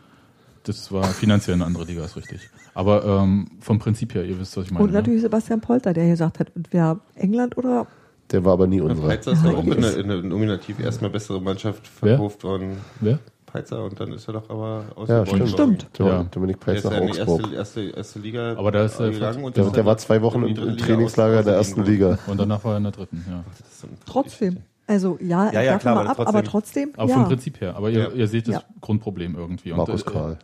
Das 0.64 0.90
war 0.92 1.04
finanziell 1.04 1.54
eine 1.54 1.64
andere 1.66 1.84
Liga, 1.84 2.04
ist 2.04 2.16
richtig. 2.16 2.48
Aber 2.74 3.04
ähm, 3.04 3.50
vom 3.60 3.78
Prinzip 3.78 4.14
her, 4.14 4.24
ihr 4.24 4.38
wisst, 4.38 4.56
was 4.56 4.64
ich 4.64 4.70
meine. 4.70 4.84
Und 4.84 4.92
natürlich 4.92 5.22
Sebastian 5.22 5.60
Polter, 5.60 5.92
der 5.92 6.08
gesagt 6.08 6.38
hat, 6.38 6.52
entweder 6.54 7.00
England 7.14 7.56
oder 7.56 7.86
Der 8.30 8.44
war 8.44 8.52
aber 8.54 8.66
nie 8.66 8.80
unserer. 8.80 9.08
Peitzer 9.08 9.32
ist 9.32 9.44
doch 9.44 9.56
auch 9.56 9.64
in 9.64 9.80
der, 9.80 9.96
in 9.96 10.08
der 10.08 10.22
nominativ 10.22 10.78
erstmal 10.80 11.10
bessere 11.10 11.40
Mannschaft 11.40 11.82
Wer? 12.00 12.16
verkauft 12.16 12.44
worden. 12.44 12.70
Ne? 12.70 12.76
Wer? 13.00 13.18
Peitzer 13.53 13.84
und 13.84 13.98
dann 14.01 14.12
ist 14.12 14.28
er 14.28 14.34
doch 14.34 14.48
aber 14.51 14.84
aus 14.96 15.09
Ja, 15.09 15.24
der 15.24 15.26
stimmt. 15.46 15.48
Stimmt. 15.51 15.88
Ja. 15.98 16.24
Dominik 16.30 16.59
ist 16.68 16.84
nach 16.84 16.92
ja 16.92 16.98
in 16.98 17.07
die 17.12 17.18
erste, 17.18 17.32
Augsburg. 17.32 17.53
erste, 17.53 17.80
erste 17.90 18.18
Liga 18.20 18.57
Aber 18.57 18.70
da 18.70 18.84
ist 18.84 19.01
er 19.01 19.11
gegangen 19.11 19.44
und 19.44 19.57
Der, 19.57 19.64
der 19.70 19.84
war 19.86 19.96
zwei 19.98 20.22
Wochen 20.22 20.42
im, 20.44 20.57
im 20.57 20.76
Trainingslager 20.76 21.38
aus- 21.40 21.44
der 21.44 21.55
ersten 21.55 21.82
Liga. 21.84 22.18
Und 22.26 22.38
danach 22.38 22.62
war 22.64 22.72
er 22.74 22.76
in 22.78 22.82
der 22.84 22.92
dritten, 22.92 23.24
ja. 23.28 23.44
So 23.70 23.88
trotzdem. 24.07 24.59
Also 24.86 25.18
ja, 25.20 25.51
Ja, 25.53 25.61
ja, 25.62 25.78
klar, 25.78 25.94
mal 25.94 26.01
aber 26.03 26.11
ab, 26.11 26.16
trotzdem- 26.16 26.34
aber 26.36 26.44
trotzdem. 26.44 26.92
Aber 26.96 27.09
ja. 27.11 27.14
vom 27.16 27.24
Prinzip 27.26 27.61
her. 27.61 27.76
Aber 27.76 27.90
ihr, 27.90 28.01
Ja. 28.01 28.09
ihr 28.11 28.26
seht 28.28 28.48
das 28.48 28.55
Ja. 28.57 28.62
Grundproblem 28.80 29.36
irgendwie. 29.36 29.70
Und, 29.72 29.78
Markus 29.78 30.03
äh, 30.03 30.11
Karl. 30.11 30.38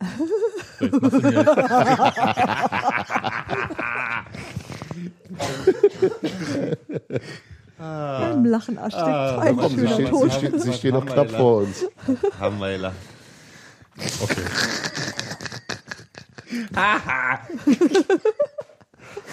so, 0.00 0.06
jetzt 0.86 1.02
machst 1.02 1.22
du 1.24 1.30
mir- 1.30 1.44
Beim 7.78 8.44
Lachen 8.46 8.78
erstickt 8.78 9.04
Ah, 9.06 9.38
ein 9.40 9.56
Komm, 9.56 9.70
sie 9.76 9.86
schöner 9.88 10.30
stehen, 10.30 10.58
sie 10.58 10.60
sie 10.60 10.72
stehen 10.72 10.94
noch 10.94 11.04
knapp 11.04 11.30
vor 11.30 11.58
uns. 11.58 11.84
Hamweiler. 12.40 12.92
Okay. 14.22 14.42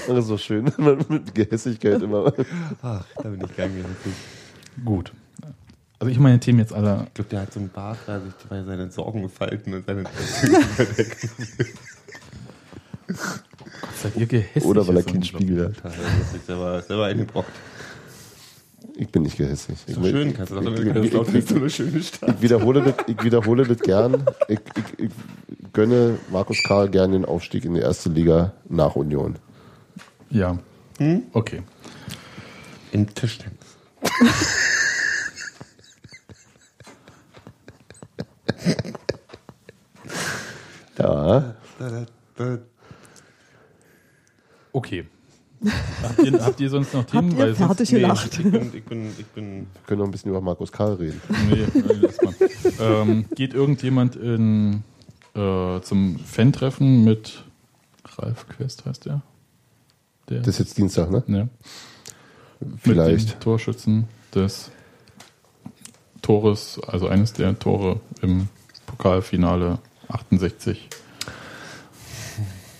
Das 0.07 0.17
ist 0.17 0.27
so 0.27 0.37
schön, 0.37 0.71
wenn 0.77 0.97
man 0.97 1.05
mit 1.07 1.33
Gehässigkeit 1.33 2.01
immer. 2.01 2.33
Ach, 2.81 3.05
da 3.15 3.29
bin 3.29 3.41
ich 3.41 3.47
gegangen. 3.49 3.85
Gut. 4.83 5.13
Also 5.99 6.11
ich 6.11 6.19
meine 6.19 6.39
Themen 6.39 6.59
jetzt 6.59 6.73
alle. 6.73 7.05
Ich 7.07 7.13
glaube, 7.13 7.29
der 7.29 7.41
hat 7.41 7.53
so 7.53 7.61
einen 7.61 7.69
Bart, 7.69 7.97
da 8.05 8.19
sich 8.19 8.33
bei 8.49 8.61
seinen 8.63 8.91
Sorgen 8.91 9.21
gefalten 9.21 9.73
und 9.73 9.85
seine 9.85 10.03
Seid 14.01 14.15
ihr 14.17 14.25
gehässig? 14.25 14.65
Oder 14.65 14.85
weil 14.87 14.97
er 14.97 14.99
ist 14.99 15.07
keinen. 15.07 15.23
Spiegel 15.23 15.73
hat. 15.83 15.93
selber, 16.45 16.81
selber 16.81 17.05
eingebrockt. 17.05 17.51
Ich 18.95 19.09
bin 19.09 19.23
nicht 19.23 19.37
gehässig. 19.37 19.75
Ich, 19.87 19.95
So 19.95 20.03
schön, 20.03 20.33
kannst 20.33 20.51
du 20.51 20.59
das 20.59 21.27
ich, 21.29 21.35
ist 21.35 21.49
so 21.49 21.55
eine 21.55 21.69
schöne 21.69 22.03
Stadt. 22.03 22.35
ich 22.35 22.41
wiederhole 22.41 22.81
das, 22.83 22.93
ich 23.07 23.23
wiederhole 23.23 23.65
das 23.65 23.79
gern. 23.79 24.23
Ich, 24.47 24.59
ich, 24.75 25.05
ich 25.05 25.11
gönne 25.73 26.19
Markus 26.31 26.61
Karl 26.67 26.89
gern 26.89 27.11
den 27.11 27.25
Aufstieg 27.25 27.65
in 27.65 27.73
die 27.73 27.81
erste 27.81 28.09
Liga 28.09 28.53
nach 28.69 28.95
Union. 28.95 29.35
Ja. 30.29 30.57
Okay. 31.33 31.63
Im 32.91 33.13
Tischtennis. 33.13 33.57
Da, 40.95 41.55
Okay. 44.71 45.05
Habt, 46.03 46.19
ihr, 46.23 46.45
habt 46.45 46.59
ihr 46.59 46.69
sonst 46.69 46.93
noch 46.93 47.05
Themen? 47.05 47.31
Habt 47.31 47.39
ihr 47.39 47.55
fertig 47.55 47.91
nee, 47.91 47.99
gelacht? 47.99 48.39
ich 48.39 48.43
bin, 48.43 48.71
ich 48.73 48.83
bin, 48.83 49.07
ich 49.17 49.25
bin 49.27 49.59
wir 49.59 49.65
können 49.87 49.99
noch 49.99 50.07
ein 50.07 50.11
bisschen 50.11 50.31
über 50.31 50.41
Markus 50.41 50.71
Karl 50.71 50.93
reden. 50.95 51.21
Nee, 51.49 51.65
nee, 51.73 51.81
lass 52.01 52.17
mal. 52.21 52.35
ähm, 52.79 53.25
geht 53.35 53.53
irgendjemand 53.53 54.15
in, 54.15 54.83
äh, 55.35 55.81
zum 55.81 56.19
Fan-Treffen 56.19 57.03
mit 57.03 57.43
Ralf 58.17 58.47
Quest, 58.49 58.85
heißt 58.85 59.05
der? 59.05 59.21
der 60.29 60.39
Das 60.39 60.49
ist 60.49 60.59
jetzt 60.59 60.77
Dienstag, 60.77 61.11
ne? 61.11 61.23
ja. 61.27 61.47
Vielleicht. 62.77 63.27
Mit 63.27 63.33
dem 63.33 63.39
Torschützen 63.39 64.07
des 64.33 64.71
Tores, 66.21 66.79
also 66.87 67.07
eines 67.07 67.33
der 67.33 67.57
Tore 67.59 67.99
im 68.21 68.47
Pokalfinale 68.85 69.79
68. 70.07 70.89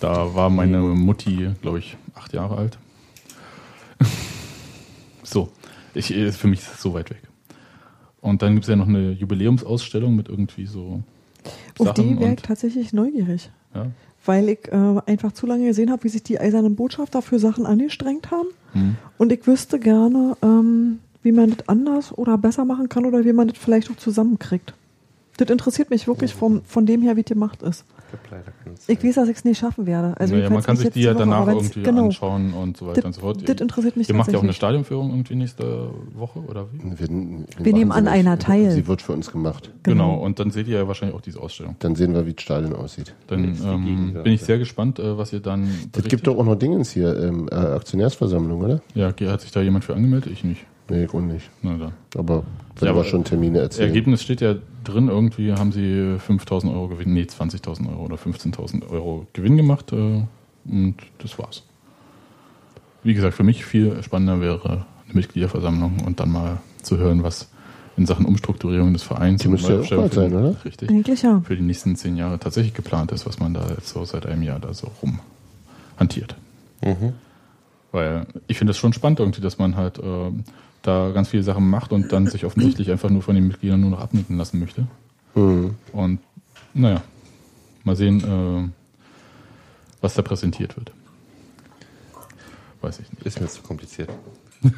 Da 0.03 0.35
war 0.35 0.49
meine 0.49 0.79
Mutti, 0.79 1.51
glaube 1.61 1.79
ich, 1.79 1.95
acht 2.13 2.33
Jahre 2.33 2.57
alt. 2.57 2.77
so. 5.23 5.47
Ich, 5.93 6.13
äh, 6.13 6.33
für 6.33 6.49
mich 6.49 6.59
ist 6.59 6.73
es 6.73 6.81
so 6.81 6.93
weit 6.93 7.09
weg. 7.09 7.21
Und 8.19 8.41
dann 8.41 8.53
gibt 8.53 8.65
es 8.65 8.69
ja 8.69 8.75
noch 8.75 8.89
eine 8.89 9.11
Jubiläumsausstellung 9.11 10.13
mit 10.13 10.27
irgendwie 10.27 10.65
so 10.65 11.03
Auf 11.79 11.87
Sachen. 11.87 12.17
die 12.17 12.19
wäre 12.19 12.33
ich 12.33 12.41
tatsächlich 12.41 12.91
neugierig. 12.91 13.49
ja. 13.73 13.91
Weil 14.25 14.49
ich 14.49 14.67
äh, 14.73 15.01
einfach 15.05 15.31
zu 15.31 15.47
lange 15.47 15.67
gesehen 15.67 15.89
habe, 15.89 16.03
wie 16.03 16.09
sich 16.09 16.23
die 16.23 16.37
eisernen 16.37 16.75
Botschafter 16.75 17.21
für 17.21 17.39
Sachen 17.39 17.65
angestrengt 17.65 18.29
haben. 18.29 18.49
Hm. 18.73 18.97
Und 19.17 19.31
ich 19.31 19.47
wüsste 19.47 19.79
gerne, 19.79 20.35
ähm, 20.41 20.99
wie 21.21 21.31
man 21.31 21.51
das 21.51 21.69
anders 21.69 22.11
oder 22.11 22.37
besser 22.37 22.65
machen 22.65 22.89
kann 22.89 23.05
oder 23.05 23.23
wie 23.23 23.31
man 23.31 23.47
das 23.47 23.57
vielleicht 23.57 23.89
auch 23.89 23.95
zusammenkriegt. 23.95 24.73
Das 25.37 25.49
interessiert 25.49 25.89
mich 25.89 26.07
wirklich 26.07 26.33
vom, 26.33 26.61
von 26.63 26.85
dem 26.85 27.01
her, 27.01 27.15
wie 27.15 27.21
es 27.21 27.25
gemacht 27.25 27.63
ist. 27.63 27.85
Ich 28.87 29.03
weiß, 29.03 29.15
dass 29.15 29.27
ich 29.27 29.37
es 29.37 29.45
nicht 29.45 29.57
schaffen 29.57 29.85
werde. 29.87 30.13
Also 30.19 30.35
naja, 30.35 30.49
man 30.49 30.61
kann 30.61 30.75
sich 30.75 30.91
die 30.91 31.01
ja 31.01 31.15
danach 31.15 31.47
irgendwie 31.47 31.81
genau. 31.81 32.05
anschauen 32.05 32.53
und 32.53 32.77
so 32.77 32.85
weiter 32.85 33.01
Das- 33.01 33.05
und 33.05 33.13
so 33.15 33.21
fort. 33.21 33.49
das 33.49 33.59
interessiert 33.59 33.97
mich 33.97 34.09
Ihr 34.09 34.15
macht 34.15 34.31
ja 34.31 34.37
auch 34.37 34.43
eine. 34.43 34.53
Stadionführung 34.53 35.09
irgendwie 35.09 35.35
nächste 35.35 35.89
Woche, 36.13 36.39
oder 36.39 36.67
wie? 36.71 36.99
Wir, 36.99 37.07
Wir 37.65 37.73
nehmen 37.73 37.91
an 37.91 38.07
einer 38.07 38.37
teil. 38.37 38.71
Sie 38.71 38.87
wird 38.87 39.01
für 39.01 39.13
uns 39.13 39.31
gemacht. 39.31 39.71
Genau. 39.81 40.15
und 40.15 40.39
dann 40.39 40.51
seht 40.51 40.67
ihr 40.67 40.77
ja 40.77 40.87
wahrscheinlich 40.87 41.17
auch 41.17 41.21
diese 41.21 41.41
Ausstellung. 41.41 41.75
Dann 41.79 41.95
sehen 41.95 42.13
wir, 42.13 42.25
wie 42.27 42.33
das 42.33 42.43
Stadion 42.43 42.75
aussieht. 42.75 43.15
Dann 43.27 43.43
die 43.43 43.63
ähm, 43.63 44.13
bin 44.23 44.33
ich 44.33 44.41
sehr 44.41 44.59
gespannt, 44.59 44.99
äh, 44.99 45.17
was 45.17 45.33
ihr 45.33 45.39
dann. 45.39 45.69
Es 45.97 46.03
gibt 46.03 46.27
doch 46.27 46.37
auch 46.37 46.45
noch 46.45 46.55
Dingens 46.55 46.91
hier, 46.91 47.17
ähm, 47.19 47.49
äh, 47.51 47.55
Aktionärsversammlung, 47.55 48.61
oder? 48.61 48.81
Ja, 48.93 49.07
hat 49.07 49.41
sich 49.41 49.51
da 49.51 49.61
jemand 49.61 49.85
für 49.85 49.95
angemeldet? 49.95 50.31
Ich 50.31 50.43
nicht. 50.43 50.65
Nee, 50.89 51.07
auch 51.07 51.21
nicht. 51.21 51.49
Na 51.61 51.77
dann. 51.77 51.93
Aber 52.17 52.43
wenn 52.77 52.85
Ja, 52.87 52.91
aber 52.91 53.03
schon 53.05 53.23
Termine 53.23 53.59
erzählen. 53.59 53.87
Ergebnis 53.89 54.21
steht 54.21 54.41
ja 54.41 54.55
drin, 54.83 55.07
irgendwie 55.07 55.53
haben 55.53 55.71
sie 55.71 56.17
5.000 56.27 56.73
Euro 56.73 56.89
Gewinn, 56.89 57.13
nee, 57.13 57.23
20.000 57.23 57.89
Euro 57.89 58.03
oder 58.05 58.15
15.000 58.15 58.89
Euro 58.89 59.27
Gewinn 59.33 59.57
gemacht 59.57 59.91
äh, 59.93 60.23
und 60.65 60.95
das 61.19 61.37
war's. 61.39 61.63
Wie 63.03 63.13
gesagt, 63.13 63.35
für 63.35 63.43
mich 63.43 63.65
viel 63.65 64.01
spannender 64.03 64.41
wäre 64.41 64.85
eine 65.05 65.13
Mitgliederversammlung 65.13 65.97
und 66.05 66.19
dann 66.19 66.31
mal 66.31 66.57
zu 66.81 66.97
hören, 66.97 67.23
was 67.23 67.49
in 67.95 68.05
Sachen 68.05 68.25
Umstrukturierung 68.25 68.93
des 68.93 69.03
Vereins 69.03 69.41
Die 69.41 69.47
müsste 69.49 69.83
ja 69.87 69.95
bald 69.95 70.13
sein, 70.13 70.31
für- 70.31 70.37
oder? 70.37 70.65
Richtig. 70.65 70.89
Eigentlich 70.89 71.21
ja. 71.21 71.41
Für 71.45 71.55
die 71.55 71.61
nächsten 71.61 71.95
zehn 71.95 72.17
Jahre 72.17 72.39
tatsächlich 72.39 72.73
geplant 72.73 73.11
ist, 73.11 73.25
was 73.25 73.39
man 73.39 73.53
da 73.53 73.67
jetzt 73.69 73.89
so 73.89 74.03
seit 74.03 74.25
einem 74.25 74.41
Jahr 74.41 74.59
da 74.59 74.73
so 74.73 74.89
rum 75.01 75.19
hantiert. 75.97 76.35
Mhm. 76.83 77.13
Weil 77.91 78.25
ich 78.47 78.57
finde 78.57 78.71
es 78.71 78.77
schon 78.77 78.93
spannend 78.93 79.19
irgendwie, 79.19 79.41
dass 79.41 79.59
man 79.59 79.75
halt 79.75 79.99
ähm, 80.03 80.43
da 80.83 81.11
ganz 81.11 81.29
viele 81.29 81.43
Sachen 81.43 81.69
macht 81.69 81.91
und 81.91 82.11
dann 82.11 82.27
sich 82.27 82.45
offensichtlich 82.45 82.91
einfach 82.91 83.09
nur 83.09 83.23
von 83.23 83.35
den 83.35 83.47
Mitgliedern 83.47 83.81
nur 83.81 83.89
noch 83.89 83.99
abnicken 83.99 84.37
lassen 84.37 84.59
möchte. 84.59 84.85
Mhm. 85.33 85.75
Und 85.91 86.19
naja, 86.73 87.01
mal 87.83 87.95
sehen, 87.95 88.21
äh, 88.21 88.69
was 90.01 90.13
da 90.13 90.21
präsentiert 90.21 90.77
wird. 90.77 90.91
Weiß 92.81 92.99
ich 92.99 93.11
nicht. 93.11 93.25
Ist 93.25 93.39
mir 93.39 93.47
zu 93.47 93.63
kompliziert. 93.63 94.09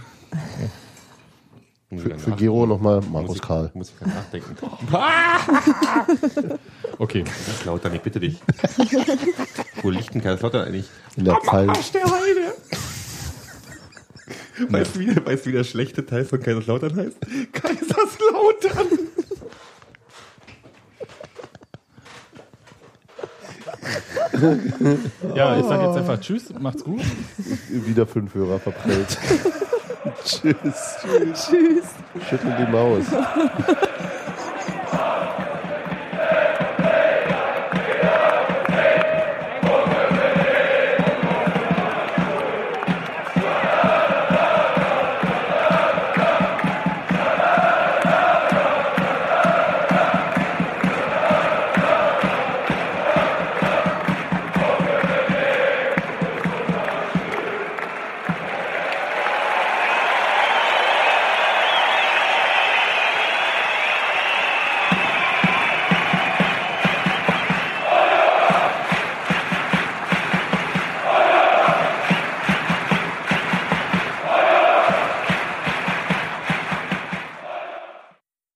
Muss 1.92 2.02
Für, 2.02 2.18
für 2.18 2.32
Gero 2.32 2.66
nochmal 2.66 2.98
muss 2.98 3.10
Markus 3.10 3.36
ich, 3.36 3.42
Karl. 3.44 3.70
Muss 3.74 3.90
ich 3.90 3.96
dann 4.00 4.10
nachdenken. 4.10 4.56
Okay, 6.98 7.24
Kaiserslautern, 7.24 7.94
ich 7.94 8.02
bitte 8.02 8.22
dich. 8.22 8.40
Wo 9.82 9.90
liegt 9.90 10.14
denn 10.14 10.22
Kaiserslautern 10.22 10.66
eigentlich? 10.66 10.86
In 11.18 11.26
der 11.26 11.36
Pfalz. 11.42 11.70
Arsch 11.70 11.92
der 11.92 12.06
Heide! 12.06 12.54
Weißt 14.70 14.96
du, 14.96 15.00
wie, 15.00 15.06
der- 15.08 15.26
weißt 15.26 15.46
du, 15.46 15.50
wie 15.50 15.54
der 15.54 15.64
schlechte 15.64 16.06
Teil 16.06 16.26
von 16.26 16.42
Kaiserslautern 16.42 16.96
heißt? 16.96 17.18
Kaiserslautern! 17.54 18.88
ja, 25.36 25.58
ich 25.58 25.66
sage 25.66 25.86
jetzt 25.88 25.98
einfach 25.98 26.20
Tschüss, 26.20 26.50
macht's 26.60 26.84
gut. 26.84 27.02
Wieder 27.70 28.06
fünf 28.06 28.34
Hörer 28.34 28.60
verprellt. 28.60 29.18
Tschüss. 30.26 30.96
Tschüss. 31.34 31.86
Schüttel 32.30 32.56
die 32.60 32.72
Maus. 32.72 33.04